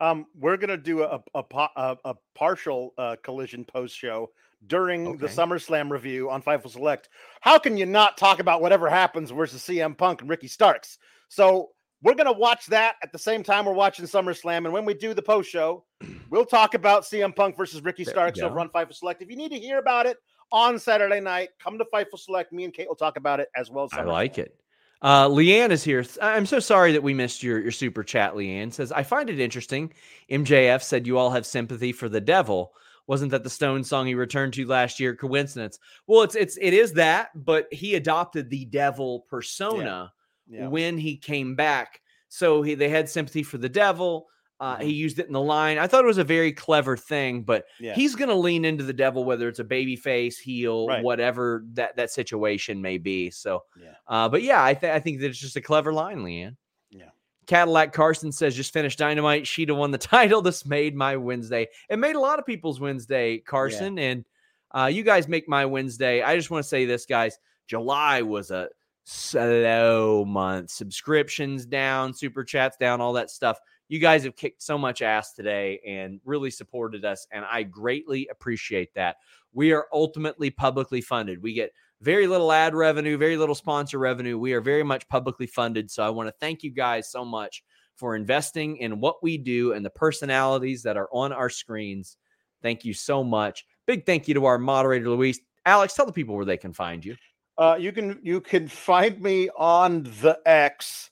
Um, 0.00 0.24
we're 0.34 0.56
gonna 0.56 0.78
do 0.78 1.02
a 1.02 1.22
a, 1.34 1.44
a, 1.52 1.96
a 2.06 2.14
partial 2.34 2.94
uh, 2.96 3.16
collision 3.22 3.66
post 3.66 3.96
show 3.96 4.30
during 4.66 5.06
okay. 5.08 5.18
the 5.18 5.26
SummerSlam 5.26 5.90
review 5.90 6.30
on 6.30 6.42
Fightful 6.42 6.70
Select. 6.70 7.10
How 7.42 7.58
can 7.58 7.76
you 7.76 7.84
not 7.84 8.16
talk 8.16 8.40
about 8.40 8.62
whatever 8.62 8.88
happens 8.88 9.30
versus 9.30 9.62
CM 9.62 9.96
Punk 9.96 10.22
and 10.22 10.30
Ricky 10.30 10.48
Starks? 10.48 10.98
So 11.28 11.70
we're 12.04 12.14
gonna 12.14 12.32
watch 12.32 12.66
that 12.66 12.96
at 13.02 13.10
the 13.10 13.18
same 13.18 13.42
time 13.42 13.64
we're 13.64 13.72
watching 13.72 14.04
SummerSlam, 14.04 14.58
and 14.58 14.72
when 14.72 14.84
we 14.84 14.94
do 14.94 15.14
the 15.14 15.22
post 15.22 15.50
show, 15.50 15.84
we'll 16.30 16.44
talk 16.44 16.74
about 16.74 17.02
CM 17.02 17.34
Punk 17.34 17.56
versus 17.56 17.82
Ricky 17.82 18.04
Starks 18.04 18.40
over 18.40 18.60
on 18.60 18.68
Fightful 18.68 18.94
Select. 18.94 19.22
If 19.22 19.30
you 19.30 19.36
need 19.36 19.50
to 19.50 19.58
hear 19.58 19.78
about 19.78 20.06
it 20.06 20.18
on 20.52 20.78
Saturday 20.78 21.20
night, 21.20 21.48
come 21.58 21.78
to 21.78 21.86
Fightful 21.92 22.18
Select. 22.18 22.52
Me 22.52 22.64
and 22.64 22.72
Kate 22.72 22.86
will 22.86 22.94
talk 22.94 23.16
about 23.16 23.40
it 23.40 23.48
as 23.56 23.70
well. 23.70 23.86
As 23.86 23.98
I 23.98 24.02
like 24.02 24.38
it. 24.38 24.54
Uh, 25.00 25.28
Leanne 25.28 25.70
is 25.70 25.82
here. 25.82 26.04
I'm 26.22 26.46
so 26.46 26.60
sorry 26.60 26.92
that 26.92 27.02
we 27.02 27.12
missed 27.12 27.42
your, 27.42 27.60
your 27.60 27.72
super 27.72 28.02
chat. 28.02 28.34
Leanne 28.34 28.72
says, 28.72 28.90
I 28.92 29.02
find 29.02 29.28
it 29.28 29.40
interesting. 29.40 29.92
MJF 30.30 30.82
said 30.82 31.06
you 31.06 31.18
all 31.18 31.30
have 31.30 31.44
sympathy 31.44 31.92
for 31.92 32.08
the 32.08 32.20
devil. 32.20 32.72
Wasn't 33.06 33.30
that 33.32 33.44
the 33.44 33.50
Stone 33.50 33.84
song 33.84 34.06
he 34.06 34.14
returned 34.14 34.54
to 34.54 34.66
last 34.66 34.98
year? 34.98 35.14
Coincidence? 35.14 35.78
Well, 36.06 36.22
it's 36.22 36.34
it's 36.34 36.56
it 36.56 36.72
is 36.72 36.94
that, 36.94 37.30
but 37.34 37.68
he 37.70 37.96
adopted 37.96 38.48
the 38.48 38.64
devil 38.64 39.26
persona 39.28 39.84
yeah. 39.84 40.23
Yeah. 40.46 40.68
when 40.68 40.98
he 40.98 41.16
came 41.16 41.54
back. 41.54 42.00
So 42.28 42.62
he 42.62 42.74
they 42.74 42.88
had 42.88 43.08
sympathy 43.08 43.42
for 43.42 43.58
the 43.58 43.68
devil. 43.68 44.26
Uh, 44.60 44.76
mm-hmm. 44.76 44.86
He 44.86 44.92
used 44.92 45.18
it 45.18 45.26
in 45.26 45.32
the 45.32 45.40
line. 45.40 45.78
I 45.78 45.86
thought 45.86 46.04
it 46.04 46.06
was 46.08 46.18
a 46.18 46.24
very 46.24 46.52
clever 46.52 46.96
thing, 46.96 47.42
but 47.42 47.64
yeah. 47.80 47.94
he's 47.94 48.14
going 48.14 48.28
to 48.28 48.36
lean 48.36 48.64
into 48.64 48.84
the 48.84 48.92
devil, 48.92 49.24
whether 49.24 49.48
it's 49.48 49.58
a 49.58 49.64
baby 49.64 49.96
face, 49.96 50.38
heel, 50.38 50.86
right. 50.86 51.02
whatever 51.02 51.64
that 51.72 51.96
that 51.96 52.10
situation 52.10 52.80
may 52.80 52.98
be. 52.98 53.30
So, 53.30 53.64
yeah. 53.80 53.94
Uh, 54.06 54.28
but 54.28 54.42
yeah, 54.42 54.64
I, 54.64 54.74
th- 54.74 54.92
I 54.92 55.00
think 55.00 55.20
that 55.20 55.26
it's 55.26 55.38
just 55.38 55.56
a 55.56 55.60
clever 55.60 55.92
line, 55.92 56.20
Leanne. 56.20 56.56
Yeah. 56.90 57.10
Cadillac 57.46 57.92
Carson 57.92 58.30
says, 58.30 58.54
just 58.54 58.72
finished 58.72 58.98
Dynamite. 58.98 59.46
She'd 59.46 59.68
have 59.68 59.78
won 59.78 59.90
the 59.90 59.98
title. 60.16 60.40
This 60.40 60.64
made 60.64 60.94
my 60.94 61.16
Wednesday. 61.16 61.66
It 61.90 61.98
made 61.98 62.16
a 62.16 62.20
lot 62.20 62.38
of 62.38 62.46
people's 62.46 62.80
Wednesday, 62.80 63.38
Carson. 63.38 63.96
Yeah. 63.96 64.04
And 64.04 64.24
uh, 64.70 64.86
you 64.86 65.02
guys 65.02 65.28
make 65.28 65.48
my 65.48 65.66
Wednesday. 65.66 66.22
I 66.22 66.36
just 66.36 66.50
want 66.50 66.62
to 66.62 66.68
say 66.68 66.84
this, 66.84 67.06
guys. 67.06 67.38
July 67.66 68.22
was 68.22 68.50
a 68.50 68.68
slow 69.04 70.24
month. 70.24 70.70
Subscriptions 70.70 71.66
down, 71.66 72.12
super 72.14 72.42
chats 72.42 72.76
down, 72.76 73.00
all 73.00 73.12
that 73.12 73.30
stuff 73.30 73.58
you 73.88 73.98
guys 73.98 74.24
have 74.24 74.36
kicked 74.36 74.62
so 74.62 74.78
much 74.78 75.02
ass 75.02 75.34
today 75.34 75.80
and 75.86 76.20
really 76.24 76.50
supported 76.50 77.04
us. 77.04 77.26
And 77.30 77.44
I 77.44 77.62
greatly 77.64 78.28
appreciate 78.30 78.94
that. 78.94 79.16
We 79.52 79.72
are 79.72 79.86
ultimately 79.92 80.50
publicly 80.50 81.00
funded. 81.00 81.42
We 81.42 81.52
get 81.52 81.72
very 82.00 82.26
little 82.26 82.50
ad 82.50 82.74
revenue, 82.74 83.16
very 83.16 83.36
little 83.36 83.54
sponsor 83.54 83.98
revenue. 83.98 84.38
We 84.38 84.52
are 84.52 84.60
very 84.60 84.82
much 84.82 85.08
publicly 85.08 85.46
funded. 85.46 85.90
So 85.90 86.02
I 86.02 86.10
want 86.10 86.28
to 86.28 86.34
thank 86.40 86.62
you 86.62 86.70
guys 86.70 87.10
so 87.10 87.24
much 87.24 87.62
for 87.94 88.16
investing 88.16 88.78
in 88.78 89.00
what 89.00 89.22
we 89.22 89.38
do 89.38 89.72
and 89.72 89.84
the 89.84 89.90
personalities 89.90 90.82
that 90.82 90.96
are 90.96 91.08
on 91.12 91.32
our 91.32 91.50
screens. 91.50 92.16
Thank 92.62 92.84
you 92.84 92.94
so 92.94 93.22
much. 93.22 93.64
Big 93.86 94.06
thank 94.06 94.26
you 94.26 94.34
to 94.34 94.46
our 94.46 94.58
moderator, 94.58 95.10
Luis. 95.10 95.38
Alex, 95.66 95.94
tell 95.94 96.06
the 96.06 96.12
people 96.12 96.34
where 96.34 96.44
they 96.44 96.56
can 96.56 96.72
find 96.72 97.04
you. 97.04 97.16
Uh, 97.56 97.76
you 97.78 97.92
can 97.92 98.18
you 98.22 98.40
can 98.40 98.68
find 98.68 99.20
me 99.20 99.48
on 99.56 100.02
the 100.02 100.38
X. 100.44 101.10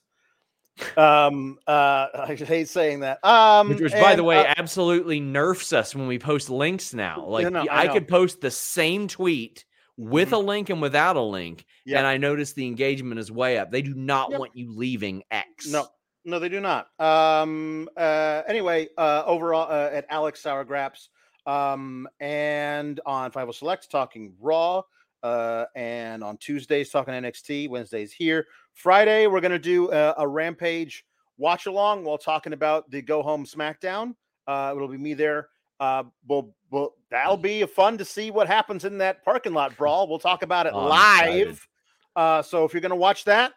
Um 0.97 1.59
uh 1.67 2.07
i 2.15 2.35
hate 2.35 2.67
saying 2.67 3.01
that. 3.01 3.23
Um 3.23 3.69
which, 3.69 3.93
and, 3.93 4.01
by 4.01 4.15
the 4.15 4.23
way 4.23 4.39
uh, 4.39 4.53
absolutely 4.57 5.19
nerfs 5.19 5.71
us 5.71 5.95
when 5.95 6.07
we 6.07 6.19
post 6.19 6.49
links 6.49 6.93
now. 6.93 7.25
Like 7.25 7.53
I, 7.53 7.67
I 7.69 7.87
could 7.87 8.07
post 8.07 8.41
the 8.41 8.51
same 8.51 9.07
tweet 9.07 9.65
with 9.97 10.29
mm-hmm. 10.29 10.35
a 10.35 10.39
link 10.39 10.69
and 10.71 10.81
without 10.81 11.15
a 11.15 11.21
link 11.21 11.65
yep. 11.85 11.99
and 11.99 12.07
i 12.07 12.17
notice 12.17 12.53
the 12.53 12.65
engagement 12.65 13.19
is 13.19 13.31
way 13.31 13.59
up. 13.59 13.71
They 13.71 13.83
do 13.83 13.93
not 13.93 14.31
yep. 14.31 14.39
want 14.39 14.57
you 14.57 14.75
leaving 14.75 15.23
x. 15.29 15.67
No 15.69 15.87
no 16.25 16.39
they 16.39 16.49
do 16.49 16.59
not. 16.59 16.87
Um 16.99 17.87
uh 17.95 18.41
anyway 18.47 18.89
uh 18.97 19.23
overall 19.25 19.71
uh, 19.71 19.91
at 19.93 20.07
alex 20.09 20.41
sour 20.41 20.63
graps 20.65 21.09
um 21.45 22.07
and 22.19 22.99
on 23.05 23.31
Fightful 23.31 23.53
Select 23.53 23.91
talking 23.91 24.33
raw 24.39 24.81
uh 25.23 25.65
and 25.75 26.23
on 26.23 26.37
tuesdays 26.37 26.89
talking 26.89 27.13
nxt 27.13 27.69
wednesdays 27.69 28.11
here 28.11 28.45
Friday, 28.73 29.27
we're 29.27 29.41
going 29.41 29.51
to 29.51 29.59
do 29.59 29.91
a, 29.91 30.15
a, 30.17 30.27
Rampage 30.27 31.05
watch 31.37 31.67
along 31.67 32.03
while 32.03 32.17
talking 32.17 32.53
about 32.53 32.89
the 32.89 33.01
Go 33.01 33.21
Home 33.21 33.45
SmackDown. 33.45 34.15
Uh, 34.47 34.73
it'll 34.75 34.87
be 34.87 34.97
me 34.97 35.13
there. 35.13 35.49
Uh, 35.79 36.03
we'll, 36.27 36.53
we'll, 36.71 36.95
that'll 37.09 37.37
be 37.37 37.65
fun 37.65 37.97
to 37.97 38.05
see 38.05 38.31
what 38.31 38.47
happens 38.47 38.83
in 38.83 38.97
that 38.97 39.23
parking 39.23 39.53
lot 39.53 39.75
brawl. 39.77 40.07
We'll 40.07 40.19
talk 40.19 40.43
about 40.43 40.65
it 40.65 40.73
oh, 40.73 40.87
live. 40.87 41.67
Uh, 42.15 42.41
so 42.41 42.65
if 42.65 42.73
you're 42.73 42.81
going 42.81 42.89
to 42.89 42.95
watch 42.95 43.25
that, 43.25 43.53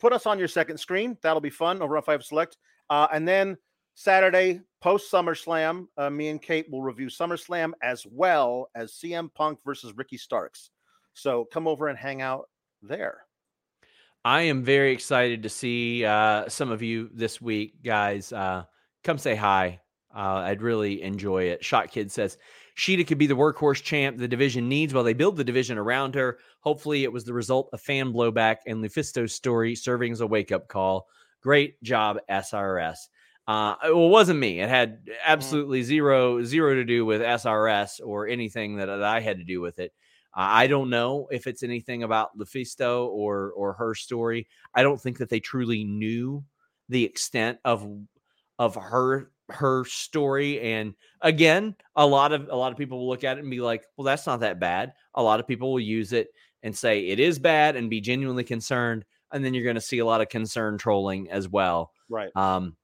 put 0.00 0.12
us 0.12 0.26
on 0.26 0.38
your 0.38 0.48
second 0.48 0.78
screen. 0.78 1.16
That'll 1.22 1.40
be 1.40 1.50
fun 1.50 1.80
over 1.80 1.96
on 1.96 2.02
Fightful 2.02 2.24
Select. 2.24 2.56
Uh, 2.88 3.06
and 3.12 3.26
then 3.26 3.56
Saturday, 3.94 4.60
post 4.80 5.12
SummerSlam, 5.12 5.86
uh, 5.96 6.10
me 6.10 6.28
and 6.28 6.42
Kate 6.42 6.66
will 6.70 6.82
review 6.82 7.06
SummerSlam 7.06 7.72
as 7.82 8.06
well 8.06 8.68
as 8.74 8.92
CM 8.92 9.32
Punk 9.34 9.60
versus 9.64 9.92
Ricky 9.96 10.16
Starks. 10.16 10.70
So 11.20 11.44
come 11.44 11.68
over 11.68 11.88
and 11.88 11.98
hang 11.98 12.22
out 12.22 12.48
there. 12.80 13.18
I 14.24 14.42
am 14.42 14.64
very 14.64 14.92
excited 14.92 15.42
to 15.42 15.50
see 15.50 16.02
uh, 16.02 16.48
some 16.48 16.70
of 16.70 16.80
you 16.80 17.10
this 17.12 17.42
week, 17.42 17.82
guys. 17.84 18.32
Uh, 18.32 18.64
come 19.04 19.18
say 19.18 19.34
hi. 19.34 19.80
Uh, 20.14 20.40
I'd 20.46 20.62
really 20.62 21.02
enjoy 21.02 21.44
it. 21.44 21.62
Shot 21.62 21.90
Kid 21.90 22.10
says 22.10 22.38
Shida 22.78 23.06
could 23.06 23.18
be 23.18 23.26
the 23.26 23.36
workhorse 23.36 23.82
champ 23.82 24.16
the 24.16 24.26
division 24.26 24.66
needs 24.66 24.94
while 24.94 25.04
they 25.04 25.12
build 25.12 25.36
the 25.36 25.44
division 25.44 25.76
around 25.76 26.14
her. 26.14 26.38
Hopefully, 26.60 27.04
it 27.04 27.12
was 27.12 27.24
the 27.24 27.34
result 27.34 27.68
of 27.74 27.82
fan 27.82 28.14
blowback 28.14 28.56
and 28.66 28.82
Lufisto's 28.82 29.34
story 29.34 29.74
serving 29.74 30.12
as 30.12 30.22
a 30.22 30.26
wake 30.26 30.52
up 30.52 30.68
call. 30.68 31.06
Great 31.42 31.82
job, 31.82 32.16
SRS. 32.30 32.96
Uh, 33.46 33.74
well, 33.82 34.06
it 34.06 34.10
wasn't 34.10 34.40
me. 34.40 34.60
It 34.60 34.70
had 34.70 35.00
mm-hmm. 35.00 35.12
absolutely 35.26 35.82
zero 35.82 36.42
zero 36.42 36.76
to 36.76 36.84
do 36.84 37.04
with 37.04 37.20
SRS 37.20 38.00
or 38.02 38.26
anything 38.26 38.76
that, 38.76 38.86
that 38.86 39.02
I 39.02 39.20
had 39.20 39.36
to 39.36 39.44
do 39.44 39.60
with 39.60 39.80
it. 39.80 39.92
I 40.34 40.66
don't 40.66 40.90
know 40.90 41.28
if 41.30 41.46
it's 41.46 41.62
anything 41.62 42.02
about 42.02 42.38
Lufisto 42.38 43.08
or 43.08 43.52
or 43.52 43.72
her 43.74 43.94
story. 43.94 44.46
I 44.74 44.82
don't 44.82 45.00
think 45.00 45.18
that 45.18 45.28
they 45.28 45.40
truly 45.40 45.84
knew 45.84 46.44
the 46.88 47.04
extent 47.04 47.58
of 47.64 47.86
of 48.58 48.74
her 48.74 49.30
her 49.48 49.84
story 49.84 50.60
and 50.60 50.94
again 51.22 51.74
a 51.96 52.06
lot 52.06 52.32
of 52.32 52.48
a 52.50 52.56
lot 52.56 52.70
of 52.70 52.78
people 52.78 52.98
will 52.98 53.08
look 53.08 53.24
at 53.24 53.36
it 53.36 53.40
and 53.40 53.50
be 53.50 53.60
like 53.60 53.84
well 53.96 54.04
that's 54.04 54.26
not 54.26 54.40
that 54.40 54.60
bad. 54.60 54.92
A 55.14 55.22
lot 55.22 55.40
of 55.40 55.48
people 55.48 55.72
will 55.72 55.80
use 55.80 56.12
it 56.12 56.28
and 56.62 56.76
say 56.76 57.06
it 57.08 57.18
is 57.18 57.38
bad 57.38 57.74
and 57.74 57.90
be 57.90 58.00
genuinely 58.00 58.44
concerned 58.44 59.04
and 59.32 59.44
then 59.44 59.54
you're 59.54 59.64
going 59.64 59.74
to 59.74 59.80
see 59.80 59.98
a 59.98 60.06
lot 60.06 60.20
of 60.20 60.28
concern 60.28 60.76
trolling 60.78 61.30
as 61.30 61.48
well. 61.48 61.92
Right. 62.08 62.30
Um 62.36 62.76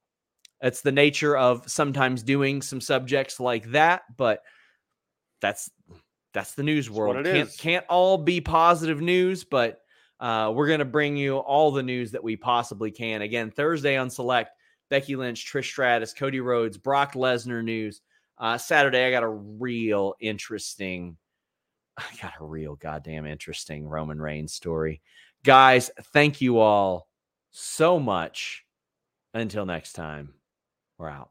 it's 0.62 0.80
the 0.80 0.92
nature 0.92 1.36
of 1.36 1.70
sometimes 1.70 2.22
doing 2.22 2.62
some 2.62 2.80
subjects 2.80 3.38
like 3.38 3.70
that 3.72 4.02
but 4.16 4.40
that's 5.40 5.70
that's 6.36 6.52
the 6.52 6.62
news 6.62 6.90
world. 6.90 7.24
Can't 7.24 7.48
is. 7.48 7.56
can't 7.56 7.86
all 7.88 8.18
be 8.18 8.42
positive 8.42 9.00
news, 9.00 9.42
but 9.42 9.80
uh, 10.20 10.52
we're 10.54 10.68
gonna 10.68 10.84
bring 10.84 11.16
you 11.16 11.38
all 11.38 11.70
the 11.70 11.82
news 11.82 12.10
that 12.10 12.22
we 12.22 12.36
possibly 12.36 12.90
can. 12.90 13.22
Again, 13.22 13.50
Thursday 13.50 13.96
on 13.96 14.10
Select, 14.10 14.50
Becky 14.90 15.16
Lynch, 15.16 15.50
Trish 15.50 15.64
Stratus, 15.64 16.12
Cody 16.12 16.40
Rhodes, 16.40 16.76
Brock 16.76 17.14
Lesnar 17.14 17.64
news. 17.64 18.02
Uh, 18.36 18.58
Saturday, 18.58 19.06
I 19.06 19.10
got 19.10 19.22
a 19.22 19.28
real 19.28 20.12
interesting, 20.20 21.16
I 21.96 22.04
got 22.20 22.34
a 22.38 22.44
real 22.44 22.76
goddamn 22.76 23.24
interesting 23.24 23.88
Roman 23.88 24.20
Reigns 24.20 24.52
story. 24.52 25.00
Guys, 25.42 25.90
thank 26.12 26.42
you 26.42 26.58
all 26.58 27.08
so 27.50 27.98
much. 27.98 28.62
Until 29.32 29.64
next 29.64 29.94
time, 29.94 30.34
we're 30.98 31.08
out. 31.08 31.30